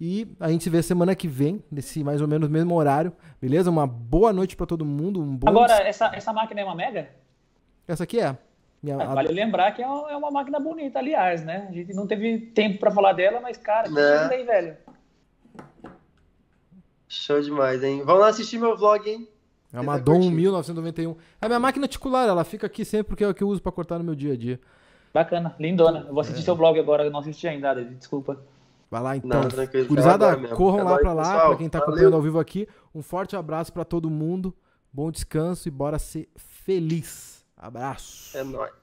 E 0.00 0.26
a 0.40 0.50
gente 0.50 0.64
se 0.64 0.70
vê 0.70 0.82
semana 0.82 1.14
que 1.14 1.28
vem, 1.28 1.62
nesse 1.70 2.02
mais 2.02 2.22
ou 2.22 2.28
menos 2.28 2.48
mesmo 2.48 2.74
horário. 2.74 3.12
Beleza? 3.40 3.70
Uma 3.70 3.86
boa 3.86 4.32
noite 4.32 4.56
para 4.56 4.66
todo 4.66 4.84
mundo. 4.84 5.20
Um 5.20 5.38
Agora, 5.46 5.74
essa, 5.82 6.06
essa 6.14 6.32
máquina 6.32 6.60
é 6.60 6.64
uma 6.64 6.74
Mega? 6.74 7.10
Essa 7.86 8.04
aqui 8.04 8.20
é. 8.20 8.36
Minha, 8.82 8.96
é, 8.96 9.06
vale 9.06 9.28
a... 9.28 9.32
lembrar 9.32 9.72
que 9.72 9.82
é 9.82 9.86
uma 9.86 10.28
é 10.28 10.30
máquina 10.30 10.58
bonita, 10.58 10.98
aliás, 10.98 11.44
né? 11.44 11.66
A 11.68 11.72
gente 11.72 11.92
não 11.92 12.06
teve 12.06 12.38
tempo 12.38 12.78
para 12.78 12.90
falar 12.90 13.12
dela, 13.12 13.40
mas, 13.40 13.56
cara, 13.56 13.88
que 13.88 13.98
é. 13.98 14.34
aí, 14.34 14.44
velho. 14.44 14.76
Show 17.08 17.40
demais, 17.40 17.82
hein? 17.82 18.02
Vão 18.04 18.16
lá 18.16 18.28
assistir 18.28 18.58
meu 18.58 18.76
vlog, 18.76 19.08
hein? 19.08 19.28
É 19.72 19.80
uma 19.80 19.98
Dom 19.98 20.30
1991. 20.30 21.16
É 21.40 21.46
a 21.46 21.48
minha 21.48 21.60
máquina 21.60 21.84
articular, 21.84 22.26
ela 22.26 22.44
fica 22.44 22.66
aqui 22.66 22.84
sempre 22.84 23.08
porque 23.08 23.22
é 23.22 23.28
o 23.28 23.34
que 23.34 23.42
eu 23.42 23.48
uso 23.48 23.62
para 23.62 23.70
cortar 23.70 23.98
no 23.98 24.04
meu 24.04 24.14
dia 24.14 24.32
a 24.32 24.36
dia. 24.36 24.60
Bacana, 25.12 25.54
lindona. 25.58 26.06
Eu 26.06 26.14
vou 26.14 26.20
assistir 26.20 26.40
é. 26.40 26.44
seu 26.44 26.56
blog 26.56 26.78
agora, 26.78 27.04
eu 27.04 27.10
não 27.10 27.20
assisti 27.20 27.46
ainda, 27.46 27.74
desculpa. 27.74 28.40
Vai 28.90 29.02
lá 29.02 29.16
então. 29.16 29.42
Curizada, 29.86 30.36
corram 30.56 30.80
é 30.80 30.82
lá 30.82 30.98
para 30.98 31.12
lá, 31.12 31.46
para 31.46 31.56
quem 31.56 31.68
tá 31.68 31.78
Valeu. 31.78 31.92
acompanhando 31.92 32.16
ao 32.16 32.22
vivo 32.22 32.40
aqui. 32.40 32.66
Um 32.92 33.02
forte 33.02 33.36
abraço 33.36 33.72
para 33.72 33.84
todo 33.84 34.10
mundo. 34.10 34.54
Bom 34.92 35.10
descanso 35.12 35.68
e 35.68 35.70
bora 35.70 35.98
ser 35.98 36.28
feliz. 36.36 37.29
Abraço. 37.60 38.36
É 38.36 38.42
nóis. 38.42 38.79